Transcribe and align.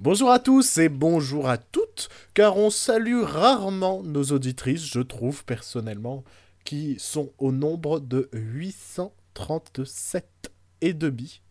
Bonjour 0.00 0.30
à 0.30 0.38
tous 0.38 0.78
et 0.78 0.88
bonjour 0.88 1.48
à 1.48 1.58
toutes, 1.58 2.08
car 2.32 2.56
on 2.56 2.70
salue 2.70 3.20
rarement 3.20 4.04
nos 4.04 4.26
auditrices, 4.26 4.86
je 4.86 5.00
trouve 5.00 5.44
personnellement, 5.44 6.22
qui 6.64 6.94
sont 7.00 7.32
au 7.38 7.50
nombre 7.50 7.98
de 7.98 8.28
837 8.32 10.52
et 10.82 10.94
demi. 10.94 11.42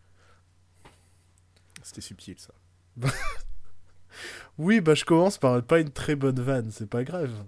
C'était 1.82 2.00
subtil 2.00 2.36
ça. 2.38 2.54
Oui, 4.56 4.80
bah 4.80 4.94
je 4.94 5.04
commence 5.04 5.36
par 5.36 5.62
pas 5.62 5.80
une 5.80 5.90
très 5.90 6.16
bonne 6.16 6.40
vanne, 6.40 6.70
c'est 6.72 6.88
pas 6.88 7.04
grave. 7.04 7.44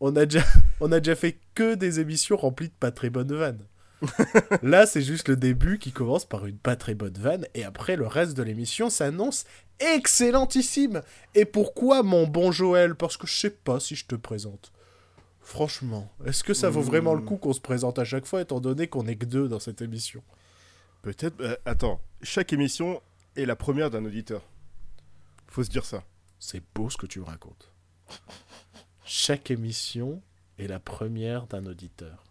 On 0.00 0.16
a 0.16 0.26
déjà, 0.26 0.44
on 0.80 0.90
a 0.90 0.98
déjà 0.98 1.14
fait 1.14 1.38
que 1.54 1.76
des 1.76 2.00
émissions 2.00 2.36
remplies 2.36 2.68
de 2.68 2.74
pas 2.80 2.90
très 2.90 3.10
bonnes 3.10 3.32
vannes. 3.32 3.64
Là, 4.62 4.86
c'est 4.86 5.02
juste 5.02 5.28
le 5.28 5.36
début 5.36 5.78
qui 5.78 5.92
commence 5.92 6.24
par 6.24 6.46
une 6.46 6.58
pas 6.58 6.76
très 6.76 6.94
bonne 6.94 7.18
vanne, 7.18 7.46
et 7.54 7.64
après, 7.64 7.96
le 7.96 8.06
reste 8.06 8.36
de 8.36 8.42
l'émission 8.42 8.90
s'annonce 8.90 9.44
excellentissime. 9.80 11.02
Et 11.34 11.44
pourquoi 11.44 12.02
mon 12.02 12.26
bon 12.26 12.52
Joël? 12.52 12.94
Parce 12.94 13.16
que 13.16 13.26
je 13.26 13.36
sais 13.36 13.50
pas 13.50 13.80
si 13.80 13.96
je 13.96 14.06
te 14.06 14.14
présente. 14.14 14.72
Franchement, 15.40 16.12
est-ce 16.26 16.44
que 16.44 16.52
ça 16.52 16.68
vaut 16.68 16.82
vraiment 16.82 17.14
le 17.14 17.22
coup 17.22 17.36
qu'on 17.36 17.54
se 17.54 17.60
présente 17.60 17.98
à 17.98 18.04
chaque 18.04 18.26
fois, 18.26 18.42
étant 18.42 18.60
donné 18.60 18.86
qu'on 18.86 19.06
est 19.06 19.16
que 19.16 19.24
deux 19.24 19.48
dans 19.48 19.60
cette 19.60 19.80
émission? 19.80 20.22
Peut-être. 21.02 21.40
euh, 21.40 21.56
attends, 21.64 22.00
chaque 22.22 22.52
émission 22.52 23.00
est 23.34 23.46
la 23.46 23.56
première 23.56 23.90
d'un 23.90 24.04
auditeur. 24.04 24.42
Faut 25.46 25.64
se 25.64 25.70
dire 25.70 25.86
ça. 25.86 26.04
C'est 26.38 26.62
beau 26.74 26.90
ce 26.90 26.96
que 26.98 27.06
tu 27.06 27.20
me 27.20 27.24
racontes. 27.24 27.72
Chaque 29.04 29.50
émission 29.50 30.22
est 30.58 30.66
la 30.66 30.80
première 30.80 31.46
d'un 31.46 31.64
auditeur. 31.64 32.27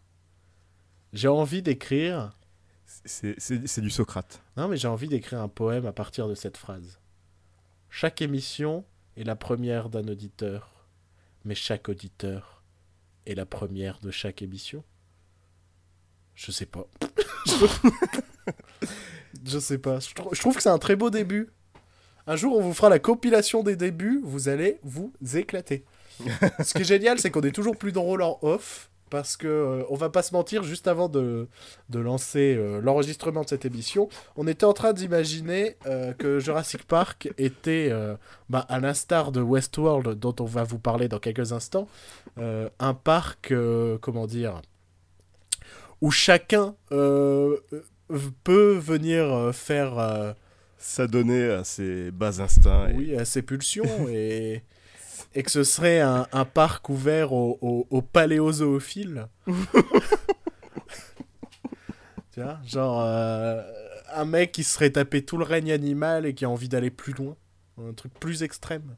J'ai 1.14 1.28
envie 1.28 1.62
d'écrire. 1.62 2.32
C'est 3.06 3.82
du 3.82 3.90
Socrate. 3.90 4.42
Non, 4.56 4.68
mais 4.68 4.78
j'ai 4.78 4.88
envie 4.88 5.08
d'écrire 5.08 5.42
un 5.42 5.50
poème 5.50 5.86
à 5.86 5.92
partir 5.92 6.28
de 6.28 6.36
cette 6.36 6.58
phrase. 6.58 7.00
Chaque 7.90 8.22
émission 8.22 8.86
est 9.16 9.24
la 9.24 9.36
première 9.36 9.90
d'un 9.90 10.08
auditeur, 10.08 10.88
mais 11.44 11.56
chaque 11.56 11.90
auditeur 11.90 12.64
est 13.26 13.36
la 13.36 13.46
première 13.46 14.00
de 14.00 14.12
chaque 14.12 14.42
émission. 14.42 14.84
Je 16.36 16.52
sais 16.52 16.66
pas. 16.66 16.88
je 19.46 19.60
sais 19.60 19.80
pas. 19.80 20.00
Je 20.00 20.40
trouve 20.40 20.56
que 20.56 20.62
c'est 20.62 20.70
un 20.70 20.78
très 20.78 20.96
beau 20.96 21.10
début. 21.10 21.50
Un 22.28 22.36
jour, 22.36 22.58
on 22.58 22.62
vous 22.62 22.74
fera 22.74 22.90
la 22.90 23.00
compilation 23.00 23.64
des 23.64 23.76
débuts. 23.76 24.22
Vous 24.24 24.50
allez 24.50 24.80
vous 24.84 25.14
éclater. 25.34 25.86
Ce 26.64 26.74
qui 26.74 26.82
est 26.82 26.86
génial, 26.86 27.20
c'est 27.20 27.32
qu'on 27.32 27.42
est 27.42 27.52
toujours 27.52 27.78
plus 27.78 27.92
drôle 27.92 28.22
en 28.22 28.38
off. 28.42 28.92
Parce 29.10 29.38
que, 29.38 29.48
euh, 29.48 29.84
on 29.90 29.96
va 29.96 30.10
pas 30.10 30.22
se 30.22 30.34
mentir, 30.34 30.64
juste 30.64 30.88
avant 30.88 31.08
de, 31.08 31.48
de 31.90 32.00
lancer 32.00 32.56
euh, 32.58 32.82
l'enregistrement 32.82 33.44
de 33.44 33.48
cette 33.50 33.64
émission, 33.66 34.10
on 34.36 34.48
était 34.48 34.66
en 34.66 34.74
train 34.74 34.92
d'imaginer 34.94 35.78
euh, 35.86 36.14
que 36.14 36.40
Jurassic 36.40 36.84
Park 36.84 37.30
était, 37.38 37.88
euh, 37.92 38.16
bah, 38.50 38.66
à 38.68 38.80
l'instar 38.80 39.32
de 39.32 39.40
Westworld, 39.42 40.20
dont 40.20 40.36
on 40.40 40.46
va 40.46 40.64
vous 40.64 40.80
parler 40.80 41.08
dans 41.08 41.20
quelques 41.20 41.54
instants, 41.54 41.88
un 42.38 42.94
parc, 42.94 43.54
comment 44.02 44.28
dire, 44.28 44.62
où 46.02 46.12
chacun 46.12 46.76
peut 46.90 48.74
venir 48.78 49.54
faire, 49.56 50.36
S'adonner 50.80 51.50
à 51.50 51.64
ses 51.64 52.12
bas 52.12 52.40
instincts. 52.40 52.90
et- 52.90 52.94
oui, 52.94 53.16
à 53.18 53.26
ses 53.26 53.42
pulsions 53.42 54.08
et, 54.10 54.62
et 55.34 55.44
que 55.44 55.52
ce 55.52 55.64
serait 55.64 56.00
un, 56.02 56.28
un 56.32 56.46
parc 56.46 56.90
ouvert 56.90 57.34
aux, 57.34 58.02
paléozoophiles. 58.14 59.28
tu 62.32 62.42
vois, 62.42 62.60
genre 62.66 63.02
euh, 63.02 63.62
un 64.14 64.26
mec 64.26 64.52
qui 64.52 64.64
serait 64.64 64.92
tapé 64.92 65.24
tout 65.24 65.38
le 65.38 65.44
règne 65.44 65.72
animal 65.72 66.26
et 66.26 66.34
qui 66.34 66.46
a 66.46 66.50
envie 66.50 66.70
d'aller 66.70 66.90
plus 66.90 67.14
loin, 67.14 67.36
un 67.82 67.94
truc 67.94 68.14
plus 68.20 68.44
extrême. 68.44 68.96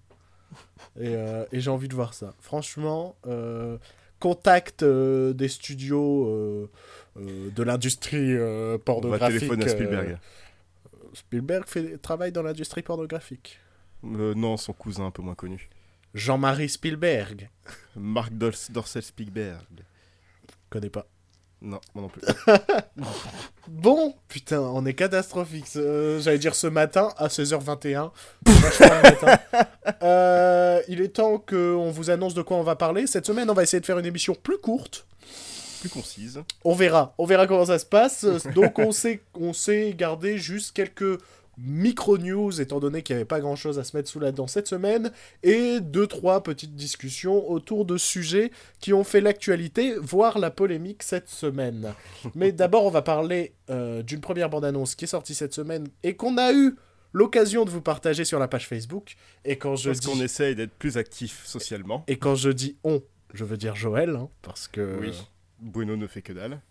Et, 0.99 1.15
euh, 1.15 1.45
et 1.51 1.59
j'ai 1.59 1.69
envie 1.69 1.87
de 1.87 1.95
voir 1.95 2.13
ça. 2.13 2.33
Franchement, 2.39 3.15
euh, 3.27 3.77
contact 4.19 4.83
des 4.83 5.47
studios 5.47 6.69
de 7.15 7.63
l'industrie 7.63 8.35
euh, 8.35 8.69
On 8.69 8.71
va 8.71 8.79
pornographique. 8.79 9.39
téléphoner 9.39 9.65
à 9.65 9.69
Spielberg. 9.69 10.17
Spielberg 11.13 11.67
fait, 11.67 11.97
travaille 11.97 12.31
dans 12.31 12.43
l'industrie 12.43 12.81
pornographique. 12.81 13.59
Non, 14.03 14.57
son 14.57 14.73
cousin 14.73 15.07
un 15.07 15.11
peu 15.11 15.21
moins 15.21 15.35
connu. 15.35 15.69
Jean-Marie 16.13 16.69
Spielberg. 16.69 17.49
Marc 17.95 18.33
Dors- 18.33 18.69
Dorcel 18.69 19.03
Spielberg. 19.03 19.65
Connais 20.69 20.89
pas. 20.89 21.05
Non, 21.61 21.79
moi 21.93 22.03
non 22.03 22.09
plus. 22.09 22.21
Bon, 23.67 24.15
putain, 24.27 24.61
on 24.61 24.85
est 24.85 24.93
catastrophique. 24.93 25.65
Euh, 25.75 26.19
J'allais 26.21 26.39
dire 26.39 26.55
ce 26.55 26.67
matin 26.67 27.09
à 27.17 27.27
16h21. 27.27 28.11
Vachement 28.45 28.87
le 28.87 29.01
matin. 29.09 29.39
Euh, 30.03 30.81
il 30.87 31.01
est 31.01 31.09
temps 31.09 31.39
qu'on 31.39 31.89
vous 31.91 32.09
annonce 32.09 32.33
de 32.35 32.41
quoi 32.43 32.55
on 32.57 32.63
va 32.63 32.75
parler. 32.75 33.05
Cette 33.07 33.25
semaine, 33.25 33.49
on 33.49 33.53
va 33.53 33.63
essayer 33.63 33.81
de 33.81 33.85
faire 33.85 33.97
une 33.99 34.05
émission 34.05 34.33
plus 34.35 34.57
courte. 34.59 35.05
plus 35.81 35.89
concise. 35.89 36.41
On 36.63 36.73
verra. 36.73 37.13
On 37.17 37.25
verra 37.25 37.47
comment 37.47 37.65
ça 37.65 37.79
se 37.79 37.85
passe. 37.85 38.23
Donc, 38.55 38.79
on 38.79 38.91
s'est 38.91 39.21
on 39.33 39.51
s'est 39.51 39.93
gardé 39.97 40.37
juste 40.37 40.73
quelques 40.73 41.19
micro-news, 41.61 42.61
étant 42.61 42.79
donné 42.79 43.01
qu'il 43.01 43.15
n'y 43.15 43.21
avait 43.21 43.25
pas 43.25 43.39
grand-chose 43.39 43.79
à 43.79 43.83
se 43.83 43.95
mettre 43.95 44.09
sous 44.09 44.19
la 44.19 44.31
dent 44.31 44.47
cette 44.47 44.67
semaine, 44.67 45.11
et 45.43 45.79
deux, 45.81 46.07
trois 46.07 46.41
petites 46.43 46.75
discussions 46.75 47.49
autour 47.49 47.85
de 47.85 47.97
sujets 47.97 48.51
qui 48.79 48.93
ont 48.93 49.03
fait 49.03 49.21
l'actualité, 49.21 49.95
voire 49.99 50.39
la 50.39 50.51
polémique 50.51 51.03
cette 51.03 51.29
semaine. 51.29 51.93
Mais 52.35 52.51
d'abord, 52.51 52.85
on 52.85 52.89
va 52.89 53.01
parler 53.01 53.53
euh, 53.69 54.03
d'une 54.03 54.21
première 54.21 54.49
bande-annonce 54.49 54.95
qui 54.95 55.05
est 55.05 55.09
sortie 55.09 55.35
cette 55.35 55.53
semaine 55.53 55.87
et 56.03 56.15
qu'on 56.15 56.37
a 56.37 56.53
eu 56.53 56.75
l'occasion 57.13 57.65
de 57.65 57.69
vous 57.69 57.81
partager 57.81 58.25
sur 58.25 58.39
la 58.39 58.47
page 58.47 58.67
Facebook. 58.67 59.15
Et 59.45 59.57
quand 59.57 59.75
je 59.75 59.89
Parce 59.89 59.99
dis... 59.99 60.07
qu'on 60.07 60.21
essaye 60.21 60.55
d'être 60.55 60.73
plus 60.73 60.97
actif 60.97 61.45
socialement. 61.45 62.03
Et 62.07 62.17
quand 62.17 62.35
je 62.35 62.49
dis 62.49 62.77
on, 62.83 63.01
je 63.33 63.45
veux 63.45 63.57
dire 63.57 63.75
Joël, 63.75 64.15
hein, 64.15 64.29
parce 64.41 64.67
que... 64.67 64.97
Oui. 64.99 65.13
Bruno 65.61 65.97
ne 65.97 66.07
fait 66.07 66.21
que 66.21 66.31
dalle. 66.31 66.61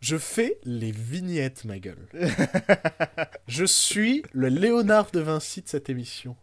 Je 0.00 0.16
fais 0.16 0.58
les 0.64 0.92
vignettes, 0.92 1.64
ma 1.64 1.78
gueule. 1.78 2.06
je 3.46 3.64
suis 3.64 4.22
le 4.32 4.48
Léonard 4.48 5.10
de 5.10 5.20
Vinci 5.20 5.60
de 5.60 5.68
cette 5.68 5.90
émission. 5.90 6.36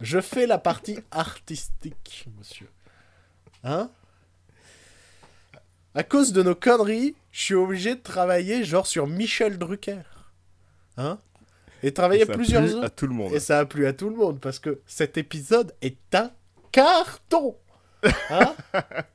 je 0.00 0.20
fais 0.20 0.46
la 0.46 0.58
partie 0.58 1.00
artistique, 1.10 2.28
monsieur. 2.38 2.68
Hein? 3.64 3.90
À 5.96 6.04
cause 6.04 6.32
de 6.32 6.42
nos 6.42 6.54
conneries, 6.54 7.16
je 7.32 7.40
suis 7.42 7.54
obligé 7.54 7.96
de 7.96 8.00
travailler 8.00 8.62
genre 8.64 8.86
sur 8.86 9.08
Michel 9.08 9.58
Drucker. 9.58 10.02
Hein? 10.96 11.18
Et 11.82 11.92
travailler 11.92 12.24
Ça 12.24 12.32
a 12.32 12.34
plusieurs 12.36 12.62
plu 12.62 12.74
heures. 12.74 12.84
à 12.84 12.90
tout 12.90 13.06
le 13.08 13.14
monde. 13.14 13.32
Et 13.32 13.40
ça 13.40 13.58
a 13.58 13.64
plu 13.66 13.86
à 13.86 13.92
tout 13.92 14.08
le 14.08 14.16
monde 14.16 14.40
parce 14.40 14.60
que 14.60 14.80
cet 14.86 15.18
épisode 15.18 15.74
est 15.82 16.14
un 16.14 16.30
carton. 16.70 17.56
Hein? 18.30 18.54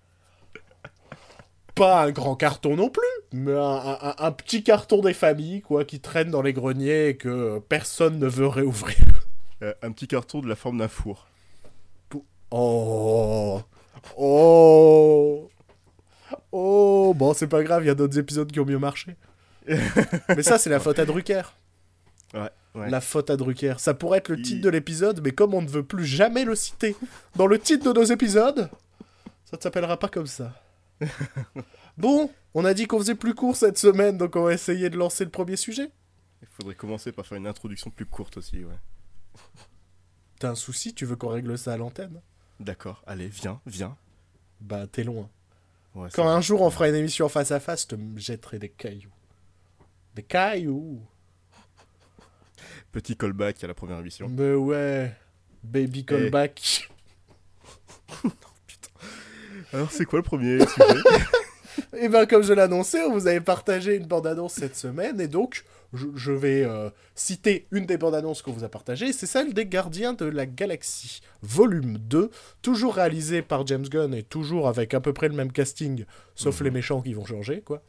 Pas 1.79 2.03
un 2.03 2.11
grand 2.11 2.35
carton 2.35 2.75
non 2.75 2.89
plus, 2.89 3.01
mais 3.31 3.53
un, 3.53 3.97
un- 4.01 4.15
un 4.19 4.31
petit 4.31 4.63
carton 4.63 5.01
des 5.01 5.13
familles 5.13 5.61
quoi 5.61 5.85
qui 5.85 5.99
traîne 5.99 6.29
dans 6.29 6.41
les 6.41 6.53
greniers 6.53 7.07
et 7.09 7.17
que 7.17 7.59
personne 7.69 8.19
ne 8.19 8.27
veut 8.27 8.47
réouvrir. 8.47 8.97
Euh, 9.61 9.73
un 9.81 9.91
petit 9.91 10.07
carton 10.07 10.39
de 10.39 10.47
la 10.47 10.55
forme 10.55 10.77
d'un 10.77 10.87
four. 10.87 11.27
Oh 12.51 13.61
Oh 14.17 15.49
Oh 16.53 17.13
Bon, 17.13 17.33
c'est 17.33 17.47
pas 17.47 17.61
grave, 17.63 17.83
il 17.83 17.87
y 17.87 17.89
a 17.89 17.95
d'autres 17.95 18.17
épisodes 18.17 18.49
qui 18.49 18.61
ont 18.61 18.65
mieux 18.65 18.79
marché. 18.79 19.17
mais 19.67 20.43
ça, 20.43 20.57
c'est 20.57 20.69
la 20.69 20.79
faute 20.79 20.97
à 20.99 21.03
Drucker. 21.05 21.41
Ouais, 22.33 22.49
ouais. 22.75 22.89
La 22.89 23.01
faute 23.01 23.29
à 23.29 23.35
Drucker. 23.35 23.75
Ça 23.79 23.93
pourrait 23.93 24.19
être 24.19 24.29
le 24.29 24.37
Il- 24.39 24.43
titre 24.43 24.61
de 24.61 24.69
l'épisode, 24.69 25.19
mais 25.23 25.31
comme 25.31 25.53
on 25.53 25.61
ne 25.61 25.67
veut 25.67 25.83
plus 25.83 26.05
jamais 26.05 26.45
le 26.45 26.55
citer 26.55 26.95
dans 27.35 27.45
le 27.47 27.59
titre 27.59 27.91
de 27.91 27.99
nos 27.99 28.05
épisodes, 28.05 28.69
ça 29.43 29.57
ne 29.57 29.61
s'appellera 29.61 29.97
pas 29.99 30.07
comme 30.07 30.27
ça. 30.27 30.53
bon, 31.97 32.29
on 32.53 32.65
a 32.65 32.73
dit 32.73 32.87
qu'on 32.87 32.99
faisait 32.99 33.15
plus 33.15 33.33
court 33.35 33.55
cette 33.55 33.77
semaine, 33.77 34.17
donc 34.17 34.35
on 34.35 34.43
va 34.43 34.53
essayer 34.53 34.89
de 34.89 34.97
lancer 34.97 35.23
le 35.23 35.29
premier 35.31 35.55
sujet. 35.55 35.91
Il 36.41 36.47
faudrait 36.51 36.75
commencer 36.75 37.11
par 37.11 37.25
faire 37.25 37.37
une 37.37 37.47
introduction 37.47 37.89
plus 37.89 38.05
courte 38.05 38.37
aussi, 38.37 38.63
ouais. 38.63 38.79
T'as 40.39 40.51
un 40.51 40.55
souci 40.55 40.93
Tu 40.93 41.05
veux 41.05 41.15
qu'on 41.15 41.29
règle 41.29 41.57
ça 41.57 41.73
à 41.73 41.77
l'antenne? 41.77 42.21
D'accord, 42.59 43.03
allez, 43.07 43.27
viens, 43.27 43.61
viens. 43.65 43.97
Bah, 44.61 44.87
t'es 44.87 45.03
loin. 45.03 45.29
Ouais, 45.95 46.09
Quand 46.13 46.27
un 46.27 46.41
jour 46.41 46.61
on 46.61 46.69
fera 46.69 46.89
une 46.89 46.95
émission 46.95 47.29
face 47.29 47.51
à 47.51 47.59
face, 47.59 47.87
je 47.89 47.95
te 47.95 48.19
jetterai 48.19 48.59
des 48.59 48.69
cailloux. 48.69 49.11
Des 50.15 50.23
cailloux 50.23 51.01
Petit 52.91 53.15
callback 53.15 53.63
à 53.63 53.67
la 53.67 53.73
première 53.73 53.99
émission. 53.99 54.27
Mais 54.29 54.53
ouais, 54.53 55.15
baby 55.63 56.05
callback. 56.05 56.89
Alors, 59.73 59.91
c'est 59.91 60.05
quoi 60.05 60.19
le 60.19 60.23
premier 60.23 60.59
sujet 60.67 60.99
Et 61.97 62.09
ben 62.09 62.25
comme 62.25 62.43
je 62.43 62.51
l'annonçais, 62.53 63.01
on 63.03 63.13
vous 63.13 63.27
avait 63.27 63.39
partagé 63.41 63.95
une 63.95 64.05
bande-annonce 64.05 64.53
cette 64.53 64.75
semaine, 64.75 65.19
et 65.21 65.27
donc 65.27 65.63
je, 65.93 66.07
je 66.15 66.31
vais 66.31 66.63
euh, 66.65 66.89
citer 67.15 67.67
une 67.71 67.85
des 67.85 67.97
bandes 67.97 68.15
annonces 68.15 68.41
qu'on 68.41 68.51
vous 68.51 68.63
a 68.65 68.69
partagées, 68.69 69.13
c'est 69.13 69.25
celle 69.25 69.53
des 69.53 69.65
Gardiens 69.65 70.13
de 70.13 70.25
la 70.25 70.45
Galaxie, 70.45 71.21
volume 71.41 71.97
2, 71.97 72.31
toujours 72.61 72.95
réalisé 72.95 73.41
par 73.41 73.65
James 73.67 73.87
Gunn 73.87 74.13
et 74.13 74.23
toujours 74.23 74.67
avec 74.67 74.93
à 74.93 74.99
peu 74.99 75.13
près 75.13 75.29
le 75.29 75.35
même 75.35 75.51
casting, 75.51 76.05
sauf 76.35 76.59
Mhm. 76.59 76.65
les 76.65 76.71
méchants 76.71 77.01
qui 77.01 77.13
vont 77.13 77.25
changer, 77.25 77.61
quoi. 77.61 77.81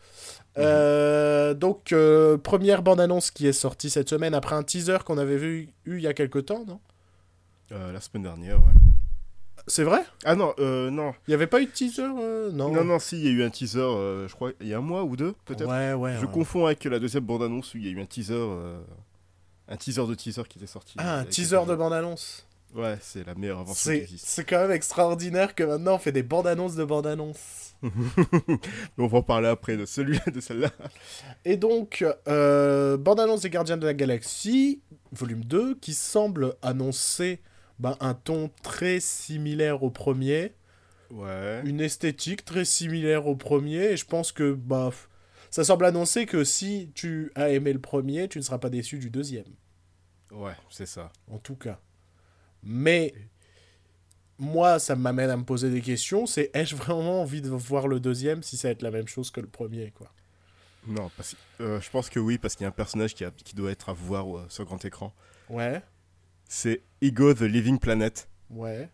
Euh, 0.59 1.53
donc, 1.55 1.93
euh, 1.93 2.37
première 2.39 2.83
bande 2.83 3.01
annonce 3.01 3.31
qui 3.31 3.47
est 3.49 3.53
sortie 3.53 3.91
cette 3.91 4.09
semaine 4.09 4.35
après 4.35 4.55
un 4.55 4.63
teaser 4.63 4.99
qu'on 5.05 5.19
avait 5.19 5.37
vu 5.37 5.69
eu 5.85 5.97
il 5.97 6.03
y 6.03 6.07
a 6.07 6.15
quelques 6.15 6.47
temps, 6.47 6.65
non? 6.67 6.81
La 7.71 8.01
semaine 8.01 8.25
dernière, 8.25 8.59
ouais. 8.59 8.73
C'est 9.67 9.85
vrai? 9.85 10.03
Ah 10.25 10.35
non, 10.35 10.55
euh, 10.59 10.91
non. 10.91 11.13
Il 11.27 11.31
n'y 11.31 11.35
avait 11.35 11.47
pas 11.47 11.61
eu 11.61 11.67
de 11.67 11.71
teaser 11.71 12.03
euh, 12.03 12.51
Non? 12.53 12.73
Non, 12.73 12.85
non, 12.85 12.99
si, 12.99 13.19
il 13.19 13.25
y 13.25 13.29
a 13.29 13.31
eu 13.31 13.43
un 13.43 13.51
teaser, 13.51 13.81
euh, 13.81 14.29
je 14.29 14.35
crois, 14.35 14.53
il 14.61 14.69
y 14.69 14.75
a 14.75 14.79
un 14.79 14.83
mois 14.83 15.05
ou 15.05 15.17
deux, 15.17 15.35
peut-être. 15.45 15.69
Ouais, 15.69 15.93
ouais. 15.93 16.17
Je 16.21 16.27
ouais. 16.27 16.33
confonds 16.33 16.67
avec 16.67 16.85
la 16.85 16.99
deuxième 16.99 17.25
bande-annonce 17.25 17.75
où 17.75 17.79
il 17.79 17.87
y 17.87 17.89
a 17.89 17.93
eu 17.93 18.01
un 18.01 18.07
teaser. 18.07 18.49
Un 19.69 19.77
teaser 19.77 20.07
de 20.07 20.15
teaser 20.15 20.43
qui 20.49 20.59
était 20.59 20.67
sorti. 20.67 20.95
Ah, 20.99 21.19
un 21.19 21.25
teaser 21.25 21.65
de 21.67 21.75
bande-annonce. 21.75 22.47
Ouais, 22.75 22.99
c'est 23.01 23.27
la 23.27 23.35
meilleure 23.35 23.59
invention 23.59 23.91
qui 23.91 23.97
C'est 23.99 24.03
existe. 24.03 24.27
c'est 24.27 24.45
quand 24.45 24.61
même 24.61 24.71
extraordinaire 24.71 25.55
que 25.55 25.65
maintenant 25.65 25.95
on 25.97 25.99
fait 25.99 26.13
des 26.13 26.23
bandes 26.23 26.47
annonces 26.47 26.77
de 26.77 26.85
bandes 26.85 27.07
annonces. 27.07 27.75
Mais 27.83 27.89
on 28.99 29.07
va 29.07 29.19
en 29.19 29.23
parler 29.23 29.49
après 29.49 29.77
de 29.77 29.87
celui-là, 29.87 30.23
de 30.33 30.41
celle-là. 30.41 30.71
Et 31.45 31.57
donc, 31.57 32.05
euh, 32.29 32.97
bande 32.97 33.19
annonce 33.19 33.41
des 33.41 33.51
Gardiens 33.51 33.77
de 33.77 33.87
la 33.87 33.95
Galaxie, 33.95 34.83
volume 35.13 35.45
2, 35.45 35.77
qui 35.77 35.95
semble 35.95 36.55
annoncer 36.63 37.41
ben, 37.81 37.97
un 38.01 38.15
ton 38.15 38.51
très 38.63 39.01
similaire 39.01 39.83
au 39.83 39.91
premier, 39.91 40.53
Ouais. 41.11 41.61
une 41.65 41.81
esthétique 41.81 42.45
très 42.45 42.65
similaire 42.65 43.27
au 43.27 43.35
premier, 43.35 43.93
et 43.93 43.97
je 43.97 44.05
pense 44.07 44.31
que 44.31 44.53
bah, 44.53 44.91
ça 45.51 45.65
semble 45.65 45.85
annoncer 45.85 46.25
que 46.27 46.45
si 46.45 46.93
tu 46.95 47.33
as 47.35 47.49
aimé 47.51 47.73
le 47.73 47.81
premier, 47.81 48.29
tu 48.29 48.39
ne 48.39 48.45
seras 48.45 48.59
pas 48.59 48.71
déçu 48.71 48.99
du 48.99 49.11
deuxième. 49.11 49.47
Ouais, 50.31 50.53
c'est 50.71 50.87
ça. 50.87 51.11
en 51.29 51.39
tout 51.39 51.57
cas. 51.57 51.81
Mais 52.63 53.13
moi, 54.39 54.79
ça 54.79 54.97
m'amène 54.97 55.31
à 55.31 55.37
me 55.37 55.45
poser 55.45 55.71
des 55.71 55.81
questions. 55.81 56.27
C'est 56.27 56.51
ai-je 56.55 56.77
vraiment 56.77 57.21
envie 57.23 57.43
de 57.43 57.49
voir 57.49 57.89
le 57.89 58.01
deuxième 58.01 58.43
si 58.43 58.57
ça 58.57 58.69
va 58.69 58.73
être 58.73 58.83
la 58.83 58.91
même 58.91 59.09
chose 59.09 59.31
que 59.31 59.41
le 59.41 59.49
premier, 59.49 59.91
quoi? 59.91 60.13
Non, 60.87 61.11
parce... 61.17 61.37
euh, 61.61 61.81
je 61.81 61.91
pense 61.91 62.09
que 62.09 62.19
oui, 62.21 62.39
parce 62.39 62.55
qu'il 62.57 62.65
y 62.65 62.67
a 62.67 62.69
un 62.69 62.73
personnage 62.73 63.15
qui, 63.15 63.25
a- 63.25 63.31
qui 63.33 63.55
doit 63.55 63.71
être 63.71 63.89
à 63.91 63.93
voir 63.93 64.39
euh, 64.39 64.47
sur 64.49 64.65
grand 64.65 64.83
écran. 64.85 65.13
Ouais, 65.51 65.83
C'est 66.53 66.83
Ego 67.01 67.33
the 67.33 67.43
Living 67.43 67.79
Planet, 67.79 68.29
ouais, 68.51 68.91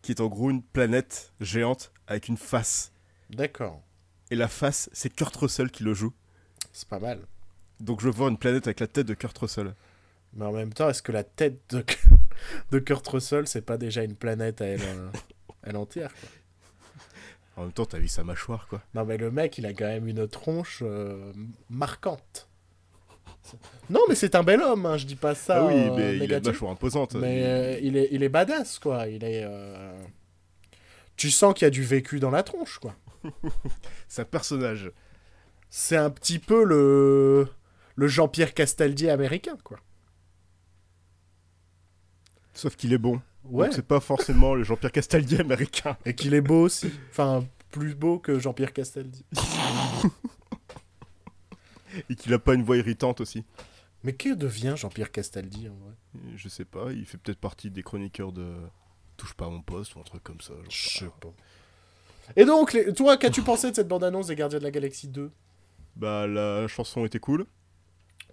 qui 0.00 0.10
est 0.10 0.22
en 0.22 0.28
gros 0.28 0.48
une 0.48 0.62
planète 0.62 1.34
géante 1.38 1.92
avec 2.06 2.28
une 2.28 2.38
face. 2.38 2.92
d'accord. 3.28 3.82
Et 4.30 4.36
la 4.36 4.48
face, 4.48 4.88
c'est 4.94 5.14
Kurt 5.14 5.36
Russell 5.36 5.70
qui 5.70 5.84
le 5.84 5.92
joue. 5.92 6.14
C'est 6.72 6.88
pas 6.88 6.98
mal. 6.98 7.20
Donc 7.78 8.00
je 8.00 8.08
vois 8.08 8.30
une 8.30 8.38
planète 8.38 8.66
avec 8.66 8.80
la 8.80 8.86
tête 8.86 9.06
de 9.06 9.12
Kurt 9.12 9.36
Russell. 9.36 9.74
Mais 10.32 10.46
en 10.46 10.52
même 10.52 10.72
temps, 10.72 10.88
est-ce 10.88 11.02
que 11.02 11.12
la 11.12 11.24
tête 11.24 11.60
de, 11.68 11.84
de 12.70 12.78
Kurt 12.78 13.06
Russell, 13.06 13.46
c'est 13.46 13.60
pas 13.60 13.76
déjà 13.76 14.02
une 14.02 14.16
planète 14.16 14.62
à 14.62 14.64
elle, 14.64 14.80
euh, 14.82 15.10
elle 15.64 15.76
entière, 15.76 16.10
quoi? 16.14 16.28
En 17.56 17.62
même 17.64 17.72
temps, 17.72 17.84
t'as 17.84 17.98
vu 17.98 18.08
sa 18.08 18.24
mâchoire, 18.24 18.66
quoi. 18.66 18.82
Non, 18.94 19.04
mais 19.04 19.18
le 19.18 19.30
mec, 19.30 19.58
il 19.58 19.66
a 19.66 19.74
quand 19.74 19.84
même 19.84 20.08
une 20.08 20.26
tronche 20.26 20.82
euh, 20.82 21.34
marquante. 21.68 22.47
Non, 23.90 24.00
mais 24.08 24.14
c'est 24.14 24.34
un 24.34 24.42
bel 24.42 24.60
homme, 24.60 24.86
hein, 24.86 24.96
je 24.96 25.06
dis 25.06 25.16
pas 25.16 25.34
ça. 25.34 25.62
ah 25.62 25.66
oui, 25.66 25.74
euh, 25.74 25.94
mais 25.96 26.16
il 26.24 26.32
a 26.34 26.38
une 26.38 26.44
mâchoire 26.44 26.72
imposante. 26.72 27.14
Mais 27.14 27.38
Il- 27.38 27.44
euh, 27.44 27.78
il, 27.82 27.96
est, 27.96 28.08
il 28.12 28.22
est 28.22 28.28
badass, 28.28 28.78
quoi. 28.78 29.08
Il 29.08 29.24
est. 29.24 29.42
euh, 29.44 29.98
Tu 31.16 31.30
sens 31.30 31.54
qu'il 31.54 31.64
y 31.64 31.66
a 31.66 31.70
du 31.70 31.82
vécu 31.82 32.20
dans 32.20 32.30
la 32.30 32.42
tronche, 32.42 32.78
quoi. 32.78 32.94
C'est 34.08 34.22
un 34.22 34.26
personnage. 34.26 34.92
C'est 35.70 35.96
un 35.96 36.10
petit 36.10 36.38
peu 36.38 36.64
le. 36.64 37.48
Le 37.96 38.06
Jean-Pierre 38.06 38.54
Castaldi 38.54 39.10
américain, 39.10 39.56
quoi. 39.64 39.78
Sauf 42.54 42.76
qu'il 42.76 42.92
est 42.92 42.98
bon. 42.98 43.20
Ouais. 43.44 43.68
C'est 43.72 43.86
pas 43.86 44.00
forcément 44.00 44.54
le 44.54 44.62
Jean-Pierre 44.62 44.92
Castaldi 44.92 45.36
américain. 45.40 45.96
Et 46.04 46.14
qu'il 46.14 46.34
est 46.34 46.40
beau 46.40 46.62
aussi. 46.64 46.90
Enfin, 47.10 47.44
plus 47.70 47.94
beau 47.94 48.18
que 48.18 48.38
Jean-Pierre 48.38 48.72
Castaldi. 48.72 49.24
Et 52.10 52.14
qu'il 52.16 52.32
a 52.34 52.38
pas 52.38 52.54
une 52.54 52.62
voix 52.62 52.76
irritante 52.76 53.20
aussi. 53.20 53.44
Mais 54.04 54.12
que 54.12 54.34
devient 54.34 54.74
Jean-Pierre 54.76 55.10
Castaldi, 55.10 55.68
en 55.68 55.74
vrai? 55.74 55.94
Je 56.36 56.48
sais 56.48 56.64
pas, 56.64 56.92
il 56.92 57.04
fait 57.04 57.18
peut-être 57.18 57.40
partie 57.40 57.70
des 57.70 57.82
chroniqueurs 57.82 58.32
de 58.32 58.54
Touche 59.16 59.34
pas 59.34 59.46
à 59.46 59.50
mon 59.50 59.62
poste 59.62 59.96
ou 59.96 59.98
un 60.00 60.04
truc 60.04 60.22
comme 60.22 60.40
ça. 60.40 60.52
Je 60.70 60.88
sais 61.00 61.10
pas. 61.20 61.32
Et 62.36 62.44
donc, 62.44 62.72
les- 62.72 62.92
toi, 62.94 63.16
qu'as-tu 63.16 63.42
pensé 63.42 63.70
de 63.70 63.74
cette 63.74 63.88
bande-annonce 63.88 64.28
des 64.28 64.36
Gardiens 64.36 64.60
de 64.60 64.64
la 64.64 64.70
Galaxie 64.70 65.08
2 65.08 65.32
Bah 65.96 66.26
la 66.28 66.68
chanson 66.68 67.04
était 67.04 67.18
cool. 67.18 67.46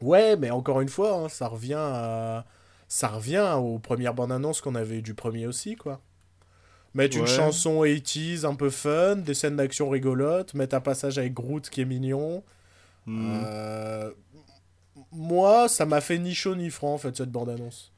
Ouais, 0.01 0.35
mais 0.35 0.51
encore 0.51 0.81
une 0.81 0.89
fois, 0.89 1.15
hein, 1.15 1.29
ça 1.29 1.47
revient 1.47 1.73
à... 1.79 2.45
ça 2.87 3.07
revient 3.07 3.55
aux 3.57 3.79
premières 3.79 4.13
bandes 4.13 4.31
annonces 4.33 4.61
qu'on 4.61 4.75
avait 4.75 5.01
du 5.01 5.15
premier 5.15 5.47
aussi, 5.47 5.75
quoi. 5.75 6.01
Mettre 6.93 7.17
une 7.17 7.25
chanson 7.27 7.83
80s 7.83 8.45
un 8.45 8.55
peu 8.55 8.69
fun, 8.69 9.15
des 9.17 9.33
scènes 9.33 9.55
d'action 9.55 9.89
rigolotes, 9.89 10.53
mettre 10.53 10.75
un 10.75 10.81
passage 10.81 11.17
avec 11.17 11.33
Groot 11.33 11.69
qui 11.69 11.81
est 11.81 11.85
mignon. 11.85 12.43
Euh, 13.07 14.11
Moi, 15.11 15.69
ça 15.69 15.85
m'a 15.85 16.01
fait 16.01 16.17
ni 16.17 16.33
chaud 16.33 16.55
ni 16.55 16.69
froid 16.69 16.89
en 16.91 16.97
fait 16.97 17.15
cette 17.15 17.31
bande 17.31 17.49
annonce. 17.49 17.91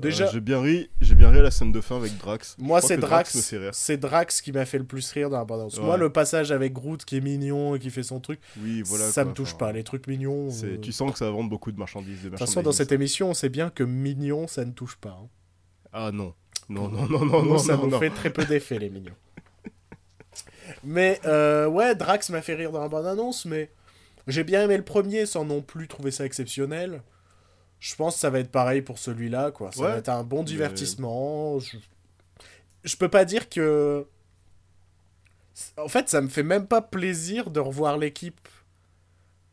Déjà, 0.00 0.26
Euh, 0.26 0.30
j'ai 0.32 0.40
bien 0.40 0.60
ri, 0.60 0.90
j'ai 1.00 1.16
bien 1.16 1.28
ri 1.30 1.38
à 1.38 1.42
la 1.42 1.50
scène 1.50 1.72
de 1.72 1.80
fin 1.80 1.96
avec 1.96 2.16
Drax. 2.18 2.54
moi 2.58 2.80
c'est 2.80 2.96
Drax, 2.98 3.52
c'est 3.72 3.96
Drax 3.96 4.40
qui 4.42 4.52
m'a 4.52 4.64
fait 4.64 4.78
le 4.78 4.84
plus 4.84 5.10
rire 5.10 5.28
dans 5.28 5.38
la 5.38 5.44
bande 5.44 5.60
annonce. 5.60 5.78
Ouais. 5.78 5.84
Moi, 5.84 5.96
le 5.96 6.10
passage 6.12 6.52
avec 6.52 6.72
Groot 6.72 7.04
qui 7.04 7.16
est 7.16 7.20
mignon 7.20 7.74
et 7.74 7.80
qui 7.80 7.90
fait 7.90 8.04
son 8.04 8.20
truc, 8.20 8.38
Oui, 8.62 8.82
voilà. 8.82 9.06
ça 9.10 9.22
quoi, 9.22 9.30
me 9.30 9.34
touche 9.34 9.48
enfin, 9.54 9.58
pas. 9.66 9.72
Les 9.72 9.82
trucs 9.82 10.06
mignons. 10.06 10.50
euh, 10.62 10.78
Tu 10.80 10.92
sens 10.92 11.10
que 11.12 11.18
ça 11.18 11.24
va 11.24 11.32
vendre 11.32 11.50
beaucoup 11.50 11.72
de 11.72 11.78
marchandises. 11.78 12.22
De 12.22 12.28
toute 12.28 12.38
façon, 12.38 12.62
dans 12.62 12.70
cette 12.72 12.92
émission, 12.92 13.30
on 13.30 13.34
sait 13.34 13.48
bien 13.48 13.70
que 13.70 13.82
mignon, 13.82 14.46
ça 14.46 14.64
ne 14.64 14.70
touche 14.70 14.96
pas. 14.96 15.18
hein. 15.20 15.28
Ah 15.92 16.10
non. 16.12 16.32
Non, 16.68 16.88
non, 16.88 17.08
non, 17.08 17.24
non, 17.24 17.42
non, 17.42 17.58
ça 17.58 17.76
non, 17.76 17.84
nous 17.84 17.90
non. 17.90 17.98
fait 17.98 18.10
très 18.10 18.30
peu 18.30 18.44
d'effet, 18.44 18.78
les 18.78 18.90
mignons. 18.90 19.14
Mais 20.84 21.18
euh, 21.24 21.66
ouais, 21.66 21.94
Drax 21.96 22.30
m'a 22.30 22.42
fait 22.42 22.54
rire 22.54 22.70
dans 22.72 22.80
la 22.80 22.88
bande-annonce, 22.88 23.46
mais 23.46 23.70
j'ai 24.28 24.44
bien 24.44 24.62
aimé 24.62 24.76
le 24.76 24.84
premier 24.84 25.26
sans 25.26 25.44
non 25.44 25.60
plus 25.62 25.88
trouver 25.88 26.10
ça 26.10 26.24
exceptionnel. 26.24 27.02
Je 27.80 27.94
pense 27.94 28.14
que 28.14 28.20
ça 28.20 28.30
va 28.30 28.40
être 28.40 28.50
pareil 28.50 28.82
pour 28.82 28.98
celui-là, 28.98 29.50
quoi. 29.50 29.70
Ça 29.72 29.80
Ouais. 29.82 29.88
va 29.92 29.96
être 29.98 30.08
un 30.08 30.24
bon 30.24 30.42
divertissement. 30.42 31.58
Je... 31.58 31.76
je 32.84 32.96
peux 32.96 33.08
pas 33.08 33.24
dire 33.24 33.48
que. 33.48 34.06
En 35.76 35.88
fait, 35.88 36.08
ça 36.08 36.20
me 36.20 36.28
fait 36.28 36.42
même 36.42 36.66
pas 36.66 36.82
plaisir 36.82 37.50
de 37.50 37.60
revoir 37.60 37.96
l'équipe. 37.98 38.48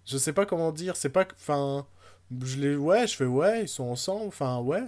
Je 0.05 0.17
sais 0.17 0.33
pas 0.33 0.45
comment 0.45 0.71
dire. 0.71 0.95
C'est 0.95 1.09
pas. 1.09 1.25
que- 1.25 1.35
Enfin. 1.35 1.85
Je 2.43 2.57
les. 2.57 2.75
Ouais, 2.75 3.05
je 3.07 3.15
fais 3.15 3.25
ouais, 3.25 3.63
ils 3.63 3.67
sont 3.69 3.83
ensemble. 3.85 4.27
Enfin, 4.27 4.59
ouais. 4.59 4.83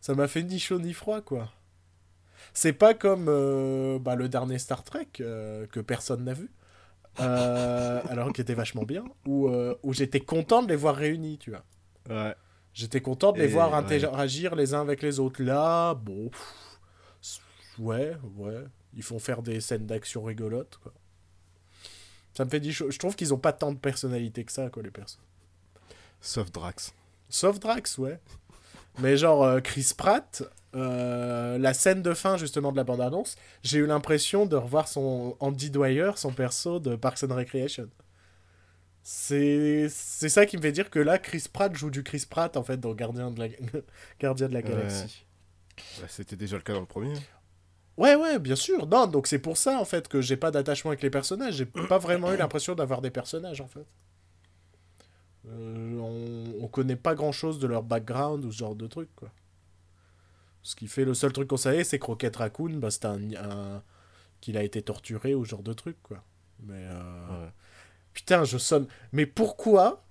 Ça 0.00 0.14
m'a 0.14 0.26
fait 0.28 0.42
ni 0.42 0.58
chaud 0.58 0.78
ni 0.80 0.92
froid, 0.94 1.20
quoi. 1.20 1.52
C'est 2.54 2.72
pas 2.72 2.92
comme 2.94 3.26
euh, 3.28 3.98
bah, 3.98 4.14
le 4.16 4.28
dernier 4.28 4.58
Star 4.58 4.82
Trek 4.84 5.08
euh, 5.20 5.66
que 5.68 5.80
personne 5.80 6.24
n'a 6.24 6.34
vu. 6.34 6.50
Euh, 7.20 8.00
alors 8.08 8.32
qu'il 8.32 8.42
était 8.42 8.54
vachement 8.54 8.84
bien. 8.84 9.04
Où, 9.26 9.48
euh, 9.48 9.74
où 9.82 9.92
j'étais 9.92 10.20
content 10.20 10.62
de 10.62 10.68
les 10.68 10.76
voir 10.76 10.94
réunis, 10.96 11.38
tu 11.38 11.50
vois. 11.50 11.64
Ouais. 12.08 12.34
J'étais 12.72 13.00
content 13.00 13.32
de 13.32 13.38
les 13.38 13.44
Et 13.44 13.48
voir 13.48 13.70
ouais. 13.70 13.76
interagir 13.76 14.54
les 14.54 14.74
uns 14.74 14.80
avec 14.80 15.02
les 15.02 15.20
autres. 15.20 15.42
Là, 15.42 15.94
bon. 15.94 16.30
pff, 16.30 17.40
ouais, 17.78 18.16
ouais. 18.36 18.64
Ils 18.94 19.02
font 19.02 19.18
faire 19.18 19.42
des 19.42 19.60
scènes 19.60 19.86
d'action 19.86 20.22
rigolotes, 20.22 20.78
quoi. 20.82 20.92
Ça 22.34 22.46
me 22.46 22.50
fait 22.50 22.60
du 22.60 22.72
chaud. 22.72 22.90
Je 22.90 22.98
trouve 22.98 23.14
qu'ils 23.14 23.34
ont 23.34 23.38
pas 23.38 23.52
tant 23.52 23.72
de 23.72 23.78
personnalité 23.78 24.44
que 24.44 24.52
ça, 24.52 24.70
quoi, 24.70 24.82
les 24.82 24.90
personnes. 24.90 25.22
Sauf 26.20 26.50
Drax. 26.50 26.94
Sauf 27.28 27.58
Drax, 27.60 27.98
ouais. 27.98 28.18
Mais 29.00 29.16
genre, 29.18 29.42
euh, 29.44 29.60
Chris 29.60 29.92
Pratt, 29.96 30.42
euh, 30.74 31.58
la 31.58 31.74
scène 31.74 32.02
de 32.02 32.14
fin, 32.14 32.36
justement, 32.36 32.72
de 32.72 32.76
la 32.76 32.84
bande-annonce, 32.84 33.36
j'ai 33.62 33.78
eu 33.78 33.86
l'impression 33.86 34.46
de 34.46 34.56
revoir 34.56 34.88
son 34.88 35.36
Andy 35.40 35.70
Dwyer, 35.70 36.12
son 36.16 36.32
perso 36.32 36.80
de 36.80 36.96
Parks 36.96 37.22
and 37.24 37.34
Recreation. 37.34 37.88
C'est 39.02 39.88
ça 39.88 40.46
qui 40.46 40.56
me 40.56 40.62
fait 40.62 40.72
dire 40.72 40.88
que 40.88 41.00
là, 41.00 41.18
Chris 41.18 41.44
Pratt 41.52 41.74
joue 41.74 41.90
du 41.90 42.02
Chris 42.02 42.24
Pratt, 42.28 42.56
en 42.56 42.62
fait, 42.62 42.78
dans 42.78 42.94
Gardien 42.94 43.30
de 43.30 43.40
la, 43.40 43.48
Gardien 44.20 44.48
de 44.48 44.54
la 44.54 44.62
Galaxie. 44.62 45.26
Bah, 46.00 46.06
C'était 46.08 46.36
déjà 46.36 46.56
le 46.56 46.62
cas 46.62 46.72
dans 46.72 46.80
le 46.80 46.86
premier. 46.86 47.14
Ouais, 47.96 48.14
ouais, 48.14 48.38
bien 48.38 48.56
sûr. 48.56 48.86
Non, 48.86 49.06
donc 49.06 49.26
c'est 49.26 49.40
pour 49.40 49.56
ça, 49.56 49.78
en 49.78 49.84
fait, 49.84 50.08
que 50.08 50.20
j'ai 50.20 50.36
pas 50.36 50.50
d'attachement 50.50 50.90
avec 50.90 51.02
les 51.02 51.10
personnages. 51.10 51.54
J'ai 51.54 51.66
pas 51.66 51.98
vraiment 51.98 52.32
eu 52.32 52.36
l'impression 52.36 52.74
d'avoir 52.74 53.02
des 53.02 53.10
personnages, 53.10 53.60
en 53.60 53.66
fait. 53.66 53.86
Euh, 55.48 55.98
on, 55.98 56.64
on 56.64 56.68
connaît 56.68 56.96
pas 56.96 57.14
grand-chose 57.14 57.58
de 57.58 57.66
leur 57.66 57.82
background 57.82 58.44
ou 58.44 58.52
ce 58.52 58.58
genre 58.58 58.76
de 58.76 58.86
truc, 58.86 59.10
quoi. 59.16 59.30
Ce 60.62 60.76
qui 60.76 60.86
fait 60.88 61.04
le 61.04 61.14
seul 61.14 61.32
truc 61.32 61.48
qu'on 61.48 61.56
savait, 61.56 61.84
c'est 61.84 61.98
que 61.98 62.06
Rocket 62.06 62.36
Raccoon, 62.36 62.74
bah, 62.78 62.90
c'était 62.90 63.06
un, 63.06 63.20
un- 63.34 63.82
qu'il 64.40 64.56
a 64.56 64.62
été 64.62 64.80
torturé 64.82 65.34
ou 65.34 65.44
ce 65.44 65.50
genre 65.50 65.62
de 65.62 65.72
truc, 65.72 65.96
quoi. 66.02 66.22
Mais 66.64 66.74
euh, 66.86 67.44
Ouais. 67.44 67.48
putain, 68.14 68.44
je 68.44 68.58
sonne. 68.58 68.86
Mais 69.12 69.26
pourquoi 69.26 70.04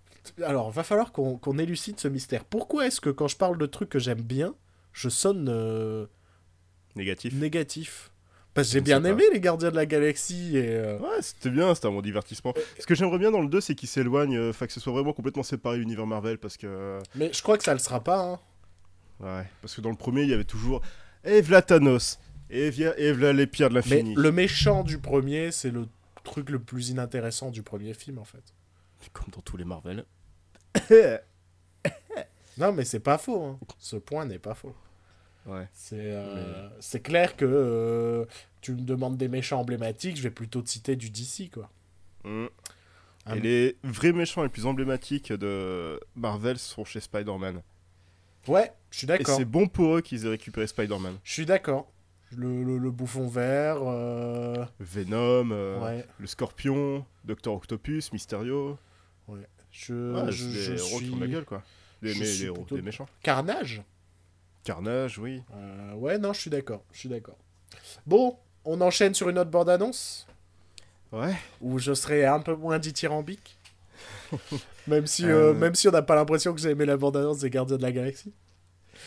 Alors, 0.46 0.70
va 0.72 0.84
falloir 0.84 1.12
qu'on 1.13 1.38
qu'on 1.38 1.58
élucide 1.58 2.00
ce 2.00 2.08
mystère. 2.10 2.43
Pourquoi 2.46 2.88
est-ce 2.88 3.00
que 3.01 3.10
quand 3.10 3.27
je 3.29 3.38
parle 3.38 3.58
de 3.58 3.65
trucs 3.65 3.89
que 3.89 4.00
j'aime 4.00 4.22
bien, 4.22 4.53
je 4.93 5.08
sonne 5.10 5.48
euh, 5.50 6.05
Négatif. 6.96 7.34
négatif? 7.36 8.12
Parce 8.53 8.67
que 8.67 8.74
j'ai 8.74 8.81
bien 8.81 9.01
pas. 9.01 9.08
aimé 9.10 9.24
les 9.31 9.39
Gardiens 9.39 9.72
de 9.72 9.77
la 9.77 9.86
Galaxie 9.86 10.58
et. 10.58 10.67
euh, 10.75 11.00
Ouais, 11.00 11.22
c'était 11.22 11.50
bien, 11.50 11.74
c'était 11.74 11.88
un 11.88 11.91
bon 11.91 12.01
divertissement. 12.01 12.53
Ce 12.77 12.86
que 12.86 12.93
j'aimerais 12.96 13.17
bien 13.17 13.31
dans 13.31 13.39
le 13.41 13.48
2, 13.48 13.62
c'est 13.62 13.75
qu'il 13.75 13.88
s'éloigne, 13.88 14.38
enfin 14.50 14.67
que 14.67 14.74
ce 14.74 14.81
soit 14.81 14.91
vraiment 14.91 15.13
complètement 15.13 15.43
séparé 15.43 15.77
l'univers 15.77 16.05
Marvel, 16.05 16.38
parce 16.38 16.58
que. 16.58 17.00
Mais 17.15 17.31
je 17.31 17.41
crois 17.41 17.58
que 17.58 17.63
ça 17.63 17.72
le 17.72 17.79
sera 17.79 18.03
pas. 18.03 18.20
Hein. 18.20 18.39
Ouais, 19.21 19.45
parce 19.61 19.75
que 19.75 19.81
dans 19.81 19.89
le 19.91 19.95
premier, 19.95 20.23
il 20.23 20.29
y 20.29 20.33
avait 20.33 20.43
toujours. 20.43 20.81
Et 21.23 21.41
v'là 21.41 21.61
Thanos 21.61 22.19
Et 22.49 22.69
v'là 22.71 23.33
les 23.33 23.47
pierres 23.47 23.69
de 23.69 23.75
Mais 23.75 23.81
l'infini. 23.81 24.15
le 24.15 24.31
méchant 24.31 24.83
du 24.83 24.97
premier, 24.97 25.51
c'est 25.51 25.69
le 25.71 25.87
truc 26.23 26.49
le 26.49 26.59
plus 26.59 26.89
inintéressant 26.89 27.51
du 27.51 27.61
premier 27.63 27.93
film 27.93 28.17
en 28.19 28.25
fait. 28.25 28.43
Comme 29.13 29.29
dans 29.31 29.41
tous 29.41 29.57
les 29.57 29.65
Marvel. 29.65 30.05
Non, 32.57 32.73
mais 32.73 32.83
c'est 32.85 32.99
pas 32.99 33.17
faux. 33.17 33.43
hein. 33.43 33.59
Ce 33.79 33.95
point 33.95 34.25
n'est 34.25 34.37
pas 34.39 34.53
faux. 34.53 34.75
ouais. 35.45 35.67
C'est 35.73 35.95
euh, 35.99 36.69
c'est 36.81 36.99
clair 37.01 37.35
que 37.37 37.45
euh, 37.45 38.25
tu 38.59 38.73
me 38.73 38.81
demandes 38.81 39.17
des 39.17 39.29
méchants 39.29 39.61
emblématiques, 39.61 40.17
je 40.17 40.21
vais 40.23 40.31
plutôt 40.31 40.61
te 40.61 40.69
citer 40.69 40.95
du 40.95 41.09
DC 41.09 41.49
quoi. 41.51 41.69
Mm. 42.25 42.47
Ah, 43.25 43.35
Et 43.37 43.39
les 43.39 43.77
vrais 43.83 44.11
méchants 44.11 44.43
les 44.43 44.49
plus 44.49 44.65
emblématiques 44.65 45.31
de 45.31 45.99
Marvel 46.15 46.57
sont 46.59 46.83
chez 46.83 46.99
Spider-Man. 46.99 47.61
Ouais, 48.47 48.71
je 48.91 48.98
suis 48.98 49.05
Et 49.05 49.07
d'accord. 49.07 49.36
c'est 49.38 49.45
bon 49.45 49.67
pour 49.67 49.95
eux 49.98 50.01
qu'ils 50.01 50.25
aient 50.25 50.29
récupéré 50.29 50.67
Spider-Man. 50.67 51.17
Je 51.24 51.33
suis 51.33 51.45
d'accord. 51.48 51.91
Le, 52.38 52.63
le- 52.63 52.77
le 52.77 52.91
bouffon 52.91 53.27
vert. 53.27 53.77
euh, 53.81 54.63
Venom, 54.79 55.50
euh, 55.51 55.79
Ouais. 55.81 56.05
le 56.19 56.27
Scorpion, 56.27 57.03
Docteur 57.25 57.53
Octopus, 57.53 58.13
Mysterio. 58.13 58.77
Je, 59.71 60.25
des 60.25 60.31
je 60.31 60.71
héros 60.74 61.00
qui 61.00 61.05
suis. 61.05 61.13
ont 61.13 61.15
de 61.17 61.21
la 61.21 61.27
gueule, 61.27 61.45
quoi. 61.45 61.63
Des, 62.01 62.43
héros, 62.43 62.55
plutôt- 62.57 62.75
des 62.75 62.81
méchants. 62.81 63.07
Carnage 63.24 63.81
Carnage, 64.63 65.17
oui. 65.17 65.41
Euh, 65.55 65.93
Ouais, 65.95 66.17
non, 66.17 66.33
je 66.33 66.39
suis 66.41 66.50
d'accord. 66.50 66.83
Je 66.91 67.00
suis 67.00 67.10
d'accord. 67.10 67.38
Bon, 68.05 68.38
on 68.65 68.79
enchaîne 68.81 69.13
sur 69.13 69.29
une 69.29 69.39
autre 69.39 69.50
bande-annonce 69.50 70.27
Ouais. 71.12 71.33
où 71.62 71.79
je 71.79 71.93
serai 71.93 72.25
un 72.25 72.39
peu 72.39 72.55
moins 72.55 72.79
dithyrambique. 72.79 73.57
même, 74.88 75.07
si, 75.07 75.25
même 75.25 75.75
si 75.75 75.88
on 75.88 75.91
n'a 75.91 76.01
pas 76.01 76.15
l'impression 76.15 76.53
que 76.53 76.60
j'ai 76.62 76.69
aimé 76.69 76.86
la 76.86 76.98
bande-annonce 76.98 77.39
des 77.39 77.50
Gardiens 77.50 77.77
de 77.77 77.81
la 77.81 77.91
Galaxie. 77.91 78.33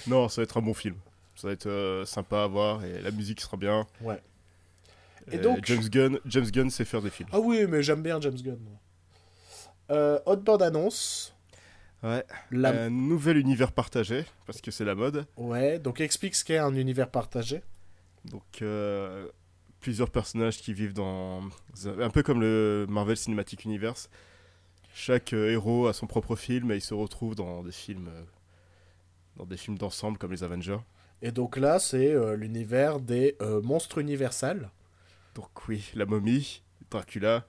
Non, 0.06 0.28
ça 0.28 0.40
va 0.40 0.44
être 0.44 0.56
un 0.56 0.62
bon 0.62 0.75
film. 0.75 0.96
Ça 1.37 1.49
va 1.49 1.52
être 1.52 1.66
euh, 1.66 2.04
sympa 2.04 2.44
à 2.44 2.46
voir 2.46 2.84
et 2.84 3.00
la 3.00 3.11
musique 3.11 3.40
sera 3.40 3.56
bien. 3.56 3.87
Ouais. 4.00 4.20
Et 5.30 5.37
Et 5.37 5.38
donc- 5.38 5.64
James 5.64 5.88
Gunn, 5.88 6.18
James 6.26 6.50
Gunn 6.50 6.70
sait 6.70 6.84
faire 6.84 7.02
des 7.02 7.11
films. 7.11 7.28
Ah 7.32 7.40
oui, 7.40 7.66
mais 7.68 7.82
j'aime 7.82 8.02
bien 8.02 8.20
James 8.20 8.37
Gunn. 8.40 8.58
Euh, 9.90 10.18
autre 10.26 10.42
bande-annonce. 10.42 11.34
Ouais. 12.02 12.25
La... 12.50 12.84
Un 12.84 12.90
nouvel 12.90 13.38
univers 13.38 13.73
partagé 13.73 14.25
parce 14.46 14.61
que 14.61 14.70
c'est 14.70 14.84
la 14.84 14.94
mode. 14.94 15.26
Ouais, 15.37 15.78
donc 15.78 16.00
explique 16.00 16.34
ce 16.34 16.44
qu'est 16.44 16.58
un 16.58 16.75
univers 16.75 17.11
partagé. 17.11 17.62
Donc 18.26 18.42
euh, 18.62 19.26
plusieurs 19.80 20.11
personnages 20.11 20.58
qui 20.58 20.73
vivent 20.75 20.92
dans 20.94 21.42
un 21.87 22.11
peu 22.11 22.23
comme 22.23 22.40
le 22.40 22.87
Marvel 22.88 23.16
Cinematic 23.16 23.64
Universe. 23.64 24.11
Chaque 24.94 25.32
euh, 25.32 25.50
héros 25.50 25.87
a 25.87 25.92
son 25.94 26.06
propre 26.06 26.37
film 26.37 26.70
et 26.70 26.76
il 26.76 26.80
se 26.82 26.94
retrouve 26.94 27.34
dans 27.34 27.62
des 27.62 27.73
films 27.73 28.08
euh, 28.08 28.23
dans 29.37 29.47
des 29.47 29.57
films 29.57 29.79
d'ensemble 29.79 30.19
comme 30.19 30.33
les 30.33 30.43
Avengers. 30.45 30.79
Et 31.23 31.33
donc 31.33 31.57
là, 31.57 31.79
c'est 31.79 32.12
euh, 32.12 32.37
l'univers 32.37 33.00
des 33.00 33.37
euh, 33.41 33.61
monstres 33.62 33.99
universels. 33.99 34.69
Donc 35.35 35.69
oui, 35.69 35.91
la 35.95 36.07
momie, 36.07 36.62
Dracula, 36.91 37.45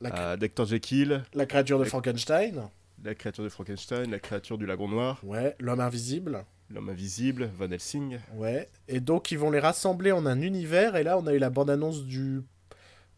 La, 0.00 0.32
euh, 0.32 0.36
Dr 0.36 0.66
Jekyll, 0.66 1.22
la 1.32 1.46
créature 1.46 1.78
de 1.78 1.84
Frankenstein. 1.84 2.68
la 3.02 3.14
créature 3.14 3.44
de 3.44 3.48
Frankenstein, 3.48 4.10
la 4.10 4.18
créature 4.18 4.58
du 4.58 4.66
Lagon 4.66 4.88
Noir, 4.88 5.20
Ouais, 5.22 5.54
l'homme 5.60 5.80
invisible. 5.80 6.44
l'homme 6.70 6.88
invisible, 6.90 7.50
Van 7.56 7.70
Helsing. 7.70 8.18
Ouais. 8.34 8.68
Et 8.88 9.00
donc, 9.00 9.30
ils 9.30 9.38
vont 9.38 9.50
les 9.50 9.60
rassembler 9.60 10.12
en 10.12 10.26
un 10.26 10.42
univers. 10.42 10.96
Et 10.96 11.02
là, 11.04 11.16
on 11.16 11.26
a 11.26 11.32
eu 11.32 11.38
la 11.38 11.50
bande-annonce 11.50 12.04
du. 12.04 12.42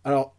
Alors, 0.05 0.36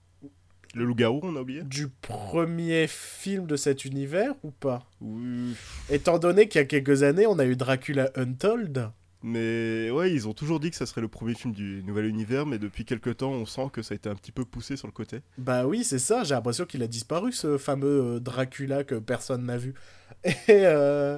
Le 0.76 0.86
loup-garou, 0.86 1.20
on 1.24 1.36
a 1.36 1.42
oublié 1.42 1.64
du 1.64 1.88
premier 1.88 2.88
film 2.88 3.46
de 3.48 3.56
cet 3.56 3.86
univers 3.86 4.34
ou 4.44 4.52
pas? 4.52 4.84
Oui. 5.02 5.56
Étant 5.90 6.20
donné 6.20 6.48
qu'il 6.48 6.60
y 6.60 6.64
a 6.64 6.68
quelques 6.68 7.04
années, 7.04 7.26
on 7.26 7.40
a 7.40 7.46
eu 7.46 7.56
Dracula 7.56 8.12
Untold. 8.16 8.92
Mais 9.24 9.90
ouais, 9.90 10.14
ils 10.14 10.28
ont 10.28 10.34
toujours 10.34 10.60
dit 10.60 10.70
que 10.70 10.76
ça 10.76 10.86
serait 10.86 11.02
le 11.02 11.08
premier 11.08 11.34
film 11.34 11.54
du 11.54 11.84
nouvel 11.84 12.06
univers, 12.06 12.46
mais 12.46 12.60
depuis 12.60 12.86
quelques 12.86 13.18
temps, 13.18 13.32
on 13.32 13.46
sent 13.46 13.70
que 13.74 13.82
ça 13.82 13.94
a 13.94 13.96
été 13.96 14.10
un 14.10 14.16
petit 14.16 14.32
peu 14.32 14.46
poussé 14.46 14.78
sur 14.78 14.88
le 14.88 14.94
côté. 14.94 15.22
Bah 15.38 15.66
oui, 15.66 15.84
c'est 15.84 16.00
ça. 16.00 16.24
J'ai 16.24 16.36
l'impression 16.36 16.66
qu'il 16.66 16.84
a 16.84 16.88
disparu, 16.88 17.32
ce 17.32 17.58
fameux 17.58 18.16
euh, 18.16 18.20
Dracula 18.20 18.84
que 18.84 18.96
personne 18.96 19.46
n'a 19.46 19.58
vu. 19.58 19.74
Et, 20.24 20.34
euh, 20.50 21.18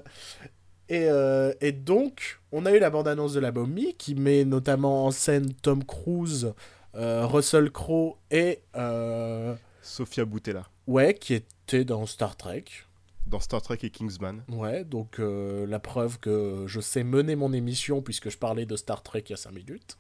et, 0.89 1.07
euh, 1.07 1.53
et 1.61 1.71
donc, 1.71 2.39
on 2.51 2.65
a 2.65 2.71
eu 2.73 2.79
la 2.79 2.89
bande-annonce 2.89 3.33
de 3.33 3.39
la 3.39 3.51
momie 3.51 3.93
qui 3.95 4.15
met 4.15 4.43
notamment 4.43 5.05
en 5.05 5.11
scène 5.11 5.53
Tom 5.53 5.83
Cruise, 5.83 6.53
Russell 6.93 7.71
Crowe 7.71 8.17
et. 8.31 8.61
euh, 8.75 9.55
Sophia 9.81 10.25
Boutella, 10.25 10.67
ouais, 10.87 11.13
qui 11.13 11.33
était 11.33 11.85
dans 11.85 12.05
Star 12.05 12.35
Trek. 12.35 12.65
dans 13.27 13.39
Star 13.39 13.61
Trek 13.61 13.77
et 13.83 13.89
Kingsman. 13.89 14.43
Ouais, 14.49 14.83
donc 14.83 15.19
euh, 15.19 15.65
la 15.67 15.79
preuve 15.79 16.19
que 16.19 16.63
je 16.67 16.79
sais 16.79 17.03
mener 17.03 17.35
mon 17.35 17.53
émission 17.53 18.01
puisque 18.01 18.29
je 18.29 18.37
parlais 18.37 18.65
de 18.65 18.75
Star 18.75 19.01
Trek 19.03 19.23
il 19.27 19.31
y 19.31 19.33
a 19.33 19.37
5 19.37 19.51
minutes. 19.51 19.97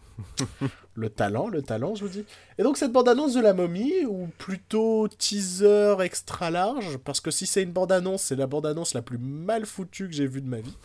le 0.95 1.09
talent, 1.09 1.47
le 1.47 1.61
talent, 1.61 1.95
je 1.95 2.03
vous 2.05 2.09
dis. 2.11 2.25
Et 2.57 2.63
donc 2.63 2.75
cette 2.77 2.91
bande-annonce 2.91 3.33
de 3.35 3.41
la 3.41 3.53
momie, 3.53 4.05
ou 4.05 4.27
plutôt 4.37 5.07
teaser 5.07 5.95
extra 6.01 6.51
large, 6.51 6.97
parce 6.97 7.21
que 7.21 7.31
si 7.31 7.45
c'est 7.45 7.63
une 7.63 7.71
bande-annonce, 7.71 8.23
c'est 8.23 8.35
la 8.35 8.47
bande-annonce 8.47 8.93
la 8.95 9.01
plus 9.01 9.17
mal 9.17 9.65
foutue 9.65 10.07
que 10.07 10.13
j'ai 10.13 10.27
vue 10.27 10.41
de 10.41 10.49
ma 10.49 10.59
vie. 10.59 10.75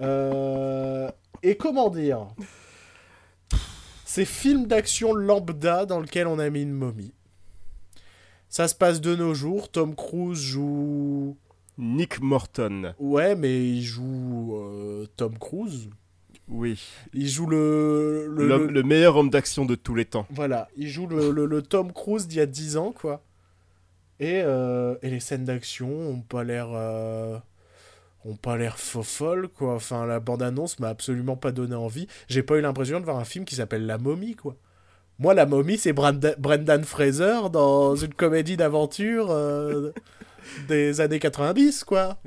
Euh, 0.00 1.08
Et 1.42 1.56
comment 1.56 1.88
dire? 1.90 2.26
C'est 4.14 4.26
film 4.26 4.66
d'action 4.66 5.14
lambda 5.14 5.86
dans 5.86 5.98
lequel 5.98 6.26
on 6.26 6.38
a 6.38 6.50
mis 6.50 6.60
une 6.60 6.72
momie. 6.74 7.14
Ça 8.50 8.68
se 8.68 8.74
passe 8.74 9.00
de 9.00 9.16
nos 9.16 9.32
jours, 9.32 9.70
Tom 9.70 9.94
Cruise 9.94 10.38
joue... 10.38 11.38
Nick 11.78 12.20
Morton, 12.20 12.92
Ouais, 12.98 13.34
mais 13.34 13.66
il 13.66 13.80
joue 13.82 14.54
euh, 14.58 15.06
Tom 15.16 15.38
Cruise. 15.38 15.88
oui. 16.46 16.78
Il 17.14 17.26
joue 17.26 17.46
le... 17.46 18.26
le- 18.28 18.46
L'homme- 18.48 18.66
le- 18.66 18.72
le 18.74 18.82
meilleur 18.82 19.16
homme 19.16 19.30
d'action 19.30 19.64
de 19.64 19.74
tous 19.76 19.94
les 19.94 20.04
temps. 20.04 20.26
Voilà, 20.28 20.68
il 20.76 20.88
joue 20.88 21.06
le, 21.06 21.30
le- 21.30 21.46
le 21.46 21.62
Tom 21.62 21.90
Cruise 21.90 22.28
d'il 22.28 22.36
y 22.36 22.40
a 22.42 22.46
10 22.46 22.76
ans, 22.76 22.92
quoi. 22.92 23.24
Et, 24.20 24.42
euh, 24.44 24.94
et 25.00 25.08
les 25.08 25.20
scènes 25.20 25.46
d'action 25.46 25.88
ont 25.88 26.20
pas 26.20 26.44
l'air... 26.44 26.68
euh, 26.74 27.38
ont 28.24 28.36
pas 28.36 28.56
l'air 28.56 28.78
folles, 28.78 29.48
quoi. 29.48 29.74
Enfin, 29.74 30.06
la 30.06 30.20
bande-annonce 30.20 30.78
m'a 30.78 30.88
absolument 30.88 31.36
pas 31.36 31.52
donné 31.52 31.74
envie. 31.74 32.06
J'ai 32.28 32.42
pas 32.42 32.56
eu 32.56 32.60
l'impression 32.60 33.00
de 33.00 33.04
voir 33.04 33.16
un 33.18 33.24
film 33.24 33.44
qui 33.44 33.54
s'appelle 33.56 33.86
La 33.86 33.98
Momie, 33.98 34.36
quoi. 34.36 34.56
Moi, 35.18 35.34
La 35.34 35.46
Momie, 35.46 35.78
c'est 35.78 35.92
Brendan 35.92 36.84
Fraser 36.84 37.48
dans 37.52 37.94
une 37.96 38.14
comédie 38.14 38.56
d'aventure 38.56 39.28
euh, 39.30 39.92
des 40.68 41.00
années 41.00 41.18
90, 41.20 41.84
quoi. 41.84 42.18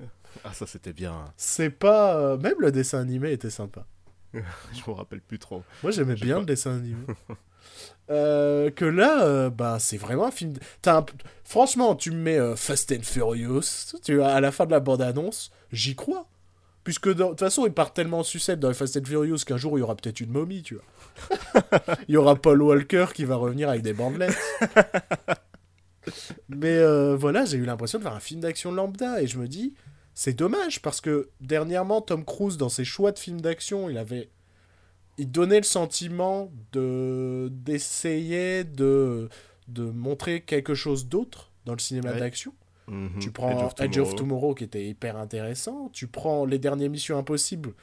Ah, 0.43 0.53
ça 0.53 0.65
c'était 0.67 0.93
bien. 0.93 1.25
C'est 1.37 1.69
pas... 1.69 2.15
euh, 2.17 2.37
Même 2.37 2.55
le 2.59 2.71
dessin 2.71 2.99
animé 2.99 3.31
était 3.31 3.49
sympa. 3.49 3.85
Je 4.33 4.39
me 4.87 4.91
rappelle 4.95 5.21
plus 5.21 5.39
trop. 5.39 5.63
Moi, 5.81 5.91
j'aimais 5.91 6.15
bien 6.15 6.35
pas. 6.35 6.39
le 6.41 6.45
dessin 6.45 6.75
animé. 6.75 6.97
Euh, 8.11 8.69
que 8.69 8.85
là, 8.85 9.23
euh, 9.25 9.49
bah, 9.49 9.77
c'est 9.79 9.97
vraiment 9.97 10.27
un 10.27 10.31
film. 10.31 10.53
Un- 10.85 11.05
Franchement, 11.43 11.95
tu 11.95 12.11
me 12.11 12.17
mets 12.17 12.37
euh, 12.37 12.55
Fast 12.55 12.91
and 12.91 13.03
Furious, 13.03 13.95
tu 14.03 14.15
vois, 14.17 14.27
à 14.29 14.41
la 14.41 14.51
fin 14.51 14.65
de 14.65 14.71
la 14.71 14.79
bande-annonce, 14.79 15.51
j'y 15.71 15.95
crois. 15.95 16.27
Puisque 16.83 17.07
de 17.09 17.23
toute 17.23 17.39
façon, 17.39 17.65
ils 17.65 17.73
partent 17.73 17.95
tellement 17.95 18.19
en 18.19 18.23
sucette 18.23 18.59
dans 18.59 18.67
les 18.67 18.75
Fast 18.75 18.95
and 18.97 19.05
Furious 19.05 19.37
qu'un 19.45 19.57
jour, 19.57 19.75
il 19.77 19.81
y 19.81 19.83
aura 19.83 19.95
peut-être 19.95 20.19
une 20.19 20.29
momie, 20.31 20.61
tu 20.61 20.75
vois. 20.75 20.83
il 22.07 22.13
y 22.13 22.17
aura 22.17 22.35
Paul 22.35 22.61
Walker 22.61 23.07
qui 23.13 23.25
va 23.25 23.37
revenir 23.37 23.69
avec 23.69 23.81
des 23.81 23.93
bandelettes. 23.93 24.37
Mais 26.49 26.77
euh, 26.77 27.15
voilà, 27.15 27.45
j'ai 27.45 27.57
eu 27.57 27.65
l'impression 27.65 27.97
de 27.97 28.03
voir 28.03 28.15
un 28.15 28.19
film 28.19 28.41
d'action 28.41 28.71
lambda 28.71 29.21
et 29.21 29.27
je 29.27 29.39
me 29.39 29.47
dis, 29.47 29.73
c'est 30.13 30.33
dommage 30.33 30.81
parce 30.81 31.01
que 31.01 31.29
dernièrement, 31.41 32.01
Tom 32.01 32.23
Cruise, 32.23 32.57
dans 32.57 32.69
ses 32.69 32.85
choix 32.85 33.11
de 33.11 33.19
films 33.19 33.41
d'action, 33.41 33.89
il 33.89 33.97
avait. 33.97 34.29
Il 35.17 35.31
donnait 35.31 35.57
le 35.57 35.63
sentiment 35.63 36.51
de 36.73 37.49
d'essayer 37.51 38.63
de, 38.63 39.29
de 39.67 39.83
montrer 39.83 40.41
quelque 40.41 40.73
chose 40.75 41.07
d'autre 41.07 41.51
dans 41.65 41.73
le 41.73 41.79
cinéma 41.79 42.11
Ouais. 42.11 42.19
d'action. 42.19 42.53
Mhm. 42.87 43.19
Tu 43.19 43.31
prends 43.31 43.69
Edge 43.79 43.97
of, 43.97 44.15
Tomorrow. 44.15 44.53
qui 44.53 44.63
était 44.65 44.85
hyper 44.85 45.17
intéressant. 45.17 45.89
Tu 45.93 46.07
prends 46.07 46.45
les 46.45 46.59
dernières 46.59 46.89
Missions 46.89 47.17
Impossibles 47.17 47.73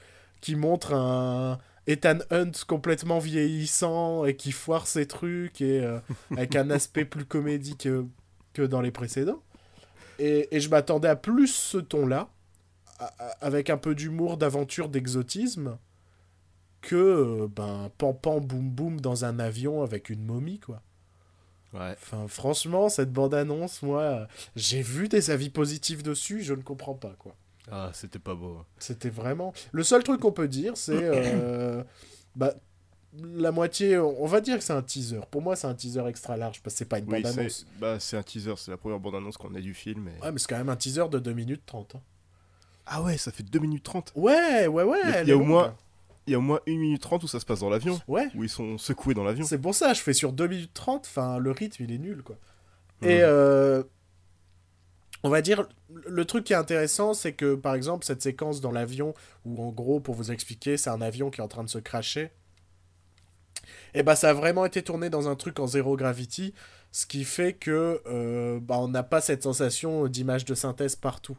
qui 0.40 0.54
montrent 0.56 0.94
un 0.94 1.58
Ethan 1.88 2.18
Hunt 2.30 2.52
complètement 2.68 3.18
vieillissant 3.18 4.24
et 4.26 4.36
qui 4.36 4.52
foire 4.52 4.86
ses 4.86 5.06
trucs 5.06 5.60
et 5.60 5.80
euh, 5.80 5.98
avec 6.30 6.54
un 6.54 6.70
aspect 6.70 7.04
plus 7.04 7.24
comédie 7.24 7.76
que, 7.76 8.04
que 8.52 8.62
dans 8.62 8.80
les 8.80 8.92
précédents. 8.92 9.42
Et, 10.20 10.54
et 10.54 10.60
je 10.60 10.68
m'attendais 10.68 11.08
à 11.08 11.16
plus 11.16 11.48
ce 11.48 11.78
ton-là, 11.78 12.28
avec 13.40 13.70
un 13.70 13.78
peu 13.78 13.94
d'humour, 13.96 14.36
d'aventure, 14.36 14.88
d'exotisme, 14.88 15.76
que 16.82 16.94
euh, 16.96 17.48
ben 17.48 17.90
pan 17.96 18.12
pan 18.12 18.40
boum 18.40 18.68
boum 18.68 19.00
dans 19.00 19.24
un 19.24 19.38
avion 19.38 19.82
avec 19.82 20.10
une 20.10 20.24
momie 20.24 20.58
quoi. 20.58 20.82
Ouais. 21.72 21.92
Enfin, 21.92 22.26
franchement, 22.28 22.90
cette 22.90 23.10
bande-annonce, 23.14 23.80
moi, 23.82 24.02
euh, 24.02 24.26
j'ai 24.56 24.82
vu 24.82 25.08
des 25.08 25.30
avis 25.30 25.48
positifs 25.48 26.02
dessus, 26.02 26.42
je 26.42 26.52
ne 26.52 26.60
comprends 26.60 26.92
pas, 26.92 27.14
quoi. 27.18 27.34
Ah, 27.70 27.88
c'était 27.94 28.18
pas 28.18 28.34
beau. 28.34 28.58
C'était 28.78 29.08
vraiment... 29.08 29.54
Le 29.70 29.82
seul 29.82 30.02
truc 30.04 30.20
qu'on 30.20 30.32
peut 30.32 30.48
dire, 30.48 30.76
c'est... 30.76 30.92
euh, 31.02 31.82
bah, 32.36 32.52
la 33.34 33.52
moitié, 33.52 33.96
on 33.96 34.26
va 34.26 34.42
dire 34.42 34.58
que 34.58 34.64
c'est 34.64 34.74
un 34.74 34.82
teaser. 34.82 35.20
Pour 35.30 35.40
moi, 35.40 35.56
c'est 35.56 35.66
un 35.66 35.74
teaser 35.74 36.06
extra 36.08 36.36
large 36.36 36.60
parce 36.62 36.74
que 36.74 36.78
c'est 36.80 36.84
pas 36.84 36.98
une 36.98 37.06
Oui, 37.10 37.22
bande-annonce. 37.22 37.64
c'est 37.72 37.78
bah, 37.80 37.98
c'est 37.98 38.18
un 38.18 38.22
teaser, 38.22 38.52
c'est 38.58 38.70
la 38.70 38.76
première 38.76 39.00
bande-annonce 39.00 39.38
qu'on 39.38 39.54
a 39.54 39.60
du 39.60 39.72
film. 39.72 40.08
et- 40.08 40.22
Ouais, 40.22 40.30
mais 40.30 40.38
c'est 40.38 40.48
quand 40.48 40.58
même 40.58 40.68
un 40.68 40.76
teaser 40.76 41.08
de 41.10 41.18
2 41.18 41.32
minutes 41.32 41.62
30. 41.64 41.94
hein. 41.94 42.00
Ah 42.84 43.00
ouais, 43.02 43.16
ça 43.16 43.32
fait 43.32 43.44
2 43.44 43.58
minutes 43.60 43.84
30. 43.84 44.12
Ouais, 44.14 44.66
ouais, 44.66 44.82
ouais. 44.84 44.98
Il 45.04 45.10
y 45.10 45.14
a- 45.14 45.22
y 45.24 45.32
au 45.32 45.42
moins- 45.42 45.74
Il 46.26 46.32
y 46.32 46.34
a 46.34 46.38
au 46.38 46.42
moins 46.42 46.60
1 46.68 46.78
minute 46.78 47.02
30 47.02 47.24
où 47.24 47.28
ça 47.28 47.40
se 47.40 47.44
passe 47.44 47.60
dans 47.60 47.70
l'avion, 47.70 48.00
Ouais, 48.06 48.28
où 48.34 48.44
ils 48.44 48.48
sont 48.48 48.78
secoués 48.78 49.14
dans 49.14 49.24
l'avion. 49.24 49.44
c'est 49.44 49.58
pour 49.58 49.74
ça, 49.74 49.92
je 49.92 50.00
fais 50.00 50.12
sur 50.12 50.32
2 50.32 50.46
minutes 50.46 50.74
30. 50.74 51.06
Enfin, 51.06 51.38
le 51.38 51.50
rythme, 51.50 51.82
il 51.82 51.92
est 51.92 51.98
nul, 51.98 52.22
quoi. 52.22 52.36
Et 53.02 53.18
euh, 53.22 53.82
on 55.24 55.28
va 55.28 55.42
dire, 55.42 55.66
le 56.06 56.24
truc 56.24 56.44
qui 56.44 56.52
est 56.52 56.56
intéressant, 56.56 57.14
c'est 57.14 57.32
que 57.32 57.56
par 57.56 57.74
exemple, 57.74 58.04
cette 58.04 58.22
séquence 58.22 58.60
dans 58.60 58.70
l'avion, 58.70 59.14
où 59.44 59.60
en 59.62 59.70
gros, 59.72 59.98
pour 59.98 60.14
vous 60.14 60.30
expliquer, 60.30 60.76
c'est 60.76 60.90
un 60.90 61.00
avion 61.00 61.30
qui 61.30 61.40
est 61.40 61.44
en 61.44 61.48
train 61.48 61.64
de 61.64 61.68
se 61.68 61.78
cracher, 61.78 62.30
et 63.94 64.02
bah 64.02 64.16
ça 64.16 64.30
a 64.30 64.32
vraiment 64.32 64.64
été 64.64 64.82
tourné 64.82 65.10
dans 65.10 65.28
un 65.28 65.36
truc 65.36 65.58
en 65.60 65.66
zéro 65.66 65.96
gravity, 65.96 66.54
ce 66.92 67.06
qui 67.06 67.24
fait 67.24 67.52
que 67.52 68.00
euh, 68.06 68.58
bah, 68.60 68.78
on 68.78 68.88
n'a 68.88 69.02
pas 69.02 69.20
cette 69.20 69.42
sensation 69.42 70.06
d'image 70.06 70.44
de 70.44 70.54
synthèse 70.54 70.96
partout. 70.96 71.36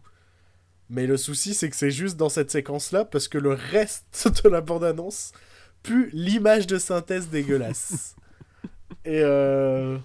Mais 0.94 1.08
le 1.08 1.18
souci, 1.18 1.56
c'est 1.56 1.72
que 1.72 1.76
c'est 1.76 1.90
juste 1.90 2.18
dans 2.18 2.30
cette 2.30 2.52
séquence-là, 2.52 3.04
parce 3.04 3.28
que 3.28 3.40
le 3.40 3.54
reste 3.54 4.28
de 4.44 4.48
la 4.50 4.62
bande-annonce 4.62 5.32
pue 5.82 6.12
l'image 6.14 6.68
de 6.68 6.78
synthèse 6.78 7.30
dégueulasse. 7.30 8.16
Et 9.06 9.22
euh, 9.24 9.98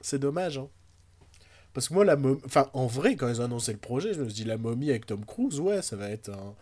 c'est 0.00 0.18
dommage, 0.18 0.56
hein. 0.56 0.68
Parce 1.74 1.88
que 1.90 1.94
moi, 1.94 2.06
la 2.06 2.16
momie... 2.16 2.40
Enfin, 2.46 2.70
en 2.72 2.86
vrai, 2.86 3.14
quand 3.16 3.28
ils 3.28 3.42
ont 3.42 3.44
annoncé 3.44 3.72
le 3.74 3.78
projet, 3.78 4.14
je 4.14 4.20
me 4.20 4.24
suis 4.24 4.42
dit, 4.42 4.44
la 4.44 4.56
momie 4.56 4.88
avec 4.88 5.04
Tom 5.04 5.22
Cruise, 5.26 5.60
ouais, 5.60 5.82
ça 5.82 5.96
va 5.96 6.08
être 6.08 6.30
un 6.30 6.54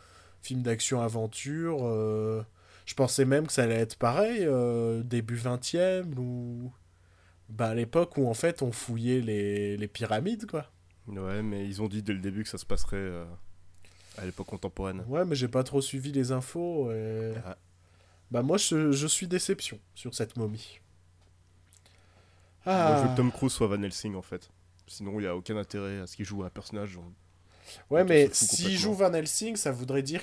film 0.42 0.62
d'action-aventure. 0.62 1.78
euh, 1.86 2.42
Je 2.86 2.94
pensais 2.94 3.24
même 3.24 3.46
que 3.46 3.52
ça 3.52 3.62
allait 3.62 3.76
être 3.76 3.94
pareil, 3.96 4.40
euh, 4.42 5.04
début 5.04 5.36
20e, 5.36 6.18
ou... 6.18 6.72
Bah, 7.48 7.68
à 7.68 7.74
l'époque 7.76 8.16
où, 8.16 8.26
en 8.26 8.34
fait, 8.34 8.62
on 8.62 8.72
fouillait 8.72 9.20
les, 9.20 9.76
les 9.76 9.86
pyramides, 9.86 10.46
quoi. 10.46 10.66
Ouais, 11.06 11.40
mais 11.42 11.64
ils 11.68 11.80
ont 11.82 11.86
dit 11.86 12.02
dès 12.02 12.14
le 12.14 12.18
début 12.18 12.42
que 12.42 12.48
ça 12.48 12.58
se 12.58 12.66
passerait 12.66 12.96
euh, 12.96 13.24
à 14.18 14.24
l'époque 14.24 14.46
contemporaine. 14.46 15.04
Ouais, 15.08 15.24
mais 15.24 15.34
j'ai 15.34 15.48
pas 15.48 15.62
trop 15.64 15.80
suivi 15.80 16.12
les 16.12 16.32
infos. 16.32 16.90
et- 16.92 17.34
Ah. 17.44 17.56
Bah, 18.30 18.42
moi, 18.42 18.56
je, 18.56 18.90
je 18.92 19.06
suis 19.06 19.26
déception 19.28 19.78
sur 19.94 20.14
cette 20.14 20.36
momie. 20.36 20.80
Moi, 22.66 22.74
je 22.74 23.02
veux 23.02 23.08
Ah. 23.08 23.08
que 23.12 23.16
Tom 23.16 23.30
Cruise 23.30 23.52
soit 23.52 23.66
Van 23.66 23.82
Helsing 23.82 24.14
en 24.14 24.22
fait. 24.22 24.48
Sinon, 24.86 25.12
il 25.18 25.22
n'y 25.22 25.26
a 25.26 25.36
aucun 25.36 25.56
intérêt 25.56 26.00
à 26.00 26.06
ce 26.06 26.16
qu'il 26.16 26.24
joue 26.24 26.42
un 26.44 26.50
personnage. 26.50 26.96
on- 26.96 27.12
Ouais, 27.94 28.02
on 28.02 28.04
mais 28.04 28.28
s'il 28.32 28.76
joue 28.78 28.94
Van 28.94 29.12
Helsing, 29.12 29.56
ça 29.56 29.70
voudrait 29.72 30.02
dire 30.02 30.22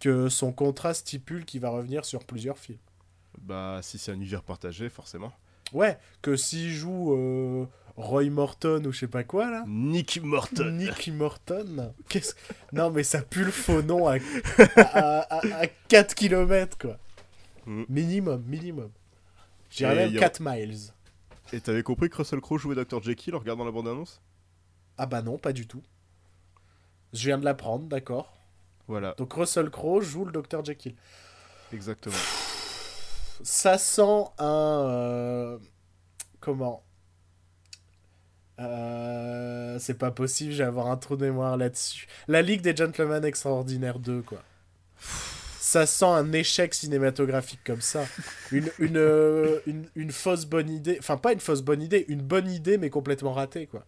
que 0.00 0.28
son 0.28 0.52
contrat 0.52 0.94
stipule 0.94 1.44
qu'il 1.44 1.60
va 1.60 1.70
revenir 1.70 2.04
sur 2.04 2.24
plusieurs 2.24 2.58
films. 2.58 2.78
Bah, 3.38 3.80
si 3.82 3.98
c'est 3.98 4.12
un 4.12 4.14
univers 4.14 4.42
partagé, 4.42 4.88
forcément. 4.88 5.32
Ouais, 5.72 5.98
que 6.22 6.36
s'il 6.36 6.70
joue 6.70 7.14
euh, 7.14 7.66
Roy 7.96 8.28
Morton 8.30 8.82
ou 8.86 8.92
je 8.92 8.98
sais 9.00 9.08
pas 9.08 9.24
quoi 9.24 9.50
là. 9.50 9.64
Nicky 9.66 10.20
Morton. 10.20 10.70
Nicky 10.72 11.10
Morton 11.12 11.94
Qu'est-ce... 12.08 12.34
Non 12.72 12.90
mais 12.90 13.02
ça 13.02 13.22
pue 13.22 13.44
le 13.44 13.50
faux 13.50 13.80
nom 13.82 14.06
à, 14.06 14.16
à, 14.76 15.20
à- 15.38 15.60
à 15.62 15.66
4 15.88 16.14
km 16.14 16.76
quoi. 16.78 16.98
Mm. 17.66 17.84
Minimum, 17.88 18.42
minimum. 18.46 18.90
Et 19.80 19.84
même 19.84 20.12
y 20.12 20.16
a- 20.18 20.20
4 20.20 20.40
miles. 20.42 20.78
Et 21.52 21.60
t'avais 21.60 21.82
compris 21.82 22.08
que 22.10 22.16
Russell 22.16 22.40
Crowe 22.40 22.58
jouait 22.58 22.74
Dr. 22.74 23.02
Jekyll 23.02 23.34
en 23.34 23.38
regardant 23.38 23.64
la 23.64 23.70
bande-annonce? 23.70 24.20
Ah 24.98 25.06
bah 25.06 25.22
non, 25.22 25.38
pas 25.38 25.52
du 25.52 25.66
tout. 25.66 25.82
Je 27.12 27.26
viens 27.26 27.38
de 27.38 27.44
l'apprendre, 27.44 27.86
d'accord. 27.86 28.36
Voilà, 28.88 29.14
Donc 29.18 29.32
Russell 29.32 29.70
Crowe 29.70 30.00
joue 30.02 30.24
le 30.24 30.32
Dr 30.32 30.64
Jekyll. 30.64 30.94
exactement. 31.72 32.14
ça 33.42 33.78
sent 33.78 34.24
un. 34.38 34.84
euh, 34.86 35.58
comment? 36.40 36.82
Euh, 38.58 39.78
C'est 39.78 39.98
pas 39.98 40.10
possible, 40.10 40.52
je 40.52 40.58
vais 40.58 40.64
avoir 40.64 40.86
un 40.88 40.96
trou 40.96 41.16
de 41.16 41.24
mémoire 41.26 41.56
là-dessus. 41.56 42.06
La 42.28 42.42
Ligue 42.42 42.62
des 42.62 42.74
Gentlemen 42.74 43.24
Extraordinaires 43.24 43.98
2, 43.98 44.22
quoi. 44.22 44.42
Ça 45.60 45.84
sent 45.84 46.04
un 46.06 46.32
échec 46.32 46.72
cinématographique 46.74 47.60
comme 47.64 47.80
ça. 47.80 48.04
Une, 48.52 48.70
une, 48.78 48.96
euh, 48.96 49.58
une, 49.66 49.88
une 49.96 50.12
fausse 50.12 50.46
bonne 50.46 50.70
idée. 50.70 50.96
Enfin, 51.00 51.16
pas 51.16 51.32
une 51.32 51.40
fausse 51.40 51.62
bonne 51.62 51.82
idée, 51.82 52.04
une 52.08 52.22
bonne 52.22 52.48
idée, 52.50 52.78
mais 52.78 52.88
complètement 52.88 53.32
ratée, 53.32 53.66
quoi. 53.66 53.84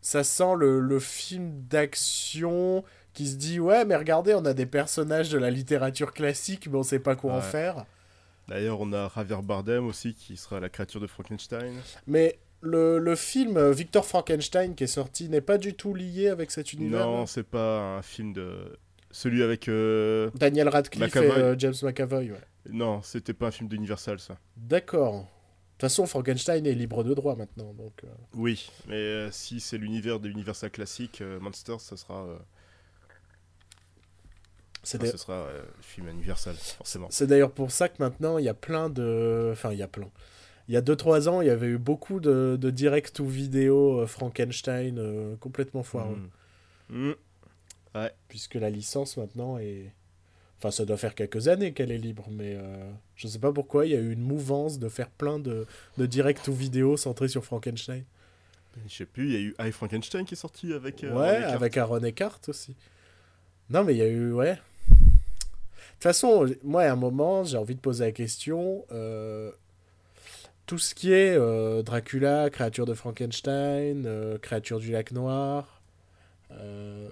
Ça 0.00 0.22
sent 0.22 0.54
le, 0.56 0.78
le 0.78 1.00
film 1.00 1.62
d'action 1.68 2.84
qui 3.12 3.26
se 3.26 3.34
dit 3.34 3.58
Ouais, 3.58 3.84
mais 3.84 3.96
regardez, 3.96 4.34
on 4.34 4.44
a 4.44 4.54
des 4.54 4.66
personnages 4.66 5.30
de 5.30 5.38
la 5.38 5.50
littérature 5.50 6.12
classique, 6.12 6.68
mais 6.70 6.78
on 6.78 6.84
sait 6.84 7.00
pas 7.00 7.16
quoi 7.16 7.32
en 7.34 7.40
faire. 7.40 7.84
D'ailleurs, 8.46 8.80
on 8.80 8.92
a 8.92 9.10
Javier 9.16 9.42
Bardem 9.42 9.84
aussi 9.84 10.14
qui 10.14 10.36
sera 10.36 10.60
la 10.60 10.68
créature 10.68 11.00
de 11.00 11.08
Frankenstein. 11.08 11.74
Mais 12.06 12.38
le, 12.66 12.98
le 12.98 13.14
film 13.16 13.70
Victor 13.70 14.04
Frankenstein 14.04 14.74
qui 14.74 14.84
est 14.84 14.88
sorti 14.88 15.28
n'est 15.28 15.40
pas 15.40 15.56
du 15.58 15.74
tout 15.74 15.94
lié 15.94 16.28
avec 16.28 16.50
cet 16.50 16.72
univers. 16.72 17.06
Non, 17.06 17.26
c'est 17.26 17.42
pas 17.46 17.96
un 17.96 18.02
film 18.02 18.32
de. 18.32 18.76
Celui 19.10 19.42
avec. 19.42 19.68
euh, 19.68 20.30
Daniel 20.34 20.68
Radcliffe 20.68 21.14
McAvoy. 21.14 21.38
et 21.38 21.42
euh, 21.42 21.54
James 21.58 21.74
McAvoy, 21.82 22.30
ouais. 22.32 22.40
Non, 22.70 23.00
c'était 23.02 23.32
pas 23.32 23.46
un 23.46 23.50
film 23.50 23.68
d'Universal 23.68 24.18
ça. 24.20 24.36
D'accord. 24.56 25.14
De 25.20 25.20
toute 25.82 25.90
façon, 25.90 26.06
Frankenstein 26.06 26.66
est 26.66 26.72
libre 26.74 27.04
de 27.04 27.14
droit 27.14 27.36
maintenant, 27.36 27.72
donc... 27.74 27.92
euh, 28.04 28.08
Oui, 28.34 28.70
mais 28.88 29.30
si 29.30 29.60
c'est 29.60 29.78
l'univers 29.78 30.20
de 30.20 30.28
l'Universal 30.28 30.70
classique, 30.70 31.22
Monsters, 31.40 31.80
ça 31.80 31.96
sera. 31.96 32.26
C'est 34.82 34.98
enfin, 34.98 35.06
d'a- 35.06 35.12
ce 35.12 35.18
sera 35.18 35.46
le 35.52 35.82
film 35.82 36.08
Universal, 36.08 36.54
forcément. 36.54 37.08
c'est 37.10 37.26
d'ailleurs 37.26 37.50
pour 37.52 37.70
ça 37.70 37.88
que 37.88 37.96
maintenant, 38.02 38.38
il 38.38 38.44
y 38.44 38.48
a 38.48 38.54
plein 38.54 38.88
de... 38.88 39.50
Enfin, 39.52 39.72
il 39.72 39.78
y 39.78 39.82
a 39.82 39.88
plein. 39.88 40.08
Il 40.68 40.74
y 40.74 40.76
a 40.76 40.82
2-3 40.82 41.28
ans, 41.28 41.40
il 41.40 41.46
y 41.46 41.50
avait 41.50 41.68
eu 41.68 41.78
beaucoup 41.78 42.18
de, 42.18 42.58
de 42.60 42.70
direct 42.70 43.20
ou 43.20 43.26
vidéo 43.26 44.00
euh, 44.00 44.06
Frankenstein 44.06 44.98
euh, 44.98 45.36
complètement 45.36 45.82
foireux. 45.82 46.18
Mm. 46.88 47.10
Mm. 47.10 47.14
Puisque 48.28 48.54
la 48.54 48.68
licence 48.68 49.16
maintenant 49.16 49.58
est... 49.58 49.92
Enfin, 50.58 50.70
ça 50.70 50.84
doit 50.84 50.96
faire 50.96 51.14
quelques 51.14 51.48
années 51.48 51.72
qu'elle 51.72 51.90
est 51.90 51.98
libre, 51.98 52.26
mais 52.30 52.56
euh, 52.56 52.90
je 53.14 53.28
sais 53.28 53.38
pas 53.38 53.52
pourquoi, 53.52 53.86
il 53.86 53.92
y 53.92 53.94
a 53.94 54.00
eu 54.00 54.12
une 54.12 54.22
mouvance 54.22 54.78
de 54.78 54.88
faire 54.88 55.10
plein 55.10 55.38
de, 55.38 55.66
de 55.98 56.06
direct 56.06 56.48
ou 56.48 56.52
vidéo 56.54 56.96
centrés 56.96 57.28
sur 57.28 57.44
Frankenstein. 57.44 58.04
Je 58.88 58.94
sais 58.94 59.06
plus, 59.06 59.26
il 59.26 59.32
y 59.32 59.36
a 59.36 59.40
eu 59.40 59.54
I 59.58 59.72
Frankenstein 59.72 60.24
qui 60.24 60.34
est 60.34 60.38
sorti 60.38 60.72
avec. 60.72 61.02
ouais, 61.02 61.10
Ron 61.10 61.24
Eckhart. 61.24 61.54
avec 61.54 61.76
Aaron 61.76 62.02
Eckhart 62.02 62.40
aussi. 62.48 62.74
Non, 63.70 63.84
mais 63.84 63.94
il 63.94 63.98
y 63.98 64.02
a 64.02 64.08
eu, 64.08 64.32
ouais. 64.32 64.54
De 64.54 64.56
toute 65.92 66.02
façon, 66.02 66.46
moi, 66.62 66.82
à 66.82 66.92
un 66.92 66.96
moment, 66.96 67.44
j'ai 67.44 67.56
envie 67.56 67.74
de 67.74 67.80
poser 67.80 68.04
la 68.04 68.12
question. 68.12 68.84
Tout 70.66 70.78
ce 70.78 70.94
qui 70.94 71.12
est 71.12 71.36
euh, 71.36 71.82
Dracula, 71.82 72.50
créature 72.50 72.86
de 72.86 72.94
Frankenstein, 72.94 74.04
euh, 74.06 74.36
créature 74.38 74.80
du 74.80 74.90
lac 74.90 75.12
noir, 75.12 75.80
euh, 76.50 77.10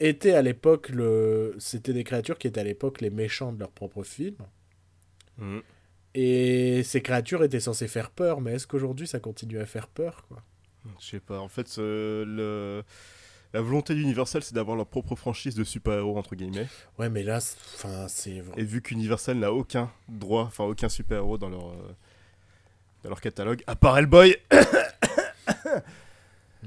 étaient 0.00 0.34
à 0.34 0.42
l'époque 0.42 0.88
le. 0.88 1.54
C'était 1.58 1.92
des 1.92 2.04
créatures 2.04 2.38
qui 2.38 2.48
étaient 2.48 2.60
à 2.60 2.64
l'époque 2.64 3.00
les 3.00 3.10
méchants 3.10 3.52
de 3.52 3.60
leur 3.60 3.70
propre 3.70 4.02
film. 4.02 4.36
Mm. 5.38 5.60
Et 6.14 6.82
ces 6.82 7.00
créatures 7.00 7.42
étaient 7.42 7.60
censées 7.60 7.88
faire 7.88 8.10
peur, 8.10 8.40
mais 8.40 8.54
est-ce 8.54 8.66
qu'aujourd'hui 8.66 9.06
ça 9.06 9.18
continue 9.18 9.58
à 9.58 9.66
faire 9.66 9.88
peur, 9.88 10.26
quoi? 10.28 10.42
Je 11.00 11.06
sais 11.06 11.20
pas, 11.20 11.38
en 11.38 11.48
fait, 11.48 11.76
le... 11.78 12.82
la 13.52 13.60
volonté 13.60 13.94
d'Universal, 13.94 14.42
c'est 14.42 14.54
d'avoir 14.54 14.76
leur 14.76 14.86
propre 14.86 15.14
franchise 15.16 15.54
de 15.54 15.64
super-héros, 15.64 16.16
entre 16.18 16.34
guillemets. 16.34 16.66
Ouais, 16.98 17.08
mais 17.10 17.22
là, 17.22 17.40
c'est-. 17.40 18.42
Et 18.56 18.64
vu 18.64 18.80
qu'Universal 18.82 19.38
n'a 19.38 19.52
aucun 19.52 19.90
droit, 20.08 20.44
enfin 20.44 20.64
aucun 20.64 20.88
super-héros 20.88 21.38
dans 21.38 21.48
leur, 21.50 21.68
euh, 21.68 21.94
dans 23.04 23.10
leur 23.10 23.20
catalogue, 23.20 23.62
à 23.66 23.76
part 23.76 23.98
Hellboy, 23.98 24.36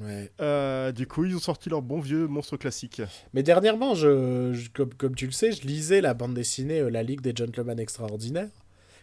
Ouais. 0.02 0.30
euh, 0.42 0.92
du 0.92 1.08
coup, 1.08 1.24
ils 1.24 1.34
ont 1.38 1.40
sorti 1.40 1.70
leur 1.70 1.82
bon 1.82 2.02
vieux 2.02 2.28
monstre 2.28 2.58
classique. 2.58 3.02
Mais 3.34 3.44
dernièrement, 3.44 3.96
je, 3.96 4.52
je- 4.54 4.70
comme, 4.70 4.94
comme 4.94 5.16
tu 5.16 5.26
le 5.26 5.32
sais, 5.32 5.54
je 5.54 5.66
lisais 5.66 6.02
la 6.02 6.14
bande 6.14 6.34
dessinée 6.34 6.82
euh, 6.82 6.90
La 6.90 7.02
Ligue 7.02 7.22
des 7.22 7.34
Gentlemen 7.34 7.80
Extraordinaires. 7.80 8.50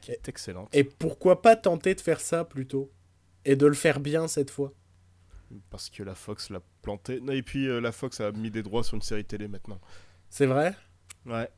Qui 0.02 0.10
est 0.10 0.28
excellente. 0.28 0.68
Et 0.74 0.84
pourquoi 0.84 1.40
pas 1.40 1.56
tenter 1.56 1.94
de 1.94 2.00
faire 2.02 2.20
ça 2.20 2.44
plutôt? 2.44 2.90
Et 3.46 3.56
de 3.56 3.66
le 3.66 3.72
faire 3.74 4.00
bien 4.00 4.28
cette 4.28 4.50
fois? 4.50 4.72
Parce 5.70 5.88
que 5.88 6.02
la 6.02 6.14
Fox 6.14 6.50
l'a 6.50 6.60
planté. 6.82 7.20
Non, 7.20 7.32
et 7.32 7.42
puis 7.42 7.66
euh, 7.68 7.80
la 7.80 7.92
Fox 7.92 8.20
a 8.20 8.32
mis 8.32 8.50
des 8.50 8.62
droits 8.62 8.84
sur 8.84 8.94
une 8.96 9.02
série 9.02 9.24
télé 9.24 9.48
maintenant. 9.48 9.80
C'est 10.28 10.46
vrai? 10.46 10.74
Ouais. 11.26 11.48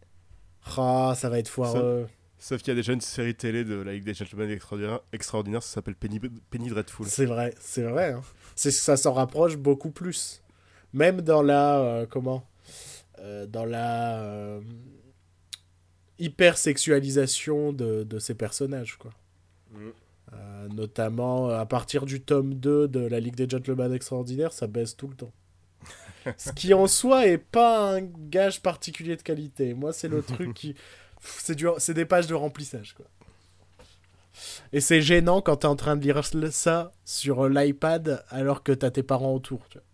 Ah, 0.77 1.15
ça 1.17 1.29
va 1.29 1.39
être 1.39 1.49
foireux. 1.49 2.07
Sauf 2.39 2.61
qu'il 2.61 2.69
y 2.69 2.73
a 2.73 2.75
déjà 2.75 2.93
une 2.93 3.01
série 3.01 3.35
télé 3.35 3.65
de 3.65 3.75
la 3.77 3.93
Ligue 3.95 4.05
des 4.05 4.13
Gentlemen 4.15 4.51
Extraordinaires, 4.51 5.01
extraordinaire, 5.13 5.63
ça 5.63 5.75
s'appelle 5.77 5.95
Penny, 5.95 6.21
Penny 6.51 6.69
Dreadful. 6.69 7.07
C'est 7.07 7.25
vrai, 7.27 7.55
c'est 7.59 7.85
vrai. 7.85 8.13
hein. 8.13 8.23
C'est 8.55 8.71
ça 8.71 8.97
s'en 8.97 9.13
rapproche 9.15 9.57
beaucoup 9.57 9.91
plus. 9.91 10.43
Même 10.93 11.23
dans 11.23 11.43
la 11.43 11.79
euh, 11.81 12.07
comment? 12.07 12.47
Euh, 13.21 13.47
Dans 13.47 13.65
la 13.65 14.21
euh, 14.23 14.61
hyper 16.19 16.59
sexualisation 16.59 17.73
de, 17.73 18.03
de 18.05 18.19
ces 18.19 18.35
personnages 18.35 18.97
quoi. 18.97 19.11
Mm. 19.73 19.91
Euh, 20.33 20.69
notamment 20.69 21.51
euh, 21.51 21.61
à 21.61 21.67
partir 21.67 22.07
du 22.07 22.21
tome 22.21 22.55
2 22.55 22.89
de 22.89 23.01
la 23.01 23.21
Ligue 23.21 23.37
des 23.37 23.49
Gentlemen 23.49 23.93
Extraordinaires, 23.93 24.53
ça 24.53 24.67
baisse 24.67 24.97
tout 24.97 25.07
le 25.07 25.15
temps. 25.15 25.33
Ce 26.39 26.51
qui 26.53 26.73
en 26.73 26.87
soi 26.87 27.27
est 27.27 27.39
pas 27.39 27.95
un 27.95 28.01
gage 28.01 28.63
particulier 28.63 29.17
de 29.17 29.23
qualité. 29.23 29.75
Moi, 29.75 29.93
c'est 29.93 30.09
le 30.09 30.23
truc 30.23 30.55
qui. 30.55 30.75
c'est 31.21 31.55
du- 31.55 31.69
des 31.95 32.05
pages 32.05 32.27
de 32.27 32.35
remplissage, 32.35 32.95
quoi. 32.95 33.07
Et 34.73 34.81
c'est 34.81 35.03
gênant 35.03 35.41
quand 35.41 35.59
t'es 35.59 35.67
en 35.67 35.77
train 35.77 35.97
de 35.97 36.03
lire 36.03 36.21
ça 36.51 36.93
sur 37.05 37.45
euh, 37.45 37.49
l'iPad 37.49 38.25
alors 38.31 38.63
que 38.63 38.73
t'as 38.73 38.91
tes 38.91 39.03
parents 39.03 39.35
autour, 39.35 39.69
tu 39.69 39.79
vois. 39.79 39.85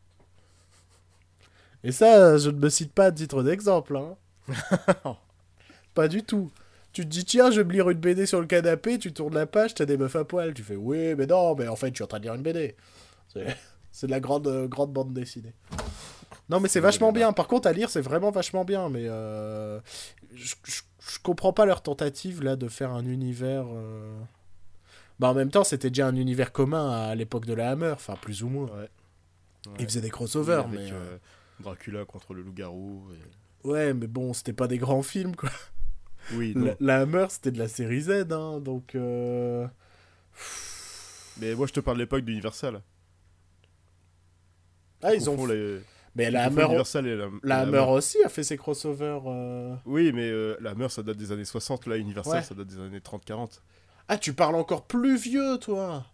Et 1.83 1.93
ça, 1.93 2.39
je 2.39 2.51
ne 2.51 2.59
me 2.59 2.69
cite 2.69 2.93
pas 2.93 3.07
à 3.07 3.13
titre 3.13 3.43
d'exemple, 3.43 3.97
hein. 3.97 4.17
pas 5.95 6.09
du 6.09 6.23
tout. 6.23 6.51
Tu 6.93 7.03
te 7.03 7.09
dis, 7.09 7.25
tiens, 7.25 7.51
je 7.51 7.61
vais 7.61 7.65
me 7.65 7.73
lire 7.73 7.89
une 7.91 7.99
BD 8.01 8.27
sur 8.27 8.41
le 8.41 8.47
canapé, 8.47 8.99
tu 8.99 9.13
tournes 9.13 9.35
la 9.35 9.47
page, 9.47 9.75
t'as 9.75 9.85
des 9.87 9.97
meufs 9.97 10.17
à 10.17 10.25
poil. 10.25 10.53
Tu 10.55 10.63
fais, 10.63 10.75
oui, 10.77 11.15
mais 11.15 11.27
non, 11.27 11.55
mais 11.55 11.69
en 11.69 11.77
fait, 11.77 11.89
je 11.91 11.95
suis 11.95 12.05
en 12.05 12.09
train 12.09 12.19
de 12.19 12.25
lire 12.25 12.35
une 12.35 12.43
BD. 12.43 12.75
C'est 13.93 14.07
de 14.07 14.11
la 14.13 14.21
grande, 14.21 14.47
euh, 14.49 14.67
grande 14.69 14.93
bande 14.93 15.13
dessinée. 15.13 15.55
Non, 16.49 16.59
mais 16.61 16.69
c'est 16.69 16.81
vachement 16.81 17.13
bien. 17.13 17.33
Par 17.33 17.47
contre, 17.49 17.69
à 17.69 17.73
lire, 17.73 17.91
c'est 17.91 18.01
vraiment 18.01 18.31
vachement 18.33 18.65
bien. 18.65 18.89
Mais 18.89 19.05
euh, 19.07 19.81
je, 20.35 20.55
je- 20.65 20.83
je 21.09 21.19
comprends 21.23 21.53
pas 21.53 21.65
leur 21.65 21.81
tentative 21.83 22.43
là 22.43 22.55
de 22.57 22.67
faire 22.69 22.91
un 22.93 23.05
univers. 23.05 23.65
euh, 23.69 24.17
Bah, 25.21 25.29
en 25.31 25.35
même 25.35 25.51
temps, 25.51 25.63
c'était 25.65 25.91
déjà 25.91 26.07
un 26.09 26.15
univers 26.17 26.51
commun 26.53 26.91
à 26.91 27.15
l'époque 27.17 27.47
de 27.47 27.55
la 27.55 27.71
Hammer, 27.71 27.91
enfin, 27.93 28.15
plus 28.21 28.43
ou 28.45 28.49
moins. 28.49 28.67
Ouais. 28.67 28.89
Ils 29.79 29.85
faisaient 29.87 30.01
des 30.01 30.11
crossovers, 30.11 30.65
Oui, 30.69 30.77
mais. 30.79 30.91
avec, 30.91 31.21
Dracula 31.61 32.05
contre 32.05 32.33
le 32.35 32.43
loup-garou. 32.43 33.05
et- 33.13 33.69
Ouais, 33.69 33.93
mais 33.95 34.07
bon, 34.09 34.33
c'était 34.33 34.53
pas 34.53 34.67
des 34.69 34.79
grands 34.79 35.03
films, 35.03 35.37
quoi. 35.37 35.51
Oui, 36.35 36.55
La, 36.81 37.01
Hammer, 37.01 37.27
c'était 37.31 37.51
de 37.51 37.59
la 37.59 37.69
série 37.69 38.01
Z, 38.03 38.27
hein, 38.31 38.61
donc. 38.61 38.95
euh, 38.95 39.67
Mais 41.41 41.55
moi, 41.55 41.67
je 41.67 41.73
te 41.73 41.81
parle 41.81 41.97
de 41.99 42.03
l'époque 42.03 42.25
d'Universal. 42.25 42.83
Ah, 45.03 45.15
ils 45.15 45.29
ont. 45.31 45.47
Les- 45.47 45.81
Mais 46.15 46.31
la 46.31 46.45
Hammer, 46.45 46.65
Universal 46.65 47.07
et 47.07 47.17
la, 47.17 47.29
la 47.43 47.59
et 47.59 47.63
Hammer 47.63 47.79
aussi 47.91 48.23
a 48.25 48.29
fait 48.29 48.43
ses 48.43 48.57
crossovers. 48.57 49.23
euh. 49.27 49.75
Oui, 49.87 50.13
mais 50.13 50.29
euh, 50.29 50.57
la 50.61 50.71
Hammer, 50.71 50.89
ça 50.89 51.03
date 51.03 51.17
des 51.17 51.33
années 51.33 51.45
60. 51.45 51.87
Là, 51.87 51.97
Universal, 51.97 52.35
Ouais. 52.35 52.43
ça 52.43 52.55
date 52.55 52.67
des 52.67 52.79
années 52.81 53.01
30-40. 53.01 53.61
Ah, 54.09 54.19
tu 54.19 54.33
parles 54.33 54.57
encore 54.57 54.87
plus 54.87 55.17
vieux, 55.17 55.57
toi 55.59 56.05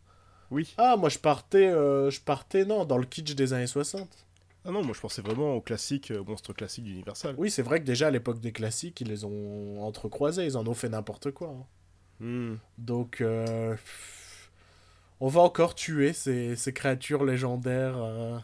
Oui. 0.51 0.75
Ah, 0.79 0.97
moi, 0.97 1.09
je 1.09 1.19
partais, 1.19 1.71
je 1.71 2.21
partais, 2.21 2.65
non, 2.65 2.85
dans 2.85 2.99
le 2.99 3.07
kitsch 3.07 3.35
des 3.35 3.53
années 3.55 3.67
60. 3.67 4.26
Ah 4.67 4.73
non, 4.73 4.83
moi, 4.83 4.95
je 4.95 5.01
pensais 5.01 5.23
vraiment 5.23 5.55
au 5.55 5.61
classique, 5.61 6.11
euh, 6.11 6.25
monstre 6.25 6.53
classique 6.53 6.85
d'Universal. 6.85 7.37
Oui, 7.39 7.51
c'est 7.51 7.63
vrai 7.63 7.81
que 7.81 7.85
déjà, 7.85 8.09
à 8.09 8.11
l'époque 8.11 8.41
des 8.41 8.53
classiques, 8.53 9.01
ils 9.01 9.09
les 9.09 9.25
ont 9.25 9.81
entrecroisés, 9.85 10.45
ils 10.45 10.57
en 10.57 10.67
ont 10.67 10.75
fait 10.75 10.89
n'importe 10.89 11.31
quoi. 11.31 11.49
hein. 11.51 11.67
Hmm. 12.19 12.57
Donc, 12.79 13.21
euh, 13.21 13.77
on 15.21 15.29
va 15.29 15.41
encore 15.43 15.75
tuer 15.75 16.13
ces, 16.13 16.57
ces 16.57 16.73
créatures 16.73 17.25
légendaires 17.25 17.97
euh, 17.97 18.39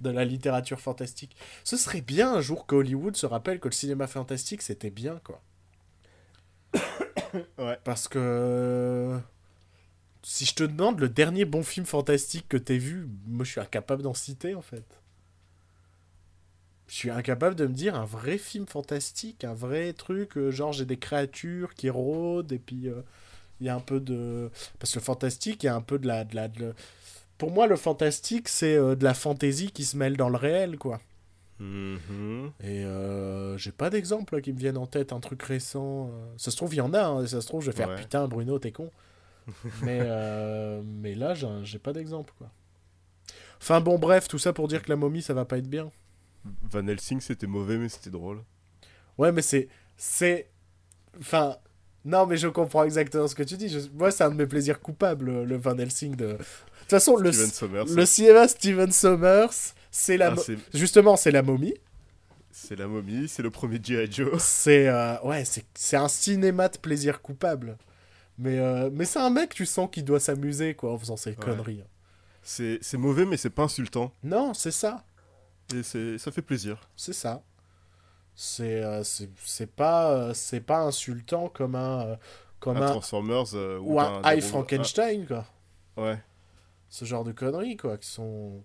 de 0.00 0.10
la 0.10 0.24
littérature 0.24 0.80
fantastique. 0.80 1.36
Ce 1.64 1.76
serait 1.76 2.00
bien 2.00 2.32
un 2.34 2.40
jour 2.40 2.66
que 2.66 2.76
Hollywood 2.76 3.16
se 3.16 3.26
rappelle 3.26 3.60
que 3.60 3.68
le 3.68 3.74
cinéma 3.74 4.06
fantastique, 4.06 4.62
c'était 4.62 4.90
bien, 4.90 5.20
quoi. 5.24 5.42
Ouais. 7.58 7.78
Parce 7.84 8.08
que... 8.08 9.18
Si 10.22 10.44
je 10.44 10.54
te 10.54 10.64
demande 10.64 11.00
le 11.00 11.08
dernier 11.08 11.44
bon 11.44 11.62
film 11.62 11.86
fantastique 11.86 12.48
que 12.48 12.56
t'aies 12.58 12.78
vu, 12.78 13.08
moi 13.26 13.44
je 13.44 13.52
suis 13.52 13.60
incapable 13.60 14.02
d'en 14.02 14.14
citer 14.14 14.54
en 14.54 14.60
fait. 14.62 14.99
Je 16.90 16.96
suis 16.96 17.10
incapable 17.10 17.54
de 17.54 17.68
me 17.68 17.72
dire 17.72 17.94
un 17.94 18.04
vrai 18.04 18.36
film 18.36 18.66
fantastique, 18.66 19.44
un 19.44 19.54
vrai 19.54 19.92
truc, 19.92 20.36
euh, 20.36 20.50
genre 20.50 20.72
j'ai 20.72 20.84
des 20.84 20.96
créatures 20.96 21.74
qui 21.74 21.88
rôdent 21.88 22.50
et 22.50 22.58
puis 22.58 22.88
euh, 22.88 23.02
il 23.60 23.68
y 23.68 23.68
a 23.68 23.76
un 23.76 23.80
peu 23.80 24.00
de... 24.00 24.50
Parce 24.80 24.92
que 24.92 24.98
le 24.98 25.04
fantastique, 25.04 25.62
il 25.62 25.66
y 25.66 25.68
a 25.68 25.76
un 25.76 25.82
peu 25.82 26.00
de 26.00 26.08
la... 26.08 26.24
De 26.24 26.34
la 26.34 26.48
de 26.48 26.74
Pour 27.38 27.52
moi 27.52 27.68
le 27.68 27.76
fantastique 27.76 28.48
c'est 28.48 28.74
euh, 28.74 28.96
de 28.96 29.04
la 29.04 29.14
fantaisie 29.14 29.70
qui 29.70 29.84
se 29.84 29.96
mêle 29.96 30.16
dans 30.16 30.28
le 30.28 30.36
réel 30.36 30.78
quoi. 30.78 31.00
Mhm. 31.60 32.50
Et 32.64 32.84
j'ai 33.56 33.72
pas 33.72 33.88
d'exemple 33.88 34.40
qui 34.40 34.52
me 34.52 34.58
viennent 34.58 34.78
en 34.78 34.88
tête, 34.88 35.12
un 35.12 35.20
truc 35.20 35.42
récent. 35.44 36.10
Ça 36.38 36.50
se 36.50 36.56
trouve, 36.56 36.74
il 36.74 36.78
y 36.78 36.80
en 36.80 36.92
a, 36.92 37.04
hein, 37.04 37.26
ça 37.26 37.40
se 37.40 37.46
trouve, 37.46 37.62
je 37.62 37.70
vais 37.70 37.76
faire 37.76 37.90
Ouais. 37.90 37.96
putain, 37.96 38.26
Bruno, 38.26 38.58
t'es 38.58 38.72
con. 38.72 38.90
mais, 39.82 40.00
mais 40.82 41.14
là, 41.14 41.34
j'ai 41.34 41.46
j'ai 41.62 41.78
pas 41.78 41.92
d'exemple 41.92 42.32
quoi. 42.36 42.50
Enfin 43.60 43.80
bon, 43.80 43.98
bref, 43.98 44.26
tout 44.26 44.38
ça 44.38 44.52
pour 44.52 44.66
dire 44.66 44.82
que 44.82 44.88
la 44.88 44.96
momie, 44.96 45.22
ça 45.22 45.34
va 45.34 45.44
pas 45.44 45.58
être 45.58 45.68
bien. 45.68 45.92
Van 46.62 46.86
Helsing, 46.86 47.20
c'était 47.20 47.46
mauvais, 47.46 47.76
mais 47.78 47.88
c'était 47.88 48.10
drôle. 48.10 48.42
Ouais, 49.18 49.32
mais 49.32 49.42
c'est. 49.42 49.68
C'est. 49.96 50.48
Enfin. 51.18 51.56
Non, 52.04 52.24
mais 52.26 52.38
je 52.38 52.48
comprends 52.48 52.84
exactement 52.84 53.28
ce 53.28 53.34
que 53.34 53.42
tu 53.42 53.56
dis. 53.58 53.68
Je- 53.68 53.90
Moi, 53.92 54.10
c'est 54.10 54.24
un 54.24 54.30
de 54.30 54.34
mes 54.34 54.46
plaisirs 54.46 54.80
coupables, 54.80 55.42
le, 55.44 55.56
Van 55.58 55.76
Helsing 55.76 56.16
de. 56.16 56.26
De 56.28 56.36
toute 56.36 56.88
façon, 56.88 57.16
le, 57.16 57.30
Sommers. 57.30 57.84
le 57.94 58.06
cinéma 58.06 58.48
Steven 58.48 58.90
Sommers, 58.90 59.48
c'est 59.90 60.16
la. 60.16 60.28
Ah, 60.28 60.34
mo- 60.34 60.42
Justement, 60.72 61.16
c'est 61.16 61.30
la 61.30 61.42
momie. 61.42 61.74
c'est 62.50 62.74
la 62.76 62.86
momie, 62.88 63.28
c'est 63.28 63.42
le 63.42 63.50
premier 63.50 63.78
G.I. 63.82 64.10
Joe. 64.10 64.30
C'est 64.42 64.88
euh, 64.88 65.20
ouais, 65.22 65.44
c'est 65.44 65.64
c'est 65.74 65.96
un 65.96 66.08
cinéma 66.08 66.68
de 66.70 66.78
plaisir 66.78 67.20
coupable. 67.20 67.76
Mais 68.38 68.58
euh, 68.58 68.88
mais 68.90 69.04
c'est 69.04 69.18
un 69.18 69.28
mec, 69.30 69.52
tu 69.52 69.66
sens 69.66 69.90
qu'il 69.92 70.04
doit 70.06 70.18
s'amuser 70.20 70.74
quoi 70.74 70.92
en 70.94 70.98
faisant 70.98 71.18
ces 71.18 71.34
conneries. 71.34 71.84
C'est 72.42 72.78
c'est 72.80 72.96
mauvais, 72.96 73.26
mais 73.26 73.36
c'est 73.36 73.50
pas 73.50 73.64
insultant. 73.64 74.14
Non, 74.24 74.54
c'est 74.54 74.70
ça, 74.70 75.04
Et 75.74 75.82
c'est- 75.82 76.18
ça 76.18 76.30
fait 76.32 76.42
plaisir. 76.42 76.78
c'est 76.96 77.12
ça. 77.12 77.42
C'est 78.34 78.82
euh, 78.82 79.02
pas 79.76 80.10
euh, 80.12 80.34
c'est 80.34 80.60
pas 80.60 80.78
insultant 80.80 81.48
comme 81.48 81.74
un 81.74 82.00
euh, 82.06 82.16
comme 82.58 82.76
un 82.78 82.82
un 82.86 82.90
Transformers 82.92 83.54
euh, 83.54 83.78
ou 83.80 84.00
un 84.00 84.20
d'un- 84.22 84.32
High 84.32 84.40
d'un- 84.40 84.46
Frankenstein 84.46 85.26
quoi. 85.26 85.44
ah, 85.96 86.02
ouais. 86.02 86.18
Ce 86.88 87.04
genre 87.04 87.24
de 87.24 87.32
conneries 87.32 87.76
quoi 87.76 87.98
qui 87.98 88.08
sont 88.08 88.62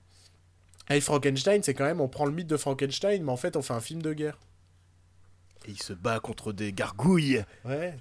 High 0.89 1.01
Frankenstein, 1.01 1.61
c'est 1.63 1.73
quand 1.73 1.83
même 1.85 1.99
on 1.99 2.07
prend 2.07 2.25
le 2.25 2.31
mythe 2.31 2.47
de 2.47 2.57
Frankenstein 2.57 3.23
mais 3.23 3.31
en 3.31 3.37
fait 3.37 3.55
on 3.57 3.61
fait 3.61 3.73
un 3.73 3.81
film 3.81 4.01
de 4.01 4.13
guerre. 4.13 4.37
Et 5.67 5.71
il 5.71 5.81
se 5.81 5.93
bat 5.93 6.19
contre 6.19 6.53
des 6.53 6.71
gargouilles. 6.71 7.43
Ouais. 7.65 7.97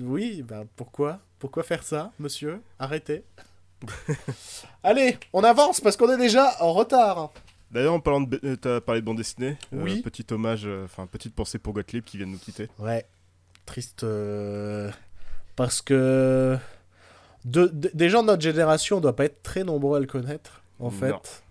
Oui, 0.00 0.42
ben 0.42 0.66
pourquoi? 0.76 1.18
Pourquoi 1.38 1.62
faire 1.62 1.82
ça, 1.82 2.12
monsieur? 2.18 2.60
Arrêtez. 2.78 3.24
Allez, 4.82 5.18
on 5.32 5.42
avance 5.44 5.80
parce 5.80 5.96
qu'on 5.96 6.10
est 6.12 6.18
déjà 6.18 6.62
en 6.62 6.72
retard. 6.72 7.32
D'ailleurs, 7.70 7.94
en 7.94 8.00
parlant 8.00 8.20
de, 8.20 8.40
euh, 8.44 8.56
t'as 8.56 8.80
parlé 8.80 9.00
de 9.00 9.06
bande 9.06 9.16
dessinée. 9.16 9.56
euh, 9.72 9.82
Oui. 9.82 10.02
petit 10.02 10.24
hommage, 10.30 10.62
euh, 10.66 10.84
enfin 10.84 11.06
petite 11.06 11.34
pensée 11.34 11.58
pour 11.58 11.72
Gottlieb 11.74 12.04
qui 12.04 12.16
vient 12.16 12.26
de 12.26 12.32
nous 12.32 12.38
quitter. 12.38 12.68
Ouais. 12.78 13.04
Triste. 13.66 14.04
euh, 14.04 14.90
Parce 15.56 15.80
que. 15.82 16.56
de- 17.44 17.66
de- 17.68 17.90
des 17.94 18.08
gens 18.10 18.22
de 18.22 18.26
notre 18.28 18.42
génération, 18.42 18.98
on 18.98 19.00
doit 19.00 19.16
pas 19.16 19.24
être 19.24 19.42
très 19.42 19.64
nombreux 19.64 19.96
à 19.96 20.00
le 20.00 20.06
connaître, 20.06 20.62
en 20.80 20.84
Non. 20.84 20.90
fait. 20.90 21.42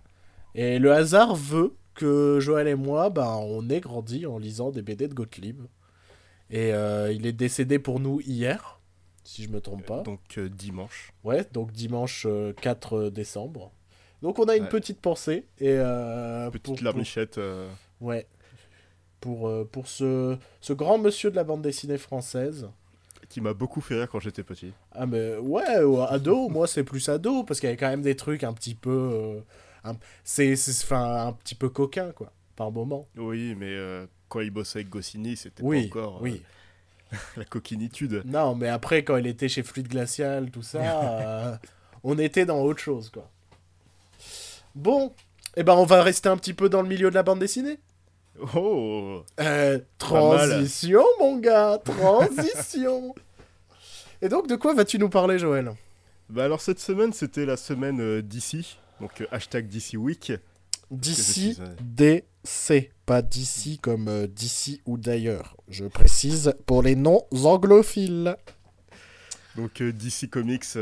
Et 0.54 0.78
le 0.78 0.92
hasard 0.92 1.34
veut 1.34 1.74
que 1.94 2.38
Joël 2.40 2.68
et 2.68 2.74
moi, 2.74 3.10
ben, 3.10 3.36
on 3.40 3.68
ait 3.70 3.80
grandi 3.80 4.26
en 4.26 4.38
lisant 4.38 4.70
des 4.70 4.82
BD 4.82 5.08
de 5.08 5.14
Gottlieb. 5.14 5.62
Et 6.50 6.68
il 6.70 7.26
est 7.26 7.32
décédé 7.32 7.78
pour 7.78 7.98
nous 8.00 8.20
hier, 8.20 8.78
si 9.24 9.42
je 9.42 9.48
me 9.48 9.60
trompe 9.60 9.84
pas. 9.84 10.02
Donc 10.02 10.38
dimanche. 10.38 11.12
Ouais, 11.24 11.44
donc 11.52 11.72
dimanche 11.72 12.24
euh, 12.28 12.52
4 12.54 13.08
décembre. 13.10 13.72
Donc 14.22 14.38
on 14.38 14.44
a 14.44 14.56
une 14.56 14.64
Ouais. 14.64 14.68
petite 14.68 15.00
pensée. 15.00 15.44
Et, 15.60 15.68
euh, 15.70 16.50
Petite 16.50 16.64
pour- 16.76 16.84
larmichette. 16.84 17.38
euh, 17.38 17.68
Ouais. 18.00 18.26
Pour, 19.20 19.48
euh, 19.48 19.64
pour 19.70 19.88
ce, 19.88 20.36
ce 20.60 20.72
grand 20.72 20.98
monsieur 20.98 21.30
de 21.30 21.36
la 21.36 21.44
bande 21.44 21.62
dessinée 21.62 21.98
française. 21.98 22.68
qui 23.28 23.40
m'a 23.40 23.54
beaucoup 23.54 23.80
fait 23.80 23.96
rire 23.96 24.08
quand 24.08 24.20
j'étais 24.20 24.44
petit. 24.44 24.72
Ah 24.92 25.04
mais 25.04 25.36
ouais, 25.38 25.64
ado, 26.10 26.48
moi 26.48 26.68
c'est 26.68 26.84
plus 26.84 27.08
ado, 27.08 27.42
parce 27.42 27.58
qu'il 27.58 27.66
y 27.66 27.70
avait 27.70 27.76
quand 27.76 27.88
même 27.88 28.02
des 28.02 28.14
trucs 28.14 28.44
un 28.44 28.52
petit 28.52 28.76
peu... 28.76 29.40
euh, 29.84 29.92
c'est 30.22 30.54
enfin, 30.84 31.26
un 31.28 31.32
petit 31.32 31.56
peu 31.56 31.68
coquin, 31.68 32.12
quoi, 32.12 32.30
par 32.54 32.70
moment. 32.70 33.08
Oui, 33.16 33.56
mais 33.58 33.70
euh, 33.74 34.06
quand 34.28 34.40
il 34.40 34.50
bossait 34.52 34.78
avec 34.80 34.90
Goscinny, 34.90 35.36
c'était 35.36 35.62
Oui, 35.64 35.88
pas 35.88 35.98
encore 36.00 36.22
oui. 36.22 36.40
la 37.36 37.44
coquinitude. 37.44 38.22
Non, 38.26 38.54
mais 38.54 38.68
après, 38.68 39.02
quand 39.02 39.16
il 39.16 39.26
était 39.26 39.48
chez 39.48 39.64
Fluide 39.64 39.88
Glacial, 39.88 40.50
tout 40.52 40.62
ça, 40.62 41.60
on 42.04 42.18
était 42.18 42.46
dans 42.46 42.60
autre 42.62 42.80
chose, 42.80 43.10
quoi. 43.10 43.28
Bon, 44.76 45.12
eh 45.56 45.62
ben 45.62 45.72
on 45.74 45.86
va 45.86 46.02
rester 46.02 46.28
un 46.28 46.36
petit 46.36 46.52
peu 46.52 46.68
dans 46.68 46.82
le 46.82 46.88
milieu 46.88 47.08
de 47.10 47.14
la 47.14 47.22
bande 47.22 47.38
dessinée. 47.40 47.80
Oh 48.54 49.22
Euh, 49.40 49.72
mal. 49.72 49.84
transition, 49.96 51.02
mon 51.18 51.38
gars, 51.38 51.80
transition. 51.82 53.14
Et 54.22 54.28
donc, 54.28 54.46
de 54.46 54.54
quoi 54.56 54.74
vas-tu 54.74 54.98
nous 54.98 55.08
parler, 55.08 55.38
Joël? 55.38 55.72
Bah 56.28 56.44
alors 56.44 56.60
cette 56.60 56.78
semaine, 56.78 57.14
c'était 57.14 57.46
la 57.46 57.56
semaine 57.56 58.00
euh, 58.00 58.20
d'ici. 58.20 58.78
Donc 59.00 59.22
euh, 59.22 59.26
hashtag 59.30 59.66
DC 59.66 59.94
Week. 59.94 60.32
D'ici, 60.90 61.54
suis, 61.54 61.62
euh, 61.62 61.74
DC, 61.80 62.90
pas 63.06 63.22
d'ici 63.22 63.78
comme 63.78 64.08
euh, 64.08 64.26
d'ici 64.26 64.82
ou 64.84 64.98
d'ailleurs. 64.98 65.56
Je 65.68 65.86
précise 65.86 66.52
pour 66.66 66.82
les 66.82 66.96
non-anglophiles. 66.96 68.36
Donc 69.56 69.80
euh, 69.80 69.90
DC 69.92 70.28
Comics 70.30 70.76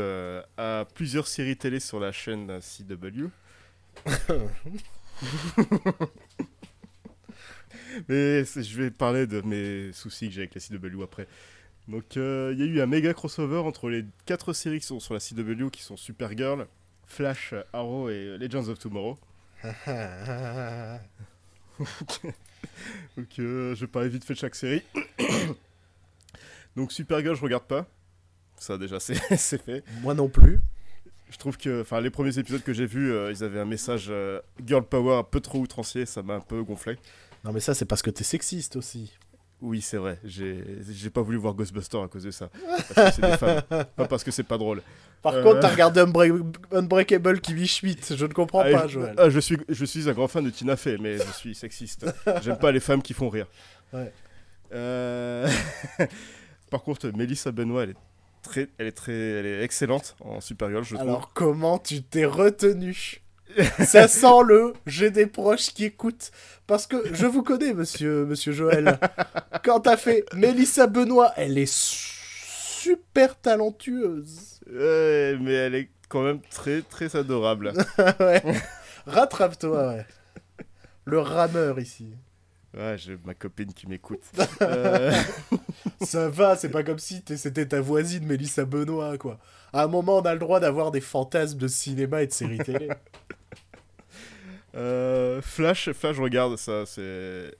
a 0.57 0.85
plusieurs 0.93 1.27
séries 1.27 1.55
télé 1.57 1.79
sur 1.79 1.99
la 1.99 2.11
chaîne 2.11 2.59
CW. 2.59 3.29
Mais 8.09 8.43
je 8.43 8.81
vais 8.81 8.91
parler 8.91 9.25
de 9.27 9.39
mes 9.41 9.93
soucis 9.93 10.27
que 10.27 10.33
j'ai 10.33 10.41
avec 10.41 10.55
la 10.55 10.61
CW 10.61 11.03
après. 11.03 11.27
Donc 11.87 12.17
euh, 12.17 12.51
il 12.53 12.59
y 12.59 12.63
a 12.63 12.65
eu 12.65 12.81
un 12.81 12.87
méga 12.87 13.13
crossover 13.13 13.59
entre 13.59 13.89
les 13.89 14.05
quatre 14.25 14.53
séries 14.53 14.79
qui 14.79 14.87
sont 14.87 14.99
sur 14.99 15.13
la 15.13 15.19
CW 15.19 15.69
qui 15.71 15.83
sont 15.83 15.97
Supergirl, 15.97 16.65
Flash, 17.05 17.53
Arrow 17.73 18.09
et 18.09 18.37
Legends 18.37 18.67
of 18.69 18.79
Tomorrow. 18.79 19.19
Donc 23.17 23.27
euh, 23.39 23.75
je 23.75 23.81
vais 23.81 23.87
parler 23.87 24.09
vite 24.09 24.25
fait 24.25 24.33
de 24.33 24.39
chaque 24.39 24.55
série. 24.55 24.81
Donc 26.75 26.91
Supergirl, 26.91 27.35
je 27.35 27.41
regarde 27.41 27.65
pas. 27.65 27.87
Ça 28.57 28.77
déjà, 28.77 28.99
c'est 28.99 29.15
fait. 29.37 29.83
Moi 30.01 30.13
non 30.13 30.27
plus. 30.27 30.59
Je 31.29 31.37
trouve 31.37 31.57
que 31.57 31.81
enfin, 31.81 32.01
les 32.01 32.09
premiers 32.09 32.37
épisodes 32.37 32.61
que 32.63 32.71
j'ai 32.73 32.85
vus, 32.85 33.11
euh, 33.11 33.31
ils 33.31 33.43
avaient 33.43 33.59
un 33.59 33.65
message 33.65 34.07
euh, 34.09 34.39
girl 34.65 34.83
power 34.83 35.15
un 35.17 35.23
peu 35.23 35.39
trop 35.39 35.59
outrancier, 35.59 36.05
ça 36.05 36.21
m'a 36.21 36.35
un 36.35 36.39
peu 36.39 36.61
gonflé. 36.63 36.97
Non, 37.43 37.51
mais 37.51 37.59
ça, 37.59 37.73
c'est 37.73 37.85
parce 37.85 38.01
que 38.01 38.09
t'es 38.11 38.23
sexiste 38.23 38.75
aussi. 38.75 39.11
Oui, 39.61 39.81
c'est 39.81 39.97
vrai, 39.97 40.19
j'ai 40.23 41.09
pas 41.13 41.21
voulu 41.21 41.37
voir 41.37 41.53
Ghostbusters 41.55 42.01
à 42.01 42.07
cause 42.07 42.23
de 42.23 42.31
ça. 42.31 42.49
Parce 42.93 43.09
que 43.17 43.21
c'est 43.21 43.31
des 43.31 43.37
femmes, 43.37 43.61
pas 43.95 44.07
parce 44.07 44.23
que 44.23 44.29
c'est 44.29 44.43
pas 44.43 44.57
drôle. 44.57 44.81
Par 45.21 45.33
Euh. 45.33 45.43
contre, 45.43 45.61
t'as 45.61 45.69
regardé 45.69 46.01
Unbreak- 46.01 46.43
Unbreakable 46.71 47.39
Kimmy 47.41 47.65
Schmidt. 47.65 48.15
Je 48.15 48.25
ne 48.25 48.33
comprends 48.33 48.59
Ah, 48.65 48.69
pas, 48.71 48.87
je, 48.87 48.93
Joël. 48.99 49.15
ah, 49.17 49.29
je 49.29 49.39
suis, 49.39 49.57
je 49.69 49.85
suis 49.85 50.07
un 50.09 50.13
grand 50.13 50.27
fan 50.27 50.43
de 50.43 50.49
Tina 50.51 50.75
Fey, 50.75 50.97
mais 50.99 51.17
je 51.17 51.31
suis 51.31 51.55
sexiste. 51.55 52.05
J'aime 52.43 52.57
pas 52.59 52.71
les 52.71 52.79
femmes 52.81 53.01
qui 53.01 53.13
font 53.13 53.29
rire. 53.29 53.47
Ouais. 53.93 54.11
Euh, 54.73 55.49
Par 56.69 56.83
contre, 56.83 57.07
Melissa 57.15 57.51
Benoît, 57.51 57.83
elle 57.83 57.91
est 57.91 57.95
très, 58.45 58.69
elle 58.77 58.87
est 58.87 58.91
très, 58.91 59.13
elle 59.13 59.45
est 59.45 59.63
excellente 59.63 60.15
en 60.21 60.39
Supergirl, 60.41 60.83
je 60.83 60.95
trouve. 60.95 61.07
Alors, 61.07 61.33
comment 61.33 61.77
tu 61.79 62.01
t'es 62.03 62.25
retenu 62.25 63.21
Ça 63.85 64.07
sent 64.07 64.43
le 64.47 64.73
j'ai 64.85 65.11
des 65.11 65.27
proches 65.27 65.67
qui 65.73 65.85
écoutent. 65.85 66.31
Parce 66.67 66.87
que 66.87 67.13
je 67.13 67.25
vous 67.25 67.43
connais, 67.43 67.73
monsieur, 67.73 68.25
monsieur 68.25 68.51
Joël. 68.51 68.99
Quand 69.63 69.81
t'as 69.81 69.97
fait 69.97 70.25
Mélissa 70.33 70.87
Benoît, 70.87 71.31
elle 71.37 71.57
est 71.57 71.71
su- 71.71 72.15
super 72.81 73.39
talentueuse. 73.39 74.59
Ouais, 74.67 75.37
mais 75.39 75.53
elle 75.53 75.75
est 75.75 75.89
quand 76.09 76.23
même 76.23 76.39
très, 76.49 76.81
très 76.81 77.15
adorable. 77.15 77.73
ouais. 78.19 78.41
Rattrape-toi, 79.05 79.87
ouais. 79.89 80.05
Le 81.05 81.19
rameur 81.19 81.79
ici. 81.79 82.07
Ouais, 82.75 82.97
j'ai 82.97 83.17
ma 83.23 83.33
copine 83.33 83.73
qui 83.73 83.87
m'écoute. 83.87 84.21
Euh, 84.61 85.11
Ça 86.01 86.29
va, 86.29 86.55
c'est 86.55 86.69
pas 86.69 86.83
comme 86.83 86.99
si 86.99 87.23
c'était 87.37 87.67
ta 87.67 87.79
voisine 87.81 88.25
Mélissa 88.25 88.65
Benoît, 88.65 89.17
quoi. 89.17 89.39
À 89.73 89.83
un 89.83 89.87
moment, 89.87 90.17
on 90.17 90.21
a 90.21 90.33
le 90.33 90.39
droit 90.39 90.59
d'avoir 90.59 90.91
des 90.91 91.01
fantasmes 91.01 91.57
de 91.57 91.67
cinéma 91.67 92.21
et 92.23 92.27
de 92.27 92.31
séries 92.33 92.57
télé. 92.59 92.89
euh, 94.75 95.41
Flash, 95.41 95.91
Flash, 95.91 96.15
je 96.17 96.21
regarde 96.21 96.57
ça, 96.57 96.85
c'est, 96.85 97.51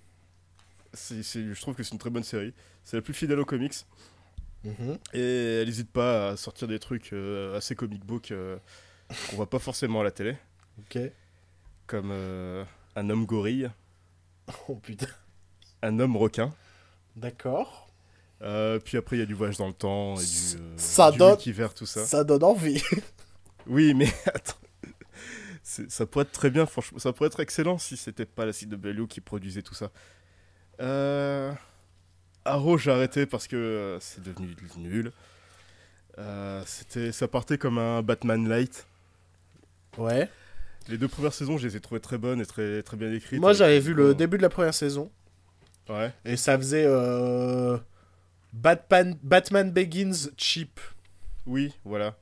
je 0.94 1.62
trouve 1.62 1.76
que 1.76 1.84
c'est 1.84 1.92
une 1.94 2.00
très 2.00 2.10
bonne 2.10 2.24
série. 2.24 2.54
C'est 2.84 2.98
la 2.98 3.02
plus 3.02 3.14
fidèle 3.14 3.40
aux 3.40 3.46
comics. 3.46 3.86
Mhm. 4.64 4.98
Et 5.14 5.60
elle 5.62 5.68
n'hésite 5.68 5.92
pas 5.92 6.30
à 6.30 6.38
sortir 6.38 6.68
des 6.68 6.80
trucs 6.80 7.14
euh, 7.14 7.56
assez 7.58 7.76
comic 7.76 8.04
book 8.06 8.32
euh, 8.32 8.58
qu'on 9.30 9.36
voit 9.38 9.50
pas 9.50 9.60
forcément 9.60 10.02
à 10.02 10.04
la 10.04 10.12
télé, 10.12 10.36
Ok. 10.80 11.00
comme 11.88 12.12
un 12.12 13.10
homme 13.10 13.26
gorille, 13.26 13.70
Oh 14.68 14.76
putain. 14.76 15.08
un 15.82 16.00
homme 16.00 16.18
requin. 16.18 16.54
D'accord. 17.16 17.90
Euh, 18.42 18.80
puis 18.80 18.98
après, 18.98 19.16
il 19.16 19.20
y 19.20 19.24
a 19.24 19.26
du 19.26 19.34
voyage 19.34 19.58
dans 19.58 19.68
le 19.68 19.74
temps 19.74 20.16
et 20.20 20.26
du, 20.26 20.58
euh, 20.62 20.74
Ça 20.78 21.12
du 21.12 21.18
donne- 21.18 21.38
tout 21.76 21.86
ça. 21.86 22.06
Ça 22.06 22.24
donne 22.24 22.44
envie. 22.44 22.82
Oui, 23.68 23.96
mais 23.96 24.08
attends. 24.28 24.54
Ça 25.64 26.06
pourrait 26.06 26.26
être 26.26 26.32
très 26.32 26.52
bien, 26.52 26.68
franchement. 26.68 27.00
Ça 27.00 27.12
pourrait 27.14 27.28
être 27.28 27.40
excellent 27.40 27.80
si 27.80 27.98
c'était 27.98 28.28
pas 28.28 28.46
la 28.46 28.54
site 28.54 28.70
de 28.70 28.76
Bellew 28.76 29.08
qui 29.08 29.22
produisait 29.22 29.64
tout 29.64 29.74
ça. 29.74 29.90
Euh... 30.82 31.52
Arrow, 32.48 32.78
j'ai 32.78 32.92
arrêté 32.92 33.26
parce 33.26 33.48
que 33.48 33.56
euh, 33.56 34.00
c'est 34.00 34.22
devenu 34.22 34.56
nul. 34.78 35.12
Euh, 36.20 36.62
c'était, 36.68 37.12
ça 37.12 37.28
partait 37.28 37.58
comme 37.58 37.80
un 37.80 38.04
Batman 38.04 38.48
Light. 38.48 38.86
Ouais. 39.98 40.30
Les 40.88 40.98
deux 40.98 41.08
premières 41.08 41.34
saisons, 41.34 41.58
je 41.58 41.68
les 41.68 41.76
ai 41.76 41.80
trouvées 41.80 42.00
très 42.02 42.18
bonnes 42.18 42.40
et 42.42 42.46
très, 42.46 42.84
très 42.84 42.96
bien 42.98 43.12
écrites. 43.12 43.40
Moi, 43.40 43.54
j'avais 43.54 43.80
vu 43.80 43.94
le 43.94 44.10
plans- 44.10 44.14
début 44.18 44.38
de 44.38 44.42
la 44.44 44.50
première 44.50 44.74
saison. 44.74 45.12
Ouais. 45.90 46.12
Et 46.26 46.38
ça 46.38 46.58
faisait 46.58 46.86
euh, 46.88 47.78
Batman, 48.54 49.16
Batman 49.24 49.72
Begins 49.72 50.30
cheap. 50.38 50.80
Oui, 51.46 51.74
voilà. 51.84 52.16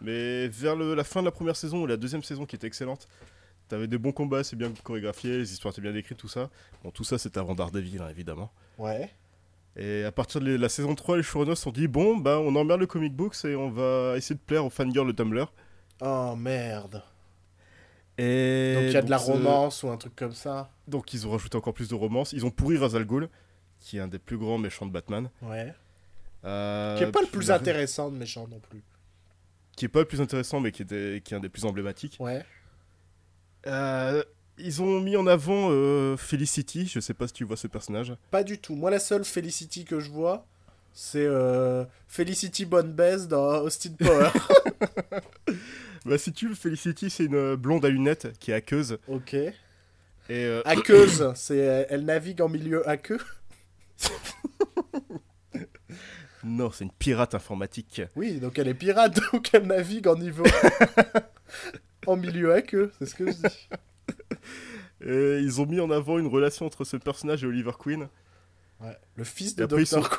Mais 0.00 0.48
vers 0.48 0.76
le- 0.76 0.94
la 0.94 1.04
fin 1.04 1.20
de 1.20 1.26
la 1.26 1.30
première 1.32 1.56
saison 1.56 1.82
ou 1.82 1.86
la 1.86 1.96
deuxième 1.96 2.22
saison 2.22 2.46
qui 2.46 2.56
était 2.56 2.66
excellente, 2.66 3.06
t'avais 3.68 3.86
des 3.86 3.98
bons 3.98 4.12
combats, 4.12 4.42
c'est 4.44 4.56
bien 4.56 4.72
chorégraphié, 4.82 5.38
les 5.38 5.52
histoires 5.52 5.72
étaient 5.72 5.82
bien 5.82 5.92
décrites, 5.92 6.18
tout 6.18 6.28
ça. 6.28 6.50
Bon, 6.82 6.90
tout 6.90 7.04
ça, 7.04 7.18
c'était 7.18 7.38
avant 7.38 7.54
Daredevil, 7.54 8.00
hein, 8.02 8.08
évidemment. 8.10 8.50
Ouais. 8.78 9.10
Et 9.76 10.04
à 10.04 10.10
partir 10.12 10.40
de 10.40 10.56
la 10.56 10.68
saison 10.68 10.94
3, 10.96 11.16
les 11.16 11.22
showrunners 11.22 11.54
se 11.54 11.62
sont 11.62 11.70
dit 11.70 11.86
bon, 11.86 12.16
bah 12.16 12.38
on 12.40 12.54
emmerde 12.56 12.80
le 12.80 12.86
comic 12.88 13.14
books 13.14 13.44
et 13.44 13.54
on 13.54 13.70
va 13.70 14.14
essayer 14.16 14.34
de 14.34 14.40
plaire 14.40 14.64
aux 14.64 14.70
fangirls 14.70 15.06
de 15.06 15.12
Tumblr. 15.12 15.52
Oh 16.00 16.34
merde. 16.36 17.02
Et 18.22 18.74
Donc 18.74 18.82
il 18.84 18.92
y 18.92 18.96
a 18.96 19.02
de 19.02 19.10
la 19.10 19.16
romance 19.16 19.82
ou 19.82 19.88
un 19.88 19.96
truc 19.96 20.14
comme 20.16 20.32
ça. 20.34 20.70
donc 20.88 21.14
ils 21.14 21.26
ont 21.26 21.30
rajouté 21.30 21.56
encore 21.56 21.72
plus 21.74 21.88
de 21.88 21.94
romance. 21.94 22.32
Ils 22.32 22.44
ont 22.44 22.50
pourri 22.50 22.76
Ra's 22.76 22.94
al 22.94 23.04
Ghul, 23.06 23.28
qui 23.78 23.96
est 23.96 24.00
un 24.00 24.08
des 24.08 24.18
plus 24.18 24.36
grands 24.36 24.58
méchants 24.58 24.84
de 24.86 24.92
Batman. 24.92 25.30
Ouais. 25.42 25.72
Euh, 26.44 26.96
qui 26.98 27.04
est 27.04 27.10
pas 27.12 27.20
le 27.22 27.26
plus 27.28 27.48
la- 27.48 27.56
intéressant 27.56 28.10
de 28.10 28.16
méchant 28.16 28.46
non 28.48 28.60
plus. 28.60 28.82
Qui 29.76 29.84
est 29.86 29.88
pas 29.88 30.00
le 30.00 30.04
plus 30.06 30.20
intéressant, 30.20 30.60
mais 30.60 30.72
qui 30.72 30.84
qui 30.84 30.94
est 30.94 31.32
un 31.32 31.40
des 31.40 31.48
plus 31.48 31.64
emblématiques. 31.64 32.16
Ouais. 32.20 32.44
Euh, 33.66 34.22
ils 34.58 34.82
ont 34.82 35.00
mis 35.00 35.16
en 35.16 35.26
avant 35.26 35.68
euh, 35.70 36.16
Felicity, 36.18 36.86
je 36.86 37.00
sais 37.00 37.14
pas 37.14 37.26
si 37.26 37.32
tu 37.32 37.44
vois 37.44 37.56
ce 37.56 37.66
personnage. 37.68 38.14
Pas 38.30 38.42
du 38.44 38.58
tout. 38.58 38.74
Moi, 38.74 38.90
la 38.90 38.98
seule 38.98 39.24
Felicity 39.24 39.84
que 39.86 40.00
je 40.00 40.10
vois, 40.10 40.44
c'est 40.92 41.26
Felicity 42.08 42.66
Bonne 42.66 42.92
Baise 42.92 43.28
dans 43.28 43.60
Austin 43.62 43.92
Power. 43.98 44.28
Bah 46.06 46.16
si 46.18 46.32
tu 46.32 46.48
veux, 46.48 46.54
Felicity 46.54 47.10
c'est 47.10 47.24
une 47.26 47.34
euh, 47.34 47.56
blonde 47.56 47.84
à 47.84 47.88
lunettes 47.90 48.32
qui 48.38 48.50
est 48.50 48.54
hackeuse. 48.54 48.98
ok. 49.08 49.34
Et 49.34 49.52
euh, 50.30 50.62
Hackeuse, 50.64 51.32
c'est 51.34 51.86
elle 51.90 52.04
navigue 52.04 52.40
en 52.40 52.48
milieu 52.48 52.88
hackeux. 52.88 53.18
non, 56.44 56.70
c'est 56.70 56.84
une 56.84 56.92
pirate 56.92 57.34
informatique. 57.34 58.02
Oui, 58.16 58.38
donc 58.40 58.58
elle 58.58 58.68
est 58.68 58.74
pirate, 58.74 59.18
donc 59.32 59.50
elle 59.52 59.66
navigue 59.66 60.06
en 60.08 60.16
niveau. 60.16 60.44
en 62.06 62.16
milieu 62.16 62.52
hackeux, 62.54 62.92
c'est 62.98 63.06
ce 63.06 63.14
que 63.14 63.26
je 63.26 63.32
dis. 63.32 63.68
Et 65.02 65.38
ils 65.40 65.60
ont 65.60 65.66
mis 65.66 65.80
en 65.80 65.90
avant 65.90 66.18
une 66.18 66.26
relation 66.28 66.64
entre 66.66 66.84
ce 66.84 66.96
personnage 66.96 67.42
et 67.44 67.46
Oliver 67.46 67.72
Queen. 67.78 68.08
Ouais. 68.80 68.96
Le 69.16 69.24
fils 69.24 69.56
de 69.56 69.66
Dr. 69.66 69.86
sont- 69.86 70.02
Queen. 70.02 70.18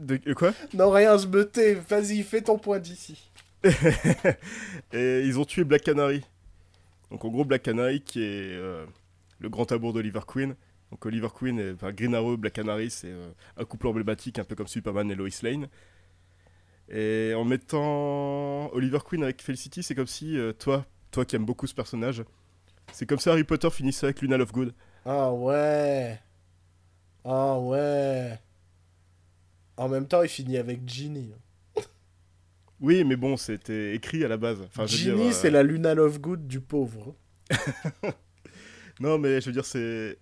De 0.00 0.20
euh, 0.26 0.34
quoi? 0.34 0.52
Non, 0.74 0.90
rien, 0.90 1.16
je 1.18 1.26
me 1.28 1.46
tais. 1.46 1.74
Vas-y, 1.74 2.22
fais 2.22 2.40
ton 2.42 2.58
point 2.58 2.78
d'ici. 2.80 3.30
Et 4.92 5.22
ils 5.24 5.38
ont 5.38 5.44
tué 5.44 5.64
Black 5.64 5.82
Canary. 5.82 6.22
Donc 7.10 7.24
en 7.24 7.28
gros 7.28 7.44
Black 7.44 7.62
Canary 7.62 8.00
qui 8.00 8.22
est 8.22 8.52
euh, 8.52 8.86
le 9.38 9.48
grand 9.48 9.70
amour 9.72 9.92
d'Oliver 9.92 10.20
Queen. 10.26 10.54
Donc 10.90 11.06
Oliver 11.06 11.28
Queen 11.34 11.58
et 11.58 11.72
enfin, 11.72 11.90
Green 11.90 12.14
Arrow, 12.14 12.36
Black 12.36 12.52
Canary, 12.52 12.90
c'est 12.90 13.08
euh, 13.08 13.30
un 13.56 13.64
couple 13.64 13.86
emblématique, 13.86 14.38
un 14.38 14.44
peu 14.44 14.54
comme 14.54 14.66
Superman 14.66 15.10
et 15.10 15.14
Lois 15.14 15.28
Lane. 15.42 15.68
Et 16.90 17.32
en 17.34 17.44
mettant 17.44 18.70
Oliver 18.74 18.98
Queen 19.02 19.22
avec 19.22 19.40
Felicity, 19.40 19.82
c'est 19.82 19.94
comme 19.94 20.06
si 20.06 20.36
euh, 20.36 20.52
toi, 20.52 20.84
toi 21.10 21.24
qui 21.24 21.36
aimes 21.36 21.46
beaucoup 21.46 21.66
ce 21.66 21.74
personnage, 21.74 22.22
c'est 22.92 23.06
comme 23.06 23.18
si 23.18 23.30
Harry 23.30 23.44
Potter 23.44 23.70
finissait 23.70 24.06
avec 24.06 24.20
Luna 24.20 24.36
Lovegood. 24.36 24.74
Ah 25.06 25.32
ouais. 25.32 26.20
Ah 27.24 27.58
ouais. 27.58 28.38
En 29.78 29.88
même 29.88 30.06
temps, 30.06 30.22
il 30.22 30.28
finit 30.28 30.58
avec 30.58 30.86
Ginny. 30.86 31.32
Oui, 32.82 33.04
mais 33.04 33.16
bon, 33.16 33.36
c'était 33.38 33.94
écrit 33.94 34.24
à 34.24 34.28
la 34.28 34.36
base. 34.36 34.60
Enfin, 34.60 34.86
Ginny, 34.86 35.28
euh, 35.28 35.32
c'est 35.32 35.50
la 35.50 35.62
Luna 35.62 35.94
Lovegood 35.94 36.46
du 36.46 36.60
pauvre. 36.60 37.14
Non, 39.00 39.18
mais 39.18 39.40
je 39.40 39.46
veux 39.46 39.52
dire, 39.52 39.64
c'est 39.64 40.18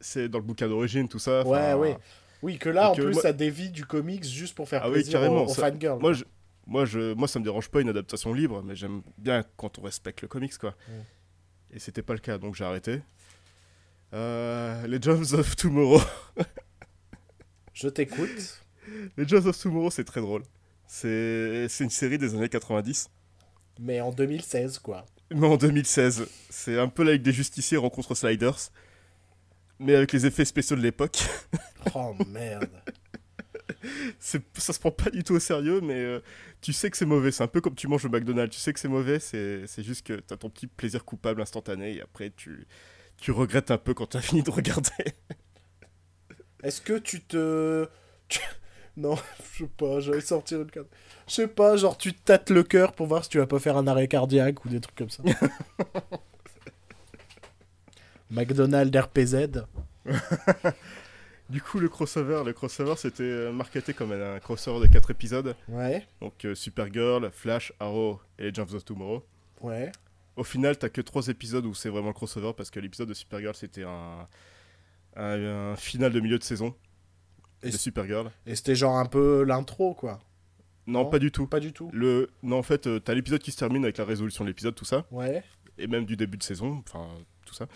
c'est 0.00 0.28
dans 0.28 0.38
le 0.38 0.44
bouquin 0.44 0.68
d'origine, 0.68 1.08
tout 1.08 1.18
ça. 1.18 1.42
Ouais, 1.44 1.58
enfin, 1.58 1.76
ouais. 1.76 1.98
Oui, 2.42 2.58
que 2.58 2.68
là, 2.68 2.90
en 2.90 2.92
euh, 2.92 3.02
plus, 3.04 3.12
moi- 3.14 3.22
ça 3.22 3.32
dévie 3.32 3.70
du 3.70 3.84
comics 3.84 4.24
juste 4.24 4.54
pour 4.54 4.68
faire 4.68 4.82
Ah 4.84 4.90
plaisir 4.90 5.20
aux, 5.22 5.44
aux 5.44 5.48
ça- 5.48 5.70
fangirls. 5.70 5.98
Moi, 5.98 6.12
je, 6.12 6.24
moi, 6.66 6.84
je, 6.84 7.14
moi, 7.14 7.26
ça 7.26 7.40
me 7.40 7.44
dérange 7.44 7.68
pas 7.68 7.80
une 7.80 7.88
adaptation 7.88 8.32
libre, 8.34 8.62
mais 8.62 8.76
j'aime 8.76 9.02
bien 9.18 9.42
quand 9.56 9.78
on 9.78 9.82
respecte 9.82 10.22
le 10.22 10.28
comics, 10.28 10.56
quoi. 10.58 10.76
Mm. 10.88 10.92
Et 11.76 11.78
c'était 11.78 12.02
pas 12.02 12.12
le 12.12 12.20
cas, 12.20 12.38
donc 12.38 12.54
j'ai 12.54 12.64
arrêté. 12.64 13.00
Euh, 14.12 14.86
les 14.86 15.00
Jobs 15.00 15.32
of 15.32 15.56
Tomorrow. 15.56 16.00
Je 17.72 17.88
t'écoute. 17.88 18.62
les 19.16 19.26
Jobs 19.26 19.46
of 19.46 19.58
Tomorrow, 19.58 19.90
c'est 19.90 20.04
très 20.04 20.20
drôle. 20.20 20.42
C'est 20.86 21.68
une 21.80 21.90
série 21.90 22.18
des 22.18 22.34
années 22.34 22.48
90, 22.48 23.08
Mais 23.80 24.00
en 24.00 24.10
2016, 24.12 24.78
quoi. 24.78 25.04
mais 25.30 25.46
en 25.46 25.56
2016. 25.56 26.26
C'est 26.50 26.78
un 26.78 26.88
peu 26.88 27.02
là 27.02 27.10
avec 27.10 27.22
des 27.22 27.32
justiciers 27.32 27.76
rencontrent 27.76 28.14
Sliders, 28.14 28.70
mais 29.78 29.94
avec 29.94 30.12
les 30.12 30.26
effets 30.26 30.44
spéciaux 30.44 30.76
de 30.76 30.82
l'époque. 30.82 31.18
Oh 31.94 32.16
merde. 32.26 32.68
C'est- 34.18 34.42
ça 34.58 34.72
se 34.72 34.80
prend 34.80 34.90
pas 34.90 35.08
du 35.08 35.22
tout 35.22 35.34
au 35.34 35.38
sérieux, 35.38 35.80
mais 35.80 35.94
euh, 35.94 36.20
tu 36.60 36.72
sais 36.72 36.90
que 36.90 36.96
c'est 36.96 37.06
mauvais. 37.06 37.30
C'est 37.30 37.44
un 37.44 37.46
peu 37.48 37.60
comme 37.60 37.76
tu 37.76 37.86
manges 37.86 38.04
au 38.04 38.08
McDonald's. 38.08 38.54
Tu 38.56 38.60
sais 38.60 38.72
que 38.72 38.80
c'est 38.80 38.88
mauvais, 38.88 39.20
c'est 39.20 39.68
c'est 39.68 39.84
juste 39.84 40.04
que 40.04 40.14
t'as 40.14 40.36
ton 40.36 40.50
petit 40.50 40.66
plaisir 40.66 41.04
coupable 41.04 41.40
instantané 41.40 41.94
et 41.94 42.02
après 42.02 42.32
tu, 42.36 42.66
tu 43.18 43.30
regrettes 43.30 43.70
un 43.70 43.78
peu 43.78 43.94
quand 43.94 44.06
t'as 44.06 44.20
fini 44.20 44.42
de 44.42 44.50
regarder. 44.50 44.90
Est-ce 46.64 46.80
que 46.80 46.98
tu 46.98 47.20
te. 47.20 47.86
tu- 48.28 48.40
Non, 48.96 49.16
je 49.52 49.58
sais 49.64 49.70
pas, 49.76 50.00
j'allais 50.00 50.20
sortir 50.20 50.62
une 50.62 50.70
carte. 50.70 50.86
Je 51.28 51.34
sais 51.34 51.48
pas, 51.48 51.76
genre 51.76 51.98
tu 51.98 52.14
te 52.14 52.20
tâtes 52.22 52.50
le 52.50 52.62
cœur 52.62 52.92
pour 52.92 53.06
voir 53.06 53.24
si 53.24 53.30
tu 53.30 53.38
vas 53.38 53.46
pas 53.46 53.58
faire 53.58 53.76
un 53.76 53.86
arrêt 53.86 54.08
cardiaque 54.08 54.64
ou 54.64 54.68
des 54.68 54.80
trucs 54.80 54.96
comme 54.96 55.10
ça. 55.10 55.22
McDonald's 58.30 58.96
RPZ. 58.98 59.64
Du 61.48 61.62
coup, 61.62 61.78
le 61.78 61.88
crossover, 61.88 62.42
le 62.44 62.52
crossover 62.52 62.94
c'était 62.96 63.22
euh, 63.22 63.52
marketé 63.52 63.94
comme 63.94 64.10
un 64.10 64.40
crossover 64.40 64.84
de 64.84 64.92
4 64.92 65.12
épisodes. 65.12 65.54
Ouais, 65.68 66.04
Donc 66.20 66.44
euh, 66.44 66.56
Supergirl, 66.56 67.30
Flash, 67.30 67.72
Arrow 67.78 68.20
et 68.36 68.50
Legends 68.50 68.74
of 68.74 68.84
Tomorrow. 68.84 69.24
ouais. 69.60 69.92
Au 70.34 70.42
final, 70.42 70.76
t'as 70.76 70.88
que 70.88 71.00
3 71.00 71.28
épisodes 71.28 71.64
où 71.64 71.72
c'est 71.72 71.88
vraiment 71.88 72.08
le 72.08 72.14
crossover 72.14 72.52
parce 72.56 72.70
que 72.70 72.80
l'épisode 72.80 73.08
de 73.08 73.14
Supergirl 73.14 73.54
c'était 73.54 73.84
un, 73.84 74.26
un, 75.14 75.70
un 75.72 75.76
final 75.76 76.12
de 76.12 76.18
milieu 76.18 76.36
de 76.38 76.42
saison 76.42 76.74
Et 77.62 77.70
de 77.70 77.76
Supergirl. 77.76 78.30
Et 78.46 78.54
c'était 78.54 78.74
genre 78.74 78.96
un 78.96 79.06
peu 79.06 79.42
l'intro, 79.44 79.94
quoi. 79.94 80.18
Non, 80.86 81.04
Non. 81.04 81.10
pas 81.10 81.18
du 81.18 81.32
tout. 81.32 81.46
Pas 81.46 81.58
du 81.60 81.72
tout. 81.72 81.90
Le... 81.92 82.30
Non, 82.42 82.58
en 82.58 82.62
fait, 82.62 82.86
euh, 82.86 83.00
t'as 83.00 83.14
l'épisode 83.14 83.40
qui 83.40 83.50
se 83.50 83.56
termine 83.56 83.82
avec 83.84 83.96
la 83.98 84.04
résolution 84.04 84.44
de 84.44 84.50
l'épisode, 84.50 84.74
tout 84.74 84.84
ça, 84.84 85.04
Ouais. 85.10 85.42
et 85.78 85.86
même 85.88 86.04
du 86.04 86.16
début 86.16 86.36
de 86.38 86.42
saison, 86.44 86.82
enfin 86.86 87.08
tout 87.44 87.54
ça. 87.54 87.66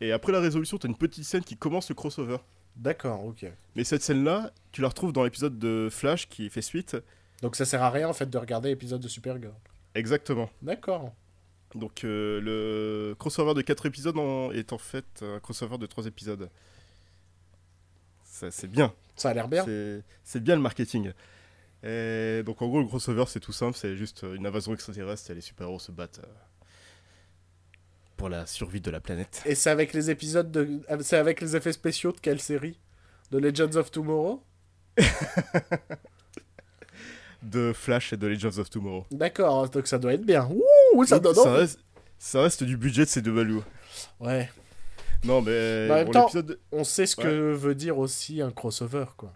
Et 0.00 0.12
après 0.12 0.32
la 0.32 0.40
résolution, 0.40 0.76
t'as 0.78 0.88
une 0.88 0.96
petite 0.96 1.24
scène 1.24 1.44
qui 1.44 1.56
commence 1.56 1.88
le 1.88 1.94
crossover. 1.94 2.38
D'accord, 2.76 3.24
ok. 3.24 3.46
Mais 3.76 3.84
cette 3.84 4.02
scène-là, 4.02 4.50
tu 4.72 4.80
la 4.82 4.88
retrouves 4.88 5.12
dans 5.12 5.24
l'épisode 5.24 5.58
de 5.58 5.88
Flash 5.90 6.28
qui 6.28 6.50
fait 6.50 6.62
suite. 6.62 6.96
Donc 7.40 7.56
ça 7.56 7.64
sert 7.64 7.82
à 7.82 7.90
rien 7.90 8.08
en 8.08 8.12
fait 8.12 8.28
de 8.28 8.36
regarder 8.38 8.68
l'épisode 8.70 9.00
de 9.00 9.08
Supergirl. 9.08 9.54
Exactement. 9.94 10.50
D'accord. 10.62 11.12
Donc 11.74 12.04
euh, 12.04 12.40
le 12.40 13.14
crossover 13.18 13.54
de 13.54 13.62
4 13.62 13.86
épisodes 13.86 14.18
en- 14.18 14.50
est 14.52 14.72
en 14.72 14.78
fait 14.78 15.22
un 15.22 15.38
crossover 15.40 15.78
de 15.78 15.86
3 15.86 16.06
épisodes. 16.06 16.50
Ça, 18.24 18.50
C'est 18.50 18.68
bien. 18.68 18.92
Ça 19.16 19.30
a 19.30 19.34
l'air 19.34 19.48
bien. 19.48 19.64
C'est- 20.24 20.40
bien 20.40 20.56
le 20.56 20.62
marketing. 20.62 21.12
Et 21.84 22.42
donc 22.46 22.62
en 22.62 22.68
gros, 22.68 22.80
le 22.80 22.86
crossover, 22.86 23.24
c'est 23.28 23.40
tout 23.40 23.52
simple. 23.52 23.76
C'est 23.76 23.96
juste 23.96 24.24
une 24.34 24.46
invasion 24.46 24.72
extraterrestre 24.72 25.30
et 25.30 25.34
les 25.34 25.40
super-héros 25.40 25.78
se 25.80 25.90
battent 25.92 26.20
euh, 26.24 26.28
pour 28.16 28.28
la 28.28 28.46
survie 28.46 28.80
de 28.80 28.90
la 28.90 29.00
planète. 29.00 29.42
Et 29.46 29.54
c'est 29.54 29.70
avec 29.70 29.92
les 29.92 30.10
épisodes 30.10 30.50
de. 30.50 30.80
C'est 31.00 31.16
avec 31.18 31.40
les 31.40 31.56
effets 31.56 31.72
spéciaux 31.72 32.12
de 32.12 32.20
quelle 32.20 32.40
série? 32.40 32.78
De 33.30 33.38
Legends 33.38 33.76
of 33.76 33.90
Tomorrow? 33.90 34.42
De 37.42 37.72
Flash 37.72 38.12
et 38.12 38.16
de 38.16 38.26
Legends 38.28 38.58
of 38.58 38.70
Tomorrow. 38.70 39.04
D'accord, 39.10 39.68
donc 39.68 39.88
ça 39.88 39.98
doit 39.98 40.14
être 40.14 40.24
bien. 40.24 40.48
Ouh, 40.94 41.04
ça 41.04 41.18
Donc, 41.18 41.34
donne 41.34 41.42
ça, 41.44 41.50
envie. 41.50 41.60
reste, 41.60 41.80
ça 42.16 42.40
reste 42.42 42.62
du 42.62 42.76
budget 42.76 43.04
de 43.04 43.10
CW. 43.10 43.58
Ouais. 44.20 44.48
Non, 45.24 45.40
mais 45.42 45.88
Bah, 45.88 45.94
en 45.94 45.96
même 45.98 46.10
temps-. 46.10 46.30
On 46.72 46.84
sait 46.84 47.06
ce 47.06 47.16
que 47.16 47.52
veut 47.52 47.74
dire 47.74 47.98
aussi 47.98 48.40
un 48.40 48.50
crossover, 48.50 49.06
quoi. 49.16 49.32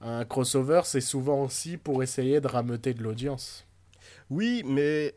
Un 0.00 0.24
crossover, 0.24 0.82
c'est 0.84 1.00
souvent 1.00 1.42
aussi 1.44 1.76
pour 1.76 2.02
essayer 2.02 2.40
de 2.40 2.46
rameuter 2.46 2.94
de 2.94 3.02
l'audience. 3.02 3.66
Oui, 4.30 4.62
mais, 4.64 5.14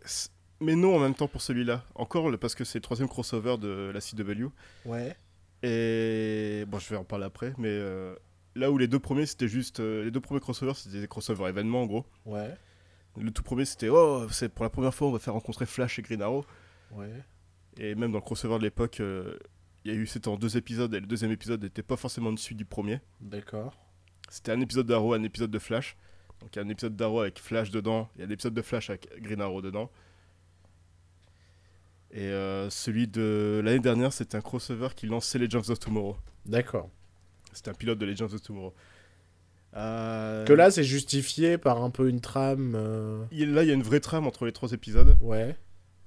mais 0.60 0.76
non 0.76 0.96
en 0.96 1.00
même 1.00 1.14
temps 1.14 1.28
pour 1.28 1.42
celui-là. 1.42 1.84
Encore 1.96 2.30
parce 2.40 2.56
que 2.56 2.64
c'est 2.64 2.80
le 2.80 2.84
troisième 2.84 3.08
crossover 3.08 3.58
de 3.58 3.92
la 3.94 4.00
CW. 4.02 4.48
Ouais. 4.86 5.16
Et 5.64 6.66
bon, 6.68 6.80
je 6.80 6.90
vais 6.90 6.96
en 6.96 7.04
parler 7.04 7.26
après, 7.26 7.54
mais 7.60 7.68
euh, 7.70 8.16
là 8.56 8.72
où 8.72 8.78
les 8.80 8.88
deux 8.88 9.00
premiers 9.00 9.28
c'était 9.28 9.48
juste. 9.48 9.80
euh, 9.80 10.04
les 10.04 10.10
deux 10.12 10.20
premiers 10.20 10.40
crossovers 10.40 10.76
c'était 10.76 11.00
des 11.02 11.08
crossovers 11.08 11.50
événements 11.50 11.84
en 11.84 11.86
gros. 11.86 12.06
Ouais. 12.26 12.56
Le 13.20 13.30
tout 13.30 13.44
premier 13.44 13.66
c'était 13.66 13.90
Oh, 13.90 14.26
c'est 14.32 14.50
pour 14.50 14.64
la 14.64 14.70
première 14.72 14.94
fois 14.96 15.08
on 15.08 15.12
va 15.12 15.20
faire 15.20 15.34
rencontrer 15.34 15.68
Flash 15.68 16.00
et 16.00 16.02
Green 16.02 16.22
Arrow. 16.24 16.46
Ouais. 16.94 17.12
Et 17.78 17.94
même 17.94 18.12
dans 18.12 18.18
le 18.18 18.24
crossover 18.24 18.58
de 18.58 18.64
l'époque, 18.64 19.00
euh, 19.02 19.38
il 19.86 19.92
y 19.92 19.96
a 19.96 19.98
eu. 19.98 20.06
C'était 20.08 20.28
en 20.28 20.38
deux 20.38 20.58
épisodes 20.58 20.94
et 20.94 21.00
le 21.00 21.08
deuxième 21.08 21.32
épisode 21.32 21.62
n'était 21.64 21.84
pas 21.84 21.96
forcément 21.96 22.32
dessus 22.32 22.56
du 22.56 22.66
premier. 22.66 23.00
D'accord. 23.20 23.78
C'était 24.30 24.52
un 24.52 24.62
épisode 24.62 24.88
d'Arrow, 24.88 25.14
un 25.14 25.24
épisode 25.24 25.52
de 25.52 25.60
Flash. 25.60 25.98
Donc 26.40 26.56
il 26.56 26.60
y 26.60 26.62
a 26.62 26.66
un 26.66 26.70
épisode 26.70 26.96
d'Arrow 26.96 27.22
avec 27.22 27.40
Flash 27.40 27.70
dedans, 27.70 28.10
il 28.16 28.22
y 28.22 28.24
a 28.24 28.28
un 28.28 28.32
épisode 28.32 28.54
de 28.54 28.62
Flash 28.62 28.90
avec 28.90 29.10
Green 29.22 29.42
Arrow 29.42 29.62
dedans. 29.62 29.92
Et 32.12 32.26
euh, 32.28 32.70
celui 32.70 33.08
de 33.08 33.62
l'année 33.64 33.80
dernière, 33.80 34.12
c'était 34.12 34.36
un 34.36 34.42
crossover 34.42 34.90
qui 34.96 35.06
lançait 35.08 35.38
Legends 35.40 35.70
of 35.70 35.80
Tomorrow. 35.80 36.18
D'accord. 36.46 36.90
C'était 37.54 37.70
un 37.70 37.74
pilote 37.74 38.00
de 38.00 38.06
Legends 38.06 38.26
of 38.34 38.42
Tomorrow. 38.42 38.74
Euh, 39.76 40.44
Que 40.46 40.52
là, 40.54 40.72
c'est 40.72 40.84
justifié 40.84 41.58
par 41.58 41.82
un 41.84 41.90
peu 41.90 42.10
une 42.10 42.20
trame. 42.20 42.74
euh, 42.76 43.24
là, 43.32 43.64
il 43.64 43.68
y 43.68 43.72
a 43.72 43.74
une 43.74 43.84
vraie 43.84 44.02
trame 44.02 44.28
entre 44.28 44.46
les 44.46 44.52
trois 44.52 44.72
épisodes. 44.74 45.16
Ouais. 45.22 45.56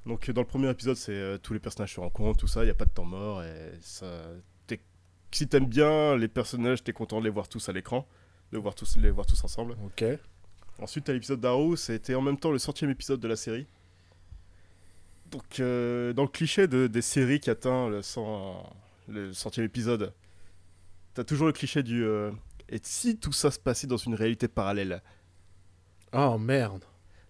Donc, 0.07 0.31
dans 0.31 0.43
le 0.43 0.47
premier 0.47 0.69
épisode, 0.71 0.97
c'est 0.97 1.13
euh, 1.13 1.39
tous 1.39 1.55
les 1.55 1.61
personnages 1.61 1.95
se 1.95 2.01
rencontrent, 2.01 2.39
tout 2.39 2.47
ça, 2.47 2.63
il 2.63 2.67
n'y 2.67 2.71
a 2.71 2.75
pas 2.75 2.85
de 2.85 2.91
temps 2.91 3.05
mort. 3.05 3.43
Et 3.43 3.73
ça, 3.81 4.07
t'es- 4.67 4.81
si 5.33 5.49
t'aimes 5.49 5.67
bien 5.67 6.17
les 6.17 6.29
personnages, 6.29 6.85
t'es 6.85 6.93
content 6.93 7.21
de 7.21 7.25
les 7.25 7.31
voir 7.31 7.49
tous 7.49 7.69
à 7.69 7.73
l'écran, 7.73 8.07
de 8.53 8.59
voir 8.59 8.75
tous, 8.75 8.97
les 8.97 9.11
voir 9.11 9.27
tous 9.27 9.43
ensemble. 9.45 9.77
Ok. 9.85 10.05
Ensuite, 10.79 11.05
t'as 11.05 11.13
l'épisode 11.15 11.41
d'Arrow, 11.41 11.77
c'était 11.77 12.15
en 12.15 12.21
même 12.21 12.37
temps 12.39 12.51
le 12.51 12.59
centième 12.59 12.91
épisode 12.91 13.21
de 13.21 13.29
la 13.29 13.37
série. 13.37 13.67
Donc, 15.31 15.59
euh, 15.61 16.13
dans 16.13 16.23
le 16.23 16.29
cliché 16.29 16.67
de, 16.69 16.87
des 16.87 17.03
séries 17.03 17.41
qui 17.41 17.49
atteint 17.51 17.89
le, 17.89 18.03
cent- 18.03 18.71
le 19.09 19.33
centième 19.33 19.65
épisode, 19.67 20.13
t'as 21.15 21.25
toujours 21.25 21.47
le 21.47 21.53
cliché 21.53 21.83
du. 21.83 22.05
euh, 22.05 22.31
et 22.69 22.79
si 22.83 23.17
tout 23.17 23.33
ça 23.33 23.51
se 23.51 23.59
passait 23.59 23.87
dans 23.87 23.97
une 23.97 24.15
réalité 24.15 24.49
parallèle? 24.49 25.03
Oh 26.13 26.37
merde. 26.39 26.85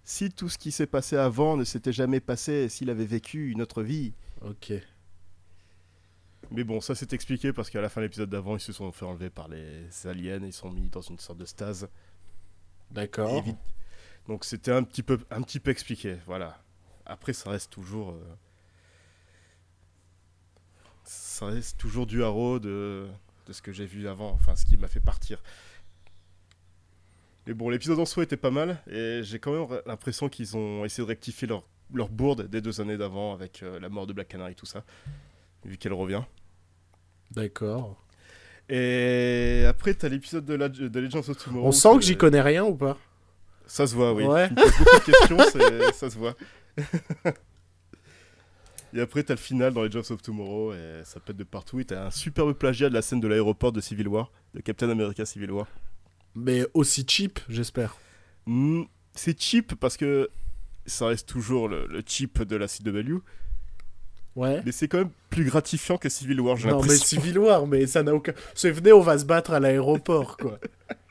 Si 0.04 0.30
tout 0.30 0.48
ce 0.48 0.58
qui 0.58 0.70
s'est 0.70 0.86
passé 0.86 1.16
avant 1.16 1.56
ne 1.56 1.64
s'était 1.64 1.92
jamais 1.92 2.20
passé, 2.20 2.68
s'il 2.68 2.90
avait 2.90 3.06
vécu 3.06 3.50
une 3.50 3.62
autre 3.62 3.82
vie. 3.82 4.12
Ok. 4.42 4.72
Mais 6.50 6.62
bon, 6.62 6.80
ça 6.82 6.94
c'est 6.94 7.12
expliqué 7.14 7.52
parce 7.54 7.70
qu'à 7.70 7.80
la 7.80 7.88
fin 7.88 8.00
de 8.02 8.06
l'épisode 8.06 8.28
d'avant, 8.28 8.54
ils 8.56 8.60
se 8.60 8.72
sont 8.72 8.92
fait 8.92 9.06
enlever 9.06 9.30
par 9.30 9.48
les 9.48 9.88
aliens, 10.06 10.40
ils 10.44 10.52
sont 10.52 10.70
mis 10.70 10.90
dans 10.90 11.00
une 11.00 11.18
sorte 11.18 11.38
de 11.38 11.46
stase. 11.46 11.88
D'accord. 12.90 13.30
Et 13.38 13.40
vite- 13.40 13.56
Donc 14.28 14.44
c'était 14.44 14.72
un 14.72 14.82
petit 14.82 15.02
peu, 15.02 15.18
un 15.30 15.40
petit 15.40 15.58
peu 15.58 15.70
expliqué, 15.70 16.18
voilà. 16.26 16.62
Après, 17.06 17.32
ça 17.32 17.50
reste 17.50 17.70
toujours, 17.72 18.10
euh, 18.10 18.22
ça 21.04 21.46
reste 21.46 21.78
toujours 21.78 22.06
du 22.06 22.22
haro 22.22 22.58
de, 22.58 23.08
de 23.46 23.52
ce 23.52 23.62
que 23.62 23.72
j'ai 23.72 23.86
vu 23.86 24.08
avant, 24.08 24.30
enfin 24.32 24.54
ce 24.56 24.64
qui 24.64 24.76
m'a 24.76 24.88
fait 24.88 25.00
partir. 25.00 25.42
Mais 27.46 27.54
bon, 27.54 27.68
l'épisode 27.68 27.98
en 27.98 28.06
soi 28.06 28.22
était 28.22 28.36
pas 28.36 28.50
mal 28.50 28.78
et 28.90 29.20
j'ai 29.22 29.38
quand 29.38 29.52
même 29.52 29.80
l'impression 29.86 30.28
qu'ils 30.28 30.56
ont 30.56 30.84
essayé 30.84 31.04
de 31.04 31.08
rectifier 31.08 31.46
leur, 31.46 31.64
leur 31.92 32.08
bourde 32.08 32.48
des 32.48 32.60
deux 32.60 32.80
années 32.80 32.96
d'avant 32.96 33.34
avec 33.34 33.62
euh, 33.62 33.78
la 33.80 33.88
mort 33.88 34.06
de 34.06 34.12
Black 34.12 34.28
Canary 34.28 34.54
tout 34.54 34.66
ça, 34.66 34.84
vu 35.64 35.76
qu'elle 35.76 35.92
revient. 35.92 36.22
D'accord. 37.30 38.02
Et 38.68 39.64
après, 39.68 39.92
t'as 39.92 40.08
l'épisode 40.08 40.46
de, 40.46 40.54
la, 40.54 40.68
de 40.70 41.00
Legends 41.00 41.18
of 41.18 41.36
Tomorrow. 41.36 41.68
On 41.68 41.72
sent 41.72 41.96
que 41.96 42.02
j'y 42.02 42.16
connais 42.16 42.40
rien 42.40 42.64
ou 42.64 42.74
pas? 42.74 42.96
Ça 43.66 43.86
se 43.86 43.94
voit, 43.94 44.14
oui. 44.14 44.24
Ouais. 44.24 44.48
Tu 44.48 44.54
me 44.54 44.60
poses 44.62 44.78
beaucoup 44.78 44.98
de 44.98 45.04
questions, 45.04 45.38
ça 45.92 46.10
se 46.10 46.18
voit. 46.18 46.34
et 48.94 49.00
après, 49.00 49.22
t'as 49.22 49.34
le 49.34 49.40
final 49.40 49.74
dans 49.74 49.82
les 49.82 49.90
Jobs 49.90 50.10
of 50.10 50.22
Tomorrow, 50.22 50.72
et 50.72 51.02
ça 51.04 51.20
pète 51.20 51.36
de 51.36 51.44
partout. 51.44 51.80
Et 51.80 51.84
t'as 51.84 52.06
un 52.06 52.10
superbe 52.10 52.54
plagiat 52.54 52.88
de 52.88 52.94
la 52.94 53.02
scène 53.02 53.20
de 53.20 53.28
l'aéroport 53.28 53.72
de 53.72 53.82
Civil 53.82 54.08
War, 54.08 54.32
de 54.54 54.60
Captain 54.60 54.88
America 54.88 55.26
Civil 55.26 55.50
War. 55.50 55.66
Mais 56.34 56.66
aussi 56.74 57.04
cheap, 57.08 57.38
j'espère. 57.48 57.96
Hmm, 58.46 58.82
c'est 59.14 59.40
cheap 59.40 59.74
parce 59.76 59.96
que 59.96 60.28
ça 60.86 61.06
reste 61.06 61.28
toujours 61.28 61.68
le, 61.68 61.86
le 61.86 62.02
cheap 62.04 62.42
de 62.42 62.56
la 62.56 62.66
CW, 62.68 63.18
Ouais. 64.36 64.60
mais 64.66 64.72
c'est 64.72 64.88
quand 64.88 64.98
même 64.98 65.10
plus 65.30 65.44
gratifiant 65.44 65.96
que 65.96 66.08
Civil 66.08 66.40
War, 66.40 66.56
j'ai 66.56 66.68
Non, 66.68 66.82
mais. 66.82 66.96
Civil 66.96 67.38
War, 67.38 67.66
mais 67.68 67.86
ça 67.86 68.02
n'a 68.02 68.12
aucun. 68.14 68.32
C'est 68.54 68.72
venez, 68.72 68.92
on 68.92 69.00
va 69.00 69.16
se 69.16 69.24
battre 69.24 69.52
à 69.52 69.60
l'aéroport, 69.60 70.36
quoi. 70.36 70.58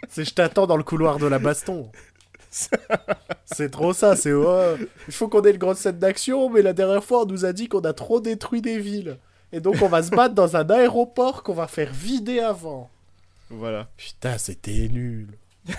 C'est 0.09 0.25
je 0.25 0.33
t'attends 0.33 0.67
dans 0.67 0.75
le 0.77 0.83
couloir 0.83 1.17
de 1.19 1.25
la 1.27 1.39
baston. 1.39 1.89
C'est 3.45 3.71
trop 3.71 3.93
ça, 3.93 4.15
c'est 4.15 4.31
oh, 4.33 4.75
il 5.07 5.13
faut 5.13 5.27
qu'on 5.27 5.41
ait 5.43 5.51
une 5.51 5.57
grande 5.57 5.75
scène 5.77 5.97
d'action, 5.97 6.49
mais 6.49 6.61
la 6.61 6.73
dernière 6.73 7.03
fois 7.03 7.23
on 7.23 7.25
nous 7.25 7.45
a 7.45 7.53
dit 7.53 7.67
qu'on 7.67 7.79
a 7.81 7.93
trop 7.93 8.19
détruit 8.19 8.61
des 8.61 8.77
villes. 8.79 9.17
Et 9.51 9.59
donc 9.59 9.81
on 9.81 9.87
va 9.87 10.03
se 10.03 10.11
battre 10.11 10.35
dans 10.35 10.55
un 10.55 10.69
aéroport 10.69 11.41
qu'on 11.43 11.53
va 11.53 11.67
faire 11.67 11.91
vider 11.91 12.39
avant. 12.39 12.91
Voilà. 13.57 13.89
Putain, 13.97 14.37
c'était 14.37 14.87
nul. 14.89 15.27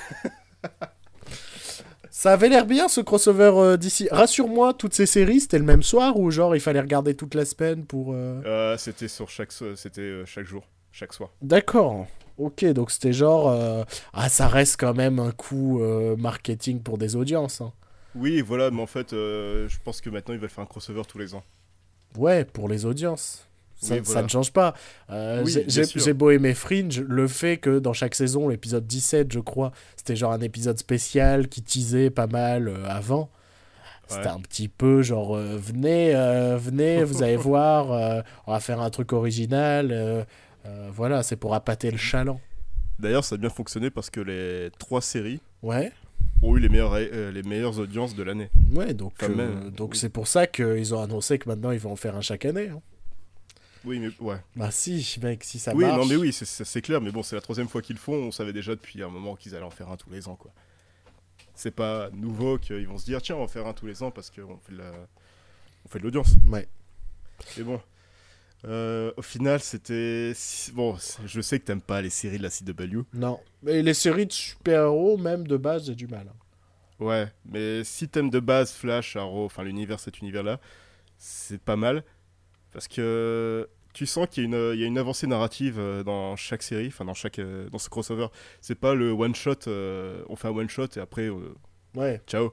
Ça 2.11 2.33
avait 2.33 2.49
l'air 2.49 2.65
bien 2.65 2.89
ce 2.89 3.01
crossover 3.01 3.53
euh, 3.57 3.77
d'ici. 3.77 4.09
Rassure-moi, 4.11 4.73
toutes 4.75 4.95
ces 4.95 5.05
séries, 5.07 5.41
c'était 5.41 5.59
le 5.59 5.65
même 5.65 5.83
soir 5.83 6.17
ou 6.19 6.31
genre 6.31 6.55
il 6.55 6.61
fallait 6.61 6.81
regarder 6.81 7.15
toute 7.15 7.35
la 7.35 7.45
semaine 7.45 7.85
pour. 7.85 8.13
euh, 8.13 8.41
Euh, 8.47 8.77
c'était 8.79 9.09
sur 9.09 9.29
chaque, 9.29 9.53
so- 9.53 9.75
c'était 9.77 10.23
chaque 10.25 10.47
jour, 10.47 10.65
chaque 10.93 11.13
soir. 11.13 11.31
D'accord. 11.43 12.07
Ok, 12.39 12.65
donc 12.67 12.91
c'était 12.91 13.13
genre. 13.13 13.85
Ah, 14.13 14.29
ça 14.29 14.49
reste 14.49 14.77
quand 14.79 14.95
même 14.95 15.19
un 15.19 15.33
coup 15.33 15.81
marketing 16.17 16.81
pour 16.81 16.99
des 16.99 17.17
audiences. 17.17 17.61
hein. 17.61 17.73
Oui, 18.15 18.41
voilà, 18.43 18.71
mais 18.71 18.81
en 18.81 18.87
fait, 18.87 19.11
je 19.11 19.77
pense 19.85 20.01
que 20.01 20.09
maintenant 20.09 20.35
ils 20.35 20.41
veulent 20.41 20.49
faire 20.49 20.65
un 20.65 20.69
crossover 20.69 21.03
tous 21.07 21.19
les 21.19 21.35
ans. 21.35 21.43
Ouais, 22.17 22.45
pour 22.45 22.69
les 22.69 22.87
audiences. 22.87 23.47
Ça, 23.85 23.95
Oui, 23.95 24.01
ça 24.05 24.13
voilà. 24.13 24.23
ne 24.23 24.29
change 24.29 24.53
pas. 24.53 24.75
Euh, 25.11 25.43
Oui, 25.45 25.53
j'ai- 25.69 26.13
beau 26.15 26.31
aimer 26.31 26.55
Fringe, 26.55 27.01
le 27.01 27.29
fait 27.29 27.59
que 27.59 27.79
dans 27.79 27.93
chaque 27.93 28.15
saison, 28.15 28.49
l'épisode 28.49 28.87
17, 28.87 29.33
je 29.33 29.41
crois, 29.41 29.73
c'était 29.97 30.17
genre 30.17 30.33
un 30.33 30.41
épisode 30.41 30.79
spécial 30.79 31.49
qui 31.49 31.63
teasait 31.63 32.11
pas 32.11 32.27
mal 32.27 32.69
euh, 32.69 32.87
avant. 32.89 33.31
C'était 34.09 34.29
un 34.29 34.41
petit 34.41 34.69
peu 34.69 35.03
genre, 35.03 35.35
euh, 35.37 35.57
venez, 35.59 36.15
euh, 36.15 36.57
venez, 36.59 37.05
vous 37.05 37.23
allez 37.23 37.37
voir, 37.51 37.91
euh, 37.93 38.21
on 38.47 38.53
va 38.53 38.61
faire 38.61 38.81
un 38.81 38.91
truc 38.91 39.13
original. 39.13 40.27
voilà, 40.93 41.23
c'est 41.23 41.37
pour 41.37 41.55
appâter 41.55 41.91
le 41.91 41.97
chaland. 41.99 42.41
D'ailleurs, 42.99 43.25
ça 43.25 43.35
a 43.35 43.39
bien 43.39 43.51
fonctionné 43.51 43.91
parce 43.91 44.09
que 44.11 44.21
les 44.21 44.71
trois 44.79 45.01
séries 45.03 45.41
Ouais. 45.63 45.91
ont 46.43 46.57
eu 46.57 46.61
les 46.61 46.69
meilleures, 46.69 46.97
les 46.99 47.43
meilleures 47.43 47.79
audiences 47.79 48.15
de 48.15 48.23
l'année. 48.23 48.51
Ouais, 48.73 48.95
donc 48.95 49.21
même, 49.23 49.71
donc 49.71 49.93
oui. 49.93 49.99
c'est 49.99 50.09
pour 50.11 50.27
ça 50.29 50.47
qu'ils 50.47 50.95
ont 50.95 51.03
annoncé 51.03 51.39
que 51.39 51.49
maintenant 51.49 51.71
ils 51.71 51.81
vont 51.81 51.93
en 51.93 51.97
faire 51.97 52.15
un 52.17 52.21
chaque 52.21 52.45
année. 52.45 52.69
hein. 52.69 52.81
Oui, 53.85 53.99
mais 54.01 54.09
ouais. 54.21 54.37
Bah 54.57 54.71
si, 54.71 55.17
mec, 55.23 55.45
si 55.45 55.59
ça 55.59 55.75
oui, 55.75 55.85
marche. 55.85 55.99
non, 56.01 56.07
mais 56.07 56.17
oui, 56.17 56.33
c'est- 56.33 56.81
clair. 56.83 57.01
Mais 57.01 57.11
bon, 57.11 57.23
c'est 57.23 57.37
la 57.37 57.43
troisième 57.43 57.69
fois 57.69 57.83
qu'ils 57.83 57.97
le 57.97 58.01
font. 58.01 58.15
On 58.15 58.31
savait 58.31 58.53
déjà 58.53 58.73
depuis 58.75 59.03
un 59.03 59.09
moment 59.09 59.37
qu'ils 59.37 59.55
allaient 59.55 59.65
en 59.65 59.71
faire 59.71 59.91
un 59.91 59.97
tous 59.97 60.11
les 60.11 60.27
ans, 60.29 60.37
quoi. 60.37 60.53
C'est 61.55 61.71
pas 61.71 62.11
nouveau 62.13 62.59
qu'ils 62.59 62.87
vont 62.89 62.99
se 62.99 63.05
dire 63.05 63.21
tiens, 63.23 63.37
on 63.37 63.39
va 63.39 63.45
en 63.45 63.49
faire 63.49 63.67
un 63.67 63.73
tous 63.75 63.87
les 63.87 64.03
ans 64.03 64.11
parce 64.11 64.31
qu'on 64.31 64.57
fait 64.59 64.73
de 64.73 64.79
la... 64.79 64.93
on 65.85 65.89
fait 65.89 65.99
de 65.99 66.05
l'audience. 66.05 66.35
Ouais. 66.47 66.67
Mais 67.59 67.63
bon. 67.65 67.81
Euh, 68.67 69.13
au 69.19 69.23
final, 69.23 69.61
c'était. 69.61 70.33
Bon, 70.73 70.97
je 71.27 71.41
sais 71.43 71.61
que 71.61 71.65
t'aimes 71.67 71.83
pas 71.83 72.01
les 72.01 72.09
séries 72.11 72.39
de 72.39 72.43
la 72.43 72.51
CW. 72.51 73.03
Non. 73.13 73.39
Mais 73.63 73.83
les 73.83 73.93
séries 73.95 74.25
de 74.27 74.33
super-héros, 74.33 75.19
même 75.19 75.47
de 75.47 75.57
base, 75.59 75.87
j'ai 75.87 75.95
du 75.95 76.07
mal. 76.07 76.29
hein. 76.31 76.37
Ouais, 77.05 77.27
mais 77.45 77.85
si 77.85 78.09
t'aimes 78.09 78.31
de 78.31 78.41
base 78.41 78.73
Flash, 78.73 79.17
Arrow, 79.17 79.45
enfin 79.45 79.65
l'univers, 79.65 80.01
cet 80.01 80.21
univers-là, 80.21 80.61
c'est 81.19 81.61
pas 81.61 81.77
mal. 81.77 82.05
Parce 82.75 82.89
que 82.89 83.67
tu 83.95 84.05
sens 84.05 84.27
qu'il 84.29 84.43
y, 84.43 84.47
a 84.47 84.49
une- 84.49 84.75
il 84.75 84.81
y 84.81 84.85
a 84.85 84.87
une 84.87 84.99
avancée 84.99 85.27
narrative 85.27 85.79
euh, 85.79 86.03
dans 86.03 86.37
chaque 86.37 86.63
série, 86.63 86.89
enfin 86.89 87.05
dans, 87.07 87.15
chaque, 87.15 87.39
euh, 87.39 87.71
dans 87.71 87.79
ce 87.79 87.89
crossover. 87.89 88.27
C'est 88.61 88.75
pas 88.75 88.95
le 88.95 89.13
one-shot, 89.13 89.69
euh, 89.69 90.23
on 90.29 90.37
fait 90.37 90.49
un 90.49 90.51
one-shot 90.57 90.89
et 90.97 91.01
après, 91.01 91.29
euh, 91.29 91.55
Ouais. 91.95 92.21
ciao. 92.27 92.53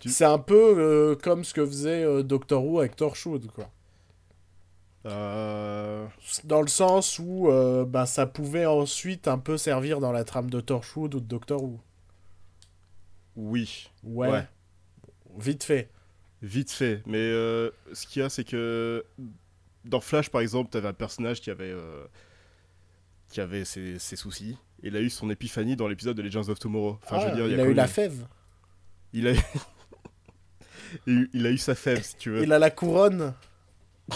Tu- 0.00 0.10
C'est 0.10 0.24
un 0.24 0.40
peu 0.40 0.74
euh, 0.76 1.14
comme 1.14 1.44
ce 1.44 1.54
que 1.54 1.64
faisait 1.64 2.24
Doctor 2.24 2.64
Who 2.66 2.80
avec 2.80 2.96
Torchwood, 2.96 3.46
quoi. 3.52 3.70
Dans 5.04 6.60
le 6.62 6.68
sens 6.68 7.18
où 7.18 7.48
bah, 7.86 8.06
ça 8.06 8.26
pouvait 8.26 8.66
ensuite 8.66 9.28
un 9.28 9.38
peu 9.38 9.56
servir 9.56 10.00
dans 10.00 10.12
la 10.12 10.24
trame 10.24 10.50
de 10.50 10.60
Torchwood 10.60 11.14
ou 11.14 11.20
de 11.20 11.24
Doctor 11.26 11.62
Who. 11.62 11.80
oui, 13.36 13.88
Ouais. 14.04 14.28
Ouais. 14.30 14.46
Vite 15.38 15.64
fait. 15.64 15.88
vite 16.42 16.70
fait. 16.70 17.02
Mais 17.06 17.18
euh, 17.18 17.70
ce 17.92 18.06
qu'il 18.06 18.20
y 18.20 18.24
a, 18.24 18.28
c'est 18.28 18.44
que 18.44 19.04
dans 19.84 20.00
Flash, 20.00 20.30
par 20.30 20.40
exemple, 20.40 20.70
t'avais 20.70 20.88
un 20.88 20.92
personnage 20.92 21.40
qui 21.40 21.50
avait, 21.50 21.70
euh, 21.72 22.04
qui 23.28 23.40
avait 23.40 23.64
ses, 23.64 23.98
ses 23.98 24.16
soucis. 24.16 24.56
Il 24.82 24.96
a 24.96 25.00
eu 25.00 25.10
son 25.10 25.30
épiphanie 25.30 25.76
dans 25.76 25.88
l'épisode 25.88 26.16
de 26.16 26.22
Legends 26.22 26.48
of 26.48 26.58
Tomorrow. 26.58 26.98
Enfin, 27.04 27.20
je 27.20 27.26
Ah, 27.26 27.30
veux 27.30 27.36
dire, 27.36 27.46
il 27.48 27.60
a 27.60 27.64
eu 27.64 27.74
la 27.74 27.86
fève. 27.86 28.26
Il 29.12 29.28
a... 29.28 29.32
il 31.06 31.28
il 31.32 31.46
a 31.46 31.50
eu 31.50 31.58
sa 31.58 31.74
fève, 31.74 32.02
si 32.02 32.16
tu 32.16 32.30
veux. 32.30 32.42
Il 32.42 32.52
a 32.52 32.58
la 32.58 32.70
couronne. 32.70 33.34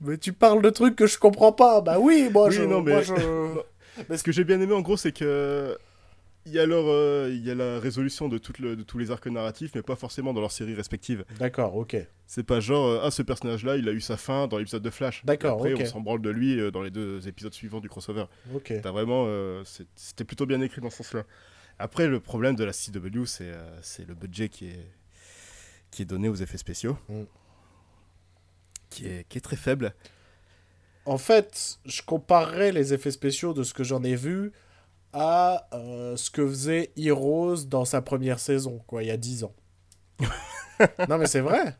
Mais 0.00 0.18
tu 0.18 0.32
parles 0.32 0.62
de 0.62 0.70
trucs 0.70 0.96
que 0.96 1.06
je 1.06 1.18
comprends 1.18 1.52
pas. 1.52 1.80
Bah 1.80 1.98
oui, 2.00 2.28
moi 2.32 2.48
Oui, 2.48 2.54
je. 2.54 2.62
non, 2.62 2.82
mais- 2.82 2.92
moi, 2.92 3.02
je- 3.02 4.14
Ce 4.16 4.22
que 4.22 4.32
j'ai 4.32 4.42
bien 4.44 4.60
aimé, 4.60 4.72
en 4.74 4.80
gros, 4.80 4.96
c'est 4.96 5.12
que... 5.12 5.76
Il 6.44 6.52
y, 6.52 6.58
a 6.58 6.66
leur, 6.66 6.84
euh, 6.88 7.30
il 7.32 7.46
y 7.46 7.50
a 7.52 7.54
la 7.54 7.78
résolution 7.78 8.28
de, 8.28 8.36
toutes 8.36 8.58
le- 8.58 8.74
de 8.74 8.82
tous 8.82 8.98
les 8.98 9.12
arcs 9.12 9.26
narratifs, 9.28 9.70
mais 9.76 9.82
pas 9.82 9.94
forcément 9.94 10.32
dans 10.34 10.40
leurs 10.40 10.50
séries 10.50 10.74
respectives. 10.74 11.24
D'accord, 11.38 11.76
ok. 11.76 11.96
C'est 12.26 12.42
pas 12.42 12.58
genre, 12.58 12.86
euh, 12.88 13.00
ah, 13.04 13.12
ce 13.12 13.22
personnage-là, 13.22 13.76
il 13.76 13.88
a 13.88 13.92
eu 13.92 14.00
sa 14.00 14.16
fin 14.16 14.48
dans 14.48 14.58
l'épisode 14.58 14.82
de 14.82 14.90
Flash. 14.90 15.24
D'accord, 15.24 15.64
Et 15.66 15.70
Après, 15.70 15.74
ok. 15.74 15.88
on 15.88 15.90
s'en 15.92 16.00
branle 16.00 16.20
de 16.20 16.30
lui 16.30 16.58
euh, 16.58 16.72
dans 16.72 16.82
les 16.82 16.90
deux 16.90 17.28
épisodes 17.28 17.54
suivants 17.54 17.78
du 17.80 17.88
crossover. 17.88 18.24
Ok. 18.54 18.72
T'as 18.82 18.90
vraiment... 18.90 19.24
euh, 19.28 19.62
C'était 19.94 20.24
plutôt 20.24 20.44
bien 20.46 20.60
écrit 20.60 20.80
dans 20.80 20.90
ce 20.90 20.96
sens-là. 20.98 21.22
Après, 21.78 22.08
le 22.08 22.18
problème 22.18 22.56
de 22.56 22.64
la 22.64 22.72
CW, 22.72 23.24
c'est 23.26 23.44
euh, 23.52 23.78
c'est 23.80 24.06
le 24.06 24.14
budget 24.14 24.48
qui 24.48 24.66
est, 24.66 24.90
qui 25.92 26.02
est 26.02 26.06
donné 26.06 26.28
aux 26.28 26.34
effets 26.34 26.58
spéciaux. 26.58 26.98
Mm. 27.08 27.22
Qui, 28.90 29.06
est, 29.06 29.28
qui 29.28 29.38
est 29.38 29.42
très 29.42 29.56
faible. 29.56 29.94
En 31.06 31.18
fait, 31.18 31.78
je 31.84 32.02
comparerais 32.02 32.72
les 32.72 32.92
effets 32.94 33.10
spéciaux 33.10 33.54
de 33.54 33.62
ce 33.62 33.72
que 33.74 33.84
j'en 33.84 34.02
ai 34.04 34.14
vu 34.16 34.52
à 35.12 35.68
euh, 35.74 36.16
ce 36.16 36.30
que 36.30 36.46
faisait 36.46 36.90
Heroes 36.96 37.64
dans 37.66 37.84
sa 37.84 38.00
première 38.02 38.38
saison, 38.38 38.82
quoi, 38.86 39.02
il 39.02 39.08
y 39.08 39.10
a 39.10 39.16
10 39.16 39.44
ans. 39.44 39.54
non, 41.08 41.18
mais 41.18 41.26
c'est 41.26 41.40
vrai. 41.40 41.76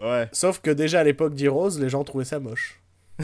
Ouais. 0.00 0.28
Sauf 0.32 0.60
que 0.60 0.70
déjà 0.70 1.00
à 1.00 1.04
l'époque 1.04 1.34
d'Heroes, 1.34 1.78
les 1.78 1.88
gens 1.88 2.02
trouvaient 2.04 2.24
ça 2.24 2.40
moche. 2.40 2.80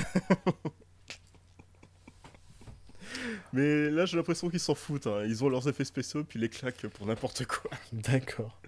Mais 3.52 3.88
là, 3.90 4.04
j'ai 4.04 4.16
l'impression 4.16 4.50
qu'ils 4.50 4.60
s'en 4.60 4.74
foutent. 4.74 5.06
hein. 5.06 5.22
Ils 5.26 5.42
ont 5.42 5.48
leurs 5.48 5.66
effets 5.68 5.84
spéciaux, 5.84 6.22
puis 6.24 6.38
les 6.38 6.48
claquent 6.48 6.86
pour 6.88 7.06
n'importe 7.06 7.46
quoi. 7.46 7.70
D'accord. 7.92 8.60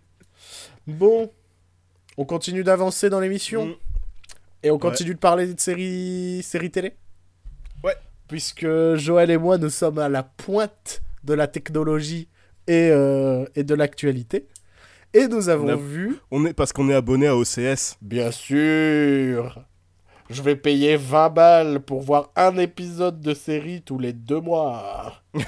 Bon, 0.86 1.30
on 2.16 2.24
continue 2.24 2.64
d'avancer 2.64 3.10
dans 3.10 3.20
l'émission 3.20 3.66
Mm. 3.66 3.74
et 4.62 4.70
on 4.70 4.78
continue 4.78 5.14
de 5.14 5.18
parler 5.18 5.52
de 5.52 5.60
séries 5.60 6.42
séries 6.42 6.70
télé? 6.70 6.94
Puisque 8.30 8.94
Joël 8.94 9.30
et 9.32 9.36
moi, 9.38 9.58
nous 9.58 9.70
sommes 9.70 9.98
à 9.98 10.08
la 10.08 10.22
pointe 10.22 11.02
de 11.24 11.34
la 11.34 11.48
technologie 11.48 12.28
et, 12.68 12.88
euh, 12.92 13.44
et 13.56 13.64
de 13.64 13.74
l'actualité. 13.74 14.46
Et 15.12 15.26
nous 15.26 15.48
avons 15.48 15.66
On 15.66 15.68
a- 15.70 15.74
vu, 15.76 16.16
On 16.30 16.46
est, 16.46 16.52
parce 16.54 16.72
qu'on 16.72 16.88
est 16.88 16.94
abonné 16.94 17.26
à 17.26 17.36
OCS. 17.36 17.96
bien 18.00 18.30
sûr, 18.30 19.64
je 20.30 20.42
vais 20.42 20.54
payer 20.54 20.96
20 20.96 21.28
balles 21.30 21.80
pour 21.80 22.02
voir 22.02 22.30
un 22.36 22.56
épisode 22.58 23.20
de 23.20 23.34
série 23.34 23.82
tous 23.82 23.98
les 23.98 24.12
deux 24.12 24.38
mois. 24.40 25.14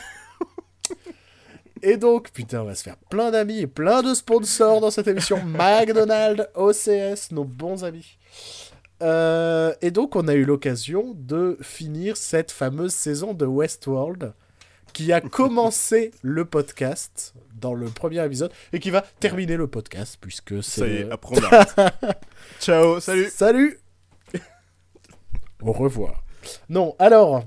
Et 1.85 1.97
donc, 1.97 2.31
putain, 2.31 2.63
on 2.63 2.65
va 2.65 2.75
se 2.77 2.83
faire 2.85 2.97
plein 3.11 3.33
d'amis 3.33 3.59
et 3.61 3.67
plein 3.67 4.03
de 4.03 4.15
sponsors 4.15 4.81
dans 4.81 4.93
cette 4.93 5.09
émission. 5.09 5.41
McDonald's, 5.47 6.47
OCS, 6.55 7.33
nos 7.33 7.43
bons 7.45 7.83
amis. 7.85 8.19
Euh, 9.03 9.75
et 9.83 9.91
donc, 9.91 10.17
on 10.17 10.29
a 10.29 10.35
eu 10.35 10.45
l'occasion 10.45 11.15
de 11.17 11.59
finir 11.61 12.17
cette 12.17 12.51
fameuse 12.51 12.93
saison 12.93 13.35
de 13.35 13.47
Westworld 13.47 14.33
qui 14.93 15.13
a 15.13 15.21
commencé 15.21 16.13
le 16.23 16.45
podcast 16.45 17.35
dans 17.55 17.75
le 17.75 17.87
premier 17.87 18.25
épisode 18.25 18.53
et 18.73 18.79
qui 18.79 18.91
va 18.91 19.05
terminer 19.21 19.57
le 19.57 19.67
podcast 19.67 20.19
puisque 20.21 20.63
c'est. 20.63 20.81
Ça 20.81 20.87
y 20.87 20.97
est, 20.97 21.11
après. 21.11 21.37
Ciao, 22.61 23.01
salut. 23.01 23.29
Salut 23.31 23.81
Au 25.63 25.73
revoir. 25.73 26.23
Non, 26.69 26.95
alors, 26.99 27.45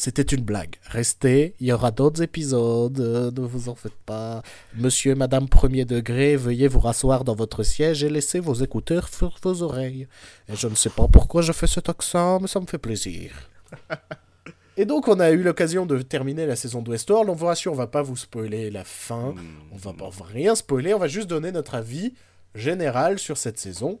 c'était 0.00 0.22
une 0.22 0.42
blague. 0.42 0.76
Restez, 0.86 1.54
il 1.60 1.66
y 1.66 1.72
aura 1.74 1.90
d'autres 1.90 2.22
épisodes, 2.22 2.98
euh, 3.00 3.30
ne 3.30 3.40
vous 3.42 3.68
en 3.68 3.74
faites 3.74 4.00
pas. 4.06 4.42
Monsieur 4.74 5.12
et 5.12 5.14
Madame 5.14 5.46
premier 5.46 5.84
degré, 5.84 6.36
veuillez 6.36 6.68
vous 6.68 6.80
rasseoir 6.80 7.22
dans 7.22 7.34
votre 7.34 7.64
siège 7.64 8.02
et 8.02 8.08
laisser 8.08 8.40
vos 8.40 8.54
écouteurs 8.54 9.10
sur 9.10 9.36
vos 9.42 9.62
oreilles. 9.62 10.08
Et 10.48 10.56
je 10.56 10.68
ne 10.68 10.74
sais 10.74 10.88
pas 10.88 11.06
pourquoi 11.06 11.42
je 11.42 11.52
fais 11.52 11.66
cet 11.66 11.90
accent, 11.90 12.40
mais 12.40 12.48
ça 12.48 12.60
me 12.60 12.66
fait 12.66 12.78
plaisir. 12.78 13.50
Et 14.78 14.86
donc, 14.86 15.06
on 15.06 15.20
a 15.20 15.32
eu 15.32 15.42
l'occasion 15.42 15.84
de 15.84 16.00
terminer 16.00 16.46
la 16.46 16.56
saison 16.56 16.80
de 16.80 16.90
Westworld. 16.90 17.28
On 17.28 17.34
vous 17.34 17.44
rassure, 17.44 17.72
on 17.72 17.76
va 17.76 17.86
pas 17.86 18.00
vous 18.00 18.16
spoiler 18.16 18.70
la 18.70 18.84
fin. 18.84 19.34
On 19.70 19.76
va 19.76 19.92
pas 19.92 20.06
on 20.06 20.08
va 20.08 20.24
rien 20.24 20.54
spoiler, 20.54 20.94
on 20.94 20.98
va 20.98 21.08
juste 21.08 21.28
donner 21.28 21.52
notre 21.52 21.74
avis 21.74 22.14
général 22.54 23.18
sur 23.18 23.36
cette 23.36 23.58
saison. 23.58 24.00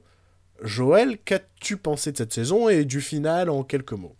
Joël, 0.62 1.18
qu'as-tu 1.18 1.76
pensé 1.76 2.12
de 2.12 2.16
cette 2.16 2.32
saison 2.32 2.70
et 2.70 2.86
du 2.86 3.02
final 3.02 3.50
en 3.50 3.64
quelques 3.64 3.92
mots? 3.92 4.16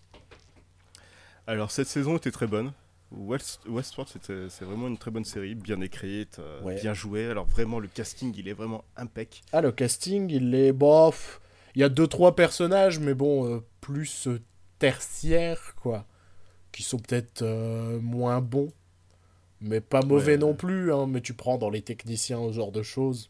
Alors, 1.46 1.70
cette 1.70 1.88
saison 1.88 2.16
était 2.16 2.30
très 2.30 2.46
bonne. 2.46 2.72
West, 3.12 3.60
Westworld, 3.66 4.08
c'était- 4.12 4.48
c'est 4.50 4.64
vraiment 4.64 4.86
une 4.86 4.96
très 4.98 5.10
bonne 5.10 5.24
série, 5.24 5.56
bien 5.56 5.80
écrite, 5.80 6.38
euh, 6.38 6.62
Ouais. 6.62 6.80
bien 6.80 6.94
jouée. 6.94 7.26
Alors, 7.26 7.46
vraiment, 7.46 7.80
le 7.80 7.88
casting, 7.88 8.32
il 8.36 8.46
est 8.46 8.52
vraiment 8.52 8.84
impec. 8.96 9.42
Ah, 9.52 9.60
le 9.60 9.72
casting, 9.72 10.30
il 10.30 10.54
est 10.54 10.72
bof. 10.72 11.40
Il 11.74 11.80
y 11.80 11.84
a 11.84 11.88
deux, 11.88 12.06
trois 12.06 12.36
personnages, 12.36 13.00
mais 13.00 13.14
bon, 13.14 13.46
euh, 13.52 13.60
plus 13.80 14.28
euh, 14.28 14.40
tertiaires, 14.78 15.74
quoi. 15.76 16.04
Qui 16.72 16.84
sont 16.84 16.98
peut-être 16.98 17.42
euh, 17.42 17.98
moins 18.00 18.40
bons. 18.40 18.72
Mais 19.60 19.80
pas 19.80 20.02
mauvais 20.02 20.32
Ouais. 20.32 20.38
non 20.38 20.54
plus, 20.54 20.92
hein. 20.92 21.06
Mais 21.08 21.20
tu 21.20 21.34
prends 21.34 21.58
dans 21.58 21.68
les 21.70 21.82
techniciens, 21.82 22.40
ce 22.48 22.52
genre 22.52 22.72
de 22.72 22.82
choses. 22.82 23.28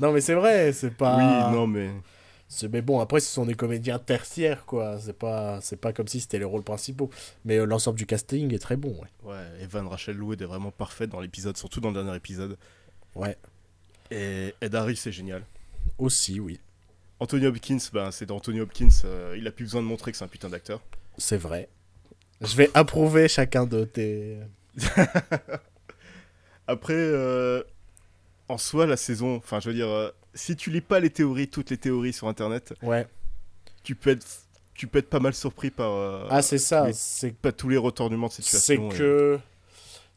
Non, 0.00 0.12
mais 0.12 0.20
c'est 0.20 0.34
vrai, 0.34 0.72
c'est 0.72 0.90
pas. 0.96 1.16
Oui, 1.16 1.52
non, 1.52 1.66
mais. 1.66 1.90
Mais 2.70 2.80
bon, 2.80 3.00
après, 3.00 3.20
ce 3.20 3.28
sont 3.32 3.44
des 3.44 3.54
comédiens 3.54 3.98
tertiaires, 3.98 4.64
quoi. 4.66 4.98
C'est 5.00 5.12
pas, 5.18 5.60
c'est 5.60 5.76
pas 5.76 5.92
comme 5.92 6.06
si 6.08 6.20
c'était 6.20 6.38
les 6.38 6.44
rôles 6.44 6.62
principaux. 6.62 7.10
Mais 7.44 7.58
euh, 7.58 7.64
l'ensemble 7.64 7.98
du 7.98 8.06
casting 8.06 8.54
est 8.54 8.58
très 8.58 8.76
bon, 8.76 8.90
ouais. 9.00 9.30
Ouais, 9.32 9.44
Evan 9.62 9.86
Rachel 9.88 10.22
Wood 10.22 10.40
est 10.40 10.46
vraiment 10.46 10.70
parfaite 10.70 11.10
dans 11.10 11.20
l'épisode, 11.20 11.56
surtout 11.56 11.80
dans 11.80 11.88
le 11.90 11.94
dernier 12.02 12.16
épisode. 12.16 12.56
Ouais, 13.14 13.36
Et 14.10 14.54
Ed 14.60 14.74
Harris, 14.74 14.96
c'est 14.96 15.12
génial. 15.12 15.42
aussi, 15.98 16.38
oui. 16.38 16.60
Anthony 17.18 17.46
Hopkins, 17.46 17.78
ben, 17.92 18.10
c'est 18.10 18.26
d'Anthony 18.26 18.60
Hopkins, 18.60 18.88
euh, 19.06 19.34
il 19.38 19.46
a 19.46 19.50
plus 19.50 19.64
besoin 19.64 19.80
de 19.82 19.86
montrer 19.86 20.12
que 20.12 20.18
c'est 20.18 20.24
un 20.24 20.28
putain 20.28 20.50
d'acteur. 20.50 20.80
C'est 21.18 21.38
vrai. 21.38 21.68
Je 22.42 22.54
vais 22.56 22.70
approuver 22.74 23.26
chacun 23.28 23.64
de 23.66 23.84
tes. 23.84 24.36
Après, 26.66 26.94
euh, 26.94 27.62
en 28.48 28.58
soi, 28.58 28.86
la 28.86 28.96
saison, 28.96 29.36
enfin, 29.36 29.60
je 29.60 29.70
veux 29.70 29.74
dire, 29.74 29.88
si 30.36 30.54
tu 30.54 30.70
lis 30.70 30.80
pas 30.80 31.00
les 31.00 31.10
théories, 31.10 31.48
toutes 31.48 31.70
les 31.70 31.76
théories 31.78 32.12
sur 32.12 32.28
internet, 32.28 32.72
Ouais. 32.82 33.06
tu 33.82 33.94
peux 33.96 34.10
être, 34.10 34.24
tu 34.74 34.86
peux 34.86 34.98
être 35.00 35.10
pas 35.10 35.18
mal 35.20 35.34
surpris 35.34 35.70
par 35.70 35.90
euh, 35.92 36.26
Ah, 36.30 36.42
c'est 36.42 36.58
ça. 36.58 36.86
C'est 36.92 37.34
pas 37.34 37.50
tous 37.50 37.68
les 37.68 37.76
retournements 37.78 38.28
de 38.28 38.32
c'est 38.32 38.42
situation. 38.42 38.90
et- 38.90 38.94
que. 38.96 39.38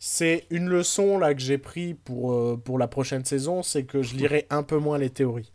C'est 0.01 0.45
une 0.49 0.69
leçon 0.69 1.17
là 1.17 1.33
que 1.33 1.41
j'ai 1.41 1.57
pris 1.57 1.93
pour, 1.93 2.31
euh, 2.31 2.55
pour 2.63 2.77
la 2.79 2.87
prochaine 2.87 3.25
saison, 3.25 3.63
c'est 3.63 3.83
que 3.83 4.01
je 4.01 4.15
lirai 4.15 4.45
un 4.49 4.63
peu 4.63 4.77
moins 4.77 4.97
les 4.97 5.09
théories. 5.09 5.51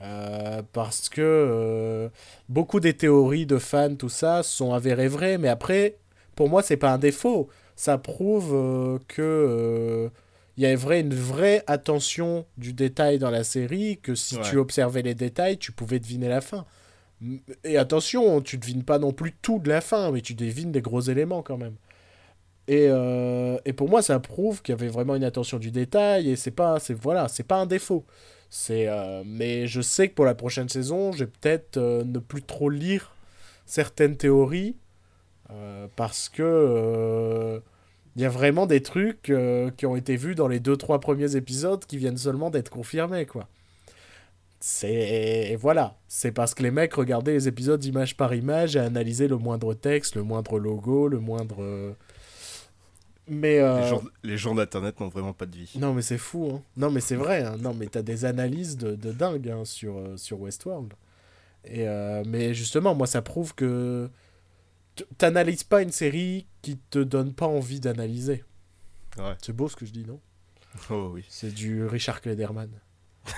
Euh, 0.00 0.62
parce 0.72 1.08
que 1.08 1.20
euh, 1.22 2.08
beaucoup 2.48 2.80
des 2.80 2.94
théories 2.94 3.46
de 3.46 3.58
fans, 3.58 3.94
tout 3.94 4.08
ça, 4.08 4.42
sont 4.42 4.72
avérées 4.72 5.08
vraies, 5.08 5.38
mais 5.38 5.48
après, 5.48 5.96
pour 6.34 6.48
moi, 6.48 6.62
c'est 6.62 6.76
pas 6.78 6.92
un 6.92 6.98
défaut. 6.98 7.48
Ça 7.76 7.98
prouve 7.98 8.52
euh, 8.54 8.98
que 9.08 10.10
il 10.56 10.62
y 10.62 10.66
avait 10.66 11.00
une 11.00 11.14
vraie 11.14 11.62
attention 11.66 12.46
du 12.56 12.72
détail 12.72 13.18
dans 13.18 13.30
la 13.30 13.44
série, 13.44 13.98
que 14.02 14.14
si 14.14 14.36
Ouais. 14.36 14.42
tu 14.42 14.56
observais 14.58 15.02
les 15.02 15.14
détails, 15.14 15.58
tu 15.58 15.72
pouvais 15.72 15.98
deviner 15.98 16.28
la 16.28 16.40
fin. 16.40 16.64
Et 17.64 17.78
attention, 17.78 18.40
tu 18.40 18.58
devines 18.58 18.84
pas 18.84 18.98
non 18.98 19.12
plus 19.12 19.32
tout 19.40 19.58
de 19.58 19.68
la 19.68 19.80
fin, 19.80 20.10
mais 20.10 20.20
tu 20.20 20.34
devines 20.34 20.72
des 20.72 20.82
gros 20.82 21.00
éléments 21.00 21.42
quand 21.42 21.56
même. 21.56 21.74
Et, 22.68 22.86
euh, 22.88 23.58
et 23.64 23.72
pour 23.72 23.88
moi, 23.88 24.00
ça 24.02 24.18
prouve 24.20 24.62
qu'il 24.62 24.72
y 24.74 24.78
avait 24.78 24.88
vraiment 24.88 25.14
une 25.16 25.24
attention 25.24 25.58
du 25.58 25.70
détail, 25.70 26.30
et 26.30 26.36
c'est 26.36 26.50
pas, 26.50 26.78
c'est 26.80 26.94
voilà, 26.94 27.28
c'est 27.28 27.42
pas 27.42 27.56
un 27.56 27.66
défaut. 27.66 28.04
C'est, 28.50 28.86
euh, 28.88 29.22
mais 29.26 29.66
je 29.66 29.80
sais 29.80 30.08
que 30.08 30.14
pour 30.14 30.24
la 30.24 30.34
prochaine 30.34 30.68
saison, 30.68 31.12
je 31.12 31.24
vais 31.24 31.30
peut-être 31.30 31.76
euh, 31.76 32.04
ne 32.04 32.18
plus 32.20 32.42
trop 32.42 32.70
lire 32.70 33.14
certaines 33.66 34.16
théories, 34.16 34.76
parce 35.96 36.28
que 36.28 37.62
il 38.16 38.22
y 38.22 38.24
a 38.24 38.28
vraiment 38.28 38.66
des 38.66 38.82
trucs 38.82 39.30
euh, 39.30 39.70
qui 39.76 39.86
ont 39.86 39.96
été 39.96 40.16
vus 40.16 40.34
dans 40.34 40.48
les 40.48 40.60
deux 40.60 40.76
trois 40.76 41.00
premiers 41.00 41.36
épisodes 41.36 41.84
qui 41.84 41.98
viennent 41.98 42.16
seulement 42.18 42.50
d'être 42.50 42.70
confirmés 42.70 43.26
quoi. 43.26 43.48
C'est 44.60 45.50
et 45.50 45.56
voilà, 45.56 45.96
c'est 46.08 46.32
parce 46.32 46.54
que 46.54 46.62
les 46.62 46.70
mecs 46.70 46.94
regardaient 46.94 47.32
les 47.34 47.48
épisodes 47.48 47.84
image 47.84 48.16
par 48.16 48.32
image 48.34 48.76
et 48.76 48.78
analysaient 48.80 49.28
le 49.28 49.36
moindre 49.36 49.74
texte, 49.74 50.16
le 50.16 50.22
moindre 50.22 50.58
logo, 50.58 51.08
le 51.08 51.18
moindre 51.20 51.94
mais 53.26 53.58
euh, 53.58 53.80
Les 53.80 53.88
gens, 53.88 54.02
les 54.22 54.36
gens 54.36 54.54
d'internet 54.54 55.00
n'ont 55.00 55.08
vraiment 55.08 55.32
pas 55.32 55.46
de 55.46 55.56
vie. 55.56 55.72
non 55.78 55.94
mais 55.94 56.02
c'est 56.02 56.18
fou 56.18 56.50
hein. 56.54 56.62
Non 56.76 56.90
mais 56.90 57.00
c'est 57.00 57.16
vrai 57.16 57.42
hein. 57.42 57.56
Non 57.58 57.74
mais 57.74 57.86
t'as 57.86 58.02
des 58.02 58.24
analyses 58.26 58.76
de, 58.76 58.94
de 58.94 59.12
dingue 59.12 59.48
hein, 59.48 59.64
sur, 59.64 59.96
euh, 59.98 60.16
sur 60.16 60.40
Westworld. 60.40 60.92
Et 61.66 61.86
mais 62.26 62.52
justement 62.52 62.94
moi 62.94 63.06
ça 63.06 63.22
prouve 63.22 63.54
que 63.54 64.10
t'analyses 65.18 65.64
pas 65.64 65.82
une 65.82 65.92
série 65.92 66.46
qui 66.62 66.78
te 66.90 66.98
donne 66.98 67.34
pas 67.34 67.46
envie 67.46 67.80
d'analyser. 67.80 68.44
Ouais. 69.18 69.34
C'est 69.42 69.54
beau 69.54 69.68
ce 69.68 69.76
que 69.76 69.86
je 69.86 69.92
dis 69.92 70.04
non? 70.04 70.20
Oh 70.90 71.10
oui. 71.14 71.24
C'est 71.28 71.54
du 71.54 71.84
Richard 71.86 72.20
Klederman. 72.20 72.70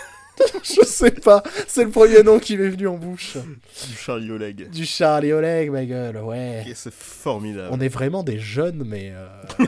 je 0.62 0.84
sais 0.84 1.10
pas, 1.10 1.42
c'est 1.66 1.84
le 1.84 1.90
premier 1.90 2.22
nom 2.22 2.38
qui 2.38 2.56
m'est 2.56 2.68
venu 2.68 2.88
en 2.88 2.96
bouche. 2.96 3.36
Du 3.36 3.94
Charlie 3.94 4.30
Oleg. 4.30 4.70
Du 4.70 4.84
Charlie 4.84 5.32
Oleg 5.32 5.70
ma 5.70 5.84
gueule, 5.84 6.16
ouais. 6.18 6.64
C'est 6.74 6.92
formidable. 6.92 7.68
On 7.72 7.80
est 7.80 7.88
vraiment 7.88 8.22
des 8.22 8.38
jeunes 8.38 8.84
mais 8.84 9.12
euh, 9.14 9.28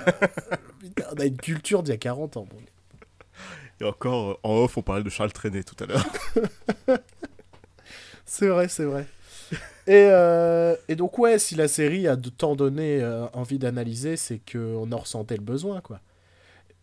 putain, 0.80 1.04
on 1.12 1.20
a 1.20 1.24
une 1.24 1.36
culture 1.36 1.82
d'il 1.82 1.92
y 1.92 1.94
a 1.94 1.98
40 1.98 2.36
ans. 2.38 2.48
bon. 2.50 2.58
Et 3.80 3.84
encore, 3.84 4.30
euh, 4.30 4.34
en 4.42 4.54
off, 4.64 4.76
on 4.76 4.82
parlait 4.82 5.04
de 5.04 5.10
Charles 5.10 5.32
Trenet 5.32 5.62
tout 5.62 5.76
à 5.82 5.86
l'heure. 5.86 6.06
C'est 8.30 8.48
vrai, 8.48 8.68
c'est 8.68 8.84
vrai. 8.84 9.06
Et, 9.88 10.10
euh, 10.12 10.76
et 10.88 10.96
donc, 10.96 11.18
ouais, 11.18 11.38
si 11.38 11.54
la 11.54 11.66
série 11.66 12.06
a 12.06 12.14
de 12.14 12.28
tant 12.28 12.54
donné 12.54 13.00
euh, 13.00 13.26
envie 13.32 13.58
d'analyser, 13.58 14.18
c'est 14.18 14.38
qu'on 14.38 14.92
en 14.92 14.98
ressentait 14.98 15.38
le 15.38 15.42
besoin, 15.42 15.80
quoi. 15.80 16.02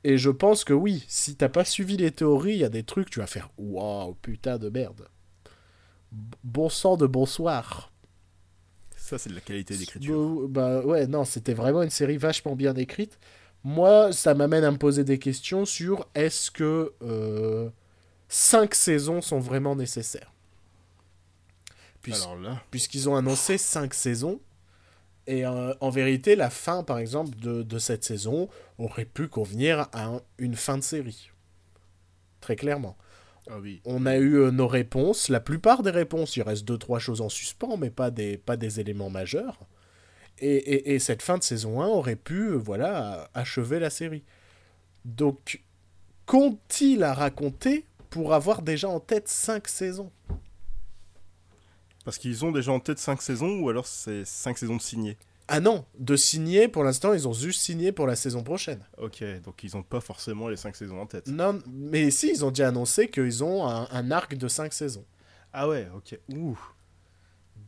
Et 0.04 0.18
je 0.18 0.32
pense 0.32 0.64
que 0.64 0.74
oui, 0.74 1.06
si 1.08 1.36
t'as 1.36 1.50
pas 1.50 1.66
suivi 1.66 1.98
les 1.98 2.10
théories, 2.10 2.54
il 2.54 2.60
y 2.60 2.64
a 2.64 2.70
des 2.70 2.84
trucs, 2.84 3.12
tu 3.12 3.20
vas 3.20 3.28
faire 3.28 3.50
Waouh, 3.60 4.16
putain 4.16 4.58
de 4.58 4.70
merde. 4.70 5.08
Bon 6.44 6.68
sang 6.70 6.98
de 6.98 7.06
bonsoir. 7.06 7.92
Ça, 8.98 9.20
c'est 9.20 9.30
de 9.30 9.36
la 9.36 9.42
qualité 9.42 9.78
d'écriture. 9.78 10.48
Bah, 10.48 10.82
bah 10.82 10.86
ouais, 10.86 11.06
non, 11.06 11.26
c'était 11.26 11.54
vraiment 11.54 11.84
une 11.84 11.92
série 11.92 12.18
vachement 12.18 12.56
bien 12.56 12.76
écrite. 12.76 13.20
Moi, 13.64 14.12
ça 14.14 14.34
m'amène 14.34 14.64
à 14.64 14.72
me 14.72 14.78
poser 14.78 15.04
des 15.04 15.20
questions 15.20 15.66
sur 15.66 16.08
est-ce 16.16 16.50
que 16.50 16.94
euh, 17.04 17.70
cinq 18.30 18.74
saisons 18.74 19.22
sont 19.22 19.40
vraiment 19.40 19.76
nécessaires? 19.76 20.35
Puisqu'ils 22.72 23.10
ont 23.10 23.16
annoncé 23.16 23.58
5 23.58 23.94
saisons. 23.94 24.40
Et 25.28 25.46
euh, 25.46 25.74
en 25.82 25.90
vérité, 25.90 26.36
la 26.36 26.50
fin, 26.52 26.84
par 26.84 27.00
exemple, 27.00 27.36
de, 27.40 27.64
de 27.64 27.80
cette 27.80 28.04
saison 28.04 28.48
aurait 28.78 29.06
pu 29.06 29.28
convenir 29.28 29.88
à 29.92 30.06
un- 30.06 30.22
une 30.38 30.56
fin 30.56 30.78
de 30.78 30.84
série. 30.84 31.32
Très 32.42 32.56
clairement. 32.56 32.96
ah 33.50 33.58
oui. 33.60 33.82
On 33.86 34.06
a 34.06 34.18
eu 34.18 34.36
euh, 34.36 34.52
nos 34.52 34.68
réponses. 34.68 35.30
La 35.30 35.40
plupart 35.40 35.82
des 35.82 35.90
réponses, 35.90 36.36
il 36.38 36.44
reste 36.44 36.64
deux 36.66 36.78
trois 36.78 37.00
choses 37.00 37.22
en 37.22 37.30
suspens, 37.30 37.76
mais 37.78 37.90
pas 37.90 38.12
des, 38.12 38.38
pas 38.38 38.56
des 38.56 38.80
éléments 38.80 39.10
majeurs. 39.10 39.60
Et, 40.38 40.56
et- 40.58 40.94
et 40.94 41.00
cette 41.00 41.24
fin 41.24 41.38
de 41.40 41.44
saison 41.44 41.82
1 41.82 41.88
aurait 41.88 42.16
pu, 42.18 42.50
euh, 42.50 42.56
voilà, 42.58 43.30
achever 43.34 43.80
la 43.80 43.90
série. 43.90 44.24
Donc, 45.06 45.64
qu'ont-ils 46.28 47.04
à 47.04 47.14
raconter 47.14 47.86
pour 48.12 48.34
avoir 48.34 48.62
déjà 48.62 48.90
en 48.90 49.00
tête 49.00 49.28
5 49.28 49.68
saisons? 49.68 50.12
Parce 52.06 52.18
qu'ils 52.18 52.46
ont 52.46 52.52
déjà 52.52 52.72
en 52.72 52.80
tête 52.80 53.00
5 53.00 53.22
saisons 53.22 53.60
ou 53.60 53.70
alors 53.70 53.88
c'est 53.88 54.24
5 54.26 54.58
saisons 54.58 54.78
de 54.78 54.82
signées 54.82 55.18
Ah 55.48 55.60
non, 55.60 55.84
de 55.98 56.16
signer, 56.16 56.68
pour 56.68 56.84
l'instant, 56.84 57.14
ils 57.14 57.28
ont 57.28 57.34
juste 57.34 57.60
signé 57.62 57.92
pour 57.92 58.06
la 58.08 58.16
saison 58.16 58.44
prochaine. 58.44 58.80
Ok, 59.00 59.24
donc 59.44 59.64
ils 59.64 59.76
ont 59.76 59.84
pas 59.84 60.00
forcément 60.02 60.48
les 60.48 60.56
5 60.56 60.76
saisons 60.76 61.02
en 61.02 61.08
tête. 61.08 61.28
Non, 61.28 61.60
mais 61.68 62.12
si, 62.12 62.30
ils 62.30 62.46
ont 62.46 62.50
déjà 62.52 62.68
annoncé 62.70 63.10
qu'ils 63.10 63.44
ont 63.44 63.68
un, 63.68 63.88
un 63.92 64.12
arc 64.12 64.36
de 64.36 64.48
5 64.48 64.72
saisons. 64.72 65.04
Ah 65.52 65.68
ouais, 65.68 65.88
ok. 65.96 66.18
Ouh. 66.34 66.60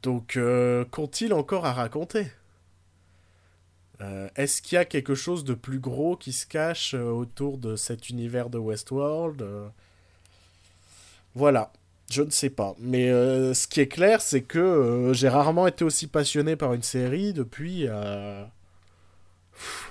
Donc, 0.03 0.38
euh, 0.38 0.85
qu'ont-ils 0.85 1.33
encore 1.33 1.65
à 1.65 1.73
raconter? 1.73 2.27
Euh, 4.01 4.29
Est-ce 4.35 4.61
qu'il 4.61 4.75
y 4.75 4.79
a 4.79 4.85
quelque 4.85 5.15
chose 5.15 5.43
de 5.43 5.55
plus 5.55 5.79
gros 5.79 6.15
qui 6.15 6.31
se 6.31 6.45
cache 6.45 6.93
euh, 6.93 7.09
autour 7.09 7.57
de 7.57 7.75
cet 7.75 8.09
univers 8.09 8.51
de 8.51 8.59
Westworld? 8.59 9.43
Voilà, 11.33 11.71
je 12.11 12.21
ne 12.21 12.29
sais 12.29 12.49
pas. 12.49 12.75
Mais 12.79 13.09
euh, 13.11 13.53
ce 13.53 13.67
qui 13.67 13.81
est 13.81 13.87
clair, 13.87 14.21
c'est 14.21 14.41
que 14.41 14.59
euh, 14.59 15.13
j'ai 15.13 15.29
rarement 15.29 15.67
été 15.67 15.83
aussi 15.83 16.07
passionné 16.07 16.55
par 16.55 16.73
une 16.73 16.83
série 16.83 17.33
depuis... 17.33 17.85
euh, 17.87 18.43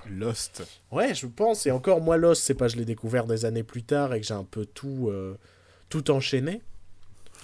Lost. 0.08 0.62
Ouais, 0.92 1.14
je 1.14 1.26
pense. 1.26 1.66
Et 1.66 1.70
encore, 1.70 2.00
moi, 2.00 2.16
Lost, 2.16 2.42
c'est 2.44 2.54
pas 2.54 2.68
je 2.68 2.76
l'ai 2.76 2.84
découvert 2.84 3.26
des 3.26 3.44
années 3.44 3.64
plus 3.64 3.82
tard 3.82 4.14
et 4.14 4.20
que 4.20 4.26
j'ai 4.26 4.34
un 4.34 4.44
peu 4.44 4.64
tout, 4.64 5.10
tout 5.88 6.10
enchaîné. 6.10 6.62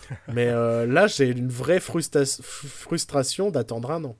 Mais 0.28 0.46
là, 0.52 1.06
j'ai 1.08 1.28
une 1.30 1.48
vraie 1.48 1.78
frustra- 1.80 2.24
frustration 2.42 3.50
d'attendre 3.50 3.90
un 3.90 4.04
an. 4.04 4.16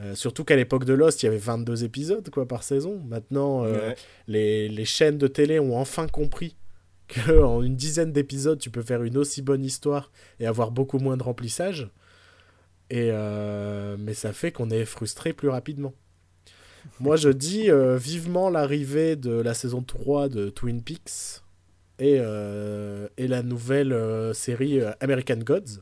Euh, 0.00 0.14
surtout 0.16 0.44
qu'à 0.44 0.56
l'époque 0.56 0.84
de 0.84 0.92
Lost, 0.92 1.22
il 1.22 1.26
y 1.26 1.28
avait 1.28 1.38
22 1.38 1.84
épisodes 1.84 2.28
quoi, 2.30 2.46
par 2.48 2.62
saison. 2.64 3.00
Maintenant, 3.08 3.64
euh, 3.64 3.90
Ouais. 3.90 3.96
les, 4.26 4.68
les 4.68 4.84
chaînes 4.84 5.18
de 5.18 5.26
télé 5.28 5.58
ont 5.60 5.76
enfin 5.78 6.06
compris 6.08 6.56
qu'en 7.08 7.62
une 7.62 7.76
dizaine 7.76 8.12
d'épisodes, 8.12 8.58
tu 8.58 8.70
peux 8.70 8.82
faire 8.82 9.02
une 9.02 9.16
aussi 9.16 9.42
bonne 9.42 9.64
histoire 9.64 10.10
et 10.40 10.46
avoir 10.46 10.70
beaucoup 10.70 10.98
moins 10.98 11.16
de 11.16 11.22
remplissage. 11.22 11.90
Et 12.90 13.08
euh, 13.10 13.96
mais 13.98 14.14
ça 14.14 14.32
fait 14.32 14.52
qu'on 14.52 14.70
est 14.70 14.84
frustré 14.84 15.32
plus 15.32 15.48
rapidement. 15.48 15.94
Moi, 17.00 17.16
je 17.16 17.30
dis 17.30 17.70
euh, 17.70 17.96
vivement 17.96 18.50
l'arrivée 18.50 19.16
de 19.16 19.32
la 19.32 19.54
saison 19.54 19.82
3 19.82 20.28
de 20.28 20.50
Twin 20.50 20.82
Peaks 20.82 21.42
et, 21.98 22.18
euh, 22.18 23.08
et 23.16 23.26
la 23.26 23.42
nouvelle 23.42 24.34
série 24.34 24.80
American 25.00 25.38
Gods. 25.38 25.80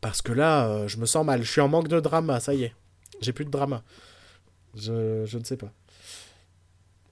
Parce 0.00 0.22
que 0.22 0.32
là, 0.32 0.86
je 0.86 0.96
me 0.96 1.04
sens 1.04 1.26
mal. 1.26 1.42
Je 1.42 1.50
suis 1.50 1.60
en 1.60 1.68
manque 1.68 1.88
de 1.88 2.00
drama, 2.00 2.40
ça 2.40 2.54
y 2.54 2.64
est. 2.64 2.74
J'ai 3.20 3.32
plus 3.32 3.44
de 3.44 3.50
drama. 3.50 3.82
Je, 4.74 5.24
je 5.26 5.38
ne 5.38 5.44
sais 5.44 5.58
pas. 5.58 5.72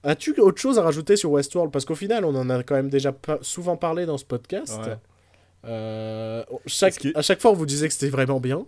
As-tu 0.03 0.39
autre 0.39 0.59
chose 0.61 0.79
à 0.79 0.83
rajouter 0.83 1.15
sur 1.17 1.31
Westworld? 1.31 1.71
Parce 1.71 1.85
qu'au 1.85 1.95
final, 1.95 2.23
on 2.25 2.35
en 2.35 2.49
a 2.49 2.63
quand 2.63 2.75
même 2.75 2.89
déjà 2.89 3.13
souvent 3.41 3.75
parlé 3.77 4.05
dans 4.05 4.17
ce 4.17 4.25
podcast. 4.25 4.79
Ouais. 4.85 4.95
Euh, 5.65 6.43
chaque, 6.65 6.93
Ce 6.93 6.99
qui 6.99 7.07
est- 7.09 7.17
À 7.17 7.21
chaque 7.21 7.41
fois, 7.41 7.51
on 7.51 7.55
vous 7.55 7.65
disait 7.65 7.87
que 7.87 7.93
c'était 7.93 8.09
vraiment 8.09 8.39
bien. 8.39 8.65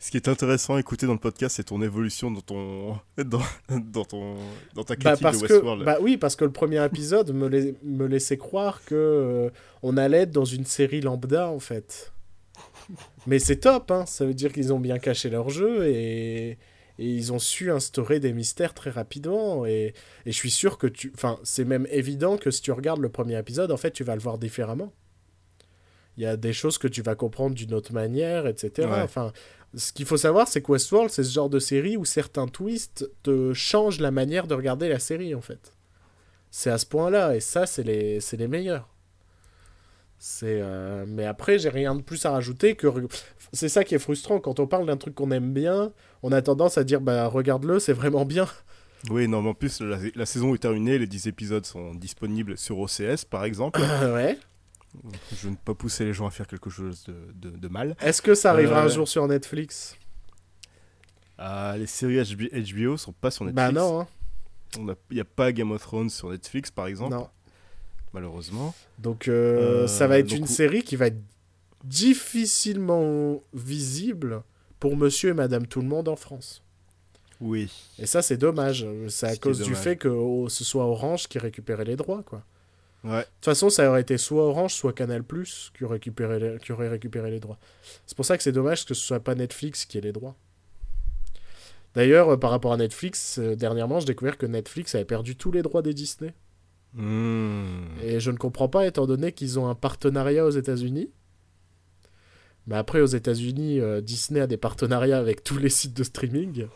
Ce 0.00 0.10
qui 0.10 0.16
est 0.16 0.26
intéressant 0.26 0.74
à 0.74 0.80
écouter 0.80 1.06
dans 1.06 1.12
le 1.12 1.20
podcast, 1.20 1.54
c'est 1.54 1.62
ton 1.62 1.80
évolution 1.80 2.32
dans 2.32 2.40
ton, 2.40 2.98
dans, 3.24 3.40
dans 3.70 4.04
ton, 4.04 4.34
dans 4.74 4.82
ta 4.82 4.96
Bah, 4.96 5.10
critique 5.14 5.22
parce 5.22 5.38
de 5.40 5.46
que, 5.46 5.52
Westworld. 5.52 5.84
bah 5.84 5.98
oui, 6.00 6.16
parce 6.16 6.34
que 6.34 6.44
le 6.44 6.50
premier 6.50 6.84
épisode 6.84 7.30
me 7.32 8.06
laissait 8.06 8.36
croire 8.36 8.84
que 8.84 8.96
euh, 8.96 9.50
on 9.84 9.96
allait 9.96 10.22
être 10.22 10.32
dans 10.32 10.44
une 10.44 10.64
série 10.64 11.00
lambda 11.00 11.48
en 11.48 11.60
fait. 11.60 12.12
Mais 13.28 13.38
c'est 13.38 13.58
top, 13.58 13.92
hein. 13.92 14.04
ça 14.06 14.24
veut 14.26 14.34
dire 14.34 14.52
qu'ils 14.52 14.72
ont 14.72 14.80
bien 14.80 14.98
caché 14.98 15.30
leur 15.30 15.48
jeu 15.50 15.86
et, 15.86 16.58
et 16.98 17.06
ils 17.06 17.32
ont 17.32 17.38
su 17.38 17.70
instaurer 17.70 18.20
des 18.20 18.32
mystères 18.32 18.74
très 18.74 18.90
rapidement. 18.90 19.66
Et, 19.66 19.94
et 20.26 20.32
je 20.32 20.36
suis 20.36 20.50
sûr 20.50 20.78
que 20.78 20.86
tu. 20.86 21.12
Enfin, 21.14 21.38
c'est 21.42 21.64
même 21.64 21.86
évident 21.90 22.36
que 22.36 22.50
si 22.50 22.62
tu 22.62 22.72
regardes 22.72 23.00
le 23.00 23.08
premier 23.08 23.38
épisode, 23.38 23.72
en 23.72 23.76
fait, 23.76 23.92
tu 23.92 24.04
vas 24.04 24.14
le 24.14 24.20
voir 24.20 24.38
différemment. 24.38 24.92
Il 26.16 26.22
y 26.22 26.26
a 26.26 26.36
des 26.36 26.52
choses 26.52 26.78
que 26.78 26.88
tu 26.88 27.02
vas 27.02 27.14
comprendre 27.14 27.54
d'une 27.54 27.72
autre 27.72 27.92
manière, 27.92 28.46
etc. 28.46 28.88
Ouais. 28.88 29.00
Enfin, 29.00 29.32
ce 29.74 29.92
qu'il 29.92 30.04
faut 30.04 30.18
savoir, 30.18 30.46
c'est 30.46 30.60
que 30.60 30.70
Westworld, 30.70 31.10
c'est 31.10 31.24
ce 31.24 31.32
genre 31.32 31.48
de 31.48 31.58
série 31.58 31.96
où 31.96 32.04
certains 32.04 32.46
twists 32.46 33.10
te 33.22 33.54
changent 33.54 34.00
la 34.00 34.10
manière 34.10 34.46
de 34.46 34.54
regarder 34.54 34.88
la 34.88 34.98
série, 34.98 35.34
en 35.34 35.40
fait. 35.40 35.72
C'est 36.50 36.70
à 36.70 36.76
ce 36.76 36.84
point-là, 36.84 37.34
et 37.34 37.40
ça, 37.40 37.64
c'est 37.64 37.82
les, 37.82 38.20
c'est 38.20 38.36
les 38.36 38.48
meilleurs. 38.48 38.88
C'est, 40.24 40.60
euh, 40.62 41.04
Mais 41.08 41.24
après, 41.26 41.58
j'ai 41.58 41.68
rien 41.68 41.96
de 41.96 42.00
plus 42.00 42.24
à 42.26 42.30
rajouter 42.30 42.76
que. 42.76 42.86
C'est 43.52 43.68
ça 43.68 43.82
qui 43.82 43.96
est 43.96 43.98
frustrant, 43.98 44.38
quand 44.38 44.60
on 44.60 44.68
parle 44.68 44.86
d'un 44.86 44.96
truc 44.96 45.16
qu'on 45.16 45.32
aime 45.32 45.52
bien, 45.52 45.90
on 46.22 46.30
a 46.30 46.40
tendance 46.40 46.78
à 46.78 46.84
dire, 46.84 47.00
bah 47.00 47.26
regarde-le, 47.26 47.80
c'est 47.80 47.92
vraiment 47.92 48.24
bien. 48.24 48.46
Oui, 49.10 49.26
non, 49.26 49.42
mais 49.42 49.48
en 49.48 49.54
plus, 49.54 49.80
la, 49.80 49.98
la 50.14 50.24
saison 50.24 50.54
est 50.54 50.58
terminée, 50.58 50.96
les 50.96 51.08
10 51.08 51.26
épisodes 51.26 51.66
sont 51.66 51.92
disponibles 51.96 52.56
sur 52.56 52.78
OCS, 52.78 53.24
par 53.28 53.44
exemple. 53.44 53.80
ouais. 54.14 54.38
Je 55.36 55.48
ne 55.48 55.54
veux 55.54 55.58
pas 55.64 55.74
pousser 55.74 56.04
les 56.04 56.12
gens 56.12 56.28
à 56.28 56.30
faire 56.30 56.46
quelque 56.46 56.70
chose 56.70 57.02
de, 57.02 57.16
de, 57.50 57.56
de 57.56 57.68
mal. 57.68 57.96
Est-ce 58.00 58.22
que 58.22 58.36
ça 58.36 58.52
arrivera 58.52 58.82
Euh, 58.82 58.84
un 58.84 58.88
jour 58.88 59.08
sur 59.08 59.26
Netflix? 59.26 59.96
Ah, 61.36 61.74
les 61.76 61.86
séries 61.86 62.22
HB 62.22 62.42
HBO 62.74 62.96
sont 62.96 63.12
pas 63.12 63.32
sur 63.32 63.44
Netflix. 63.44 63.72
Bah 63.74 63.80
non, 63.80 64.02
hein. 64.02 64.06
Il 65.10 65.14
n'y 65.16 65.20
a 65.20 65.24
pas 65.24 65.50
Game 65.50 65.72
of 65.72 65.82
Thrones 65.82 66.10
sur 66.10 66.30
Netflix, 66.30 66.70
par 66.70 66.86
exemple, 66.86 67.16
Non. 67.16 67.28
Malheureusement. 68.12 68.74
Donc 68.98 69.28
euh, 69.28 69.84
Euh, 69.84 69.86
ça 69.86 70.06
va 70.06 70.18
être 70.18 70.28
donc- 70.28 70.38
une 70.40 70.46
série 70.46 70.82
qui 70.82 70.96
va 70.96 71.06
être 71.08 71.20
difficilement 71.84 73.42
visible 73.54 74.42
pour 74.80 74.96
monsieur 74.96 75.30
et 75.30 75.34
madame 75.34 75.66
tout 75.66 75.80
le 75.80 75.88
monde 75.88 76.08
en 76.08 76.16
France. 76.16 76.62
Oui. 77.40 77.70
Et 77.98 78.06
ça, 78.06 78.22
c'est 78.22 78.36
dommage. 78.36 78.86
C'est 79.08 79.26
à 79.26 79.34
Ce 79.34 79.40
cause 79.40 79.60
du 79.62 79.74
fait 79.74 79.96
que 79.96 80.06
oh, 80.08 80.48
ce 80.48 80.62
soit 80.64 80.84
Orange 80.84 81.26
qui 81.28 81.38
récupérait 81.40 81.84
les 81.84 81.96
droits, 81.96 82.22
quoi. 82.22 82.44
Ouais. 83.02 83.18
De 83.18 83.24
toute 83.24 83.44
façon, 83.46 83.68
ça 83.68 83.88
aurait 83.90 84.02
été 84.02 84.16
soit 84.16 84.44
Orange, 84.44 84.74
soit 84.74 84.92
Canal+, 84.92 85.24
qui, 85.24 85.82
les, 85.82 86.58
qui 86.60 86.72
aurait 86.72 86.88
récupéré 86.88 87.30
les 87.32 87.40
droits. 87.40 87.58
C'est 88.06 88.14
pour 88.16 88.24
ça 88.24 88.36
que 88.36 88.44
c'est 88.44 88.52
dommage 88.52 88.84
que 88.86 88.94
ce 88.94 89.02
soit 89.04 89.18
pas 89.18 89.34
Netflix 89.34 89.84
qui 89.86 89.98
ait 89.98 90.02
les 90.02 90.12
droits. 90.12 90.36
D'ailleurs, 91.94 92.28
euh, 92.30 92.36
par 92.36 92.50
rapport 92.52 92.72
à 92.72 92.76
Netflix, 92.76 93.38
euh, 93.40 93.56
dernièrement, 93.56 93.98
j'ai 93.98 94.06
découvert 94.06 94.38
que 94.38 94.46
Netflix 94.46 94.94
avait 94.94 95.04
perdu 95.04 95.34
tous 95.34 95.50
les 95.50 95.62
droits 95.62 95.82
des 95.82 95.94
Disney. 95.94 96.32
Hmm. 96.94 97.84
Et 98.02 98.20
je 98.20 98.30
ne 98.30 98.36
comprends 98.36 98.68
pas, 98.68 98.86
étant 98.86 99.06
donné 99.06 99.32
qu'ils 99.32 99.58
ont 99.58 99.68
un 99.68 99.74
partenariat 99.74 100.44
aux 100.44 100.50
États-Unis. 100.50 101.10
Mais 102.66 102.76
après, 102.76 103.00
aux 103.00 103.06
États-Unis, 103.06 103.80
euh, 103.80 104.00
Disney 104.00 104.40
a 104.40 104.46
des 104.46 104.56
partenariats 104.56 105.18
avec 105.18 105.42
tous 105.42 105.58
les 105.58 105.68
sites 105.70 105.94
de 105.96 106.04
streaming. 106.04 106.66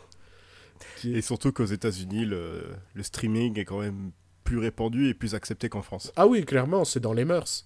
Qui- 0.97 1.15
Et 1.15 1.21
surtout 1.21 1.51
qu'aux 1.51 1.65
États-Unis, 1.65 2.25
le, 2.25 2.63
le 2.93 3.03
streaming 3.03 3.57
est 3.59 3.65
quand 3.65 3.79
même 3.79 4.11
plus 4.43 4.57
répandu 4.57 5.07
et 5.09 5.13
plus 5.13 5.33
accepté 5.35 5.69
qu'en 5.69 5.81
France. 5.81 6.11
Ah 6.15 6.27
oui, 6.27 6.43
clairement, 6.45 6.83
c'est 6.83 6.99
dans 6.99 7.13
les 7.13 7.25
mœurs. 7.25 7.65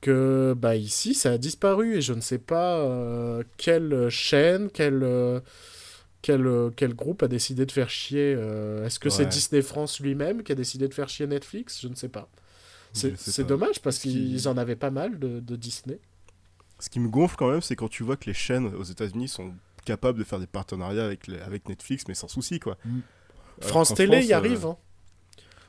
Que 0.00 0.54
bah 0.56 0.76
ici, 0.76 1.14
ça 1.14 1.32
a 1.32 1.38
disparu 1.38 1.96
et 1.96 2.02
je 2.02 2.12
ne 2.12 2.20
sais 2.20 2.38
pas 2.38 2.78
euh, 2.80 3.42
quelle 3.56 4.08
chaîne, 4.10 4.68
quel, 4.70 5.02
euh, 5.02 5.40
quel, 6.24 6.46
euh, 6.46 6.70
quel 6.74 6.94
groupe 6.94 7.22
a 7.22 7.28
décidé 7.28 7.66
de 7.66 7.70
faire 7.72 7.90
chier. 7.90 8.34
euh, 8.36 8.86
Est-ce 8.86 8.98
que 8.98 9.10
c'est. 9.10 9.26
Disney 9.26 9.60
France 9.60 10.00
lui-même 10.00 10.42
qui 10.42 10.52
a 10.52 10.54
décidé 10.54 10.88
de 10.88 10.94
faire 10.94 11.08
chier 11.08 11.26
Netflix? 11.26 11.80
Je 11.82 11.88
ne 11.88 11.94
sais 11.94 12.08
pas. 12.08 12.28
C'est 12.94 13.46
dommage 13.46 13.80
parce 13.82 13.96
Ce 13.96 14.02
qui- 14.02 14.12
qu'ils 14.12 14.48
en 14.48 14.56
avaient 14.56 14.74
pas 14.76 14.90
mal 14.90 15.18
de, 15.18 15.40
de 15.40 15.56
Disney. 15.56 15.98
Ce 16.80 16.88
qui 16.88 16.98
me 16.98 17.08
gonfle 17.08 17.36
quand 17.36 17.50
même, 17.50 17.60
c'est 17.60 17.76
quand 17.76 17.88
tu 17.88 18.02
vois 18.04 18.16
que 18.16 18.24
les 18.26 18.34
chaînes 18.34 18.66
aux 18.74 18.82
États-Unis 18.84 19.28
sont 19.28 19.52
capables 19.84 20.18
de 20.18 20.24
faire 20.24 20.38
des 20.40 20.46
partenariats 20.46 21.04
avec, 21.04 21.26
les- 21.26 21.40
avec 21.40 21.68
Netflix, 21.68 22.04
mais 22.08 22.14
sans 22.14 22.28
souci, 22.28 22.58
quoi. 22.58 22.78
Mm. 22.86 23.00
France 23.60 23.94
Télé 23.94 24.12
France, 24.18 24.28
y 24.28 24.32
euh, 24.32 24.36
arrive. 24.36 24.66
hein. 24.66 24.76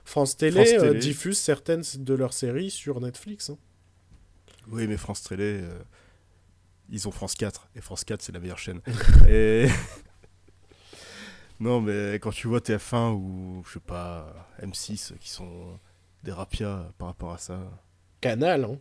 France 0.05 0.37
Télé, 0.37 0.65
France 0.65 0.83
euh, 0.83 0.87
Télé. 0.89 0.99
diffuse 0.99 1.37
certaines 1.37 1.83
de 1.97 2.13
leurs 2.13 2.33
séries 2.33 2.71
sur 2.71 3.01
Netflix. 3.01 3.49
hein. 3.49 3.57
Oui, 4.69 4.87
mais 4.87 4.97
France 4.97 5.21
Télé, 5.23 5.59
euh, 5.63 5.79
ils 6.89 7.07
ont 7.07 7.11
France 7.11 7.35
4, 7.35 7.67
et 7.75 7.81
France 7.81 8.03
4, 8.05 8.21
c'est 8.21 8.31
la 8.31 8.39
meilleure 8.39 8.57
chaîne. 8.59 8.81
et... 9.29 9.67
non, 11.59 11.81
mais 11.81 12.15
quand 12.15 12.31
tu 12.31 12.47
vois 12.47 12.59
TF1 12.59 13.13
ou, 13.13 13.63
je 13.67 13.73
sais 13.73 13.79
pas, 13.79 14.49
M6, 14.61 15.13
qui 15.19 15.29
sont 15.29 15.79
des 16.23 16.31
rapias 16.31 16.91
par 16.97 17.07
rapport 17.09 17.31
à 17.33 17.37
ça, 17.37 17.59
Canal, 18.21 18.65
hein. 18.65 18.77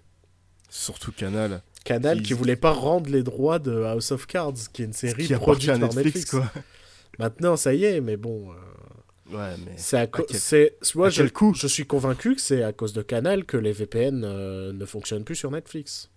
surtout 0.69 1.13
Canal, 1.13 1.63
Canal 1.85 2.19
Qui- 2.19 2.29
qui 2.29 2.33
voulait 2.33 2.57
pas 2.57 2.73
rendre 2.73 3.11
les 3.11 3.23
droits 3.23 3.59
de 3.59 3.83
House 3.83 4.11
of 4.13 4.27
Cards, 4.27 4.55
qui 4.73 4.83
est 4.83 4.87
une 4.87 4.93
série 4.93 5.27
qui 5.27 5.35
produite 5.35 5.71
par 5.71 5.79
Netflix, 5.79 6.05
Netflix. 6.05 6.31
quoi. 6.31 6.51
Maintenant, 7.19 7.57
ça 7.57 7.75
y 7.75 7.85
est, 7.85 8.01
mais 8.01 8.17
bon, 8.17 8.51
euh, 8.51 8.55
Ouais, 9.37 9.55
mais... 9.65 9.73
c'est 9.77 9.97
à 9.99 10.07
co- 10.07 10.25
quel- 10.29 10.39
c'est 10.39 10.77
moi 10.95 11.07
à 11.07 11.11
je, 11.11 11.23
quel 11.23 11.33
coût 11.33 11.55
je 11.55 11.67
suis 11.67 11.87
convaincu 11.87 12.35
que 12.35 12.41
c'est 12.41 12.63
à 12.63 12.73
cause 12.73 12.93
de 12.93 13.03
Canal 13.03 13.45
que 13.45 13.57
les 13.57 13.73
VPN 13.73 14.23
euh, 14.25 14.73
ne 14.73 14.85
fonctionnent 14.85 15.25
plus 15.25 15.37
sur 15.37 15.51
Netflix. 15.51 16.11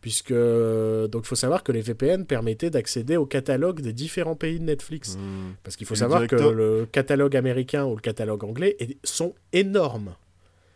Puisque 0.00 0.32
donc 0.32 1.24
faut 1.24 1.34
savoir 1.34 1.64
que 1.64 1.72
les 1.72 1.80
VPN 1.80 2.24
permettaient 2.24 2.70
d'accéder 2.70 3.16
au 3.16 3.26
catalogue 3.26 3.80
des 3.80 3.92
différents 3.92 4.36
pays 4.36 4.60
de 4.60 4.64
Netflix. 4.64 5.16
Hmm. 5.16 5.54
Parce 5.64 5.76
qu'il 5.76 5.86
faut 5.86 5.94
Et 5.94 5.98
savoir 5.98 6.20
directeur- 6.20 6.50
que 6.52 6.56
le 6.56 6.86
catalogue 6.90 7.36
américain 7.36 7.84
ou 7.84 7.96
le 7.96 8.00
catalogue 8.00 8.44
anglais 8.44 8.76
sont 9.02 9.34
énormes. 9.52 10.14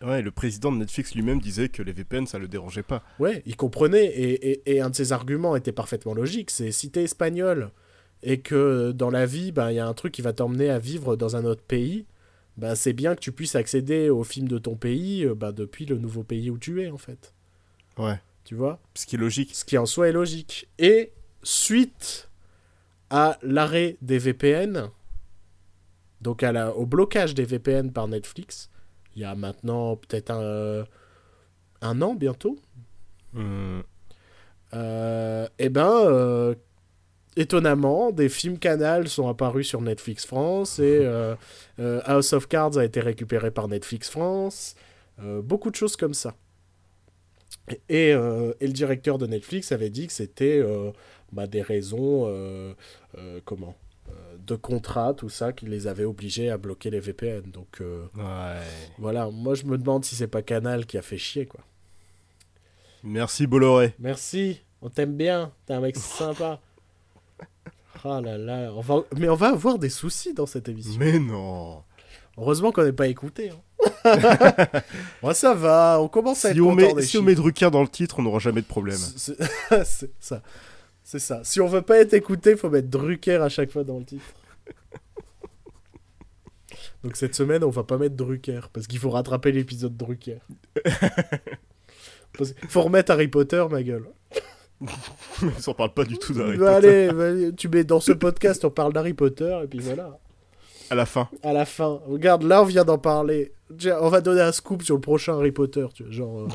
Ouais, 0.04 0.20
le 0.22 0.32
président 0.32 0.72
de 0.72 0.78
Netflix 0.78 1.14
lui-même 1.14 1.40
disait 1.40 1.68
que 1.68 1.80
les 1.84 1.92
VPN, 1.92 2.26
ça 2.26 2.40
le 2.40 2.48
dérangeait 2.48 2.82
pas. 2.82 3.04
Ouais, 3.20 3.44
il 3.46 3.54
comprenait, 3.54 4.06
et, 4.06 4.50
et- 4.50 4.74
et 4.74 4.80
un 4.80 4.90
de 4.90 4.96
ses 4.96 5.12
arguments 5.12 5.54
était 5.54 5.70
parfaitement 5.70 6.12
logique, 6.14 6.50
c'est 6.50 6.72
si 6.72 6.90
t'es 6.90 7.04
espagnol, 7.04 7.70
et 8.24 8.40
que 8.40 8.90
dans 8.90 9.10
la 9.10 9.26
vie, 9.26 9.52
ben, 9.52 9.70
il 9.70 9.76
y 9.76 9.78
a 9.78 9.86
un 9.86 9.94
truc 9.94 10.12
qui 10.12 10.22
va 10.22 10.32
t'emmener 10.32 10.70
à 10.70 10.80
vivre 10.80 11.14
dans 11.14 11.36
un 11.36 11.44
autre 11.44 11.62
pays, 11.62 12.06
ben, 12.56 12.74
c'est 12.74 12.92
bien 12.92 13.14
que 13.14 13.20
tu 13.20 13.30
puisses 13.30 13.54
accéder 13.54 14.10
aux 14.10 14.24
films 14.24 14.48
de 14.48 14.58
ton 14.58 14.74
pays 14.74 15.24
euh, 15.24 15.36
ben, 15.36 15.52
depuis 15.52 15.86
le 15.86 15.96
nouveau 15.98 16.24
pays 16.24 16.50
où 16.50 16.58
tu 16.58 16.82
es, 16.82 16.90
en 16.90 16.98
fait. 16.98 17.32
Ouais. 17.96 18.18
Tu 18.45 18.55
vois? 18.55 18.80
Ce 18.95 19.07
qui 19.07 19.16
est 19.16 19.18
logique. 19.18 19.55
Ce 19.55 19.64
qui 19.64 19.78
en 19.78 19.86
soi 19.86 20.09
est 20.09 20.12
logique. 20.12 20.68
Et 20.78 21.12
suite 21.43 22.28
à 23.11 23.38
l'arrêt 23.43 23.97
des 24.03 24.18
VPN, 24.18 24.90
donc 26.20 26.43
à 26.43 26.53
la, 26.53 26.74
au 26.74 26.86
blocage 26.86 27.34
des 27.34 27.45
VPN 27.45 27.93
par 27.93 28.09
Netflix, 28.09 28.70
il 29.14 29.22
y 29.22 29.24
a 29.24 29.34
maintenant 29.34 29.97
peut-être 29.97 30.30
un, 30.30 30.84
un 31.82 32.03
an 32.03 32.14
bientôt, 32.14 32.59
Hmm. 33.34 33.80
euh, 34.74 35.49
eh 35.59 35.68
ben, 35.70 35.88
euh, 36.07 36.55
étonnamment, 37.36 38.11
des 38.12 38.28
films 38.28 38.59
Canal 38.59 39.09
sont 39.09 39.28
apparus 39.28 39.66
sur 39.68 39.80
Netflix 39.80 40.26
France 40.26 40.78
et 40.78 40.82
euh, 41.03 41.34
euh, 41.80 42.01
House 42.05 42.32
of 42.34 42.47
Cards 42.49 42.76
a 42.78 42.84
été 42.84 43.01
récupéré 43.01 43.51
par 43.51 43.68
Netflix 43.68 44.11
France. 44.11 44.74
euh, 45.22 45.43
beaucoup 45.43 45.70
de 45.70 45.76
choses 45.76 45.97
comme 45.97 46.14
ça. 46.14 46.34
Et, 47.68 48.09
et, 48.09 48.12
euh, 48.14 48.53
et 48.61 48.66
le 48.66 48.72
directeur 48.72 49.18
de 49.18 49.26
Netflix 49.26 49.72
avait 49.72 49.90
dit 49.90 50.07
que 50.09 50.12
c'était 50.12 50.59
euh, 50.59 50.90
bah, 51.32 51.46
des 51.46 51.62
raisons, 51.62 52.24
euh, 52.26 52.74
euh, 53.18 53.40
comment, 53.44 53.76
euh, 54.09 54.12
de 54.44 54.57
contrat, 54.57 55.14
tout 55.14 55.28
ça, 55.28 55.53
qui 55.53 55.66
les 55.66 55.86
avait 55.86 56.05
obligés 56.05 56.50
à 56.50 56.59
bloquer 56.59 56.90
les 56.90 57.00
VPN. 57.00 57.42
Donc 57.50 57.80
euh, 57.80 58.05
Ouais. 58.16 58.61
voilà, 58.98 59.30
moi 59.30 59.55
je 59.55 59.64
me 59.64 59.78
demande 59.78 60.05
si 60.05 60.14
c'est 60.16 60.26
pas 60.26 60.42
Canal 60.42 60.86
qui 60.86 60.98
a 60.98 61.03
fait 61.03 61.18
chier, 61.18 61.46
quoi. 61.46 61.61
Merci 63.05 63.46
Bolloré. 63.46 63.94
Merci, 63.98 64.61
on 64.80 64.88
t'aime 64.88 65.16
bien, 65.16 65.53
t'es 65.66 65.74
un 65.74 65.80
mec 65.80 65.96
sympa. 65.98 66.61
Oh 68.05 68.20
là 68.20 68.36
là, 68.36 68.72
on 68.74 68.80
va... 68.80 69.05
mais 69.16 69.28
on 69.28 69.34
va 69.36 69.50
avoir 69.50 69.78
des 69.78 69.88
soucis 69.90 70.34
dans 70.34 70.46
cette 70.46 70.68
émission. 70.68 70.98
Mais 70.98 71.18
non. 71.20 71.82
Heureusement 72.36 72.72
qu'on 72.72 72.82
n'est 72.84 72.92
pas 72.92 73.07
écouté. 73.09 73.50
hein. 73.50 73.61
Moi 75.22 75.34
ça 75.34 75.54
va, 75.54 75.98
on 76.00 76.08
commence 76.08 76.44
à 76.44 76.50
être 76.50 76.54
Si 76.54 76.60
on, 76.60 76.74
met, 76.74 76.92
des 76.94 77.02
si 77.02 77.18
on 77.18 77.22
met 77.22 77.34
Drucker 77.34 77.70
dans 77.70 77.82
le 77.82 77.88
titre, 77.88 78.16
on 78.18 78.22
n'aura 78.22 78.38
jamais 78.38 78.60
de 78.62 78.66
problème. 78.66 78.98
C'est 79.16 79.36
ça. 80.20 80.42
C'est 81.04 81.18
ça. 81.18 81.40
Si 81.44 81.60
on 81.60 81.66
veut 81.66 81.82
pas 81.82 81.98
être 81.98 82.14
écouté, 82.14 82.56
faut 82.56 82.70
mettre 82.70 82.88
Drucker 82.88 83.42
à 83.42 83.48
chaque 83.48 83.70
fois 83.70 83.84
dans 83.84 83.98
le 83.98 84.04
titre. 84.04 84.24
Donc 87.04 87.16
cette 87.16 87.34
semaine, 87.34 87.64
on 87.64 87.70
va 87.70 87.82
pas 87.82 87.98
mettre 87.98 88.14
Drucker 88.14 88.60
parce 88.72 88.86
qu'il 88.86 88.98
faut 89.00 89.10
rattraper 89.10 89.50
l'épisode 89.52 89.96
Drucker. 89.96 90.38
Parce- 92.36 92.54
Faut 92.68 92.82
remettre 92.82 93.10
Harry 93.12 93.28
Potter, 93.28 93.64
ma 93.70 93.82
gueule. 93.82 94.06
Mais 95.42 95.50
on 95.66 95.74
parle 95.74 95.92
pas 95.94 96.04
du 96.04 96.16
tout 96.18 96.32
d'Harry 96.32 96.56
Bah, 96.56 96.76
Potter. 96.76 97.08
allez, 97.08 97.50
tu 97.56 97.68
mets 97.68 97.84
dans 97.84 98.00
ce 98.00 98.12
podcast, 98.12 98.64
on 98.64 98.70
parle 98.70 98.92
d'Harry 98.92 99.14
Potter 99.14 99.60
et 99.64 99.66
puis 99.66 99.80
voilà. 99.80 100.18
À 100.90 100.94
la 100.94 101.06
fin. 101.06 101.28
À 101.42 101.52
la 101.52 101.64
fin, 101.64 102.00
regarde, 102.06 102.42
là 102.42 102.62
on 102.62 102.64
vient 102.64 102.84
d'en 102.84 102.98
parler. 102.98 103.52
On 104.00 104.08
va 104.08 104.20
donner 104.20 104.42
un 104.42 104.52
scoop 104.52 104.82
sur 104.82 104.94
le 104.96 105.00
prochain 105.00 105.34
Harry 105.34 105.52
Potter. 105.52 105.86
Tu 105.94 106.02
vois, 106.02 106.12
genre, 106.12 106.40
euh, 106.40 106.48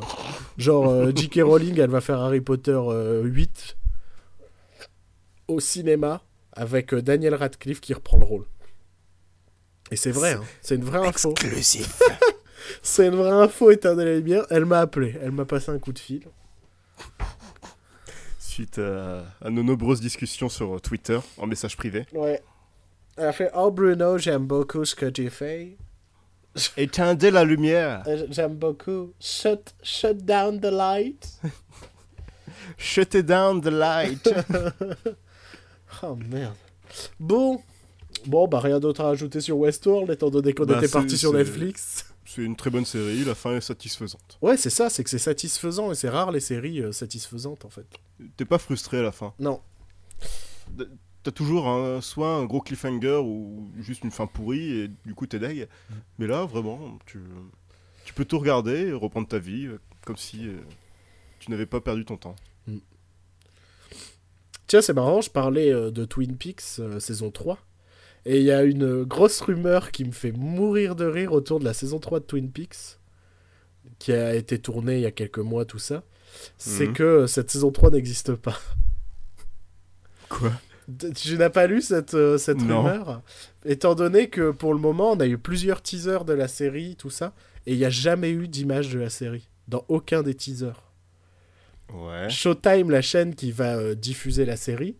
genre 0.57 0.89
euh, 0.89 1.11
J.K. 1.15 1.41
Rowling, 1.43 1.79
elle 1.79 1.89
va 1.89 2.01
faire 2.01 2.19
Harry 2.19 2.41
Potter 2.41 2.71
euh, 2.77 3.23
8 3.23 3.77
au 5.47 5.59
cinéma 5.59 6.21
avec 6.53 6.93
euh, 6.93 7.01
Daniel 7.01 7.33
Radcliffe 7.35 7.81
qui 7.81 7.93
reprend 7.93 8.17
le 8.17 8.25
rôle. 8.25 8.45
Et 9.89 9.95
c'est 9.95 10.11
vrai, 10.11 10.33
hein, 10.33 10.43
c'est 10.61 10.75
une 10.75 10.83
vraie 10.83 11.05
info. 11.07 11.31
Exclusif. 11.31 12.01
C'est 12.81 13.07
une 13.07 13.15
vraie 13.15 13.31
info, 13.31 13.71
éteindre 13.71 14.03
les 14.03 14.17
lumières. 14.17 14.45
Elle 14.49 14.65
m'a 14.65 14.79
appelé, 14.79 15.15
elle 15.21 15.31
m'a 15.31 15.45
passé 15.45 15.71
un 15.71 15.79
coup 15.79 15.93
de 15.93 15.99
fil. 15.99 16.27
Suite 18.39 18.77
à, 18.79 19.23
à 19.41 19.49
nos 19.49 19.63
nombreuses 19.63 20.01
discussions 20.01 20.49
sur 20.49 20.81
Twitter, 20.81 21.17
en 21.37 21.47
message 21.47 21.77
privé. 21.77 22.05
Ouais. 22.11 22.41
Elle 23.17 23.25
a 23.25 23.31
fait 23.33 23.51
Oh 23.55 23.71
Bruno, 23.71 24.17
j'aime 24.17 24.45
beaucoup 24.45 24.85
ce 24.85 24.95
que 24.95 25.07
tu 25.07 25.29
fais. 25.29 25.77
Éteindez 26.77 27.31
la 27.31 27.43
lumière. 27.43 28.03
Euh, 28.07 28.25
J'aime 28.29 28.55
beaucoup. 28.55 29.13
Shut, 29.19 29.73
shut 29.83 30.17
down 30.25 30.59
the 30.59 30.71
light. 30.71 31.39
Shut 32.77 33.15
down 33.17 33.61
the 33.61 33.67
light. 33.71 34.29
Oh 36.03 36.15
merde. 36.15 36.53
Bon. 37.19 37.61
Bon, 38.25 38.47
bah 38.47 38.59
rien 38.59 38.79
d'autre 38.79 39.01
à 39.01 39.09
ajouter 39.09 39.39
sur 39.41 39.57
Westworld, 39.57 40.11
étant 40.11 40.29
donné 40.29 40.53
qu'on 40.53 40.65
Bah, 40.65 40.77
était 40.77 40.89
parti 40.89 41.17
sur 41.17 41.31
Netflix. 41.33 42.05
C'est 42.25 42.41
une 42.41 42.55
très 42.57 42.69
bonne 42.69 42.85
série, 42.85 43.23
la 43.23 43.35
fin 43.35 43.55
est 43.55 43.61
satisfaisante. 43.61 44.37
Ouais, 44.41 44.57
c'est 44.57 44.69
ça, 44.69 44.89
c'est 44.89 45.03
que 45.03 45.09
c'est 45.09 45.17
satisfaisant, 45.17 45.91
et 45.91 45.95
c'est 45.95 46.09
rare 46.09 46.31
les 46.31 46.41
séries 46.41 46.81
euh, 46.81 46.91
satisfaisantes, 46.91 47.63
en 47.63 47.69
fait. 47.69 47.87
T'es 48.35 48.43
pas 48.45 48.57
frustré 48.57 48.99
à 48.99 49.01
la 49.03 49.11
fin? 49.13 49.33
Non. 49.39 49.61
T'as 51.23 51.31
toujours 51.31 51.67
un, 51.67 51.99
soit 52.01 52.29
un 52.35 52.45
gros 52.45 52.61
cliffhanger 52.61 53.19
ou 53.23 53.69
juste 53.79 54.03
une 54.03 54.11
fin 54.11 54.27
pourrie 54.27 54.71
et 54.79 54.87
du 55.05 55.13
coup 55.13 55.27
t'es 55.27 55.39
deg. 55.39 55.67
Mais 56.19 56.27
là, 56.27 56.45
vraiment, 56.45 56.97
tu, 57.05 57.19
tu 58.05 58.13
peux 58.13 58.23
tout 58.25 58.39
regarder 58.39 58.93
reprendre 58.93 59.27
ta 59.27 59.37
vie 59.39 59.67
comme 60.05 60.15
si 60.17 60.47
euh, 60.47 60.57
tu 61.39 61.51
n'avais 61.51 61.65
pas 61.65 61.81
perdu 61.81 62.05
ton 62.05 62.15
temps. 62.17 62.35
Tiens, 64.67 64.81
c'est 64.81 64.93
marrant, 64.93 65.21
je 65.21 65.29
parlais 65.29 65.71
euh, 65.71 65.91
de 65.91 66.03
Twin 66.05 66.35
Peaks 66.37 66.61
euh, 66.79 66.99
saison 66.99 67.31
3. 67.31 67.57
Et 68.25 68.39
il 68.39 68.43
y 68.43 68.51
a 68.51 68.63
une 68.63 69.03
grosse 69.03 69.39
rumeur 69.39 69.91
qui 69.91 70.03
me 70.03 70.11
fait 70.11 70.33
mourir 70.33 70.95
de 70.95 71.05
rire 71.05 71.31
autour 71.31 71.59
de 71.59 71.65
la 71.65 71.73
saison 71.73 71.99
3 71.99 72.19
de 72.19 72.25
Twin 72.25 72.51
Peaks, 72.51 72.99
qui 73.99 74.11
a 74.11 74.35
été 74.35 74.59
tournée 74.59 74.95
il 74.95 75.01
y 75.01 75.05
a 75.05 75.11
quelques 75.11 75.39
mois, 75.39 75.63
tout 75.63 75.79
ça. 75.79 76.03
C'est 76.57 76.87
Mhm. 76.87 76.93
que 76.93 77.27
cette 77.27 77.49
saison 77.49 77.71
3 77.71 77.91
n'existe 77.91 78.35
pas. 78.35 78.59
Quoi? 80.27 80.51
Tu 81.15 81.37
n'as 81.37 81.49
pas 81.49 81.67
lu 81.67 81.81
cette, 81.81 82.13
euh, 82.13 82.37
cette 82.37 82.61
Non. 82.61 82.83
rumeur? 82.83 83.21
Étant 83.65 83.93
donné 83.93 84.29
que 84.29 84.51
pour 84.51 84.73
le 84.73 84.79
moment, 84.79 85.11
on 85.11 85.19
a 85.19 85.27
eu 85.27 85.37
plusieurs 85.37 85.81
teasers 85.81 86.23
de 86.23 86.31
la 86.33 86.47
série, 86.47 86.95
tout 86.95 87.09
ça, 87.09 87.33
et 87.65 87.73
il 87.73 87.77
n'y 87.77 87.83
a 87.85 87.89
jamais 87.89 88.29
eu 88.31 88.47
d'image 88.47 88.93
de 88.93 88.99
la 88.99 89.09
série, 89.09 89.49
dans 89.67 89.83
aucun 89.89 90.23
des 90.23 90.33
teasers. 90.33 90.81
Ouais. 91.93 92.29
Showtime, 92.29 92.89
la 92.89 93.01
chaîne 93.01 93.35
qui 93.35 93.51
va 93.51 93.75
euh, 93.75 93.95
diffuser 93.95 94.45
la 94.45 94.55
série, 94.55 94.95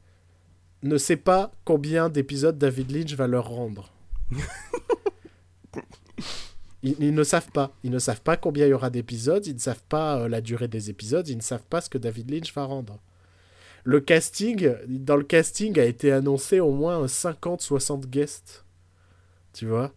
ne 0.83 0.97
sait 0.97 1.15
pas 1.17 1.51
combien 1.63 2.09
d'épisodes 2.09 2.57
David 2.57 2.91
Lynch 2.91 3.13
va 3.15 3.27
leur 3.27 3.47
rendre. 3.47 3.91
ils, 6.83 6.95
ils 6.99 7.13
ne 7.13 7.23
savent 7.23 7.51
pas. 7.51 7.71
Ils 7.83 7.91
ne 7.91 7.99
savent 7.99 8.21
pas 8.21 8.37
combien 8.37 8.65
il 8.65 8.69
y 8.69 8.73
aura 8.73 8.89
d'épisodes, 8.89 9.45
ils 9.47 9.55
ne 9.55 9.59
savent 9.59 9.83
pas 9.87 10.19
euh, 10.19 10.27
la 10.29 10.41
durée 10.41 10.67
des 10.67 10.89
épisodes, 10.89 11.27
ils 11.27 11.37
ne 11.37 11.41
savent 11.41 11.65
pas 11.69 11.81
ce 11.81 11.89
que 11.89 11.97
David 11.97 12.29
Lynch 12.31 12.53
va 12.53 12.65
rendre. 12.65 12.99
Le 13.87 14.01
casting, 14.01 14.73
dans 14.89 15.15
le 15.15 15.23
casting 15.23 15.79
a 15.79 15.85
été 15.85 16.11
annoncé 16.11 16.59
au 16.59 16.73
moins 16.73 17.05
50-60 17.05 18.07
guests. 18.07 18.65
Tu 19.53 19.65
vois? 19.65 19.93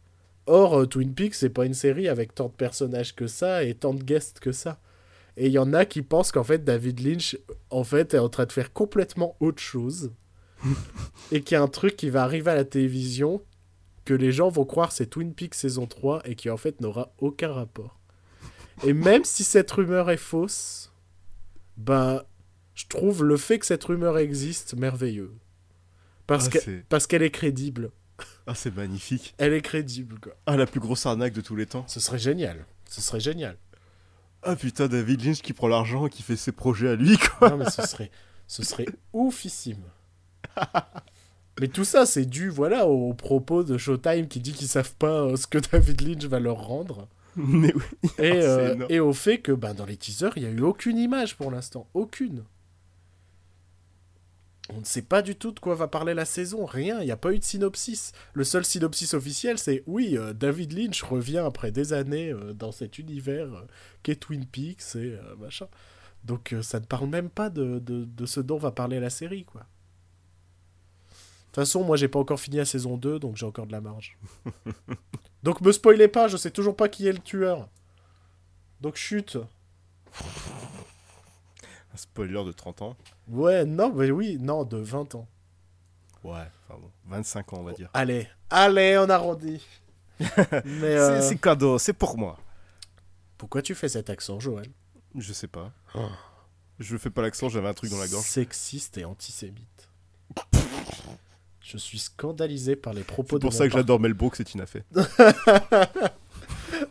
Or, 0.47 0.79
euh, 0.79 0.87
Twin 0.87 1.13
Peaks, 1.13 1.35
c'est 1.35 1.51
pas 1.51 1.67
une 1.67 1.75
série 1.75 2.07
avec 2.07 2.33
tant 2.33 2.47
de 2.47 2.53
personnages 2.53 3.17
que 3.17 3.27
ça 3.27 3.65
et 3.65 3.75
tant 3.75 3.93
de 3.93 4.05
guests 4.05 4.39
que 4.39 4.53
ça. 4.53 4.79
Et 5.37 5.49
il 5.49 5.53
y 5.53 5.59
en 5.59 5.73
a 5.75 5.87
qui 5.87 6.03
pensent 6.03 6.31
qu'en 6.31 6.45
fait, 6.45 6.63
David 6.63 7.01
Lynch, 7.01 7.37
en 7.71 7.83
fait, 7.83 8.15
est 8.15 8.21
en 8.21 8.29
train 8.29 8.47
de 8.47 8.53
faire 8.53 8.73
complètement 8.73 9.35
autre 9.41 9.61
chose. 9.61 10.13
et 11.33 11.41
qu'il 11.41 11.57
y 11.57 11.59
a 11.59 11.63
un 11.63 11.67
truc 11.67 11.97
qui 11.97 12.11
va 12.11 12.23
arriver 12.23 12.53
à 12.53 12.55
la 12.55 12.65
télévision 12.65 13.43
que 14.05 14.15
les 14.15 14.31
gens 14.31 14.51
vont 14.51 14.67
croire 14.67 14.93
c'est 14.93 15.07
Twin 15.07 15.35
Peaks 15.35 15.55
saison 15.57 15.87
3 15.87 16.23
et 16.27 16.37
qui 16.37 16.49
en 16.49 16.57
fait 16.57 16.81
n'aura 16.81 17.13
aucun 17.19 17.53
rapport. 17.53 17.99
Et 18.85 18.93
même 18.93 19.25
si 19.25 19.43
cette 19.43 19.71
rumeur 19.73 20.11
est 20.11 20.17
fausse, 20.17 20.93
ben, 21.77 22.23
je 22.81 22.87
trouve 22.87 23.25
le 23.25 23.37
fait 23.37 23.59
que 23.59 23.67
cette 23.67 23.85
rumeur 23.85 24.17
existe 24.17 24.75
merveilleux. 24.75 25.35
Parce 26.27 26.49
Ah, 26.55 26.71
parce 26.89 27.07
qu'elle 27.07 27.23
est 27.23 27.31
crédible. 27.31 27.91
Ah, 28.47 28.55
c'est 28.55 28.75
magnifique. 28.75 29.35
Elle 29.39 29.53
est 29.53 29.61
crédible, 29.61 30.19
quoi. 30.19 30.33
Ah, 30.47 30.57
la 30.57 30.67
plus 30.67 30.81
grosse 30.81 31.05
arnaque 31.05 31.35
de 31.35 31.41
tous 31.43 31.57
les 31.57 31.67
temps. 31.67 31.85
Ce 31.89 32.01
serait 32.01 32.19
génial. 32.19 32.65
Ce 32.89 33.01
serait 33.03 33.21
génial. 33.21 33.59
Ah 34.43 34.57
putain, 34.57 34.89
David 34.89 35.23
Lynch 35.25 35.43
qui 35.43 35.53
prend 35.53 35.69
l'argent 35.69 36.07
et 36.07 36.11
qui 36.11 36.23
fait 36.23 36.37
ses 36.37 36.53
projets 36.53 36.89
à 36.89 36.95
lui, 36.97 37.19
quoi. 37.19 37.51
Non, 37.51 37.59
mais 37.59 37.69
ce 37.71 37.83
serait, 37.83 38.11
ce 38.47 38.63
serait 38.63 38.87
oufissime. 39.13 39.83
Mais 41.61 41.69
tout 41.69 41.85
ça, 41.85 42.07
c'est 42.07 42.25
dû, 42.25 42.49
voilà, 42.49 42.87
aux 42.87 43.13
propos 43.13 43.63
de 43.63 43.77
Showtime 43.77 44.29
qui 44.29 44.41
dit 44.41 44.53
qu'ils 44.55 44.69
savent 44.69 44.95
pas 44.95 45.25
euh, 45.25 45.37
ce 45.37 45.47
que 45.47 45.59
David 45.59 46.01
Lynch 46.01 46.25
va 46.25 46.41
leur 46.41 46.57
rendre. 46.57 47.09
Mais 47.37 47.75
oui. 47.75 48.11
Et, 48.19 48.31
Ah, 48.31 48.41
c'est 48.41 48.47
euh, 48.47 48.87
et 48.89 49.01
au 49.01 49.13
fait 49.13 49.39
que 49.39 49.53
bah, 49.53 49.75
dans 49.75 49.85
les 49.85 49.97
teasers, 49.99 50.33
il 50.37 50.43
n'y 50.45 50.49
a 50.49 50.53
eu 50.53 50.63
aucune 50.63 50.97
image 50.97 51.37
pour 51.37 51.51
l'instant. 51.51 51.87
Aucune. 51.93 52.45
On 54.75 54.81
ne 54.81 54.85
sait 54.85 55.03
pas 55.03 55.23
du 55.23 55.37
tout 55.37 55.53
de 55.53 55.61
quoi 55.61 55.75
va 55.75 55.89
parler 55.89 56.15
la 56.15 56.25
saison. 56.25 56.65
Rien. 56.65 57.01
Il 57.01 57.05
n'y 57.07 57.11
a 57.11 57.17
pas 57.17 57.33
eu 57.33 57.39
de 57.39 57.45
synopsis. 57.45 58.13
Le 58.33 58.45
seul 58.45 58.65
synopsis 58.65 59.15
officiel, 59.15 59.59
c'est 59.59 59.83
oui, 59.87 60.17
euh, 60.17 60.33
David 60.33 60.73
Lynch 60.73 61.03
revient 61.03 61.39
après 61.39 61.71
des 61.71 61.93
années 61.93 62.33
euh, 62.33 62.53
dans 62.53 62.73
cet 62.73 62.99
univers 62.99 63.53
euh, 63.53 63.67
qu'est 64.03 64.17
Twin 64.17 64.47
Peaks 64.47 64.97
et 64.97 65.15
euh, 65.15 65.37
machin. 65.37 65.67
Donc 66.25 66.55
ça 66.63 66.81
ne 66.81 66.85
parle 66.85 67.09
même 67.09 67.31
pas 67.31 67.49
de, 67.49 67.79
de, 67.79 68.05
de 68.05 68.27
ce 68.27 68.41
dont 68.41 68.59
va 68.59 68.73
parler 68.73 69.01
la 69.01 69.11
série, 69.11 69.45
quoi. 69.45 69.63
De 71.51 71.55
toute 71.55 71.65
façon, 71.65 71.83
moi, 71.83 71.97
j'ai 71.97 72.07
pas 72.07 72.21
encore 72.21 72.39
fini 72.39 72.59
la 72.59 72.65
saison 72.65 72.97
2, 72.97 73.19
donc 73.19 73.37
j'ai 73.37 73.47
encore 73.47 73.67
de 73.67 73.73
la 73.73 73.81
marge. 73.81 74.17
donc 75.43 75.61
me 75.63 75.73
spoilez 75.73 76.07
pas, 76.07 76.29
je 76.29 76.37
sais 76.37 76.51
toujours 76.53 76.77
pas 76.77 76.89
qui 76.89 77.09
est 77.09 77.13
le 77.13 77.19
tueur. 77.19 77.69
Donc 78.81 78.97
chute. 78.97 79.37
Un 81.93 81.97
spoiler 81.97 82.45
de 82.45 82.53
30 82.53 82.83
ans. 82.83 82.97
Ouais, 83.29 83.65
non, 83.65 83.93
mais 83.93 84.11
oui, 84.11 84.39
non, 84.41 84.65
de 84.65 84.77
20 84.77 85.15
ans. 85.17 85.27
Ouais, 86.23 86.45
enfin 86.69 86.79
bon, 86.81 86.91
25 87.07 87.53
ans, 87.53 87.57
on 87.61 87.65
va 87.65 87.73
dire. 87.73 87.89
Allez, 87.95 88.29
allez, 88.51 88.99
on 88.99 89.09
arrondit. 89.09 89.65
euh, 90.21 91.21
C'est 91.23 91.29
c'est 91.31 91.41
cadeau, 91.41 91.79
c'est 91.79 91.95
pour 91.95 92.19
moi. 92.19 92.39
pourquoi 93.39 93.63
tu 93.63 93.75
fais 93.75 93.89
cet 93.89 94.11
accent, 94.11 94.39
Joël? 94.39 94.67
Je 95.17 95.33
sais 95.33 95.49
pas. 95.49 95.73
Oh. 95.95 96.09
Je 96.79 96.97
fais 96.97 97.11
pas 97.11 97.23
l'accent, 97.23 97.49
j'avais 97.49 97.69
un 97.69 97.75
truc 97.75 97.91
dans 97.91 97.99
la 97.99 98.07
gorge. 98.09 98.25
Sexiste 98.25 98.99
et 98.99 99.05
antisémite. 99.05 99.89
Je 101.61 101.77
suis 101.79 101.99
scandalisé 101.99 102.77
par 102.77 102.93
les 102.95 103.03
propos 103.03 103.37
C'est 103.37 103.37
de 103.37 103.41
pour 103.43 103.53
mon 103.53 103.59
ça 103.59 103.67
que 103.67 103.73
j'adore 103.73 103.99
Mel 104.01 104.15
Brooks 104.15 104.41
et 104.41 104.45
Tina 104.45 104.67
Fey. 104.67 104.83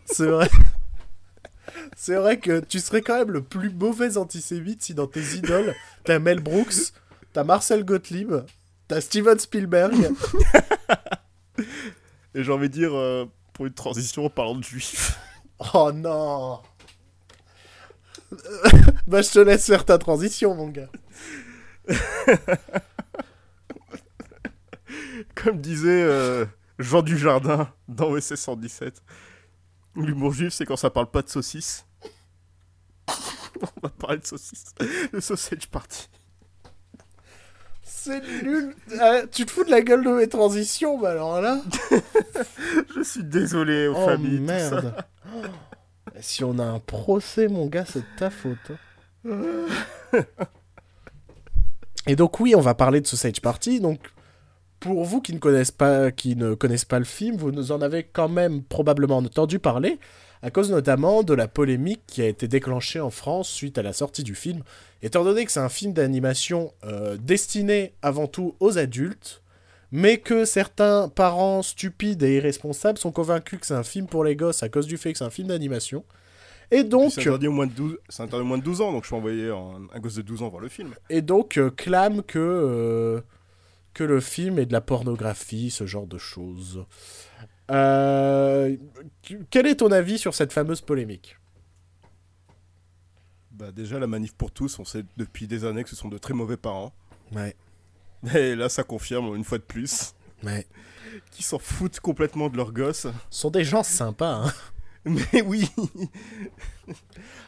C'est 0.05 0.27
vrai. 0.27 0.49
C'est 1.95 2.15
vrai 2.15 2.39
que 2.39 2.59
tu 2.59 2.79
serais 2.79 3.01
quand 3.01 3.17
même 3.17 3.31
le 3.31 3.41
plus 3.41 3.69
mauvais 3.69 4.17
antisémite 4.17 4.81
si 4.83 4.93
dans 4.93 5.07
tes 5.07 5.21
idoles, 5.35 5.73
t'as 6.03 6.19
Mel 6.19 6.39
Brooks, 6.39 6.93
t'as 7.33 7.43
Marcel 7.43 7.83
Gottlieb, 7.83 8.33
t'as 8.87 9.01
Steven 9.01 9.37
Spielberg. 9.39 9.95
Et 12.35 12.43
j'ai 12.43 12.51
envie 12.51 12.69
de 12.69 12.73
dire, 12.73 12.95
euh, 12.95 13.25
pour 13.53 13.65
une 13.65 13.73
transition 13.73 14.25
en 14.25 14.29
parlant 14.29 14.55
de 14.55 14.63
juifs. 14.63 15.19
Oh 15.73 15.91
non 15.93 16.61
Bah 19.07 19.21
je 19.21 19.31
te 19.31 19.39
laisse 19.39 19.65
faire 19.65 19.83
ta 19.85 19.97
transition 19.97 20.55
mon 20.55 20.69
gars. 20.69 20.89
Comme 25.35 25.59
disait 25.59 26.03
euh, 26.03 26.45
Jean 26.77 27.01
Dujardin 27.01 27.71
dans 27.87 28.11
OSS 28.11 28.35
117, 28.35 29.01
l'humour 30.01 30.31
juif, 30.33 30.53
c'est 30.53 30.65
quand 30.65 30.75
ça 30.77 30.89
parle 30.89 31.09
pas 31.09 31.21
de 31.21 31.29
saucisses. 31.29 31.85
On 33.61 33.81
va 33.83 33.89
parler 33.89 34.17
de 34.19 34.25
saucisses. 34.25 34.73
Le 35.11 35.19
sausage 35.21 35.67
party. 35.69 36.09
C'est 37.83 38.21
nul 38.43 38.75
Ah, 38.99 39.21
Tu 39.31 39.45
te 39.45 39.51
fous 39.51 39.63
de 39.65 39.71
la 39.71 39.81
gueule 39.81 40.03
de 40.05 40.09
mes 40.11 40.27
transitions 40.29 40.97
bah 40.99 41.11
alors 41.11 41.41
là 41.41 41.59
Je 42.95 43.01
suis 43.03 43.23
désolé 43.23 43.87
aux 43.87 43.95
Oh 43.97 44.05
familles. 44.05 44.39
tout 44.39 44.47
ça. 44.47 44.53
merde. 44.53 45.05
Si 46.21 46.43
on 46.43 46.57
a 46.59 46.63
un 46.63 46.79
procès 46.79 47.47
mon 47.47 47.65
gars 47.65 47.85
c'est 47.85 47.99
de 47.99 48.05
ta 48.17 48.29
faute. 48.29 48.71
hein. 49.27 49.65
Et 52.07 52.15
donc 52.15 52.39
oui, 52.39 52.55
on 52.55 52.61
va 52.61 52.73
parler 52.73 53.01
de 53.01 53.07
Sausage 53.07 53.41
Party. 53.41 53.79
Donc 53.79 53.99
pour 54.79 55.03
vous 55.03 55.21
qui 55.21 55.33
ne 55.33 55.39
connaissent 55.39 55.71
pas, 55.71 56.11
qui 56.11 56.35
ne 56.35 56.53
connaissent 56.53 56.85
pas 56.85 56.99
le 56.99 57.05
film, 57.05 57.35
vous 57.37 57.51
nous 57.51 57.71
en 57.71 57.81
avez 57.81 58.03
quand 58.03 58.29
même 58.29 58.63
probablement 58.63 59.17
entendu 59.17 59.59
parler, 59.59 59.99
à 60.41 60.51
cause 60.51 60.71
notamment 60.71 61.23
de 61.23 61.33
la 61.33 61.47
polémique 61.47 62.01
qui 62.07 62.21
a 62.21 62.27
été 62.27 62.47
déclenchée 62.47 62.99
en 62.99 63.09
France 63.09 63.49
suite 63.49 63.77
à 63.77 63.81
la 63.81 63.93
sortie 63.93 64.23
du 64.23 64.35
film. 64.35 64.63
Étant 65.01 65.23
donné 65.23 65.45
que 65.45 65.51
c'est 65.51 65.59
un 65.59 65.69
film 65.69 65.93
d'animation 65.93 66.73
euh, 66.85 67.17
destiné 67.17 67.93
avant 68.01 68.27
tout 68.27 68.55
aux 68.59 68.77
adultes, 68.77 69.41
mais 69.91 70.17
que 70.17 70.45
certains 70.45 71.09
parents 71.09 71.61
stupides 71.61 72.21
et 72.23 72.35
irresponsables 72.35 72.97
sont 72.97 73.11
convaincus 73.11 73.59
que 73.59 73.65
c'est 73.65 73.73
un 73.73 73.83
film 73.83 74.07
pour 74.07 74.23
les 74.23 74.35
gosses 74.35 74.63
à 74.63 74.69
cause 74.69 74.87
du 74.87 74.97
fait 74.97 75.11
que 75.11 75.17
c'est 75.17 75.25
un 75.25 75.29
film 75.29 75.47
d'animation. 75.47 76.03
Et 76.71 76.83
donc, 76.83 77.11
C'est 77.13 77.21
interdit, 77.21 77.47
au 77.47 77.51
moins 77.51 77.65
de 77.65 77.71
12... 77.73 77.97
c'est 78.09 78.21
interdit 78.21 78.43
au 78.43 78.47
moins 78.47 78.59
de 78.59 78.63
12 78.63 78.81
ans, 78.81 78.91
donc 78.91 79.03
je 79.03 79.09
peux 79.09 79.15
envoyer 79.15 79.49
un, 79.49 79.87
un 79.91 79.99
gosse 79.99 80.15
de 80.15 80.21
12 80.21 80.43
ans 80.43 80.49
voir 80.49 80.61
le 80.61 80.69
film. 80.69 80.93
et 81.09 81.21
donc 81.23 81.57
euh, 81.57 81.71
clame 81.71 82.21
que, 82.21 82.37
euh, 82.37 83.21
que 83.93 84.03
le 84.03 84.19
film 84.19 84.59
est 84.59 84.65
de 84.65 84.73
la 84.73 84.81
pornographie, 84.81 85.71
ce 85.71 85.85
genre 85.85 86.07
de 86.07 86.17
choses. 86.17 86.85
Euh, 87.71 88.75
quel 89.49 89.67
est 89.67 89.75
ton 89.75 89.91
avis 89.91 90.17
sur 90.17 90.33
cette 90.33 90.53
fameuse 90.53 90.81
polémique? 90.81 91.37
Bah 93.51 93.71
déjà, 93.71 93.99
la 93.99 94.07
manif 94.07 94.33
pour 94.33 94.51
tous, 94.51 94.79
on 94.79 94.85
sait 94.85 95.03
depuis 95.17 95.47
des 95.47 95.65
années 95.65 95.83
que 95.83 95.89
ce 95.89 95.95
sont 95.95 96.07
de 96.07 96.17
très 96.17 96.33
mauvais 96.33 96.57
parents. 96.57 96.93
Ouais, 97.33 97.55
Et 98.35 98.55
là, 98.55 98.69
ça 98.69 98.83
confirme 98.83 99.35
une 99.35 99.43
fois 99.43 99.57
de 99.57 99.63
plus 99.63 100.13
ouais. 100.43 100.65
qu'ils 101.31 101.45
s'en 101.45 101.59
foutent 101.59 101.99
complètement 101.99 102.49
de 102.49 102.57
leur 102.57 102.71
gosse. 102.71 103.07
Ce 103.29 103.41
sont 103.41 103.51
des 103.51 103.63
gens 103.63 103.83
sympas, 103.83 104.45
hein. 104.45 104.53
Mais 105.05 105.41
oui 105.41 105.69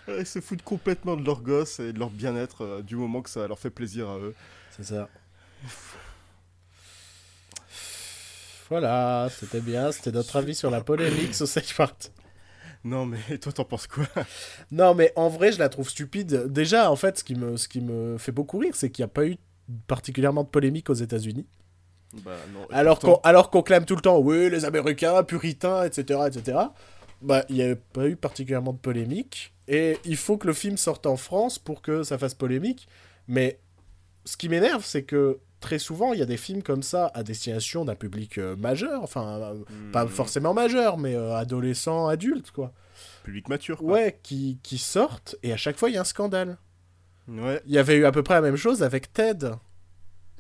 Ils 0.08 0.26
se 0.26 0.40
foutent 0.40 0.62
complètement 0.64 1.18
de 1.18 1.26
leur 1.26 1.42
gosse 1.42 1.80
et 1.82 1.92
de 1.92 2.00
leur 2.00 2.10
bien-être 2.10 2.62
euh, 2.64 2.82
du 2.82 2.96
moment 2.96 3.22
que 3.22 3.30
ça 3.30 3.46
leur 3.48 3.60
fait 3.60 3.70
plaisir 3.70 4.10
à 4.10 4.18
eux. 4.20 4.34
C'est 4.72 4.84
ça. 4.86 5.10
Voilà, 8.72 9.28
c'était 9.38 9.60
bien, 9.60 9.92
c'était 9.92 10.14
notre 10.14 10.34
avis 10.38 10.56
sur 10.56 10.72
la 10.72 10.80
polémique 10.80 11.36
Sausage 11.36 11.76
Party. 11.76 12.10
Non 12.86 13.06
mais 13.06 13.20
toi 13.42 13.52
t'en 13.52 13.66
penses 13.66 13.86
quoi? 13.86 14.06
Non, 14.72 14.96
mais 14.96 15.12
en 15.18 15.28
vrai, 15.28 15.52
je 15.52 15.60
la 15.60 15.68
trouve 15.68 15.90
stupide. 15.90 16.46
Déjà, 16.48 16.90
en 16.90 16.96
fait, 16.96 17.20
ce 17.20 17.26
qui 17.26 17.36
me, 17.36 17.58
ce 17.58 17.68
qui 17.68 17.82
me 17.82 18.18
fait 18.18 18.32
beaucoup 18.32 18.60
rire, 18.60 18.74
c'est 18.74 18.90
qu'il 18.90 19.04
n'y 19.04 19.10
a 19.10 19.14
pas 19.14 19.26
eu 19.28 19.36
particulièrement 19.88 20.44
de 20.46 20.48
polémique 20.48 20.90
aux 20.90 20.94
États-Unis. 20.94 21.46
Bah 22.24 22.32
non. 22.54 22.62
et 22.72 22.74
Alors 22.74 23.00
qu'on 23.00 23.08
pourtant- 23.08 23.28
alors 23.30 23.50
qu'on 23.50 23.62
clame 23.62 23.84
tout 23.84 23.96
le 23.98 24.02
temps, 24.02 24.20
oui, 24.20 24.50
les 24.50 24.64
Américains, 24.64 25.22
puritains, 25.24 25.84
etc., 25.84 26.22
etc. 26.28 26.58
Bah, 27.22 27.44
il 27.50 27.56
n'y 27.56 27.64
a 27.64 27.76
pas 27.76 28.08
eu 28.08 28.16
particulièrement 28.16 28.72
de 28.72 28.80
polémique. 28.80 29.54
Et 29.68 29.98
il 30.06 30.16
faut 30.16 30.38
que 30.38 30.48
le 30.48 30.54
film 30.54 30.78
sorte 30.78 31.06
en 31.08 31.18
France 31.18 31.60
pour 31.60 31.82
que 31.82 32.04
ça 32.04 32.18
fasse 32.18 32.36
polémique. 32.36 32.88
Mais 33.28 33.60
ce 34.24 34.38
qui 34.38 34.48
m'énerve, 34.48 34.86
c'est 34.86 35.04
que 35.04 35.40
très 35.62 35.80
souvent, 35.80 36.12
il 36.12 36.20
y 36.20 36.22
a 36.22 36.26
des 36.26 36.36
films 36.38 36.62
comme 36.64 36.84
ça 36.84 37.10
à 37.14 37.24
destination 37.24 37.86
d'un 37.86 37.96
public 37.96 38.38
euh, 38.38 38.56
majeur, 38.58 39.02
enfin, 39.04 39.40
euh, 39.40 39.64
pas 39.94 40.04
Hmm, 40.06 40.10
forcément 40.10 40.54
majeur, 40.54 40.98
mais 40.98 41.16
euh, 41.16 41.34
adolescent, 41.36 42.08
adulte, 42.08 42.52
quoi. 42.52 42.74
Public 43.24 43.48
mature. 43.48 43.78
quoi. 43.78 43.94
Ouais, 43.94 44.20
qui, 44.24 44.60
qui 44.64 44.78
sortent, 44.78 45.36
et 45.44 45.54
à 45.54 45.58
chaque 45.58 45.78
fois, 45.78 45.90
il 45.90 45.94
y 45.94 45.98
a 45.98 46.02
un 46.02 46.04
scandale. 46.04 46.58
Ouais. 47.28 47.62
Il 47.66 47.72
y 47.72 47.78
avait 47.78 47.96
eu 47.96 48.06
à 48.06 48.12
peu 48.12 48.24
près 48.24 48.34
la 48.34 48.42
même 48.42 48.58
chose 48.58 48.84
avec 48.84 49.14
Ted, 49.14 49.52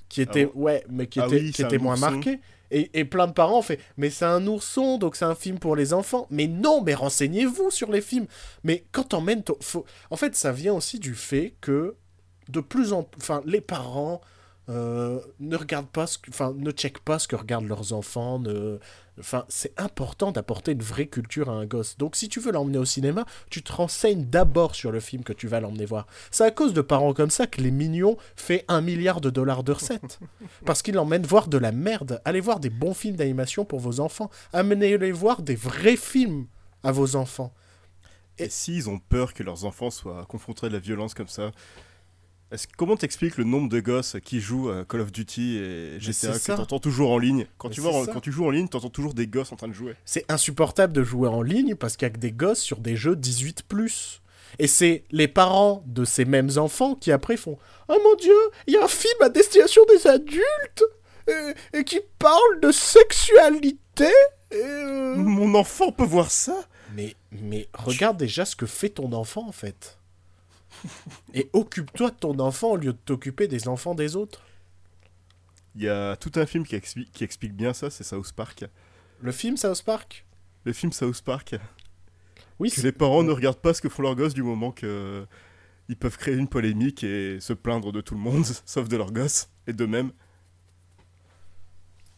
qui 0.09 0.22
était, 0.22 0.45
bon 0.47 0.51
ouais, 0.63 0.84
mais 0.89 1.07
qui 1.07 1.19
Ah 1.22 1.28
était, 1.28 1.39
oui, 1.39 1.51
qui 1.51 1.61
était 1.61 1.78
moins 1.78 1.93
ourson. 1.93 2.11
marqué. 2.11 2.39
Et, 2.74 2.89
et 2.99 3.05
plein 3.05 3.28
de 3.28 3.34
parents 3.34 3.59
ont 3.59 3.63
fait, 3.63 3.80
mais 3.97 4.09
c'est 4.09 4.24
un 4.26 4.47
ourson, 4.47 4.97
donc 4.97 5.15
c'est 5.17 5.26
un 5.26 5.36
film 5.36 5.59
pour 5.59 5.76
les 5.76 5.93
enfants. 5.93 6.26
Mais 6.30 6.47
non, 6.47 6.82
mais 6.82 6.93
renseignez-vous 6.93 7.69
sur 7.69 7.91
les 7.91 7.99
films. 8.01 8.28
Mais 8.63 8.86
quand 8.93 9.09
t'emmènes. 9.09 9.43
Faut... 9.61 9.86
En 10.09 10.15
fait, 10.15 10.36
ça 10.36 10.51
vient 10.53 10.74
aussi 10.74 10.97
du 10.99 11.13
fait 11.13 11.53
que 11.61 11.95
de 12.49 12.59
plus 12.61 12.93
en 12.93 13.07
Enfin, 13.17 13.41
les 13.45 13.59
parents 13.61 14.22
euh, 14.70 15.20
ne 15.39 15.57
regardent 15.57 15.89
pas 15.89 16.07
ce 16.07 16.18
que... 16.18 16.30
Enfin, 16.30 16.53
ne 16.55 16.72
checkent 16.72 16.99
pas 16.99 17.20
ce 17.20 17.28
que 17.28 17.36
regardent 17.36 17.68
leurs 17.68 17.93
enfants. 17.93 18.39
Ne... 18.39 18.80
Enfin, 19.20 19.45
c'est 19.49 19.78
important 19.80 20.32
d'apporter 20.32 20.72
une 20.72 20.82
vraie 20.82 21.07
culture 21.07 21.49
à 21.49 21.53
un 21.53 21.66
gosse. 21.66 21.97
Donc, 21.97 22.16
si 22.16 22.30
tu 22.30 22.39
veux 22.39 22.51
l'emmener 22.51 22.78
au 22.78 22.86
cinéma, 22.86 23.26
tu 23.49 23.64
te 23.64 23.74
renseignes 23.74 24.26
d'abord 24.26 24.76
sur 24.76 24.91
le 24.91 24.99
film 24.99 25.24
que 25.24 25.34
tu 25.34 25.47
vas 25.47 25.59
l'emmener 25.59 25.86
voir. 25.86 26.07
C'est 26.30 26.45
à 26.45 26.51
cause 26.51 26.74
de 26.74 26.82
parents 26.82 27.14
comme 27.14 27.32
ça 27.32 27.47
que 27.47 27.62
Les 27.62 27.72
Mignons 27.72 28.18
fait 28.36 28.64
un 28.68 28.82
milliard 28.82 29.20
de 29.20 29.30
dollars 29.30 29.64
de 29.64 29.72
recettes. 29.72 30.20
Parce 30.66 30.82
qu'ils 30.82 30.95
l'emmènent 30.95 31.26
voir 31.26 31.47
de 31.47 31.57
la 31.57 31.72
merde. 31.72 32.22
Allez 32.24 32.39
voir 32.39 32.59
des 32.59 32.70
bons 32.70 32.93
films 32.93 33.16
d'animation 33.16 33.66
pour 33.66 33.80
vos 33.80 33.99
enfants. 33.99 34.30
Amenez-les 34.53 35.12
voir 35.12 35.41
des 35.41 35.55
vrais 35.55 35.97
films 35.97 36.45
à 36.84 36.91
vos 36.91 37.16
enfants. 37.16 37.53
Et 38.38 38.49
s'ils 38.49 38.89
ont 38.89 38.99
peur 38.99 39.34
que 39.34 39.43
leurs 39.43 39.66
enfants 39.66 39.91
soient 39.91 40.26
confrontés 40.26 40.68
à 40.68 40.70
de 40.70 40.74
la 40.74 40.80
violence 40.80 41.14
comme 41.14 41.28
ça, 41.28 41.51
comment 42.77 42.97
t'expliques 42.97 43.37
le 43.37 43.43
nombre 43.43 43.69
de 43.69 43.79
gosses 43.79 44.17
qui 44.23 44.39
jouent 44.39 44.69
à 44.69 44.85
Call 44.85 45.01
of 45.01 45.11
Duty 45.11 45.57
et 45.57 45.99
GTA 45.99 46.37
que 46.37 46.51
t'entends 46.51 46.79
toujours 46.79 47.11
en 47.11 47.17
ligne 47.17 47.47
Quand 47.57 47.69
Mais 47.69 47.75
tu, 47.75 47.81
vois, 47.81 48.05
quand 48.07 48.29
joues 48.29 48.45
en 48.45 48.49
ligne, 48.49 48.67
t'entends 48.67 48.89
toujours 48.89 49.13
des 49.13 49.27
gosses 49.27 49.51
en 49.51 49.55
train 49.55 49.67
de 49.67 49.73
jouer. 49.73 49.95
C'est 50.05 50.29
insupportable 50.29 50.93
de 50.93 51.03
jouer 51.03 51.29
en 51.29 51.41
ligne 51.41 51.75
parce 51.75 51.95
qu'il 51.95 52.07
y 52.07 52.11
a 52.11 52.13
que 52.13 52.19
des 52.19 52.31
gosses 52.31 52.61
sur 52.61 52.79
des 52.79 52.95
jeux 52.95 53.15
18+. 53.15 54.19
Et 54.59 54.67
c'est 54.67 55.05
les 55.11 55.27
parents 55.27 55.83
de 55.87 56.03
ces 56.03 56.25
mêmes 56.25 56.49
enfants 56.57 56.95
qui 56.95 57.11
après 57.11 57.37
font 57.37 57.57
«Oh 57.89 57.97
mon 58.03 58.15
dieu, 58.15 58.35
il 58.67 58.73
y 58.73 58.77
a 58.77 58.83
un 58.83 58.89
film 58.89 59.13
à 59.21 59.29
destination 59.29 59.81
des 59.87 60.07
adultes 60.07 60.83
et, 61.27 61.77
et 61.77 61.83
qui 61.85 62.01
parle 62.19 62.59
de 62.61 62.71
sexualité 62.71 64.11
euh, 64.53 65.15
Mon 65.15 65.55
enfant 65.55 65.91
peut 65.91 66.03
voir 66.03 66.31
ça 66.31 66.65
Mais, 66.95 67.15
mais 67.31 67.69
regarde 67.73 68.17
déjà 68.17 68.43
ce 68.43 68.55
que 68.55 68.65
fait 68.65 68.89
ton 68.89 69.13
enfant 69.13 69.47
en 69.47 69.53
fait. 69.53 70.00
Et 71.34 71.49
occupe-toi 71.53 72.11
de 72.11 72.15
ton 72.15 72.39
enfant 72.39 72.71
au 72.71 72.77
lieu 72.77 72.93
de 72.93 72.97
t'occuper 72.97 73.47
des 73.47 73.67
enfants 73.67 73.95
des 73.95 74.15
autres. 74.15 74.43
Il 75.75 75.84
y 75.84 75.89
a 75.89 76.15
tout 76.15 76.32
un 76.36 76.45
film 76.45 76.65
qui, 76.65 76.75
expli- 76.77 77.09
qui 77.11 77.23
explique 77.25 77.53
bien 77.53 77.73
ça, 77.73 77.89
c'est 77.89 78.03
South 78.05 78.32
Park. 78.34 78.65
Le 79.21 79.32
film 79.32 79.55
South 79.55 79.84
Park? 79.84 80.25
Le 80.65 80.73
film 80.73 80.91
South 80.91 81.21
Park, 81.21 81.55
Oui, 82.59 82.71
que 82.71 82.82
les 82.82 82.91
parents 82.91 83.23
ne 83.23 83.32
regardent 83.32 83.59
pas 83.61 83.73
ce 83.73 83.82
que 83.82 83.89
font 83.89 84.01
leurs 84.03 84.15
gosses 84.15 84.34
du 84.34 84.43
moment 84.43 84.71
que 84.71 85.25
ils 85.89 85.97
peuvent 85.97 86.17
créer 86.17 86.36
une 86.36 86.47
polémique 86.47 87.03
et 87.03 87.39
se 87.41 87.53
plaindre 87.53 87.91
de 87.91 88.01
tout 88.01 88.15
le 88.15 88.21
monde, 88.21 88.45
sauf 88.65 88.88
de 88.88 88.97
leurs 88.97 89.11
gosses, 89.13 89.49
et 89.67 89.73
d'eux-mêmes. 89.73 90.11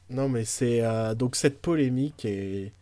Non 0.09 0.29
mais 0.29 0.45
c'est... 0.45 0.81
euh, 0.83 1.15
donc 1.15 1.35
cette 1.35 1.61
polémique 1.61 2.25
est... 2.25 2.73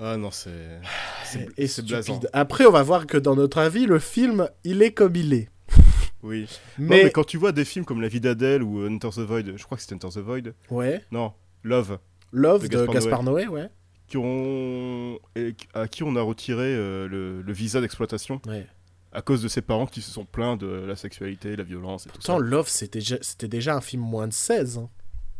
Ah 0.00 0.16
non, 0.16 0.30
c'est... 0.30 0.80
C'est 1.24 1.48
est 1.58 1.66
c'est 1.66 1.84
blasant. 1.84 2.20
Après 2.32 2.66
on 2.66 2.72
va 2.72 2.82
voir 2.82 3.06
que 3.06 3.16
dans 3.16 3.36
notre 3.36 3.58
avis, 3.58 3.86
le 3.86 3.98
film, 3.98 4.48
il 4.64 4.82
est 4.82 4.92
comme 4.92 5.16
il 5.16 5.32
est. 5.32 5.48
Oui. 6.22 6.48
Non, 6.78 6.86
Mais... 6.88 7.10
quand 7.10 7.24
tu 7.24 7.36
vois 7.36 7.52
des 7.52 7.66
films 7.66 7.84
comme 7.84 8.00
La 8.00 8.08
vie 8.08 8.20
d'Adèle 8.20 8.62
ou 8.62 8.86
Enter 8.86 9.10
the 9.10 9.18
Void, 9.18 9.56
je 9.56 9.62
crois 9.64 9.76
que 9.76 9.82
c'était 9.82 9.94
Enter 9.94 10.08
the 10.08 10.24
Void. 10.24 10.54
Ouais. 10.70 11.04
Non, 11.12 11.34
Love, 11.62 11.98
Love 12.32 12.66
De 12.66 12.78
de, 12.78 12.86
Gaspard 12.86 13.22
Noé, 13.22 13.46
ouais. 13.46 13.68
qui 14.06 14.16
ont... 14.16 15.18
et 15.36 15.54
à 15.74 15.86
qui 15.86 16.02
on 16.02 16.16
a 16.16 16.22
retiré 16.22 16.64
euh, 16.64 17.06
le, 17.08 17.42
le 17.42 17.52
visa 17.52 17.82
d'exploitation 17.82 18.40
ouais. 18.46 18.66
à 19.12 19.20
cause 19.20 19.42
de 19.42 19.48
ses 19.48 19.60
parents 19.60 19.86
qui 19.86 20.00
se 20.00 20.10
sont 20.10 20.24
plaints 20.24 20.56
de 20.56 20.66
la 20.66 20.96
sexualité, 20.96 21.56
la 21.56 21.62
violence 21.62 22.06
et 22.06 22.08
tout 22.08 22.14
Pourtant, 22.16 22.38
ça. 22.38 22.44
Love, 22.44 22.68
c'était 22.68 23.00
déjà, 23.00 23.16
c'était 23.20 23.48
déjà 23.48 23.76
un 23.76 23.82
film 23.82 24.02
moins 24.02 24.26
de 24.26 24.32
16, 24.32 24.78
hein, 24.78 24.88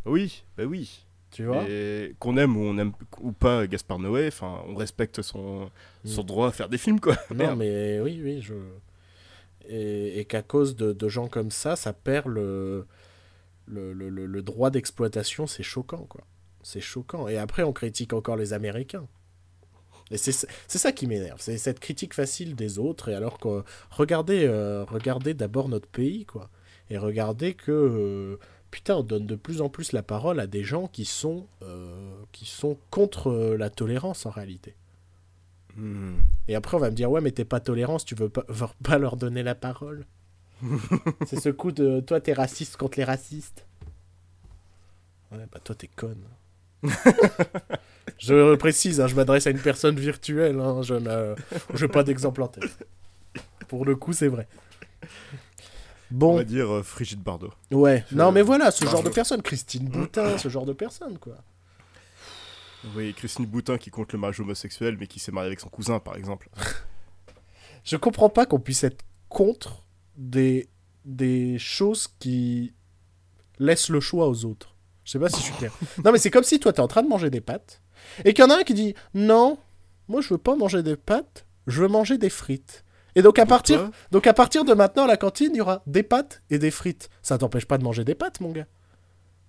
Oui, 0.04 0.44
bah 0.58 0.64
oui. 0.64 1.03
Tu 1.34 1.46
vois. 1.46 1.68
Et 1.68 2.14
qu'on 2.20 2.36
aime 2.36 2.56
ou 2.56 2.60
on 2.60 2.78
aime 2.78 2.92
ou 3.20 3.32
pas 3.32 3.66
Gaspard 3.66 3.98
Noé, 3.98 4.28
enfin, 4.28 4.62
on 4.68 4.76
respecte 4.76 5.20
son, 5.20 5.68
son 6.04 6.22
droit 6.22 6.46
à 6.46 6.52
faire 6.52 6.68
des 6.68 6.78
films, 6.78 7.00
quoi. 7.00 7.16
Non, 7.34 7.56
mais 7.56 7.98
oui, 8.00 8.20
oui, 8.22 8.40
je... 8.40 8.54
Et, 9.68 10.20
et 10.20 10.24
qu'à 10.26 10.42
cause 10.42 10.76
de, 10.76 10.92
de 10.92 11.08
gens 11.08 11.26
comme 11.26 11.50
ça, 11.50 11.74
ça 11.74 11.92
perd 11.92 12.28
le, 12.28 12.86
le, 13.66 13.92
le, 13.92 14.42
droit 14.42 14.70
d'exploitation, 14.70 15.48
c'est 15.48 15.64
choquant, 15.64 16.06
quoi. 16.08 16.20
C'est 16.62 16.80
choquant. 16.80 17.26
Et 17.26 17.36
après, 17.36 17.64
on 17.64 17.72
critique 17.72 18.12
encore 18.12 18.36
les 18.36 18.52
Américains. 18.52 19.08
Et 20.12 20.18
c'est 20.18 20.32
c'est 20.68 20.78
ça 20.78 20.92
qui 20.92 21.06
m'énerve, 21.08 21.40
c'est 21.40 21.56
cette 21.56 21.80
critique 21.80 22.14
facile 22.14 22.54
des 22.54 22.78
autres, 22.78 23.08
et 23.08 23.14
alors 23.14 23.38
que 23.38 23.64
regardez, 23.90 24.44
euh, 24.46 24.84
regardez 24.84 25.32
d'abord 25.32 25.68
notre 25.68 25.88
pays, 25.88 26.26
quoi. 26.26 26.50
Et 26.90 26.98
regardez 26.98 27.54
que, 27.54 27.72
euh, 27.72 28.38
putain, 28.74 28.96
on 28.96 29.02
donne 29.04 29.24
de 29.24 29.36
plus 29.36 29.60
en 29.60 29.68
plus 29.68 29.92
la 29.92 30.02
parole 30.02 30.40
à 30.40 30.48
des 30.48 30.64
gens 30.64 30.88
qui 30.88 31.04
sont, 31.04 31.46
euh, 31.62 32.12
qui 32.32 32.44
sont 32.44 32.76
contre 32.90 33.30
euh, 33.30 33.56
la 33.56 33.70
tolérance 33.70 34.26
en 34.26 34.30
réalité. 34.30 34.74
Hmm. 35.76 36.16
Et 36.48 36.56
après, 36.56 36.76
on 36.76 36.80
va 36.80 36.90
me 36.90 36.96
dire, 36.96 37.08
ouais, 37.08 37.20
mais 37.20 37.30
t'es 37.30 37.44
pas 37.44 37.60
tolérant 37.60 38.00
si 38.00 38.06
tu 38.06 38.16
veux 38.16 38.28
pas, 38.28 38.42
veux 38.48 38.66
pas 38.82 38.98
leur 38.98 39.16
donner 39.16 39.44
la 39.44 39.54
parole. 39.54 40.06
c'est 41.24 41.38
ce 41.38 41.50
coup 41.50 41.70
de, 41.70 42.00
toi, 42.00 42.20
t'es 42.20 42.32
raciste 42.32 42.76
contre 42.76 42.98
les 42.98 43.04
racistes. 43.04 43.64
Ouais, 45.30 45.46
bah 45.52 45.60
toi, 45.62 45.76
t'es 45.76 45.88
conne. 45.94 46.24
je 48.18 48.34
le 48.34 48.56
précise, 48.56 49.00
hein, 49.00 49.06
je 49.06 49.14
m'adresse 49.14 49.46
à 49.46 49.50
une 49.50 49.60
personne 49.60 50.00
virtuelle, 50.00 50.58
hein, 50.58 50.82
je 50.82 50.94
n'ai 50.94 51.88
pas 51.88 52.02
d'exemple 52.02 52.42
en 52.42 52.48
tête. 52.48 52.88
Pour 53.68 53.84
le 53.84 53.94
coup, 53.94 54.12
c'est 54.12 54.26
vrai. 54.26 54.48
On 56.12 56.14
Bon, 56.16 56.36
va 56.36 56.44
dire 56.44 56.70
euh, 56.72 56.82
Frigide 56.82 57.22
Bardot. 57.22 57.50
ouais. 57.70 58.04
Non, 58.12 58.30
mais 58.32 58.42
voilà, 58.42 58.70
ce 58.70 58.84
genre 58.84 59.02
de 59.02 59.08
personne. 59.10 59.42
Christine 59.42 59.88
Boutin, 59.88 60.38
ce 60.38 60.48
genre 60.48 60.66
de 60.66 60.72
personne, 60.72 61.18
quoi. 61.18 61.36
Oui, 62.94 63.14
Christine 63.14 63.46
Boutin 63.46 63.78
qui 63.78 63.90
compte 63.90 64.12
le 64.12 64.18
mariage 64.18 64.40
homosexuel, 64.40 64.96
mais 64.98 65.06
qui 65.06 65.18
s'est 65.18 65.32
mariée 65.32 65.46
avec 65.48 65.60
son 65.60 65.68
cousin, 65.70 65.98
par 66.00 66.16
exemple. 66.16 66.48
Je 67.84 67.96
comprends 67.96 68.28
pas 68.28 68.46
qu'on 68.46 68.60
puisse 68.60 68.84
être 68.84 69.02
contre 69.28 69.86
des, 70.16 70.68
des 71.04 71.58
choses 71.58 72.08
qui 72.18 72.72
laissent 73.58 73.88
le 73.88 74.00
choix 74.00 74.28
aux 74.28 74.44
autres. 74.44 74.74
Je 75.04 75.10
sais 75.12 75.18
pas 75.18 75.28
si 75.28 75.36
je 75.38 75.42
suis 75.42 75.54
clair. 75.54 75.72
non, 76.04 76.12
mais 76.12 76.18
c'est 76.18 76.30
comme 76.30 76.44
si 76.44 76.58
toi, 76.60 76.72
t'es 76.72 76.80
en 76.80 76.88
train 76.88 77.02
de 77.02 77.08
manger 77.08 77.28
des 77.30 77.40
pâtes 77.42 77.80
et 78.24 78.32
qu'il 78.34 78.42
y 78.44 78.46
en 78.46 78.50
a 78.50 78.58
un 78.58 78.62
qui 78.64 78.74
dit 78.74 78.94
Non, 79.14 79.58
moi, 80.08 80.20
je 80.20 80.28
veux 80.28 80.38
pas 80.38 80.56
manger 80.56 80.82
des 80.82 80.96
pâtes, 80.96 81.46
je 81.66 81.82
veux 81.82 81.88
manger 81.88 82.16
des 82.18 82.30
frites. 82.30 82.84
Et 83.16 83.22
donc 83.22 83.38
à, 83.38 83.46
partir, 83.46 83.80
Pourquoi 83.80 83.96
donc, 84.10 84.26
à 84.26 84.32
partir 84.32 84.64
de 84.64 84.74
maintenant, 84.74 85.04
à 85.04 85.06
la 85.06 85.16
cantine, 85.16 85.50
il 85.54 85.58
y 85.58 85.60
aura 85.60 85.82
des 85.86 86.02
pâtes 86.02 86.42
et 86.50 86.58
des 86.58 86.70
frites. 86.70 87.08
Ça 87.22 87.38
t'empêche 87.38 87.66
pas 87.66 87.78
de 87.78 87.84
manger 87.84 88.04
des 88.04 88.14
pâtes, 88.14 88.40
mon 88.40 88.50
gars. 88.50 88.66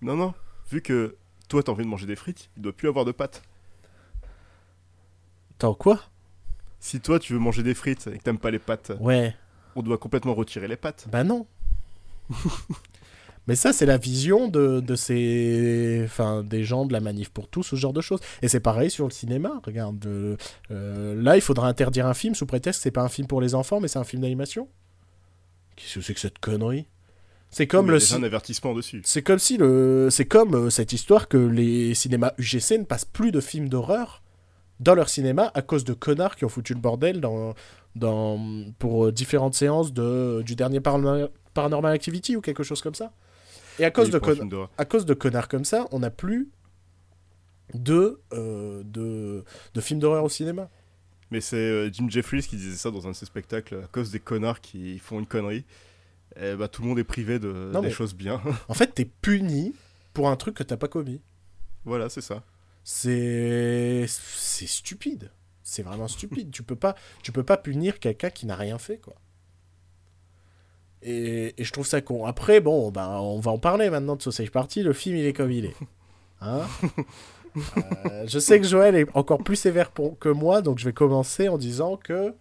Non, 0.01 0.16
non. 0.16 0.34
Vu 0.70 0.82
que 0.82 1.16
toi, 1.49 1.63
t'as 1.63 1.72
envie 1.72 1.84
de 1.84 1.89
manger 1.89 2.05
des 2.05 2.16
frites, 2.16 2.49
il 2.57 2.61
doit 2.61 2.74
plus 2.74 2.88
avoir 2.88 3.05
de 3.05 3.11
pâtes. 3.11 3.41
Attends, 5.57 5.74
quoi? 5.74 5.99
Si 6.80 6.99
toi, 6.99 7.18
tu 7.20 7.34
veux 7.34 7.39
manger 7.39 7.63
des 7.63 7.74
frites 7.74 8.07
et 8.07 8.18
que 8.18 8.24
t'aimes 8.24 8.38
pas 8.39 8.51
les 8.51 8.59
pâtes, 8.59 8.91
Ouais. 8.99 9.36
on 9.76 9.82
doit 9.82 9.97
complètement 9.97 10.34
retirer 10.36 10.68
les 10.68 10.76
pâtes. 10.78 11.07
Bah 11.11 11.24
non. 11.24 11.47
Mais 13.48 13.56
ça, 13.56 13.74
c'est 13.74 13.86
la 13.86 13.98
vision 13.98 14.48
de, 14.48 14.80
de 14.80 14.96
ces... 14.96 16.02
Enfin, 16.04 16.43
des 16.43 16.64
gens 16.64 16.86
de 16.86 16.93
la 16.93 17.00
manif 17.00 17.30
pour 17.30 17.48
tous, 17.48 17.64
ce 17.64 17.76
genre 17.76 17.93
de 17.93 18.02
choses. 18.02 18.20
Et 18.41 18.48
c'est 18.48 18.60
pareil 18.60 18.89
sur 18.89 19.06
le 19.06 19.12
cinéma. 19.12 19.62
Regarde, 19.64 20.04
euh, 20.08 20.36
euh, 20.72 21.22
là, 21.22 21.36
il 21.36 21.41
faudra 21.41 21.68
interdire 21.68 22.08
un 22.08 22.14
film 22.14 22.34
sous 22.34 22.46
prétexte 22.46 22.80
que 22.80 22.84
c'est 22.84 22.91
pas 22.91 23.04
un 23.04 23.10
film 23.10 23.28
pour 23.28 23.41
les 23.41 23.54
enfants, 23.54 23.80
mais 23.80 23.88
c'est 23.88 24.00
un 24.00 24.04
film 24.04 24.24
d'animation. 24.24 24.68
Qu'est-ce 25.76 25.96
que 25.96 26.02
c'est 26.02 26.14
que 26.14 26.20
cette 26.20 26.39
connerie? 26.39 26.88
C'est 27.52 27.68
comme 27.68 27.91
le... 27.91 28.00
un 28.14 28.24
avertissement 28.24 28.74
dessus. 28.74 29.02
C'est 29.06 29.22
comme 29.22 29.39
si 29.39 29.58
le... 29.58 30.10
C'est 30.10 30.26
comme 30.26 30.56
euh, 30.56 30.70
cette 30.72 30.91
histoire 30.93 31.28
que 31.28 31.38
les 31.38 31.93
cinémas 31.93 32.34
UGC 32.39 32.80
ne 32.80 32.84
passent 32.84 33.06
plus 33.06 33.32
de 33.32 33.41
films 33.41 33.70
d'horreur 33.70 34.24
dans 34.80 34.96
leur 34.96 35.08
cinéma 35.08 35.52
à 35.54 35.62
cause 35.62 35.86
de 35.86 35.93
connards 35.93 36.36
qui 36.36 36.46
ont 36.46 36.50
foutu 36.50 36.74
le 36.74 36.80
bordel 36.80 37.22
dans, 37.22 37.54
dans, 37.96 38.39
pour 38.80 39.12
différentes 39.12 39.54
séances 39.54 39.93
de, 39.93 40.41
du 40.43 40.56
dernier 40.56 40.82
Paranormal 40.82 41.93
Activity 41.93 42.36
ou 42.36 42.41
quelque 42.41 42.64
chose 42.64 42.82
comme 42.82 42.96
ça. 42.96 43.14
Et 43.80 43.86
à 43.86 43.91
cause, 43.91 44.09
de, 44.09 44.19
con- 44.19 44.67
à 44.78 44.86
cause 44.86 45.05
de 45.05 45.13
connards 45.13 45.47
comme 45.49 45.65
ça, 45.65 45.86
on 45.91 45.99
n'a 45.99 46.09
plus 46.11 46.49
de, 47.73 48.21
euh, 48.34 48.84
de, 48.86 49.43
de 49.73 49.82
films 49.82 49.99
d'horreur 49.99 50.23
au 50.23 50.30
cinéma. 50.30 50.69
Mais 51.32 51.41
c'est 51.41 51.55
euh, 51.57 51.89
Jim 51.91 52.07
Jeffries 52.09 52.43
qui 52.43 52.55
disait 52.55 52.78
ça 52.78 52.91
dans 52.91 53.07
un 53.07 53.11
de 53.11 53.15
ses 53.15 53.26
spectacles. 53.26 53.82
À 53.84 53.88
cause 53.88 54.11
des 54.11 54.19
connards 54.19 54.61
qui 54.61 54.99
font 54.99 55.19
une 55.19 55.26
connerie, 55.26 55.65
eh 56.39 56.55
bah, 56.55 56.67
tout 56.67 56.82
le 56.84 56.88
monde 56.88 56.99
est 56.99 57.03
privé 57.03 57.39
de 57.39 57.71
Non, 57.73 57.82
des 57.82 57.88
mais- 57.88 57.93
choses 57.93 58.13
bien. 58.15 58.41
En 58.67 58.73
fait, 58.73 58.93
t'es 58.93 59.05
puni 59.05 59.73
pour 60.13 60.30
un 60.30 60.36
truc 60.36 60.55
que 60.55 60.63
t'as 60.63 60.78
pas 60.78 60.88
commis. 60.88 61.21
voilà, 61.84 62.07
c'est 62.09 62.21
ça. 62.21 62.43
C'est 62.84 64.05
c'est 64.07 64.67
stupide. 64.67 65.32
C'est 65.63 65.82
vraiment 65.82 66.07
stupide. 66.07 66.51
tu 66.51 66.61
peux 66.61 66.76
pas 66.76 66.95
tu 67.23 67.32
peux 67.32 67.43
pas 67.43 67.57
punir 67.57 67.99
quelqu'un 67.99 68.30
qui 68.30 68.45
n'a 68.45 68.55
rien 68.55 68.78
fait 68.78 68.99
quoi. 68.99 69.15
Et, 71.08 71.53
et 71.58 71.64
je 71.64 71.72
trouve 71.72 71.86
ça 71.86 72.01
con. 72.01 72.26
Après, 72.26 72.60
bon, 72.60 72.89
ben, 72.91 73.08
on 73.22 73.39
va 73.39 73.51
en 73.51 73.60
parler 73.60 73.89
maintenant 73.91 74.16
de 74.16 74.22
Sausage 74.24 74.49
Party. 74.51 74.82
Le 74.82 74.91
film, 74.91 75.16
il 75.16 75.26
est 75.26 75.34
comme 75.34 75.51
il 75.51 75.66
est. 75.66 75.76
Hein 76.41 76.62
Euh, 78.06 78.26
je 78.28 78.38
sais 78.38 78.60
que 78.60 78.68
Joël 78.68 78.95
est 78.97 79.08
encore 79.14 79.41
plus 79.41 79.56
sévère 79.56 79.89
pour- 79.91 80.20
que 80.20 80.28
moi, 80.28 80.62
donc 80.62 80.78
je 80.78 80.84
vais 80.84 80.91
commencer 80.91 81.47
en 81.47 81.58
disant 81.58 81.95
que 81.95 82.34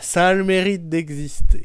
ça 0.00 0.28
a 0.28 0.32
le 0.32 0.42
mérite 0.44 0.88
d'exister. 0.88 1.64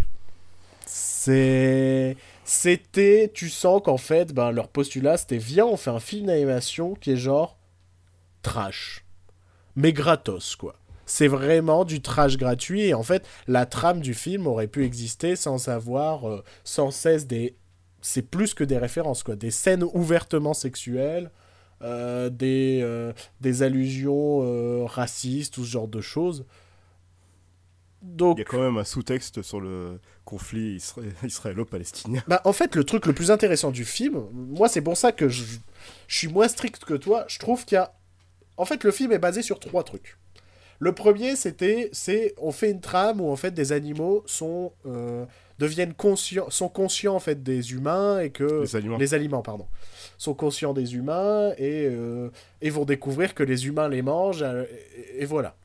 C'est 0.86 2.18
c'était 2.44 3.32
tu 3.34 3.50
sens 3.50 3.82
qu'en 3.84 3.98
fait 3.98 4.34
ben 4.34 4.52
leur 4.52 4.68
postulat 4.68 5.18
c'était 5.18 5.38
viens 5.38 5.66
on 5.66 5.78
fait 5.78 5.90
un 5.92 6.00
film 6.02 6.28
d'animation 6.28 6.94
qui 6.96 7.12
est 7.12 7.18
genre 7.18 7.58
trash 8.42 9.06
mais 9.76 9.92
gratos 9.94 10.56
quoi 10.56 10.76
c'est 11.08 11.28
vraiment 11.28 11.86
du 11.86 12.02
trash 12.02 12.38
gratuit 12.38 12.82
et 12.84 12.94
en 12.94 13.02
fait 13.02 13.26
la 13.48 13.66
trame 13.66 14.02
du 14.02 14.14
film 14.14 14.46
aurait 14.46 14.68
pu 14.68 14.86
exister 14.86 15.36
sans 15.36 15.68
avoir 15.70 16.30
euh, 16.30 16.44
sans 16.64 16.92
cesse 16.92 17.26
des 17.26 17.56
c'est 18.02 18.22
plus 18.22 18.54
que 18.54 18.64
des 18.64 18.78
références 18.78 19.24
quoi 19.24 19.36
des 19.36 19.50
scènes 19.50 19.84
ouvertement 19.94 20.54
sexuelles 20.54 21.32
euh, 21.82 22.30
des 22.30 22.82
euh, 22.84 23.14
des 23.42 23.64
allusions 23.64 24.42
euh, 24.44 24.86
racistes 24.86 25.56
tout 25.56 25.66
ce 25.66 25.72
genre 25.72 25.88
de 25.88 26.02
choses 26.02 26.46
donc 28.04 28.38
Il 28.38 28.42
y 28.42 28.44
a 28.44 28.46
quand 28.46 28.62
même 28.62 28.78
un 28.78 28.84
sous-texte 28.84 29.42
sur 29.42 29.60
le 29.60 30.00
conflit 30.24 30.78
isra- 30.78 31.02
israélo-palestinien. 31.26 32.22
Bah, 32.28 32.42
en 32.46 32.54
fait, 32.54 32.76
le 32.76 32.84
truc 32.84 33.06
le 33.08 33.14
plus 33.14 33.32
intéressant 33.32 33.72
du 33.72 33.86
film, 33.86 34.24
moi, 34.32 34.70
c'est 34.70 34.82
pour 34.82 34.96
ça 34.96 35.12
que 35.12 35.28
je, 35.28 35.44
je 36.08 36.18
suis 36.18 36.28
moins 36.28 36.48
strict 36.48 36.86
que 36.86 36.94
toi. 36.94 37.26
Je 37.28 37.40
trouve 37.40 37.66
qu'il 37.66 37.76
y 37.76 37.80
a. 37.80 37.94
En 38.56 38.66
fait, 38.66 38.84
le 38.84 38.92
film 38.92 39.12
est 39.12 39.20
basé 39.20 39.42
sur 39.42 39.60
trois 39.60 39.84
trucs. 39.84 40.18
Le 40.80 40.92
premier, 40.92 41.36
c'était. 41.36 41.90
c'est 41.92 42.34
On 42.38 42.52
fait 42.52 42.70
une 42.72 42.82
trame 42.82 43.20
où, 43.22 43.30
en 43.32 43.36
fait, 43.36 43.52
des 43.52 43.72
animaux 43.72 44.24
sont. 44.26 44.72
euh, 44.86 45.26
deviennent 45.60 45.96
conscients. 45.96 46.50
sont 46.52 46.70
conscients, 46.70 47.16
en 47.16 47.20
fait, 47.20 47.42
des 47.42 47.74
humains 47.74 48.20
et 48.20 48.30
que. 48.30 48.62
Les 48.62 48.76
aliments. 48.76 48.98
Les 48.98 49.14
aliments, 49.14 49.42
pardon. 49.42 49.66
Sont 50.20 50.34
conscients 50.36 50.74
des 50.74 50.96
humains 50.96 51.52
et, 51.58 51.88
euh, 51.90 52.30
et 52.62 52.70
vont 52.70 52.86
découvrir 52.86 53.34
que 53.34 53.44
les 53.44 53.66
humains 53.68 53.90
les 53.90 54.02
mangent. 54.04 54.44
euh, 54.44 54.66
et, 55.16 55.24
et 55.24 55.26
voilà. 55.26 55.56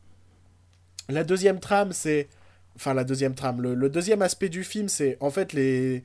La 1.09 1.25
deuxième 1.25 1.61
trame, 1.61 1.93
c'est. 1.93 2.29
Enfin, 2.77 2.95
la 2.95 3.05
deuxième 3.05 3.35
trame. 3.35 3.61
Le, 3.61 3.75
le 3.75 3.91
deuxième 3.91 4.23
aspect 4.23 4.49
du 4.49 4.65
film, 4.65 4.89
c'est 4.89 5.19
en 5.21 5.31
fait 5.31 5.53
les. 5.53 6.05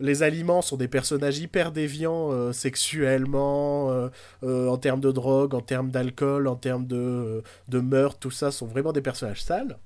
Les 0.00 0.22
aliments 0.22 0.62
sont 0.62 0.76
des 0.76 0.88
personnages 0.88 1.38
hyper 1.38 1.70
déviants 1.70 2.32
euh, 2.32 2.52
sexuellement, 2.52 3.90
euh, 3.90 4.08
euh, 4.42 4.68
en 4.68 4.76
termes 4.78 5.00
de 5.00 5.12
drogue, 5.12 5.54
en 5.54 5.60
termes 5.60 5.90
d'alcool, 5.90 6.48
en 6.48 6.56
termes 6.56 6.86
de, 6.86 7.42
de 7.68 7.78
meurtre, 7.80 8.18
tout 8.18 8.30
ça 8.30 8.50
sont 8.50 8.66
vraiment 8.66 8.92
des 8.92 9.02
personnages 9.02 9.42
sales. 9.42 9.78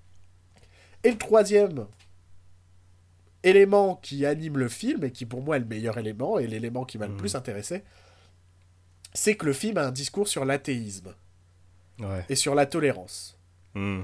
Et 1.05 1.11
le 1.11 1.19
troisième 1.19 1.87
élément 3.43 3.97
qui 3.97 4.25
anime 4.27 4.59
le 4.59 4.69
film, 4.69 5.05
et 5.05 5.11
qui 5.13 5.27
pour 5.27 5.43
moi 5.43 5.57
est 5.57 5.61
le 5.61 5.67
meilleur 5.67 5.99
élément, 5.99 6.39
et 6.39 6.47
l'élément 6.47 6.85
qui 6.85 6.99
m'a 6.99 7.07
le 7.07 7.13
Mhm. 7.13 7.19
plus 7.19 7.35
intéressé, 7.35 7.85
c'est 9.13 9.37
que 9.37 9.47
le 9.47 9.53
film 9.53 9.77
a 9.79 9.87
un 9.87 9.93
discours 9.93 10.29
sur 10.29 10.45
l'athéisme 10.45 11.15
Ouais. 12.01 12.25
et 12.29 12.35
sur 12.37 12.55
la 12.55 12.67
tolérance. 12.67 13.39
Hmm. 13.75 14.03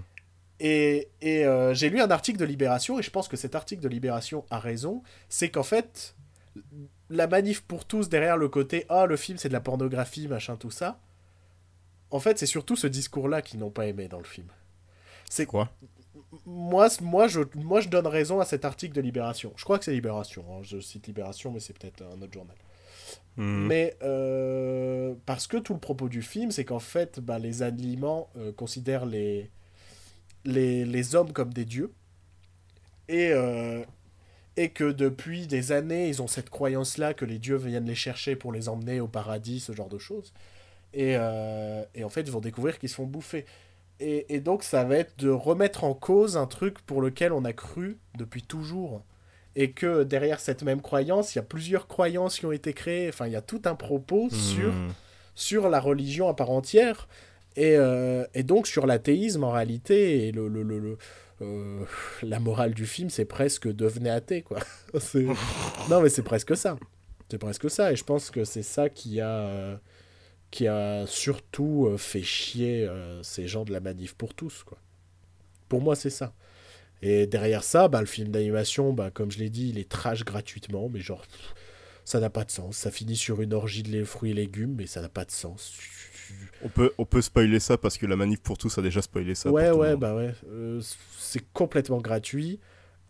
Et, 0.65 1.09
et, 1.21 1.45
euh, 1.45 1.75
j'ai 1.75 1.91
lu 1.91 2.01
un 2.01 2.11
article 2.13 2.39
de 2.39 2.45
Libération, 2.45 3.01
et 3.01 3.03
je 3.03 3.11
pense 3.11 3.27
que 3.27 3.37
cet 3.37 3.57
article 3.57 3.83
de 3.83 3.89
Libération 3.89 4.45
a 4.49 4.61
raison, 4.61 5.03
c'est 5.29 5.51
qu'en 5.51 5.65
fait, 5.65 6.15
la 7.11 7.27
manif 7.27 7.63
pour 7.63 7.85
tous 7.85 8.09
derrière 8.09 8.37
le 8.37 8.49
côté 8.49 8.87
«Ah, 8.89 9.07
le 9.07 9.17
film, 9.17 9.39
c'est 9.39 9.49
de 9.49 9.53
la 9.53 9.61
pornographie, 9.61 10.29
machin, 10.29 10.55
tout 10.57 10.71
ça», 10.71 11.01
en 12.13 12.21
fait, 12.21 12.39
c'est 12.39 12.47
surtout 12.47 12.77
ce 12.77 12.87
discours-là 12.87 13.43
qu'ils 13.43 13.59
n'ont 13.59 13.71
pas 13.71 13.87
aimé 13.87 14.07
dans 14.07 14.19
le 14.19 14.25
film. 14.25 14.47
C'est 15.29 15.47
Quoi? 15.47 15.69
Moi, 16.47 16.89
moi, 17.01 17.27
je, 17.27 17.41
moi, 17.57 17.81
je 17.81 17.89
donne 17.89 18.07
raison 18.07 18.39
à 18.39 18.45
cet 18.45 18.65
article 18.65 18.95
de 18.95 19.01
Libération. 19.01 19.53
Je 19.57 19.65
crois 19.65 19.79
que 19.79 19.85
c'est 19.85 19.93
Libération. 19.93 20.45
hein. 20.51 20.61
Je 20.63 20.79
cite 20.79 21.09
Libération, 21.09 21.51
mais 21.51 21.59
c'est 21.59 21.77
peut-être 21.77 22.03
un 22.03 22.23
autre 22.23 22.33
journal. 22.33 22.57
Hmm. 23.37 23.67
Mais 23.67 23.97
euh, 24.03 25.15
parce 25.27 25.49
que 25.49 25.57
tout 25.57 25.73
le 25.73 25.81
propos 25.81 26.09
du 26.09 26.23
film, 26.23 26.53
c'est 26.53 26.65
qu'en 26.65 26.79
fait, 26.79 27.19
bah, 27.19 27.39
les 27.39 27.63
aliments 27.63 28.29
euh, 28.37 28.53
considèrent 28.53 29.07
les, 29.07 29.51
les, 30.45 30.85
les 30.85 31.15
hommes 31.15 31.33
comme 31.33 31.53
des 31.53 31.65
dieux. 31.65 31.93
Et, 33.09 33.31
euh, 33.33 33.83
et 34.57 34.71
que 34.71 34.91
depuis 34.93 35.47
des 35.47 35.73
années, 35.73 36.09
ils 36.09 36.23
ont 36.23 36.27
cette 36.27 36.51
croyance-là 36.51 37.15
que 37.15 37.25
les 37.25 37.39
dieux 37.39 37.57
viennent 37.57 37.87
les 37.87 37.95
chercher 37.95 38.37
pour 38.37 38.53
les 38.53 38.69
emmener 38.69 39.01
au 39.01 39.09
paradis, 39.09 39.61
ce 39.61 39.73
genre 39.73 39.89
de 39.89 39.99
choses. 39.99 40.33
Et, 40.95 41.17
euh, 41.17 41.85
et 41.95 42.05
en 42.05 42.11
fait, 42.11 42.23
ils 42.23 42.31
vont 42.31 42.41
découvrir 42.41 42.79
qu'ils 42.79 42.89
se 42.89 42.95
font 42.97 43.07
bouffer. 43.07 43.47
Et, 44.01 44.35
et 44.35 44.41
donc, 44.41 44.63
ça 44.63 44.85
va 44.85 44.97
être 44.97 45.19
de 45.19 45.31
remettre 45.31 45.85
en 45.85 45.95
cause 45.95 46.37
un 46.37 46.47
truc 46.47 46.81
pour 46.81 47.01
lequel 47.01 47.33
on 47.33 47.45
a 47.45 47.53
cru 47.53 47.99
depuis 48.19 48.43
toujours 48.43 49.03
et 49.55 49.73
que 49.73 50.03
derrière 50.03 50.41
cette 50.41 50.63
même 50.63 50.81
croyance, 50.81 51.35
il 51.35 51.39
y 51.39 51.41
a 51.41 51.45
plusieurs 51.45 51.87
croyances 51.87 52.39
qui 52.39 52.47
ont 52.47 52.53
été 52.53 52.73
créées. 52.73 53.09
Enfin, 53.11 53.27
il 53.27 53.33
y 53.33 53.37
a 53.37 53.43
tout 53.43 53.63
un 53.67 53.75
propos 53.75 54.29
sur, 54.31 54.73
Hmm. 54.73 54.93
sur 55.35 55.69
la 55.69 55.79
religion 55.81 56.29
à 56.29 56.35
part 56.35 56.51
entière. 56.51 57.07
Et, 57.57 57.77
euh, 57.77 58.25
et 58.35 58.43
donc 58.43 58.67
sur 58.67 58.87
l'athéisme 58.87 59.45
en 59.45 59.51
réalité. 59.51 60.33
Euh, 61.41 61.85
la 62.23 62.39
morale 62.39 62.73
du 62.73 62.87
film, 62.87 63.11
c'est 63.11 63.25
presque 63.25 63.69
devenez 63.69 64.11
athée, 64.11 64.43
quoi. 64.43 64.59
Non, 65.91 66.01
mais 66.01 66.09
c'est 66.09 66.23
presque 66.23 66.57
ça. 66.57 66.77
C'est 67.31 67.39
presque 67.39 67.71
ça. 67.71 67.93
Et 67.93 67.97
je 67.97 68.05
pense 68.05 68.31
que 68.31 68.45
c'est 68.45 68.63
ça 68.63 68.89
qui 68.89 69.21
a, 69.21 69.79
euh, 70.61 71.07
surtout 71.07 71.95
fait 71.99 72.23
chier 72.23 72.89
ces 73.23 73.47
gens 73.49 73.65
de 73.65 73.73
la 73.73 73.81
manif 73.81 74.15
pour 74.15 74.35
tous, 74.35 74.63
quoi. 74.65 74.79
Pour 75.69 75.81
moi, 75.81 75.97
c'est 75.97 76.11
ça. 76.11 76.35
Et 77.01 77.27
derrière 77.27 77.65
ça, 77.65 77.89
bah, 77.89 78.01
le 78.01 78.07
film 78.07 78.29
d'animation, 78.29 78.93
bah, 78.93 79.11
comme 79.11 79.31
je 79.33 79.39
l'ai 79.39 79.51
dit, 79.51 79.71
il 79.71 79.79
est 79.79 79.89
trash 79.89 80.25
gratuitement, 80.25 80.89
mais 80.89 81.01
genre, 81.01 81.25
ça 82.05 82.21
n'a 82.21 82.31
pas 82.31 82.45
de 82.45 82.51
sens. 82.51 82.77
Ça 82.77 82.91
finit 82.93 83.17
sur 83.17 83.41
une 83.43 83.55
orgie 83.55 83.83
de 83.83 83.91
lait- 83.91 84.05
fruits 84.05 84.31
et 84.31 84.35
légumes, 84.35 84.75
mais 84.77 84.87
ça 84.87 85.01
n'a 85.01 85.09
pas 85.09 85.25
de 85.25 85.31
sens. 85.33 85.73
On 86.65 86.69
peut, 86.69 86.93
on 86.99 87.05
peut 87.05 87.23
spoiler 87.23 87.59
ça 87.59 87.77
parce 87.77 87.99
que 87.99 88.07
la 88.07 88.15
manif 88.17 88.41
pour 88.41 88.57
tous 88.57 88.79
a 88.79 88.83
déjà 88.83 89.03
spoilé 89.03 89.35
ça. 89.35 89.51
ouais, 89.51 89.71
ouais, 89.71 89.97
bah 89.97 90.15
ouais. 90.15 90.33
Euh, 90.49 90.81
c'est 91.19 91.43
complètement 91.53 91.99
gratuit. 92.01 92.61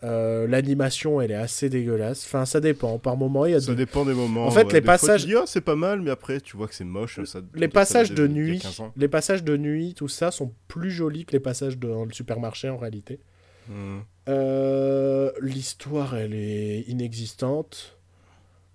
Euh, 0.05 0.49
L'animation, 0.49 1.21
elle 1.21 1.31
est 1.31 1.35
assez 1.37 1.69
dégueulasse. 1.69 2.25
Enfin, 2.25 2.45
ça 2.45 2.61
dépend. 2.61 2.99
Par 2.99 3.17
moment, 3.17 3.47
il 3.47 3.53
y 3.53 3.55
a 3.55 3.61
Ça 3.61 3.71
de- 3.73 3.77
dépend 3.77 4.05
des 4.05 4.15
moments. 4.15 4.47
En 4.47 4.51
fait, 4.51 4.65
ouais. 4.65 4.73
les 4.73 4.81
Des 4.81 4.87
passages- 4.87 5.27
ah, 5.37 5.45
c'est 5.47 5.61
pas 5.61 5.77
mal, 5.77 6.01
mais 6.01 6.11
après, 6.11 6.41
tu 6.41 6.57
vois 6.57 6.67
que 6.67 6.75
c'est 6.75 6.83
moche. 6.85 7.23
Ça, 7.25 7.41
les 7.55 7.69
passages 7.69 8.11
de 8.13 8.27
nuit, 8.27 8.59
15 8.59 8.81
ans. 8.81 8.93
les 8.97 9.07
passages 9.09 9.45
de 9.45 9.57
nuit, 9.57 9.95
tout 9.95 10.09
ça 10.09 10.31
sont 10.33 10.53
plus 10.67 10.91
jolis 10.91 11.25
que 11.25 11.33
les 11.33 11.41
passages 11.41 11.79
de- 11.79 11.87
dans 11.89 12.05
le 12.05 12.13
supermarché 12.13 12.69
en 12.69 12.79
réalité. 12.79 13.21
Hmm. 13.69 14.01
Euh, 14.29 15.31
L'histoire, 15.41 16.17
elle 16.17 16.35
est 16.35 16.81
inexistante. 16.89 17.97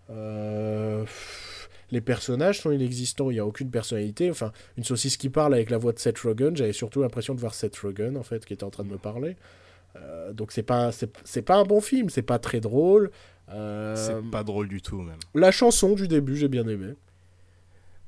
Euh, 0.10 1.04
Les 1.92 2.02
personnages 2.02 2.62
sont 2.62 2.72
inexistants, 2.72 3.30
il 3.32 3.36
n'y 3.36 3.40
a 3.40 3.46
aucune 3.46 3.72
personnalité. 3.72 4.30
Enfin, 4.30 4.52
une 4.78 4.84
saucisse 4.84 5.18
qui 5.18 5.30
parle 5.30 5.54
avec 5.54 5.70
la 5.70 5.78
voix 5.78 5.94
de 5.94 6.00
Seth 6.00 6.20
Rogen, 6.20 6.56
j'avais 6.56 6.74
surtout 6.74 7.02
l'impression 7.02 7.34
de 7.34 7.40
voir 7.40 7.54
Seth 7.54 7.78
Rogen, 7.78 8.18
en 8.18 8.24
fait, 8.24 8.46
qui 8.46 8.54
était 8.54 8.64
en 8.64 8.70
train 8.70 8.84
de 8.84 8.90
me 8.90 8.98
parler. 8.98 9.36
Euh, 9.96 10.34
donc 10.34 10.52
c'est 10.52 10.64
pas, 10.64 10.92
c'est 10.92 11.10
c'est 11.24 11.42
pas 11.42 11.56
un 11.56 11.64
bon 11.64 11.82
film, 11.82 12.10
c'est 12.10 12.22
pas 12.22 12.40
très 12.40 12.60
drôle. 12.60 13.10
Euh, 13.50 13.96
C'est 13.96 14.30
pas 14.30 14.44
drôle 14.44 14.68
du 14.68 14.82
tout, 14.82 15.02
même. 15.02 15.18
La 15.34 15.52
chanson 15.52 15.94
du 15.94 16.08
début, 16.08 16.36
j'ai 16.36 16.50
bien 16.50 16.68
aimé. 16.68 16.94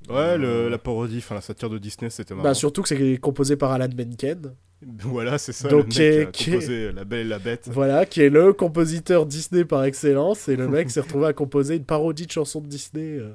Ouais, 0.10 0.38
le- 0.38 0.70
la 0.70 0.78
parodie, 0.78 1.18
enfin 1.20 1.36
la 1.36 1.42
satire 1.42 1.70
de 1.70 1.78
Disney, 1.78 2.10
c'était 2.10 2.34
marrant. 2.34 2.44
Bah, 2.44 2.54
surtout 2.54 2.82
que 2.82 2.90
c'est 2.90 3.18
composé 3.18 3.56
par 3.56 3.72
Alan 3.72 3.88
Menken. 3.96 4.54
Voilà, 5.04 5.38
c'est 5.38 5.52
ça. 5.52 5.68
Donc, 5.68 5.80
le 5.80 5.86
mec 5.88 5.92
qui 5.94 6.02
est- 6.04 6.22
a 6.22 6.26
qui 6.32 6.50
est- 6.50 6.54
composé 6.54 6.92
La 6.94 7.04
Belle 7.04 7.26
et 7.26 7.30
la 7.30 7.40
Bête. 7.40 7.68
Voilà, 7.70 8.06
qui 8.06 8.22
est 8.22 8.30
le 8.30 8.54
compositeur 8.54 9.26
Disney 9.26 9.66
par 9.66 9.84
excellence. 9.84 10.48
Et 10.48 10.56
le 10.56 10.70
mec 10.70 10.90
s'est 10.90 11.02
retrouvé 11.02 11.28
à 11.28 11.34
composer 11.34 11.76
une 11.76 11.84
parodie 11.84 12.26
de 12.26 12.32
chanson 12.32 12.62
de 12.62 12.68
Disney 12.68 13.20
euh, 13.20 13.30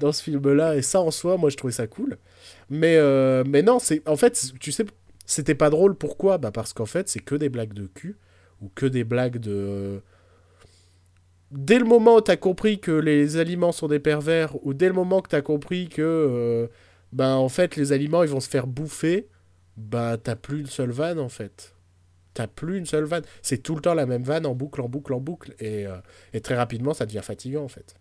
dans 0.00 0.12
ce 0.12 0.22
film-là. 0.22 0.76
Et 0.76 0.82
ça, 0.82 1.00
en 1.00 1.10
soi, 1.10 1.36
moi, 1.36 1.50
je 1.50 1.56
trouvais 1.56 1.72
ça 1.72 1.88
cool. 1.88 2.16
Mais, 2.70 2.94
euh, 2.96 3.42
mais 3.44 3.62
non, 3.62 3.80
c'est 3.80 4.08
en 4.08 4.14
fait, 4.16 4.52
tu 4.60 4.70
sais, 4.70 4.84
c'était 5.26 5.56
pas 5.56 5.68
drôle. 5.68 5.96
Pourquoi? 5.96 6.38
Bah 6.38 6.52
Parce 6.52 6.72
qu'en 6.72 6.86
fait, 6.86 7.08
c'est 7.08 7.18
que 7.20 7.34
des 7.34 7.48
blagues 7.48 7.72
de 7.74 7.86
cul. 7.92 8.16
Ou 8.60 8.70
que 8.72 8.86
des 8.86 9.02
blagues 9.02 9.38
de... 9.38 10.00
Dès 11.52 11.78
le 11.78 11.84
moment 11.84 12.16
où 12.16 12.20
t'as 12.22 12.36
compris 12.36 12.80
que 12.80 12.92
les 12.92 13.36
aliments 13.36 13.72
sont 13.72 13.86
des 13.86 13.98
pervers, 14.00 14.56
ou 14.64 14.72
dès 14.72 14.88
le 14.88 14.94
moment 14.94 15.20
que 15.20 15.28
t'as 15.28 15.42
compris 15.42 15.88
que, 15.88 16.00
euh, 16.02 16.66
bah, 17.12 17.36
en 17.36 17.50
fait, 17.50 17.76
les 17.76 17.92
aliments, 17.92 18.22
ils 18.22 18.30
vont 18.30 18.40
se 18.40 18.48
faire 18.48 18.66
bouffer, 18.66 19.28
bah, 19.76 20.16
t'as 20.16 20.34
plus 20.34 20.60
une 20.60 20.66
seule 20.66 20.90
vanne, 20.90 21.18
en 21.18 21.28
fait. 21.28 21.74
T'as 22.32 22.46
plus 22.46 22.78
une 22.78 22.86
seule 22.86 23.04
vanne. 23.04 23.24
C'est 23.42 23.58
tout 23.62 23.74
le 23.74 23.82
temps 23.82 23.92
la 23.92 24.06
même 24.06 24.22
vanne 24.22 24.46
en 24.46 24.54
boucle, 24.54 24.80
en 24.80 24.88
boucle, 24.88 25.12
en 25.12 25.20
boucle. 25.20 25.54
Et, 25.60 25.86
euh, 25.86 25.98
très 26.42 26.54
rapidement, 26.56 26.94
ça 26.94 27.04
devient 27.04 27.20
fatigant, 27.22 27.64
en 27.64 27.68
fait. 27.68 27.96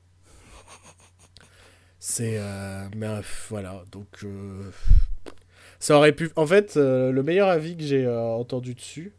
C'est. 1.99 2.37
euh, 2.39 2.87
euh, 2.95 3.21
voilà, 3.49 3.83
donc. 3.91 4.25
ça 5.79 5.97
aurait 5.97 6.13
pu. 6.13 6.31
En 6.37 6.47
fait, 6.47 6.75
le 6.77 7.21
meilleur 7.21 7.49
avis 7.49 7.75
que 7.75 7.83
j'ai 7.83 8.07
entendu 8.07 8.75
dessus, 8.75 9.13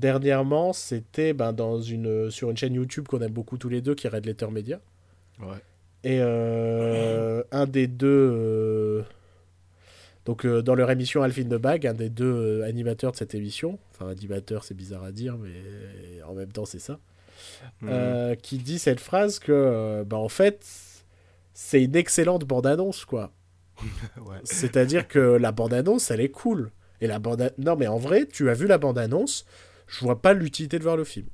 dernièrement, 0.00 0.72
c'était 0.72 1.32
ben, 1.32 1.52
dans 1.52 1.80
une, 1.80 2.30
sur 2.30 2.50
une 2.50 2.56
chaîne 2.56 2.74
YouTube 2.74 3.06
qu'on 3.08 3.20
aime 3.20 3.32
beaucoup 3.32 3.58
tous 3.58 3.68
les 3.68 3.80
deux, 3.80 3.94
qui 3.94 4.06
est 4.06 4.10
Red 4.10 4.26
Letter 4.26 4.48
Media. 4.50 4.80
Ouais. 5.40 5.58
Et 6.02 6.18
euh, 6.20 7.42
un 7.52 7.66
des 7.66 7.86
deux. 7.86 8.06
euh, 8.08 9.02
Donc, 10.24 10.44
euh, 10.44 10.62
dans 10.62 10.74
leur 10.74 10.90
émission 10.90 11.22
Alphine 11.22 11.48
de 11.48 11.56
Bag, 11.56 11.86
un 11.86 11.94
des 11.94 12.08
deux 12.10 12.62
animateurs 12.62 13.12
de 13.12 13.16
cette 13.16 13.34
émission, 13.34 13.78
enfin, 13.92 14.08
animateur, 14.10 14.64
c'est 14.64 14.74
bizarre 14.74 15.04
à 15.04 15.12
dire, 15.12 15.36
mais 15.38 16.22
en 16.22 16.34
même 16.34 16.52
temps, 16.52 16.64
c'est 16.64 16.78
ça, 16.78 16.98
Mhm. 17.82 18.36
qui 18.42 18.58
dit 18.58 18.78
cette 18.78 19.00
phrase 19.00 19.38
que, 19.38 20.02
bah, 20.04 20.16
en 20.18 20.28
fait, 20.28 20.64
c'est 21.54 21.82
une 21.82 21.96
excellente 21.96 22.44
bande-annonce, 22.44 23.04
quoi. 23.04 23.32
Ouais. 24.26 24.36
C'est-à-dire 24.44 25.08
que 25.08 25.18
la 25.18 25.52
bande-annonce, 25.52 26.10
elle 26.10 26.20
est 26.20 26.30
cool. 26.30 26.70
Et 27.02 27.06
la 27.06 27.18
bande 27.18 27.52
Non, 27.58 27.76
mais 27.76 27.86
en 27.86 27.96
vrai, 27.96 28.26
tu 28.26 28.50
as 28.50 28.54
vu 28.54 28.66
la 28.66 28.76
bande-annonce, 28.78 29.46
je 29.90 30.00
vois 30.00 30.22
pas 30.22 30.32
l'utilité 30.32 30.78
de 30.78 30.84
voir 30.84 30.96
le 30.96 31.04
film. 31.04 31.26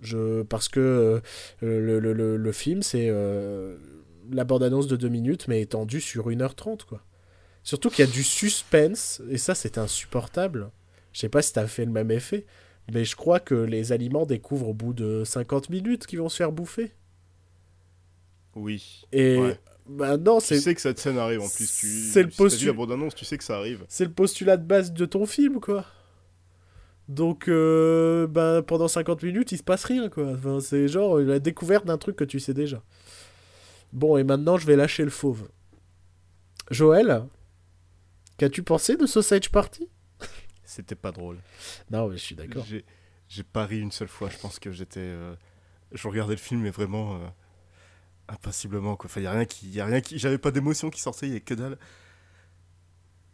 Je... 0.00 0.42
Parce 0.42 0.68
que 0.68 0.80
euh, 0.80 1.20
le, 1.62 1.98
le, 2.00 2.12
le, 2.12 2.36
le 2.36 2.52
film, 2.52 2.82
c'est 2.82 3.06
euh, 3.08 3.76
la 4.30 4.44
bande-annonce 4.44 4.86
de 4.86 4.96
2 4.96 5.08
minutes, 5.08 5.48
mais 5.48 5.60
étendue 5.62 6.00
sur 6.00 6.28
1h30, 6.30 6.84
quoi. 6.84 7.02
Surtout 7.62 7.88
qu'il 7.88 8.04
y 8.04 8.08
a 8.08 8.10
du 8.12 8.22
suspense, 8.22 9.22
et 9.30 9.38
ça, 9.38 9.54
c'est 9.54 9.78
insupportable. 9.78 10.70
Je 11.12 11.20
sais 11.20 11.28
pas 11.30 11.40
si 11.42 11.52
t'as 11.54 11.66
fait 11.66 11.84
le 11.86 11.92
même 11.92 12.10
effet, 12.10 12.44
mais 12.92 13.04
je 13.06 13.16
crois 13.16 13.40
que 13.40 13.54
les 13.54 13.92
aliments 13.92 14.26
découvrent 14.26 14.68
au 14.68 14.74
bout 14.74 14.92
de 14.92 15.22
50 15.24 15.70
minutes 15.70 16.06
qu'ils 16.06 16.18
vont 16.18 16.28
se 16.28 16.36
faire 16.36 16.52
bouffer. 16.52 16.92
Oui. 18.56 19.04
Et 19.12 19.38
Ouais. 19.38 19.58
bah 19.86 20.16
non, 20.16 20.38
Tu 20.40 20.46
c'est 20.48 20.60
sais 20.60 20.74
que 20.74 20.80
cette 20.80 20.98
scène 20.98 21.18
arrive 21.18 21.40
en 21.40 21.48
plus. 21.48 21.66
Tu... 21.80 21.86
c'est 21.86 22.22
le 22.22 22.30
si 22.30 22.46
t'as 22.48 22.56
vu 22.56 22.64
postu- 22.64 22.66
la 22.66 22.72
bande-annonce, 22.72 23.14
tu 23.14 23.24
sais 23.24 23.38
que 23.38 23.44
ça 23.44 23.56
arrive. 23.58 23.84
c'est 23.88 24.04
le 24.04 24.12
postulat 24.12 24.56
de 24.56 24.64
base 24.66 24.92
de 24.92 25.06
ton 25.06 25.26
film, 25.26 25.60
quoi. 25.60 25.86
Donc, 27.08 27.48
euh, 27.48 28.26
bah, 28.26 28.62
pendant 28.66 28.88
50 28.88 29.22
minutes, 29.22 29.52
il 29.52 29.58
se 29.58 29.62
passe 29.62 29.84
rien, 29.84 30.08
quoi. 30.08 30.32
Enfin, 30.32 30.60
c'est 30.60 30.88
genre 30.88 31.18
la 31.18 31.38
découverte 31.38 31.84
d'un 31.84 31.98
truc 31.98 32.16
que 32.16 32.24
tu 32.24 32.40
sais 32.40 32.54
déjà. 32.54 32.82
Bon, 33.92 34.16
et 34.16 34.24
maintenant, 34.24 34.56
je 34.56 34.66
vais 34.66 34.76
lâcher 34.76 35.04
le 35.04 35.10
fauve. 35.10 35.48
Joël, 36.70 37.24
qu'as-tu 38.38 38.62
pensé 38.62 38.96
de 38.96 39.06
Sausage 39.06 39.50
Party? 39.50 39.88
C'était 40.64 40.94
pas 40.94 41.12
drôle. 41.12 41.38
Non, 41.90 42.08
mais 42.08 42.16
je 42.16 42.22
suis 42.22 42.34
d'accord. 42.34 42.64
J'ai 42.66 42.84
j'ai 43.28 43.42
pas 43.42 43.66
ri 43.66 43.80
une 43.80 43.92
seule 43.92 44.08
fois. 44.08 44.28
Je 44.30 44.38
pense 44.38 44.58
que 44.58 44.72
j'étais. 44.72 45.00
euh, 45.00 45.34
Je 45.92 46.08
regardais 46.08 46.34
le 46.34 46.40
film, 46.40 46.60
mais 46.62 46.70
vraiment. 46.70 47.16
euh, 47.16 47.26
Impassiblement, 48.28 48.96
quoi. 48.96 49.10
Enfin, 49.10 49.20
y 49.20 49.26
a 49.26 49.32
rien 49.32 49.44
qui. 49.44 49.68
Y 49.68 49.80
a 49.80 49.84
rien 49.86 50.00
qui... 50.00 50.18
J'avais 50.18 50.38
pas 50.38 50.50
d'émotion 50.50 50.88
qui 50.88 51.00
sortait, 51.02 51.28
y 51.28 51.36
a 51.36 51.40
que 51.40 51.52
dalle. 51.52 51.78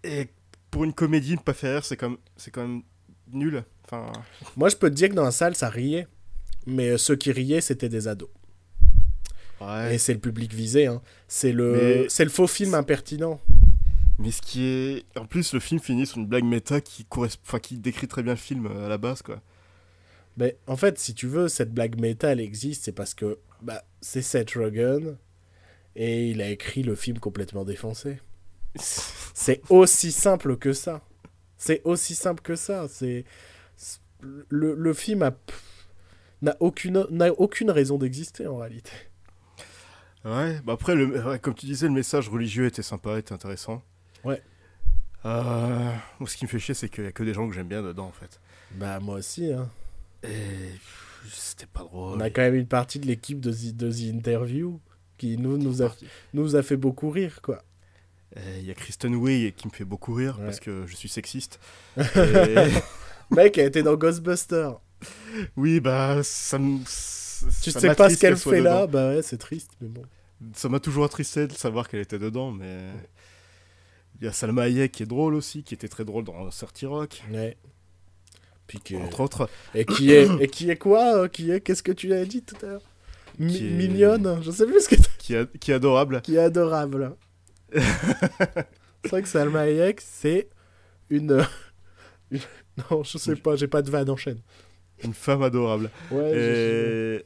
Et 0.02 0.28
pour 0.70 0.82
une 0.84 0.92
comédie, 0.92 1.32
ne 1.34 1.38
pas 1.40 1.54
faire 1.54 1.74
rire, 1.74 1.84
c'est 1.84 1.96
quand 1.96 2.10
même, 2.10 2.18
quand 2.52 2.62
même 2.66 2.82
nul. 3.32 3.64
Enfin. 3.84 4.12
Moi, 4.56 4.68
je 4.68 4.76
peux 4.76 4.90
te 4.90 4.94
dire 4.94 5.08
que 5.08 5.14
dans 5.14 5.24
la 5.24 5.30
salle, 5.30 5.56
ça 5.56 5.68
riait. 5.68 6.06
Mais 6.66 6.98
ceux 6.98 7.16
qui 7.16 7.32
riaient, 7.32 7.60
c'était 7.60 7.88
des 7.88 8.08
ados. 8.08 8.28
Ouais. 9.60 9.94
Et 9.94 9.98
c'est 9.98 10.14
le 10.14 10.20
public 10.20 10.52
visé. 10.52 10.86
Hein. 10.86 11.02
C'est 11.28 11.52
le, 11.52 11.72
Mais- 11.72 12.08
c'est 12.08 12.24
le 12.24 12.30
faux 12.30 12.46
film 12.46 12.74
impertinent. 12.74 13.40
Mais 14.18 14.30
ce 14.30 14.42
qui 14.42 14.64
est. 14.64 15.04
En 15.18 15.24
plus, 15.26 15.54
le 15.54 15.60
film 15.60 15.80
finit 15.80 16.06
sur 16.06 16.18
une 16.18 16.26
blague 16.26 16.44
méta 16.44 16.80
qui, 16.80 17.04
correspond... 17.04 17.42
enfin, 17.46 17.58
qui 17.58 17.78
décrit 17.78 18.06
très 18.06 18.22
bien 18.22 18.34
le 18.34 18.38
film 18.38 18.66
euh, 18.66 18.86
à 18.86 18.88
la 18.88 18.98
base, 18.98 19.22
quoi. 19.22 19.40
Mais 20.36 20.56
en 20.66 20.76
fait, 20.76 20.98
si 20.98 21.14
tu 21.14 21.26
veux, 21.26 21.48
cette 21.48 21.72
blague 21.72 21.98
méta, 21.98 22.28
elle 22.32 22.40
existe, 22.40 22.84
c'est 22.84 22.92
parce 22.92 23.14
que 23.14 23.38
bah, 23.62 23.82
c'est 24.00 24.22
Seth 24.22 24.52
Rogen 24.52 25.16
et 25.96 26.28
il 26.30 26.40
a 26.40 26.48
écrit 26.50 26.82
le 26.82 26.94
film 26.94 27.18
complètement 27.18 27.64
défoncé. 27.64 28.20
C'est 29.34 29.62
aussi 29.68 30.12
simple 30.12 30.56
que 30.56 30.72
ça. 30.72 31.02
C'est 31.61 31.82
aussi 31.84 32.14
simple 32.14 32.40
que 32.40 32.56
ça. 32.56 32.88
C'est 32.88 33.26
le, 34.20 34.74
le 34.74 34.94
film 34.94 35.22
a 35.22 35.36
n'a 36.40 36.56
aucune 36.58 37.06
n'a 37.11 37.30
aucune 37.32 37.70
raison 37.70 37.98
d'exister 37.98 38.46
en 38.46 38.56
réalité. 38.56 38.92
Ouais, 40.24 40.58
bah 40.64 40.72
après, 40.72 40.94
le, 40.94 41.22
ouais, 41.22 41.38
comme 41.38 41.54
tu 41.54 41.66
disais, 41.66 41.86
le 41.86 41.92
message 41.92 42.30
religieux 42.30 42.64
était 42.64 42.82
sympa, 42.82 43.18
était 43.18 43.34
intéressant. 43.34 43.82
Ouais. 44.24 44.42
Euh, 45.26 45.92
ce 46.26 46.36
qui 46.36 46.46
me 46.46 46.48
fait 46.48 46.58
chier, 46.58 46.74
c'est 46.74 46.88
qu'il 46.88 47.04
y 47.04 47.06
a 47.06 47.12
que 47.12 47.22
des 47.22 47.34
gens 47.34 47.46
que 47.46 47.54
j'aime 47.54 47.68
bien 47.68 47.82
dedans, 47.82 48.06
en 48.06 48.12
fait. 48.12 48.40
Bah 48.72 48.98
moi 48.98 49.16
aussi. 49.16 49.52
Hein. 49.52 49.68
Et 50.22 50.70
c'était 51.28 51.66
pas 51.66 51.80
drôle. 51.80 52.16
On 52.16 52.20
a 52.20 52.30
quand 52.30 52.42
même 52.42 52.54
une 52.54 52.68
partie 52.68 52.98
de 52.98 53.06
l'équipe 53.06 53.38
de 53.38 53.52
The, 53.52 53.76
de 53.76 53.92
The 53.92 54.14
Interview 54.14 54.80
qui 55.18 55.36
nous 55.36 55.58
nous 55.58 55.82
a 55.82 55.94
nous 56.32 56.56
a 56.56 56.62
fait 56.62 56.78
beaucoup 56.78 57.11
rire 57.11 57.42
quoi. 57.42 57.62
Et 58.36 58.60
Il 58.60 58.66
y 58.66 58.70
a 58.70 58.74
Kristen 58.74 59.14
Wiig 59.14 59.54
qui 59.54 59.66
me 59.68 59.72
fait 59.72 59.84
beaucoup 59.84 60.14
rire 60.14 60.36
Ouais. 60.38 60.46
parce 60.46 60.60
que 60.60 60.84
je 60.86 60.94
suis 60.96 61.08
sexiste. 61.08 61.58
Et- 61.96 62.54
Mec 63.30 63.58
a 63.58 63.64
été 63.64 63.82
dans 63.82 63.94
Ghostbusters. 63.96 64.80
oui, 65.56 65.80
bah, 65.80 66.20
ça 66.22 66.58
me. 66.58 66.78
Tu 67.62 67.70
ça 67.70 67.80
sais 67.80 67.94
pas 67.94 68.10
ce 68.10 68.16
qu'elle 68.18 68.36
fait 68.36 68.60
là, 68.60 68.86
bah 68.86 69.10
ouais, 69.10 69.22
c'est 69.22 69.38
triste, 69.38 69.70
mais 69.80 69.88
bon. 69.88 70.02
Ça 70.54 70.68
m'a 70.68 70.80
toujours 70.80 71.04
attristé 71.04 71.46
de 71.46 71.52
savoir 71.52 71.88
qu'elle 71.88 72.00
était 72.00 72.18
dedans, 72.18 72.50
mais. 72.50 72.78
Il 74.20 74.26
y 74.26 74.28
a 74.28 74.32
Salma 74.32 74.62
Hayek 74.64 74.92
qui 74.92 75.02
est 75.04 75.06
drôle 75.06 75.34
aussi, 75.34 75.62
qui 75.62 75.72
était 75.72 75.88
très 75.88 76.04
drôle 76.04 76.24
dans 76.24 76.50
Certi 76.50 76.84
Rock, 76.86 77.22
Ouais. 77.32 77.56
Puis 78.66 78.78
que... 78.80 78.94
entre 78.96 79.20
autres. 79.20 79.48
Et 79.74 79.84
qui 79.86 80.12
est 80.12 80.28
et 80.40 80.46
qui 80.48 80.68
est 80.70 80.76
quoi 80.76 81.16
euh, 81.16 81.28
Qui 81.28 81.50
est 81.50 81.60
Qu'est-ce 81.60 81.82
que 81.82 81.92
tu 81.92 82.12
as 82.12 82.24
dit 82.26 82.42
tout 82.42 82.56
à 82.62 82.66
l'heure? 82.66 82.82
Mi- 83.38 83.52
Qui 83.56 83.66
est- 83.66 83.70
Mignonne, 83.70 84.40
je 84.42 84.50
sais 84.50 84.66
plus 84.66 84.82
ce 84.84 84.88
que 84.90 84.96
Qui 85.18 85.34
est, 85.34 85.58
qui 85.58 85.70
est 85.70 85.74
adorable. 85.74 86.20
qui 86.20 86.34
est 86.36 86.38
adorable. 86.40 87.16
c'est 89.04 89.08
vrai 89.10 89.22
que 89.22 89.28
Salma 89.28 89.60
Hayek, 89.60 90.00
c'est 90.00 90.48
une... 91.08 91.44
une- 92.30 92.40
Non, 92.90 93.02
je 93.02 93.18
sais 93.18 93.36
pas, 93.36 93.56
j'ai 93.56 93.66
pas 93.68 93.82
de 93.82 93.90
vanne 93.90 94.08
en 94.08 94.16
chaîne. 94.16 94.38
Une 95.04 95.12
femme 95.14 95.42
adorable. 95.42 95.90
Ouais, 96.10 96.30
je 96.34 97.16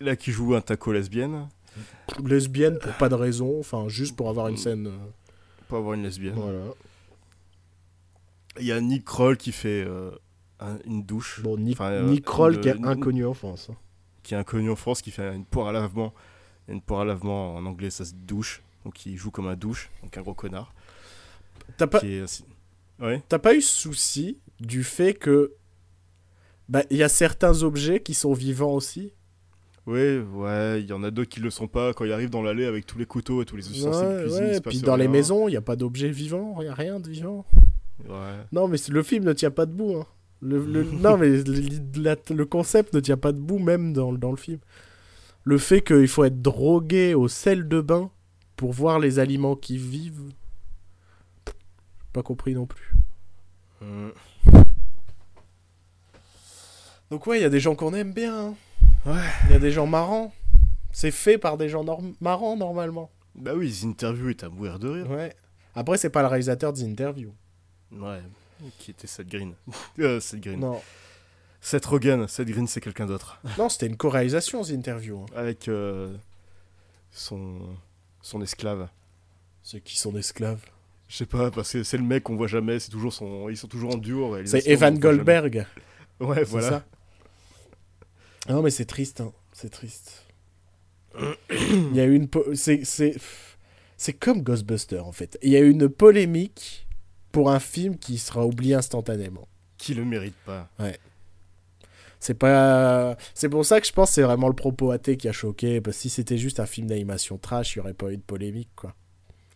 Et 0.00 0.04
là, 0.04 0.16
qui 0.16 0.30
joue 0.32 0.54
un 0.54 0.60
taco 0.60 0.92
lesbienne, 0.92 1.48
lesbienne 2.24 2.78
pour 2.78 2.92
pas 2.94 3.08
de 3.08 3.14
raison, 3.14 3.58
enfin 3.60 3.88
juste 3.88 4.16
pour 4.16 4.28
avoir 4.30 4.48
une 4.48 4.56
scène. 4.56 4.86
euh, 4.86 4.96
pour 5.68 5.78
avoir 5.78 5.94
une 5.94 6.02
lesbienne. 6.04 6.34
Voilà. 6.36 6.64
Il 8.58 8.64
y 8.66 8.72
a 8.72 8.80
Nick 8.80 9.04
Kroll 9.04 9.36
qui 9.36 9.52
fait 9.52 9.84
euh, 9.86 10.10
un- 10.60 10.78
une 10.86 11.02
douche, 11.02 11.40
Bon, 11.42 11.58
Nick, 11.58 11.74
Enfin, 11.78 11.90
euh, 11.90 12.08
Nick 12.08 12.24
Kroll 12.24 12.54
une- 12.54 12.60
qui 12.60 12.68
est 12.68 12.84
inconnu 12.86 13.26
en 13.26 13.34
France. 13.34 13.68
hein. 13.70 13.76
qui 14.22 14.34
est 14.34 14.38
inconnu 14.38 14.70
en 14.70 14.76
France, 14.76 15.02
qui 15.02 15.10
fait 15.10 15.34
une 15.34 15.44
poire 15.44 15.68
à 15.68 15.72
lavement. 15.72 16.14
Une 16.68 16.80
poire 16.80 17.00
à 17.02 17.04
lavement, 17.04 17.54
en 17.54 17.64
anglais, 17.66 17.90
ça 17.90 18.04
se 18.04 18.14
douche. 18.14 18.62
Donc, 18.86 19.04
il 19.04 19.16
joue 19.16 19.32
comme 19.32 19.48
un 19.48 19.56
douche, 19.56 19.90
donc 20.00 20.16
un 20.16 20.22
gros 20.22 20.32
connard. 20.34 20.72
T'as 21.76 21.88
pas, 21.88 21.98
est 22.04 22.44
Ouais. 23.00 23.20
pas 23.42 23.52
eu 23.56 23.60
souci 23.60 24.38
du 24.60 24.84
fait 24.84 25.12
que 25.12 25.52
bah 26.68 26.82
il 26.90 26.96
y 26.96 27.02
a 27.02 27.08
certains 27.08 27.64
objets 27.64 27.98
qui 28.00 28.14
sont 28.14 28.32
vivants 28.32 28.70
aussi? 28.74 29.12
Ouais, 29.86 30.20
ouais, 30.20 30.80
il 30.82 30.86
y 30.86 30.92
en 30.92 31.02
a 31.02 31.10
d'autres 31.10 31.28
qui 31.30 31.40
le 31.40 31.50
sont 31.50 31.66
pas 31.66 31.92
quand 31.94 32.04
ils 32.04 32.12
arrivent 32.12 32.30
dans 32.30 32.42
l'allée 32.44 32.64
avec 32.64 32.86
tous 32.86 32.96
les 32.96 33.06
couteaux 33.06 33.42
et 33.42 33.44
tous 33.44 33.56
les 33.56 33.68
ustensiles 33.68 34.06
de 34.08 34.14
Ouais, 34.14 34.22
cuisine. 34.22 34.44
ouais, 34.44 34.56
il 34.56 34.62
Puis 34.62 34.80
dans 34.82 34.94
les 34.94 35.08
maisons, 35.08 35.48
il 35.48 35.52
y 35.54 35.56
a 35.56 35.60
pas 35.60 35.74
d'objets 35.74 36.10
vivants, 36.10 36.62
y 36.62 36.68
a 36.68 36.74
rien 36.74 37.00
de 37.00 37.08
vivant. 37.10 37.44
Ouais. 38.08 38.36
Non, 38.52 38.68
mais 38.68 38.78
le 38.88 39.02
film 39.02 39.24
ne 39.24 39.32
tient 39.32 39.50
pas 39.50 39.66
debout. 39.66 39.96
hein. 39.96 40.06
Le, 40.42 40.64
le- 40.64 40.84
non, 41.00 41.16
mais 41.16 41.42
le, 41.42 42.02
la- 42.02 42.16
le 42.30 42.44
concept 42.46 42.94
ne 42.94 43.00
tient 43.00 43.16
pas 43.16 43.32
debout 43.32 43.58
même 43.58 43.92
dans, 43.92 44.12
dans 44.12 44.30
le 44.30 44.36
film. 44.36 44.58
Le 45.42 45.58
fait 45.58 45.82
qu'il 45.82 46.06
faut 46.08 46.22
être 46.24 46.40
drogué 46.40 47.14
au 47.14 47.26
sel 47.26 47.66
de 47.68 47.80
bain 47.80 48.10
pour 48.56 48.72
voir 48.72 48.98
les 48.98 49.18
aliments 49.18 49.56
qui 49.56 49.76
vivent. 49.78 50.32
Pas 52.12 52.22
compris 52.22 52.54
non 52.54 52.66
plus. 52.66 52.92
Hum. 53.82 54.12
Donc 57.10 57.26
ouais, 57.26 57.38
il 57.38 57.42
y 57.42 57.44
a 57.46 57.50
des 57.50 57.60
gens 57.60 57.74
qu'on 57.74 57.94
aime 57.94 58.12
bien. 58.12 58.36
hein. 58.48 58.54
Ouais. 59.04 59.22
Il 59.46 59.52
y 59.52 59.54
a 59.54 59.58
des 59.58 59.70
gens 59.70 59.86
marrants. 59.86 60.32
C'est 60.92 61.10
fait 61.10 61.38
par 61.38 61.56
des 61.56 61.68
gens 61.68 61.84
norm- 61.84 62.14
marrants 62.20 62.56
normalement. 62.56 63.10
Bah 63.34 63.52
oui, 63.54 63.66
les 63.68 63.84
interviews 63.84 64.30
est 64.30 64.42
à 64.42 64.48
mourir 64.48 64.78
de 64.78 64.88
rire. 64.88 65.10
Ouais. 65.10 65.34
Après, 65.74 65.98
c'est 65.98 66.10
pas 66.10 66.22
le 66.22 66.28
réalisateur 66.28 66.72
des 66.72 66.82
interviews. 66.84 67.34
Ouais. 67.92 68.22
Qui 68.78 68.90
était 68.92 69.06
Seth 69.06 69.28
Green. 69.28 69.52
euh, 70.00 70.18
Seth 70.20 70.40
Green. 70.40 70.58
Non, 70.58 70.80
Seth 71.60 71.84
Rogen. 71.84 72.26
Seth 72.26 72.48
Green, 72.48 72.66
c'est 72.66 72.80
quelqu'un 72.80 73.06
d'autre. 73.06 73.38
non 73.58 73.68
c'était 73.68 73.86
une 73.86 73.96
co-réalisation, 73.96 74.62
The 74.62 74.70
Interview. 74.70 75.20
hein. 75.20 75.26
Avec 75.36 75.68
euh, 75.68 76.16
son, 77.10 77.58
son 78.26 78.42
esclave. 78.42 78.88
Ceux 79.62 79.78
qui 79.78 79.98
sont 79.98 80.16
esclaves. 80.16 80.60
Je 81.08 81.16
sais 81.16 81.26
pas, 81.26 81.50
parce 81.52 81.72
que 81.72 81.84
c'est 81.84 81.96
le 81.96 82.02
mec 82.02 82.24
qu'on 82.24 82.36
voit 82.36 82.48
jamais, 82.48 82.80
c'est 82.80 82.90
toujours 82.90 83.12
son... 83.12 83.48
ils 83.48 83.56
sont 83.56 83.68
toujours 83.68 83.94
en 83.94 83.98
duo. 83.98 84.36
C'est 84.44 84.66
Evan. 84.66 84.98
Goldberg. 84.98 85.66
Ouais, 86.18 86.38
C'est 86.38 86.44
voilà. 86.46 86.68
ça 86.70 86.84
Non, 88.48 88.62
mais 88.62 88.70
c'est 88.70 88.84
triste. 88.86 89.20
hein. 89.20 89.32
C'est 89.52 89.70
triste. 89.70 90.24
Il 91.50 91.94
y 91.94 92.00
a 92.00 92.04
une. 92.04 92.28
po- 92.28 92.54
C'est. 92.54 92.84
C'est 92.84 93.16
c'est 93.96 94.12
comme 94.12 94.42
Ghostbuster 94.42 94.98
en 94.98 95.12
fait. 95.12 95.38
Il 95.42 95.50
y 95.50 95.56
a 95.56 95.60
eu 95.60 95.70
une 95.70 95.88
polémique 95.88 96.86
pour 97.32 97.50
un 97.50 97.60
film 97.60 97.96
qui 97.96 98.18
sera 98.18 98.44
oublié 98.44 98.74
instantanément. 98.74 99.48
Qui 99.78 99.94
le 99.94 100.04
mérite 100.04 100.34
pas. 100.44 100.68
C'est 102.20 102.34
pas. 102.34 103.16
C'est 103.34 103.48
pour 103.48 103.64
ça 103.64 103.80
que 103.80 103.86
je 103.86 103.92
pense 103.92 104.08
que 104.10 104.14
c'est 104.14 104.22
vraiment 104.22 104.48
le 104.48 104.54
propos 104.54 104.90
athée 104.90 105.16
qui 105.16 105.28
a 105.28 105.32
choqué. 105.32 105.80
Parce 105.80 105.96
que 105.96 106.02
si 106.02 106.08
c'était 106.10 106.38
juste 106.38 106.60
un 106.60 106.66
film 106.66 106.86
d'animation 106.86 107.38
trash, 107.38 107.76
il 107.76 107.78
n'y 107.78 107.84
aurait 107.84 107.94
pas 107.94 108.10
eu 108.12 108.16
de 108.16 108.22
polémique 108.22 108.70
quoi. 108.74 108.94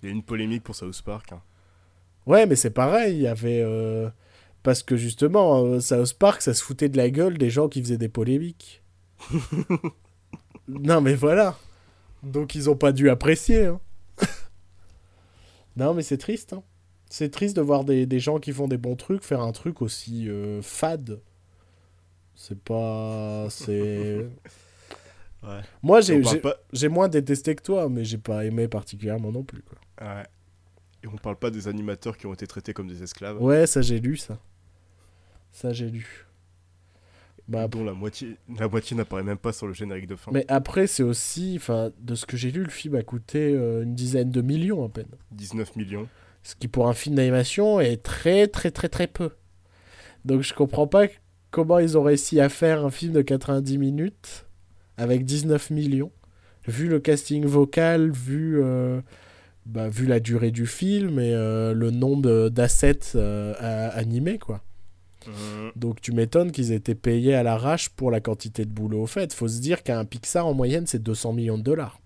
Il 0.02 0.06
y 0.06 0.08
a 0.08 0.12
eu 0.12 0.16
une 0.16 0.22
polémique 0.22 0.62
pour 0.62 0.74
South 0.76 1.02
Park. 1.02 1.32
hein. 1.32 1.42
Ouais, 2.26 2.46
mais 2.46 2.56
c'est 2.56 2.70
pareil. 2.70 3.16
Il 3.16 3.22
y 3.22 3.26
avait. 3.26 3.62
euh, 3.62 4.08
Parce 4.62 4.82
que 4.82 4.96
justement, 4.96 5.64
euh, 5.64 5.80
South 5.80 6.14
Park, 6.14 6.42
ça 6.42 6.54
se 6.54 6.62
foutait 6.62 6.88
de 6.90 6.96
la 6.96 7.10
gueule 7.10 7.38
des 7.38 7.50
gens 7.50 7.68
qui 7.68 7.80
faisaient 7.82 7.98
des 7.98 8.08
polémiques. 8.10 8.82
non, 10.68 11.00
mais 11.00 11.14
voilà. 11.14 11.56
Donc 12.22 12.54
ils 12.54 12.68
ont 12.70 12.76
pas 12.76 12.92
dû 12.92 13.08
apprécier. 13.10 13.66
hein. 13.66 13.80
non, 15.76 15.94
mais 15.94 16.02
c'est 16.02 16.18
triste. 16.18 16.52
hein. 16.52 16.62
C'est 17.08 17.30
triste 17.30 17.56
de 17.56 17.62
voir 17.62 17.84
des, 17.84 18.06
des 18.06 18.20
gens 18.20 18.38
qui 18.38 18.52
font 18.52 18.68
des 18.68 18.76
bons 18.78 18.94
trucs 18.96 19.24
faire 19.24 19.40
un 19.40 19.52
truc 19.52 19.82
aussi 19.82 20.28
euh, 20.28 20.62
fade. 20.62 21.20
C'est 22.40 22.58
pas. 22.58 23.46
C'est. 23.50 24.26
Ouais. 25.42 25.62
Moi, 25.82 26.02
j'ai 26.02 26.20
pas... 26.20 26.58
moins 26.90 27.08
détesté 27.08 27.54
que 27.54 27.62
toi, 27.62 27.88
mais 27.88 28.04
j'ai 28.04 28.18
pas 28.18 28.44
aimé 28.44 28.68
particulièrement 28.68 29.32
non 29.32 29.42
plus. 29.42 29.62
Quoi. 29.62 29.78
Ouais. 30.06 30.24
Et 31.02 31.06
on 31.06 31.16
parle 31.16 31.36
pas 31.36 31.48
des 31.50 31.66
animateurs 31.66 32.18
qui 32.18 32.26
ont 32.26 32.34
été 32.34 32.46
traités 32.46 32.74
comme 32.74 32.88
des 32.88 33.02
esclaves, 33.02 33.42
Ouais, 33.42 33.66
ça 33.66 33.80
j'ai 33.80 34.00
lu 34.00 34.18
ça. 34.18 34.38
Ça 35.50 35.72
j'ai 35.72 35.88
lu. 35.88 36.26
Bah, 37.48 37.68
dont 37.68 37.84
la 37.84 37.94
moitié, 37.94 38.36
la 38.58 38.68
moitié 38.68 38.94
n'apparaît 38.98 39.22
même 39.22 39.38
pas 39.38 39.54
sur 39.54 39.66
le 39.66 39.72
générique 39.72 40.08
de 40.08 40.16
fin. 40.16 40.30
mais 40.30 40.44
après, 40.48 40.86
c'est 40.86 41.02
aussi. 41.02 41.54
Enfin, 41.56 41.90
de 41.98 42.14
ce 42.14 42.26
que 42.26 42.36
j'ai 42.36 42.50
lu, 42.50 42.62
le 42.62 42.68
film 42.68 42.96
a 42.96 43.02
coûté 43.02 43.54
euh, 43.54 43.84
une 43.84 43.94
dizaine 43.94 44.30
de 44.30 44.42
millions 44.42 44.84
à 44.84 44.90
peine. 44.90 45.08
19 45.30 45.74
millions. 45.74 46.06
Ce 46.42 46.54
qui 46.54 46.68
pour 46.68 46.86
un 46.86 46.92
film 46.92 47.14
d'animation 47.14 47.80
est 47.80 48.02
très 48.02 48.46
très 48.46 48.70
très 48.70 48.90
très 48.90 49.06
peu. 49.06 49.30
Donc 50.26 50.42
je 50.42 50.52
comprends 50.52 50.86
pas 50.86 51.06
comment 51.51 51.78
ils 51.78 51.97
ont 51.98 52.02
réussi 52.02 52.40
à 52.40 52.48
faire 52.48 52.85
un 52.85 52.90
film 52.90 53.12
de 53.12 53.22
90 53.22 53.78
minutes 53.78 54.47
avec 54.97 55.24
19 55.24 55.70
millions. 55.70 56.12
Vu 56.68 56.89
le 56.89 57.01
casting 57.01 57.44
vocal, 57.47 58.10
vu, 58.10 58.60
euh, 58.62 59.01
bah, 59.66 59.89
vu 59.89 60.06
la 60.06 60.20
durée 60.20 60.51
du 60.51 60.66
film 60.66 61.18
et 61.18 61.35
euh, 61.35 61.72
le 61.72 61.90
nombre 61.90 62.48
d'assets 62.51 62.98
euh, 63.14 63.55
à- 63.59 63.89
animés 63.97 64.39
quoi. 64.39 64.62
Mhm. 65.27 65.72
Donc 65.77 66.01
tu 66.01 66.12
m'étonnes 66.12 66.52
qu'ils 66.52 66.72
aient 66.72 66.77
été 66.77 66.94
payés 66.94 67.35
à 67.35 67.43
l'arrache 67.43 67.89
pour 67.90 68.10
la 68.10 68.20
quantité 68.20 68.64
de 68.64 68.70
boulot 68.70 69.02
au 69.02 69.06
fait. 69.06 69.32
Faut 69.32 69.48
se 69.48 69.60
dire 69.60 69.82
qu'un 69.82 70.05
Pixar 70.05 70.47
en 70.47 70.55
moyenne 70.55 70.86
c'est 70.86 71.02
200 71.02 71.32
millions 71.32 71.59
de 71.59 71.62
dollars. 71.62 72.01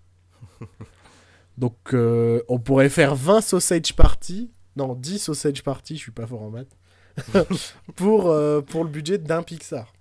Donc 1.59 1.95
on 1.95 2.59
pourrait 2.59 2.89
faire 2.89 3.15
20 3.15 3.41
sausage 3.41 3.95
party, 3.95 4.51
non 4.77 4.95
10 4.95 5.19
sausage 5.19 5.63
party, 5.63 5.97
je 5.97 6.01
suis 6.01 6.11
pas 6.13 6.27
fort 6.27 6.43
en 6.43 6.51
maths, 6.51 6.77
pour, 7.97 8.31
euh, 8.31 8.61
pour 8.61 8.85
le 8.85 8.91
budget 8.91 9.19
d'un 9.19 9.43
Pixar. 9.43 9.93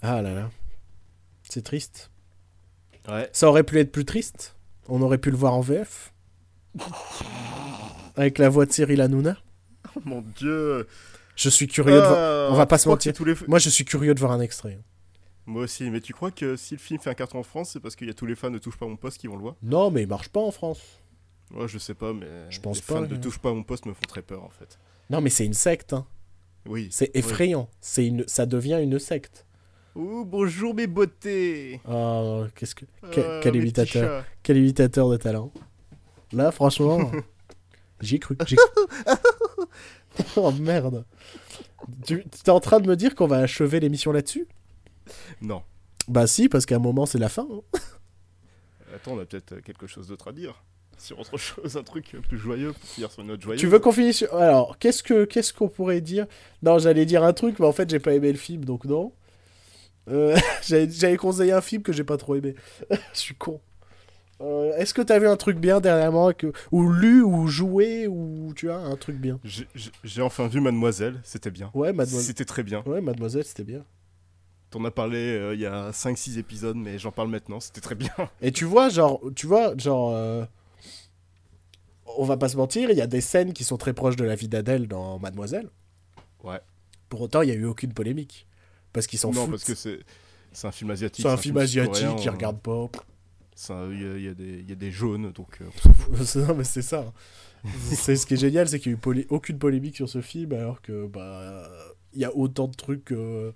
Ah 0.00 0.22
là 0.22 0.32
là, 0.32 0.50
c'est 1.42 1.62
triste. 1.62 2.10
Ouais. 3.08 3.28
Ça 3.32 3.48
aurait 3.48 3.64
pu 3.64 3.78
être 3.80 3.90
plus 3.90 4.04
triste. 4.04 4.54
On 4.86 5.02
aurait 5.02 5.18
pu 5.18 5.30
le 5.30 5.36
voir 5.36 5.54
en 5.54 5.60
VF. 5.60 6.12
Avec 8.16 8.38
la 8.38 8.48
voix 8.48 8.66
de 8.66 8.72
Cyril 8.72 9.00
Hanouna. 9.00 9.36
Mon 10.04 10.22
dieu. 10.36 10.86
Je 11.36 11.48
suis 11.48 11.66
curieux 11.66 12.00
de 12.00 12.06
voir... 12.06 12.48
Ah, 12.48 12.52
on 12.52 12.54
va 12.54 12.66
pas 12.66 12.78
se 12.78 12.88
mentir. 12.88 13.12
les... 13.24 13.34
Moi, 13.46 13.58
je 13.58 13.68
suis 13.70 13.84
curieux 13.84 14.14
de 14.14 14.20
voir 14.20 14.32
un 14.32 14.40
extrait. 14.40 14.78
Moi 15.46 15.62
aussi, 15.62 15.88
mais 15.90 16.00
tu 16.00 16.12
crois 16.12 16.30
que 16.30 16.56
si 16.56 16.74
le 16.74 16.78
film 16.80 17.00
fait 17.00 17.08
un 17.10 17.14
carton 17.14 17.38
en 17.38 17.42
France, 17.42 17.70
c'est 17.72 17.80
parce 17.80 17.96
qu'il 17.96 18.06
y 18.06 18.10
a 18.10 18.14
tous 18.14 18.26
les 18.26 18.34
fans 18.34 18.50
de 18.50 18.58
Touche 18.58 18.76
pas 18.76 18.86
mon 18.86 18.96
poste 18.96 19.18
qui 19.18 19.28
vont 19.28 19.36
le 19.36 19.42
voir? 19.42 19.54
Non, 19.62 19.90
mais 19.90 20.02
il 20.02 20.08
marche 20.08 20.28
pas 20.28 20.40
en 20.40 20.50
France. 20.50 21.00
Moi, 21.50 21.66
je 21.66 21.78
sais 21.78 21.94
pas, 21.94 22.12
mais 22.12 22.26
Je 22.50 22.60
pense 22.60 22.76
les 22.76 22.82
pas, 22.82 22.94
fans 22.94 23.02
de 23.02 23.14
mais- 23.14 23.20
Touche 23.20 23.38
pas 23.38 23.50
à 23.50 23.52
mon 23.54 23.62
poste 23.62 23.86
me 23.86 23.94
font 23.94 24.06
très 24.06 24.22
peur 24.22 24.44
en 24.44 24.50
fait. 24.50 24.78
Non, 25.10 25.20
mais 25.20 25.30
c'est 25.30 25.46
une 25.46 25.54
secte. 25.54 25.92
hein. 25.94 26.06
Oui. 26.66 26.88
C'est 26.90 27.10
effrayant. 27.16 27.70
C'est 27.80 28.06
une... 28.06 28.24
Ça 28.28 28.44
devient 28.44 28.78
une 28.82 28.98
secte. 28.98 29.46
Oh, 29.94 30.24
bonjour 30.26 30.74
mes 30.74 30.86
beautés 30.86 31.80
Oh, 31.88 32.44
qu'est-ce 32.54 32.74
que... 32.74 32.84
Ah, 33.02 33.40
quel 33.42 33.56
imitateur. 33.56 34.22
chats. 34.22 34.26
Quel 34.42 34.58
imitateur 34.58 35.08
de 35.08 35.16
talent. 35.16 35.50
Là, 36.32 36.52
franchement, 36.52 37.10
j'y 38.02 38.16
ai 38.16 38.18
cru. 38.18 38.36
oh 40.36 40.52
merde. 40.52 41.04
Tu 42.04 42.18
es 42.46 42.50
en 42.50 42.60
train 42.60 42.80
de 42.80 42.88
me 42.88 42.96
dire 42.96 43.14
qu'on 43.14 43.26
va 43.26 43.38
achever 43.38 43.80
l'émission 43.80 44.12
là-dessus? 44.12 44.46
Non. 45.40 45.62
Bah 46.06 46.26
si, 46.26 46.48
parce 46.48 46.66
qu'à 46.66 46.76
un 46.76 46.80
moment, 46.80 47.06
c'est 47.06 47.18
la 47.18 47.28
fin. 47.28 47.46
hein. 47.50 47.78
Attends, 48.94 49.12
on 49.12 49.18
a 49.20 49.24
peut-être 49.26 49.52
euh, 49.52 49.60
quelque 49.60 49.86
chose 49.86 50.08
d'autre 50.08 50.28
à 50.28 50.32
dire. 50.32 50.62
Sur 50.98 51.20
autre 51.20 51.36
chose, 51.36 51.76
un 51.76 51.82
truc 51.82 52.16
plus 52.28 52.38
joyeux 52.38 52.72
pour 52.72 52.88
finir 52.88 53.10
sur 53.10 53.22
une 53.22 53.28
note 53.28 53.40
joyeuse. 53.40 53.60
Tu 53.60 53.66
veux 53.66 53.78
qu'on 53.78 53.92
finisse 53.92 54.18
sur... 54.18 54.34
Alors, 54.34 54.78
qu'est-ce 54.78 55.02
que 55.02 55.24
qu'est-ce 55.24 55.52
qu'on 55.52 55.68
pourrait 55.68 56.00
dire? 56.00 56.26
Non, 56.62 56.78
j'allais 56.78 57.06
dire 57.06 57.22
un 57.22 57.32
truc, 57.32 57.58
mais 57.60 57.66
en 57.66 57.72
fait, 57.72 57.88
j'ai 57.88 58.00
pas 58.00 58.14
aimé 58.14 58.32
le 58.32 58.38
film, 58.38 58.64
donc 58.64 58.84
non. 58.84 59.12
Euh, 60.10 60.36
j'allais 60.66 61.16
conseiller 61.16 61.52
un 61.52 61.60
film 61.60 61.82
que 61.82 61.92
j'ai 61.92 62.04
pas 62.04 62.16
trop 62.16 62.34
aimé. 62.34 62.54
Je 62.90 63.18
suis 63.18 63.34
con. 63.34 63.60
Euh, 64.40 64.72
Est-ce 64.76 64.94
que 64.94 65.02
t'as 65.02 65.18
vu 65.18 65.26
un 65.26 65.36
truc 65.36 65.58
bien 65.58 65.80
dernièrement 65.80 66.32
que... 66.32 66.52
Ou 66.70 66.90
lu, 66.92 67.22
ou 67.22 67.48
joué, 67.48 68.06
ou 68.06 68.52
tu 68.54 68.70
as 68.70 68.76
un 68.76 68.96
truc 68.96 69.16
bien? 69.16 69.40
J'ai 69.44 70.22
enfin 70.22 70.46
vu 70.46 70.60
Mademoiselle, 70.60 71.20
c'était 71.24 71.50
bien. 71.50 71.70
Ouais, 71.74 71.92
mademoiselle. 71.92 72.26
C'était 72.26 72.44
très 72.44 72.62
bien. 72.62 72.82
Ouais, 72.86 73.00
mademoiselle, 73.00 73.44
c'était 73.44 73.64
bien. 73.64 73.84
T'en 74.70 74.84
as 74.84 74.90
parlé 74.90 75.18
euh, 75.18 75.54
il 75.54 75.60
y 75.60 75.66
a 75.66 75.90
5-6 75.90 76.38
épisodes, 76.38 76.76
mais 76.76 76.98
j'en 76.98 77.10
parle 77.10 77.28
maintenant, 77.28 77.58
c'était 77.58 77.80
très 77.80 77.94
bien. 77.94 78.12
Et 78.42 78.52
tu 78.52 78.64
vois, 78.66 78.90
genre, 78.90 79.20
tu 79.34 79.46
vois, 79.46 79.74
genre, 79.78 80.14
euh, 80.14 80.44
on 82.18 82.24
va 82.24 82.36
pas 82.36 82.48
se 82.48 82.56
mentir, 82.56 82.90
il 82.90 82.96
y 82.96 83.00
a 83.00 83.06
des 83.06 83.20
scènes 83.20 83.52
qui 83.52 83.64
sont 83.64 83.76
très 83.76 83.92
proches 83.94 84.16
de 84.16 84.24
la 84.24 84.34
vie 84.34 84.48
d'Adèle 84.48 84.88
dans 84.88 85.18
Mademoiselle. 85.18 85.68
Ouais. 86.44 86.60
Pour 87.08 87.20
autant, 87.22 87.42
il 87.42 87.48
y 87.48 87.52
a 87.52 87.54
eu 87.54 87.64
aucune 87.64 87.92
polémique. 87.92 88.46
Parce 88.92 89.06
qu'ils 89.06 89.18
s'en 89.18 89.30
non, 89.32 89.42
foutent. 89.42 89.50
parce 89.52 89.64
que 89.64 89.74
c'est 90.52 90.66
un 90.66 90.72
film 90.72 90.90
asiatique. 90.90 91.24
C'est 91.24 91.30
un 91.32 91.36
film 91.36 91.56
asiatique 91.58 92.16
qui 92.16 92.28
euh, 92.28 92.32
regarde 92.32 92.60
pas. 92.60 92.88
Il 93.90 94.00
y, 94.00 94.04
a- 94.28 94.30
y 94.30 94.34
des- 94.34 94.58
il 94.60 94.68
y 94.68 94.72
a 94.72 94.76
des 94.76 94.90
jaunes, 94.90 95.32
donc 95.32 95.58
euh, 95.60 95.66
on 95.74 95.78
s'en 95.80 95.92
fout. 95.94 96.22
C'est- 96.24 96.38
non, 96.46 96.54
mais 96.54 96.64
c'est 96.64 96.82
ça. 96.82 97.12
c'est 97.90 98.16
ce 98.16 98.24
qui 98.26 98.34
est 98.34 98.38
génial, 98.38 98.68
c'est 98.68 98.78
qu'il 98.78 98.92
y 98.92 98.94
a 98.94 98.98
eu 98.98 99.00
polé- 99.00 99.26
aucune 99.30 99.58
polémique 99.58 99.96
sur 99.96 100.08
ce 100.08 100.20
film, 100.20 100.52
alors 100.52 100.80
que 100.80 101.06
bah 101.06 101.68
il 102.14 102.20
y 102.20 102.24
a 102.24 102.34
autant 102.34 102.68
de 102.68 102.74
trucs, 102.74 103.10
euh, 103.12 103.52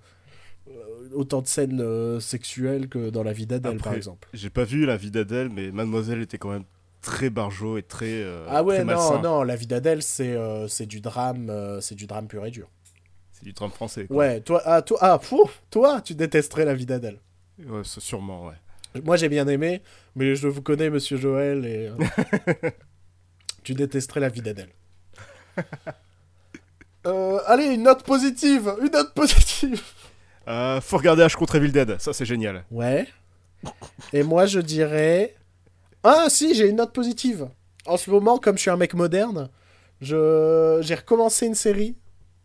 autant 1.13 1.41
de 1.41 1.47
scènes 1.47 1.79
euh, 1.81 2.19
sexuelles 2.19 2.87
que 2.89 3.09
dans 3.09 3.23
la 3.23 3.33
vie 3.33 3.45
d'Adèle, 3.47 3.77
par 3.77 3.93
exemple. 3.93 4.27
J'ai 4.33 4.49
pas 4.49 4.63
vu 4.65 4.85
la 4.85 4.97
vie 4.97 5.09
d'Adèle, 5.11 5.49
mais 5.49 5.71
Mademoiselle 5.71 6.21
était 6.21 6.37
quand 6.37 6.51
même 6.51 6.65
très 7.03 7.29
barjo 7.29 7.77
et 7.77 7.83
très. 7.83 8.07
euh, 8.23 8.47
ah 8.49 8.63
ouais, 8.63 8.77
très 8.77 8.85
non, 8.85 8.93
malsain. 8.95 9.21
non, 9.21 9.43
la 9.43 9.55
vie 9.55 9.67
d'Adèle, 9.67 10.01
c'est 10.01 10.31
euh, 10.31 10.67
c'est 10.67 10.87
du 10.87 11.01
drame, 11.01 11.51
euh, 11.51 11.79
c'est 11.81 11.93
du 11.93 12.07
drame 12.07 12.27
pur 12.27 12.43
et 12.45 12.51
dur. 12.51 12.67
C'est 13.31 13.43
du 13.43 13.53
drame 13.53 13.69
français. 13.69 14.05
Quoi. 14.05 14.15
Ouais, 14.15 14.41
toi, 14.41 14.61
ah, 14.65 14.81
toi, 14.81 14.97
ah, 15.01 15.19
toi, 15.69 16.01
tu 16.01 16.15
détesterais 16.15 16.65
la 16.65 16.73
vie 16.73 16.87
d'Adèle. 16.87 17.19
Ouais, 17.67 17.81
c'est 17.83 17.99
sûrement, 17.99 18.47
ouais. 18.47 18.55
Moi, 19.03 19.17
j'ai 19.17 19.29
bien 19.29 19.47
aimé, 19.47 19.81
mais 20.15 20.35
je 20.35 20.47
vous 20.47 20.61
connais, 20.61 20.89
Monsieur 20.89 21.17
Joël, 21.17 21.65
et 21.65 21.91
tu 23.63 23.73
détesterais 23.73 24.19
la 24.19 24.29
vie 24.29 24.41
d'Adèle. 24.41 24.69
Allez, 27.47 27.65
une 27.65 27.83
note 27.83 28.03
positive, 28.03 28.73
une 28.81 28.91
note 28.91 29.13
positive. 29.13 29.81
Faut 30.81 30.97
regarder 30.97 31.23
H 31.23 31.35
contre 31.35 31.55
Evil 31.55 31.71
Dead, 31.71 31.99
ça 31.99 32.13
c'est 32.13 32.25
génial. 32.25 32.63
Ouais. 32.71 33.07
Et 34.13 34.23
moi, 34.23 34.45
je 34.45 34.59
dirais. 34.59 35.35
Ah, 36.03 36.27
si, 36.29 36.53
j'ai 36.53 36.69
une 36.69 36.77
note 36.77 36.93
positive. 36.93 37.49
En 37.85 37.97
ce 37.97 38.09
moment, 38.09 38.37
comme 38.37 38.57
je 38.57 38.61
suis 38.61 38.69
un 38.69 38.77
mec 38.77 38.93
moderne, 38.93 39.49
je 40.01 40.79
j'ai 40.81 40.95
recommencé 40.95 41.45
une 41.47 41.55
série 41.55 41.95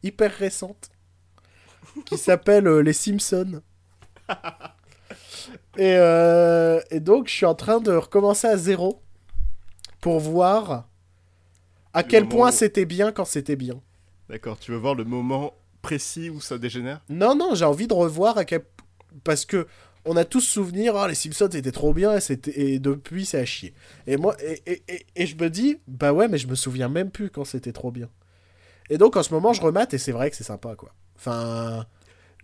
hyper 0.02 0.32
récente 0.32 0.90
qui 2.04 2.16
s'appelle 2.18 2.66
euh, 2.66 2.80
Les 2.82 2.92
Simpsons. 2.92 3.62
Et, 5.76 5.94
euh, 5.96 6.80
et 6.90 7.00
donc, 7.00 7.28
je 7.28 7.32
suis 7.34 7.46
en 7.46 7.54
train 7.54 7.80
de 7.80 7.92
recommencer 7.92 8.46
à 8.48 8.56
zéro 8.56 9.00
pour 10.00 10.18
voir 10.20 10.88
à 11.94 12.02
Le 12.02 12.08
quel 12.08 12.28
point 12.28 12.48
où- 12.48 12.52
c'était 12.52 12.84
bien 12.84 13.12
quand 13.12 13.24
c'était 13.24 13.56
bien. 13.56 13.80
D'accord, 14.28 14.58
tu 14.58 14.72
veux 14.72 14.76
voir 14.76 14.94
le 14.94 15.04
moment 15.04 15.54
précis 15.82 16.30
où 16.30 16.40
ça 16.40 16.58
dégénère? 16.58 17.00
Non, 17.08 17.34
non, 17.34 17.54
j'ai 17.54 17.64
envie 17.64 17.86
de 17.86 17.94
revoir 17.94 18.36
à 18.38 18.44
quel... 18.44 18.64
Parce 19.24 19.44
que 19.46 19.66
on 20.08 20.16
a 20.16 20.24
tous 20.24 20.40
souvenir, 20.40 20.96
ah, 20.96 21.06
les 21.08 21.14
Simpsons 21.14 21.48
c'était 21.52 21.72
trop 21.72 21.92
bien 21.94 22.16
et, 22.16 22.20
c'était- 22.20 22.58
et 22.60 22.78
depuis 22.78 23.24
c'est 23.26 23.38
à 23.38 23.44
chier. 23.44 23.74
Et 24.06 24.16
moi, 24.16 24.36
et, 24.42 24.62
et, 24.66 24.82
et, 24.88 25.06
et 25.16 25.26
je 25.26 25.36
me 25.36 25.48
dis, 25.50 25.78
bah 25.86 26.12
ouais, 26.12 26.28
mais 26.28 26.38
je 26.38 26.48
me 26.48 26.54
souviens 26.54 26.88
même 26.88 27.10
plus 27.10 27.30
quand 27.30 27.44
c'était 27.44 27.72
trop 27.72 27.90
bien. 27.92 28.08
Et 28.90 28.98
donc 28.98 29.16
en 29.16 29.22
ce 29.22 29.32
moment 29.34 29.52
je 29.52 29.60
remate 29.62 29.94
et 29.94 29.98
c'est 29.98 30.12
vrai 30.12 30.30
que 30.30 30.36
c'est 30.36 30.44
sympa 30.44 30.74
quoi. 30.76 30.94
Enfin, 31.16 31.86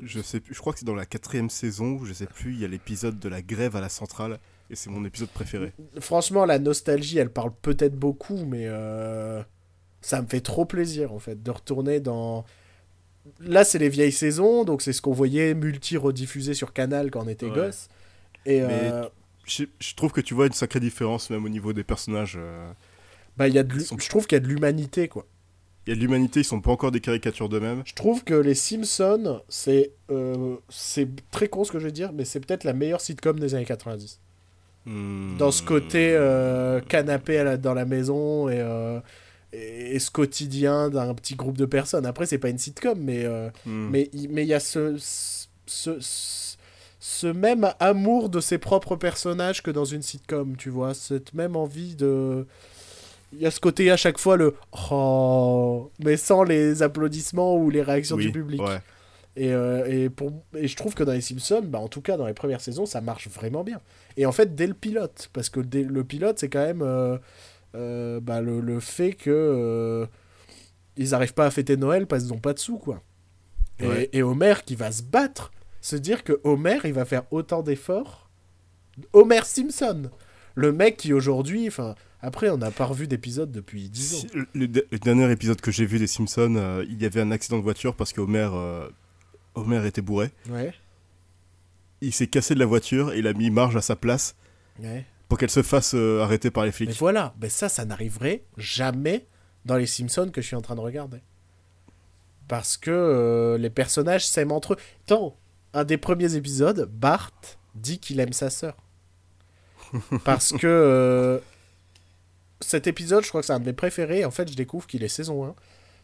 Je 0.01 0.21
sais 0.21 0.41
plus, 0.41 0.55
je 0.55 0.61
crois 0.61 0.73
que 0.73 0.79
c'est 0.81 0.85
dans 0.85 0.95
la 0.95 1.07
quatrième 1.07 1.49
saison, 1.51 2.05
je 2.05 2.13
sais 2.13 2.27
plus, 2.27 2.53
il 2.55 2.61
y 2.61 2.65
a 2.65 2.69
l'épisode 2.69 3.19
de 3.19 3.29
la 3.29 3.41
grève 3.43 3.77
à 3.77 3.81
la 3.81 3.89
centrale, 3.89 4.39
et 4.71 4.77
c'est 4.77 4.91
mon 4.91 5.05
épisode 5.05 5.29
préféré. 5.31 5.73
franchement 6.01 6.45
la 6.45 6.59
nostalgie 6.59 7.19
elle 7.19 7.31
parle 7.31 7.53
peut-être 7.63 7.95
beaucoup, 7.97 8.45
mais 8.45 8.67
euh, 8.67 9.43
ça 10.01 10.21
me 10.21 10.27
fait 10.27 10.41
trop 10.41 10.65
plaisir 10.65 11.13
en 11.13 11.19
fait 11.19 11.43
de 11.43 11.51
retourner 11.51 12.01
dans... 12.01 12.45
Là 13.41 13.65
c'est 13.65 13.79
les 13.79 13.89
vieilles 13.89 14.13
saisons, 14.13 14.65
donc 14.65 14.83
c'est 14.83 14.93
ce 14.93 15.01
qu'on 15.03 15.13
voyait 15.13 15.55
multi-rediffusé 15.55 16.55
sur 16.55 16.73
Canal 16.73 17.11
quand 17.11 17.25
on 17.25 17.29
était 17.29 17.47
Ouais. 17.47 17.55
gosse. 17.55 17.89
Et 18.47 18.61
Mais- 18.61 18.67
euh, 18.93 19.05
Je, 19.47 19.65
je 19.79 19.95
trouve 19.95 20.13
que 20.13 20.21
tu 20.23 20.33
vois 20.35 20.47
une 20.47 20.53
sacrée 20.53 20.81
différence, 20.81 21.29
même 21.31 21.45
au 21.45 21.49
niveau 21.51 21.73
des 21.73 21.85
personnages. 21.85 22.37
euh. 22.39 22.71
bah, 23.37 23.49
y 23.49 23.59
a 23.59 23.63
de 23.63 23.79
sont- 23.81 23.99
je 23.99 24.09
trouve 24.09 24.27
qu'il 24.27 24.37
y 24.37 24.41
a 24.41 24.45
de 24.45 24.47
l'humanité 24.49 25.09
quoi. 25.09 25.27
Il 25.87 25.91
y 25.91 25.93
a 25.93 25.97
de 25.97 26.01
l'humanité, 26.01 26.41
ils 26.41 26.45
sont 26.45 26.61
pas 26.63 26.71
encore 26.71 26.91
des 26.93 27.01
caricatures 27.01 27.49
d'eux-mêmes. 27.51 27.83
Je 27.85 27.93
trouve 27.95 28.25
que 28.25 28.33
les 28.33 28.55
Simpsons, 28.55 29.43
c'est 29.51 29.91
euh, 30.11 30.57
c'est 30.71 31.09
très 31.31 31.49
con 31.49 31.65
ce 31.65 31.73
que 31.73 31.79
je 31.79 31.85
vais 31.87 31.93
dire, 31.93 32.13
mais 32.15 32.25
c'est 32.25 32.41
peut-être 32.41 32.65
la 32.65 32.73
meilleure 32.73 33.01
sitcom 33.03 33.39
des 33.39 33.55
années 33.55 33.65
90. 33.67 34.19
Hmm. 34.87 35.37
Dans 35.39 35.51
ce 35.51 35.63
côté 35.63 36.13
canapé 36.89 37.39
à 37.39 37.45
la- 37.45 37.57
dans 37.59 37.75
la 37.75 37.85
maison 37.87 38.49
et, 38.49 38.61
et, 39.55 39.99
ce 39.99 40.11
quotidien 40.11 40.91
d'un 40.91 41.15
petit 41.15 41.35
groupe 41.35 41.57
de 41.57 41.67
personnes? 41.67 42.07
Après, 42.07 42.27
c'est 42.27 42.39
pas 42.39 42.49
une 42.51 42.59
sitcom, 42.59 42.99
mais 42.99 43.25
euh, 43.25 43.49
Hmm. 43.67 43.89
mais 43.91 44.11
il 44.13 44.29
mais 44.31 44.45
y 44.47 44.55
a 44.55 44.61
ce, 44.61 44.97
ce, 44.99 45.47
ce, 46.01 46.57
ce 47.01 47.27
même 47.27 47.71
amour 47.81 48.29
de 48.29 48.41
ses 48.41 48.59
propres 48.59 48.97
personnages 48.97 49.63
que 49.63 49.71
dans 49.71 49.85
une 49.85 50.03
sitcom, 50.03 50.57
tu 50.57 50.71
vois? 50.71 50.95
Cette 50.95 51.35
même 51.35 51.57
envie 51.57 51.95
de. 51.95 52.47
il 53.33 53.41
y 53.41 53.47
a 53.47 53.51
ce 53.51 53.61
côté 53.61 53.91
à 53.91 53.97
chaque 53.97 54.19
fois 54.19 54.37
le 54.37 54.55
oh, 54.91 55.91
mais 56.05 56.17
sans 56.17 56.43
les 56.45 56.83
applaudissements 56.83 57.57
ou 57.57 57.71
les 57.71 57.83
réactions 57.83 58.17
Oui, 58.17 58.27
du 58.27 58.33
public. 58.33 58.61
ouais. 58.63 58.81
Et, 59.37 59.53
euh, 59.53 59.85
et, 59.91 60.11
pour, 60.11 60.31
et 60.57 60.69
je 60.69 60.77
trouve 60.77 60.95
que 60.95 61.03
dans 61.03 61.11
les 61.13 61.21
Simpsons, 61.21 61.63
bah, 61.65 61.81
en 61.81 61.89
tout 61.89 62.01
cas 62.01 62.17
dans 62.17 62.27
les 62.27 62.35
premières 62.35 62.61
saisons, 62.61 62.87
ça 62.87 63.01
marche 63.01 63.27
vraiment 63.29 63.65
bien. 63.65 63.81
Et 64.17 64.27
en 64.27 64.33
fait, 64.33 64.55
dès 64.55 64.69
le 64.69 64.75
pilote, 64.75 65.29
parce 65.33 65.49
que 65.49 65.59
dès 65.59 65.83
le 65.83 66.05
pilote, 66.05 66.39
c'est 66.39 66.49
quand 66.49 66.65
même 66.65 66.83
euh, 66.83 67.19
bah, 68.21 68.41
le, 68.41 68.61
le 68.61 68.81
fait 68.81 69.13
que 69.15 69.31
euh, 69.31 70.07
ils 70.97 71.11
n'arrivent 71.11 71.35
pas 71.35 71.47
à 71.47 71.51
fêter 71.51 71.77
Noël 71.77 72.07
parce 72.07 72.23
qu'ils 72.25 72.33
n'ont 72.33 72.39
pas 72.41 72.53
de 72.55 72.59
sous, 72.59 72.79
quoi. 72.79 73.03
Et, 73.81 73.87
Ouais. 73.89 74.11
et 74.13 74.23
Homer 74.23 74.55
qui 74.65 74.77
va 74.77 74.93
se 74.93 75.03
battre, 75.03 75.51
se 75.81 75.97
dire 75.97 76.23
que 76.25 76.41
Homer, 76.45 76.79
il 76.85 76.93
va 76.93 77.05
faire 77.05 77.25
autant 77.33 77.63
d'efforts. 77.63 78.31
Homer 79.13 79.41
Simpson, 79.45 80.11
le 80.55 80.73
mec 80.73 80.97
qui 80.97 81.13
aujourd'hui, 81.13 81.67
enfin, 81.67 81.97
après, 82.21 82.49
on 82.51 82.57
n'a 82.57 82.71
pas 82.71 82.85
revu 82.85 83.09
d'épisode 83.09 83.51
depuis 83.51 83.89
10 83.91 84.15
ans. 84.15 84.29
Le, 84.35 84.47
le- 84.67 84.87
le 84.91 84.99
dernier 85.01 85.31
épisode 85.33 85.61
que 85.61 85.73
j'ai 85.73 85.85
vu 85.85 85.99
des 85.99 86.07
Simpsons, 86.07 86.55
euh, 86.57 86.85
il 86.89 87.03
y 87.03 87.07
avait 87.07 87.21
un 87.21 87.33
accident 87.33 87.59
de 87.59 87.63
voiture 87.65 87.97
parce 87.97 88.13
que 88.13 88.21
Homer, 88.21 88.49
euh, 88.53 88.89
Homer 89.57 89.85
était 89.87 90.01
bourré. 90.03 90.31
Ouais, 90.49 90.73
Il 92.01 92.13
s'est 92.13 92.29
cassé 92.29 92.55
de 92.55 92.61
la 92.61 92.67
voiture 92.67 93.13
et 93.13 93.19
il 93.19 93.27
a 93.27 93.33
mis 93.33 93.51
Marge 93.51 93.77
à 93.77 93.81
sa 93.83 93.97
place 93.97 94.37
ouais. 94.81 95.05
Pour 95.29 95.39
qu'elle 95.39 95.51
se 95.51 95.63
fasse 95.63 95.95
euh, 95.95 96.23
arrêter 96.23 96.51
par 96.51 96.65
les 96.65 96.69
Mais 96.69 96.73
flics. 96.73 96.99
voilà, 96.99 97.35
ben 97.39 97.51
ça, 97.51 97.69
ça 97.69 97.85
n'arriverait 97.85 98.45
jamais 98.57 99.27
dans 99.65 99.77
les 99.77 99.87
Simpsons 99.87 100.31
que 100.33 100.41
je 100.41 100.47
suis 100.47 100.57
en 100.57 100.61
train 100.63 100.75
de 100.75 100.81
regarder. 100.81 101.23
Parce 102.49 102.77
que 102.77 102.91
euh, 102.91 103.59
les 103.59 103.71
personnages 103.71 104.27
s'aiment 104.27 104.53
entre 104.53 104.75
eux. 104.75 104.77
Tant, 105.07 105.37
un 105.73 105.85
des 105.85 105.97
premiers 105.97 106.35
épisodes, 106.37 106.89
Bart 106.93 107.33
dit 107.75 107.99
qu'il 107.99 108.21
aime 108.21 108.33
sa 108.35 108.51
sœur. 108.51 108.77
Parce 110.25 110.53
que 110.53 110.67
euh, 110.67 111.39
cet 112.61 112.87
épisode, 112.87 113.25
je 113.25 113.29
crois 113.29 113.41
que 113.41 113.47
c'est 113.47 113.53
un 113.53 113.61
de 113.61 113.65
mes 113.65 113.73
préférés. 113.73 114.25
En 114.25 114.31
fait, 114.31 114.51
je 114.51 114.55
découvre 114.57 114.87
qu'il 114.87 115.03
est 115.03 115.09
saison 115.09 115.45
1. 115.45 115.55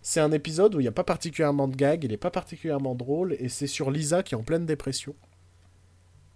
C'est 0.02 0.20
un 0.20 0.32
épisode 0.32 0.74
où 0.74 0.80
il 0.80 0.84
n'y 0.84 0.88
a 0.88 0.92
pas 0.92 1.04
particulièrement 1.04 1.68
de 1.68 1.76
gag, 1.76 2.04
il 2.04 2.10
n'est 2.10 2.16
pas 2.16 2.30
particulièrement 2.30 2.94
drôle, 2.94 3.36
et 3.38 3.50
c'est 3.50 3.66
sur 3.66 3.90
Lisa 3.90 4.22
qui 4.22 4.34
est 4.34 4.38
en 4.38 4.42
pleine 4.42 4.64
dépression. 4.64 5.14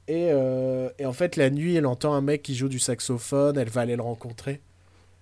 Et, 0.06 0.28
euh, 0.30 0.90
et 0.98 1.06
en 1.06 1.12
fait, 1.12 1.36
la 1.36 1.50
nuit, 1.50 1.76
elle 1.76 1.86
entend 1.86 2.12
un 2.14 2.20
mec 2.20 2.42
qui 2.42 2.54
joue 2.54 2.68
du 2.68 2.78
saxophone, 2.78 3.56
elle 3.58 3.70
va 3.70 3.82
aller 3.82 3.96
le 3.96 4.02
rencontrer. 4.02 4.60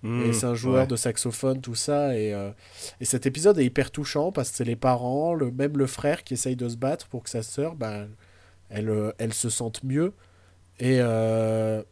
Mmh, 0.03 0.23
Et 0.23 0.33
c'est 0.33 0.47
un 0.47 0.55
joueur 0.57 0.83
ouais. 0.83 0.87
de 0.89 0.97
saxophone, 0.97 1.61
tout 1.61 1.77
ça. 1.77 2.17
Et, 2.19 2.35
euh, 2.35 2.51
et 3.01 3.05
cet 3.05 3.27
épisode 3.27 3.59
est 3.59 3.65
hyper 3.65 3.93
touchant 3.93 4.33
parce 4.33 4.51
que 4.51 4.57
c'est 4.57 4.65
les 4.65 4.75
parents, 4.77 5.35
le, 5.35 5.51
même 5.53 5.79
le 5.79 5.87
frère 5.87 6.25
qui 6.25 6.35
essaye 6.35 6.57
de 6.57 6.69
se 6.69 6.77
battre 6.77 7.07
pour 7.09 7.23
que 7.23 7.31
sa 7.31 7.43
sœur, 7.45 7.77
bah, 7.77 8.07
elle, 8.71 8.91
euh, 8.91 9.13
elle 9.19 9.33
se 9.33 9.49
sente 9.51 9.85
mieux. 9.85 10.13
Et, 10.81 10.99
euh, 11.01 11.83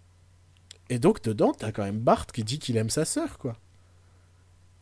et 0.89 0.99
donc, 0.99 1.23
dedans, 1.23 1.53
t'as 1.57 1.71
quand 1.71 1.85
même 1.85 2.01
Bart 2.01 2.27
qui 2.27 2.43
dit 2.43 2.59
qu'il 2.59 2.77
aime 2.77 2.91
sa 2.91 3.05
sœur, 3.05 3.39
quoi. 3.39 3.57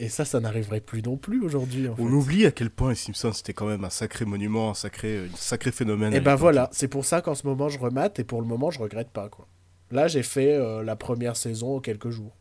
Et 0.01 0.09
ça, 0.09 0.25
ça 0.25 0.39
n'arriverait 0.39 0.81
plus 0.81 1.03
non 1.03 1.17
plus 1.17 1.43
aujourd'hui. 1.43 1.89
On 1.89 1.97
fait. 1.97 2.03
oublie 2.03 2.47
à 2.47 2.53
quel 2.53 2.71
point 2.71 2.91
les 2.91 2.95
Simpsons 2.95 3.33
c'était 3.33 3.53
quand 3.53 3.67
même 3.67 3.85
un 3.85 3.91
sacré 3.91 4.25
monument, 4.25 4.71
un 4.71 4.75
sacré, 4.75 5.29
un 5.33 5.37
sacré 5.37 5.73
phénomène. 5.73 6.13
Et 6.13 6.19
à 6.19 6.21
ben 6.21 6.37
voilà, 6.37 6.69
c'est 6.73 6.87
pour 6.87 7.05
ça 7.05 7.21
qu'en 7.21 7.35
ce 7.35 7.47
moment 7.47 7.69
je 7.69 7.81
remate 7.81 8.21
et 8.21 8.25
pour 8.25 8.41
le 8.41 8.47
moment 8.47 8.71
je 8.71 8.79
regrette 8.79 9.11
pas 9.11 9.29
quoi. 9.29 9.49
Là 9.91 10.07
j'ai 10.07 10.23
fait 10.23 10.55
euh, 10.55 10.85
la 10.85 10.95
première 10.95 11.37
saison 11.37 11.77
en 11.77 11.81
quelques 11.81 12.11
jours. 12.11 12.37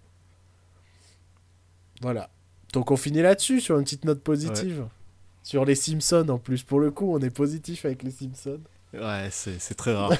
Voilà. 2.02 2.30
Donc 2.74 2.92
on 2.92 2.98
finit 2.98 3.24
là-dessus 3.24 3.60
sur 3.60 3.80
une 3.80 3.86
petite 3.86 4.06
note 4.06 4.22
positive. 4.22 4.86
Sur 5.42 5.66
les 5.66 5.76
Simpsons 5.76 6.30
en 6.30 6.38
plus. 6.38 6.62
Pour 6.62 6.80
le 6.80 6.92
coup 6.92 7.12
on 7.12 7.20
est 7.20 7.32
positif 7.32 7.86
avec 7.86 8.04
les 8.04 8.12
Simpsons. 8.12 8.62
Ouais, 8.94 9.30
c'est 9.32 9.60
c'est 9.60 9.76
très 9.76 9.96
rare. 9.96 10.14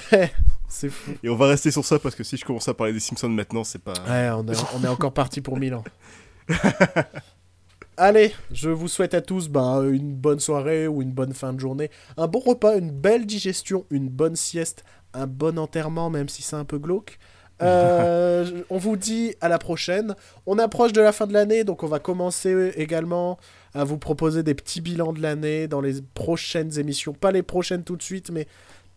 C'est 0.70 0.90
fou. 0.90 1.12
et 1.24 1.30
on 1.30 1.38
va 1.38 1.48
rester 1.48 1.72
sur 1.72 1.86
ça 1.86 1.98
parce 1.98 2.14
que 2.14 2.26
si 2.26 2.36
je 2.36 2.44
commence 2.44 2.68
à 2.68 2.74
parler 2.74 2.92
des 2.92 3.00
Simpsons 3.00 3.30
maintenant, 3.30 3.64
c'est 3.64 3.82
pas. 3.82 3.94
Ouais, 4.06 4.30
on 4.32 4.46
est, 4.52 4.58
on 4.76 4.84
est 4.84 4.88
encore 4.90 5.14
parti 5.14 5.40
pour 5.40 5.58
Milan. 5.58 5.84
Allez, 7.98 8.34
je 8.52 8.70
vous 8.70 8.88
souhaite 8.88 9.14
à 9.16 9.22
tous 9.22 9.50
ben, 9.50 9.84
une 9.84 10.14
bonne 10.14 10.40
soirée 10.40 10.88
ou 10.88 11.02
une 11.02 11.12
bonne 11.12 11.34
fin 11.34 11.52
de 11.54 11.60
journée, 11.60 11.90
un 12.16 12.28
bon 12.28 12.40
repas, 12.40 12.78
une 12.78 12.92
belle 12.92 13.26
digestion, 13.26 13.86
une 13.90 14.08
bonne 14.08 14.36
sieste, 14.36 14.84
un 15.14 15.26
bon 15.26 15.58
enterrement, 15.58 16.10
même 16.12 16.30
si 16.30 16.44
c'est 16.44 16.56
un 16.56 16.66
peu 16.66 16.78
glauque. 16.78 17.20
Euh, 17.64 18.62
on 18.70 18.78
vous 18.78 18.98
dit 18.98 19.34
à 19.42 19.50
la 19.50 19.58
prochaine. 19.58 20.16
On 20.46 20.60
approche 20.60 20.94
de 20.94 21.02
la 21.02 21.12
fin 21.12 21.26
de 21.26 21.34
l'année, 21.34 21.64
donc 21.64 21.82
on 21.82 21.88
va 21.88 21.98
commencer 21.98 22.72
également 22.76 23.40
à 23.74 23.84
vous 23.84 23.98
proposer 23.98 24.44
des 24.44 24.54
petits 24.54 24.80
bilans 24.80 25.12
de 25.12 25.24
l'année 25.24 25.68
dans 25.68 25.82
les 25.82 26.04
prochaines 26.14 26.78
émissions. 26.78 27.14
Pas 27.14 27.32
les 27.32 27.42
prochaines 27.42 27.84
tout 27.84 27.96
de 27.96 28.04
suite, 28.04 28.30
mais 28.30 28.48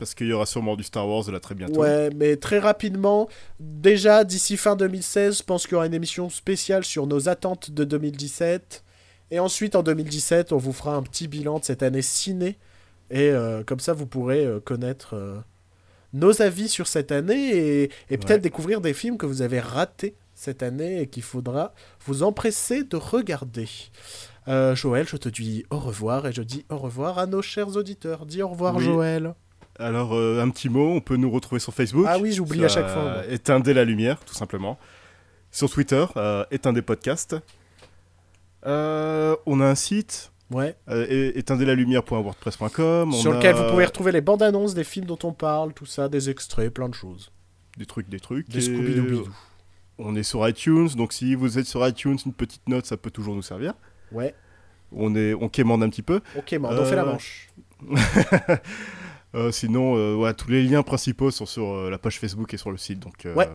Parce 0.01 0.15
qu'il 0.15 0.29
y 0.29 0.33
aura 0.33 0.47
sûrement 0.47 0.77
du 0.77 0.83
Star 0.83 1.07
Wars 1.07 1.31
là 1.31 1.39
très 1.41 1.55
bientôt. 1.55 1.83
Ouais, 1.83 2.09
mais 2.17 2.37
très 2.37 2.59
rapidement, 2.59 3.29
déjà 3.61 4.25
d'ici 4.25 4.57
fin 4.57 4.75
2016, 4.75 5.39
je 5.39 5.43
pense 5.43 5.65
qu'il 5.65 5.73
y 5.73 5.77
aura 5.77 5.85
une 5.87 5.93
émission 5.95 6.31
spéciale 6.31 6.85
sur 6.85 7.07
nos 7.07 7.29
attentes 7.29 7.71
de 7.71 7.85
2017. 7.85 8.83
Et 9.31 9.39
ensuite, 9.39 9.77
en 9.77 9.83
2017, 9.83 10.53
on 10.53 10.57
vous 10.57 10.73
fera 10.73 10.97
un 10.97 11.03
petit 11.03 11.29
bilan 11.29 11.59
de 11.59 11.65
cette 11.65 11.83
année 11.83 12.01
ciné. 12.01 12.57
Et 13.11 13.29
euh, 13.31 13.63
comme 13.63 13.79
ça, 13.79 13.93
vous 13.93 14.07
pourrez 14.07 14.45
euh, 14.45 14.59
connaître 14.59 15.15
euh, 15.15 15.37
nos 16.15 16.41
avis 16.41 16.71
sur 16.71 16.87
cette 16.87 17.13
année 17.13 17.51
et, 17.55 17.91
et 18.09 18.17
peut-être 18.17 18.41
découvrir 18.41 18.81
des 18.81 18.95
films 18.95 19.19
que 19.19 19.27
vous 19.27 19.43
avez 19.43 19.61
ratés 19.61 20.15
cette 20.35 20.63
année 20.63 21.03
et 21.03 21.09
qu'il 21.09 21.23
faudra 21.23 21.75
vous 22.07 22.23
empresser 22.23 22.85
de 22.85 22.97
regarder. 22.97 23.69
Joël, 24.47 25.07
je 25.07 25.17
te 25.17 25.29
dis 25.29 25.65
au 25.71 25.79
revoir 25.79 26.27
et 26.27 26.33
je 26.33 26.43
dis 26.43 26.65
au 26.71 26.79
revoir 26.79 27.19
à 27.19 27.27
nos 27.27 27.43
chers 27.43 27.77
auditeurs. 27.77 28.25
Dis 28.25 28.43
au 28.43 28.49
revoir, 28.49 28.75
Oui. 28.77 28.85
Joël. 28.85 29.35
Alors, 29.81 30.15
euh, 30.15 30.41
un 30.43 30.51
petit 30.51 30.69
mot, 30.69 30.91
on 30.95 31.01
peut 31.01 31.17
nous 31.17 31.31
retrouver 31.31 31.59
sur 31.61 31.73
Facebook. 31.75 32.07
Ah 32.09 32.19
oui, 32.19 32.33
j'oublie 32.33 32.65
à 32.65 32.69
chaque 32.69 32.89
fois. 32.89 33.23
Éteindez 33.29 33.75
la 33.75 33.85
lumière, 33.85 34.21
tout 34.25 34.35
simplement. 34.35 34.79
Sur 35.51 35.71
Twitter, 35.71 36.05
euh, 36.17 36.45
éteindez 36.51 36.83
podcast. 36.83 37.35
Euh, 38.67 39.35
on 39.47 39.61
a 39.61 39.67
un 39.67 39.75
site, 39.75 40.33
Ouais. 40.51 40.77
euh, 40.89 41.07
é- 41.09 41.39
éteindezlalumière.wordpress.com. 41.39 43.13
sur 43.13 43.31
on 43.31 43.35
lequel 43.35 43.57
a 43.57 43.63
vous 43.63 43.71
pouvez 43.71 43.85
retrouver 43.87 44.13
les 44.13 44.21
bandes 44.21 44.43
annonces 44.43 44.75
des 44.75 44.85
films 44.85 45.07
dont 45.07 45.19
on 45.25 45.33
parle, 45.33 45.73
tout 45.73 45.87
ça, 45.87 46.09
des 46.09 46.29
extraits, 46.31 46.73
plein 46.73 46.89
de 46.89 46.95
choses. 46.95 47.33
des 47.79 47.87
trucs, 47.87 48.09
des 48.11 48.21
trucs. 48.21 48.49
Des 48.51 48.59
et 48.59 48.75
Scooby-Doo. 48.75 49.29
On 49.99 50.15
est 50.17 50.23
sur 50.23 50.47
iTunes, 50.47 50.89
donc 50.97 51.13
si 51.15 51.35
vous 51.35 51.59
êtes 51.59 51.67
sur 51.67 51.87
iTunes, 51.87 52.19
une 52.27 52.33
petite 52.35 52.69
note, 52.69 52.85
ça 52.85 52.97
peut 52.99 53.11
toujours 53.11 53.35
nous 53.35 53.43
servir. 53.43 53.73
Ouais. 54.13 54.35
On 54.93 55.15
est, 55.15 55.33
on 55.35 55.49
quémande 55.49 55.83
un 55.83 55.89
petit 55.89 56.03
peu. 56.03 56.21
Ok, 56.37 56.53
man, 56.55 56.77
on 56.79 56.85
fait 56.85 56.97
la 56.97 57.05
manche. 57.05 57.49
Euh, 59.35 59.53
sinon, 59.53 59.97
euh, 59.97 60.15
ouais, 60.17 60.35
tous 60.35 60.51
les 60.51 60.63
liens 60.63 60.83
principaux 60.83 61.31
sont 61.31 61.47
sur 61.47 61.73
euh, 61.73 61.91
la 61.91 61.99
page 61.99 62.19
Facebook 62.19 62.53
et 62.53 62.57
sur 62.57 62.71
le 62.71 62.77
site. 62.77 62.99
Donc, 63.01 63.27
Ouais. 63.37 63.49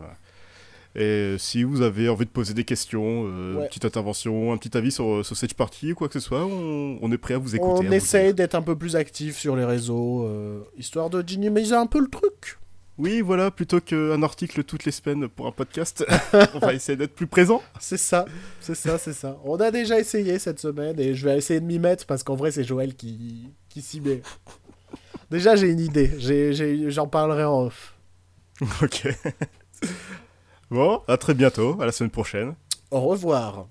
Et 0.98 1.36
si 1.38 1.64
vous 1.64 1.82
avez 1.82 2.08
envie 2.08 2.24
de 2.24 2.30
poser 2.30 2.54
des 2.54 2.64
questions, 2.64 3.26
euh, 3.26 3.56
Ouais. 3.56 3.62
une 3.64 3.68
petite 3.68 3.84
intervention, 3.84 4.54
un 4.54 4.58
petit 4.58 4.78
avis 4.78 4.94
sur, 4.94 5.26
sur 5.26 5.36
cette 5.36 5.54
partie 5.54 5.92
ou 5.92 5.96
quoi 5.96 6.08
que 6.08 6.14
ce 6.14 6.22
soit, 6.22 6.46
on, 6.46 6.98
on 7.02 7.12
est 7.12 7.18
prêt 7.18 7.34
à 7.34 7.38
vous 7.38 7.54
écouter. 7.54 7.86
On 7.86 7.90
dire. 7.90 8.34
d'être 8.34 8.56
un 8.56 8.62
peu 8.62 8.78
plus 8.78 8.96
actif 8.96 9.38
sur 9.38 9.58
les 9.58 9.66
réseaux, 9.66 10.26
euh, 10.26 10.62
histoire 10.78 11.10
de 11.10 11.22
dynamiser 11.22 11.76
un 11.76 11.86
peu 11.88 12.00
le 12.00 12.08
truc. 12.08 12.58
Oui, 12.98 13.20
voilà, 13.20 13.52
plutôt 13.52 13.82
qu'un 13.82 14.24
article 14.24 14.64
toutes 14.64 14.86
les 14.86 14.94
semaines 14.94 15.28
pour 15.28 15.48
un 15.48 15.52
podcast, 15.52 16.06
on 16.54 16.60
va 16.60 16.74
essayer 16.74 16.96
d'être 16.96 17.14
plus 17.14 17.28
présent. 17.28 17.62
C'est 17.82 17.98
ça, 17.98 18.26
c'est 18.62 18.74
ça, 18.76 18.98
c'est 18.98 19.12
ça. 19.12 19.38
On 19.44 19.58
a 19.58 19.70
déjà 19.72 20.00
essayé 20.00 20.40
cette 20.40 20.62
semaine 20.62 20.98
et 20.98 21.14
je 21.14 21.26
vais 21.28 21.38
essayer 21.38 21.60
de 21.60 21.66
m'y 21.66 21.78
mettre 21.78 22.06
parce 22.06 22.24
qu'en 22.24 22.36
vrai, 22.38 22.52
c'est 22.52 22.64
Joël 22.64 22.96
qui, 22.96 23.50
qui 23.68 23.82
s'y 23.82 24.00
met. 24.00 24.22
Déjà, 25.32 25.56
j'ai 25.56 25.70
une 25.72 25.80
idée. 25.80 26.12
J'en 26.90 27.08
parlerai 27.08 27.44
en 27.44 27.64
off. 27.64 27.96
ok. 28.82 29.08
bon, 30.72 31.02
à 31.08 31.18
très 31.18 31.34
bientôt, 31.34 31.82
à 31.82 31.86
la 31.86 31.92
semaine 31.92 32.12
prochaine. 32.12 32.56
Au 32.92 33.02
revoir. 33.02 33.68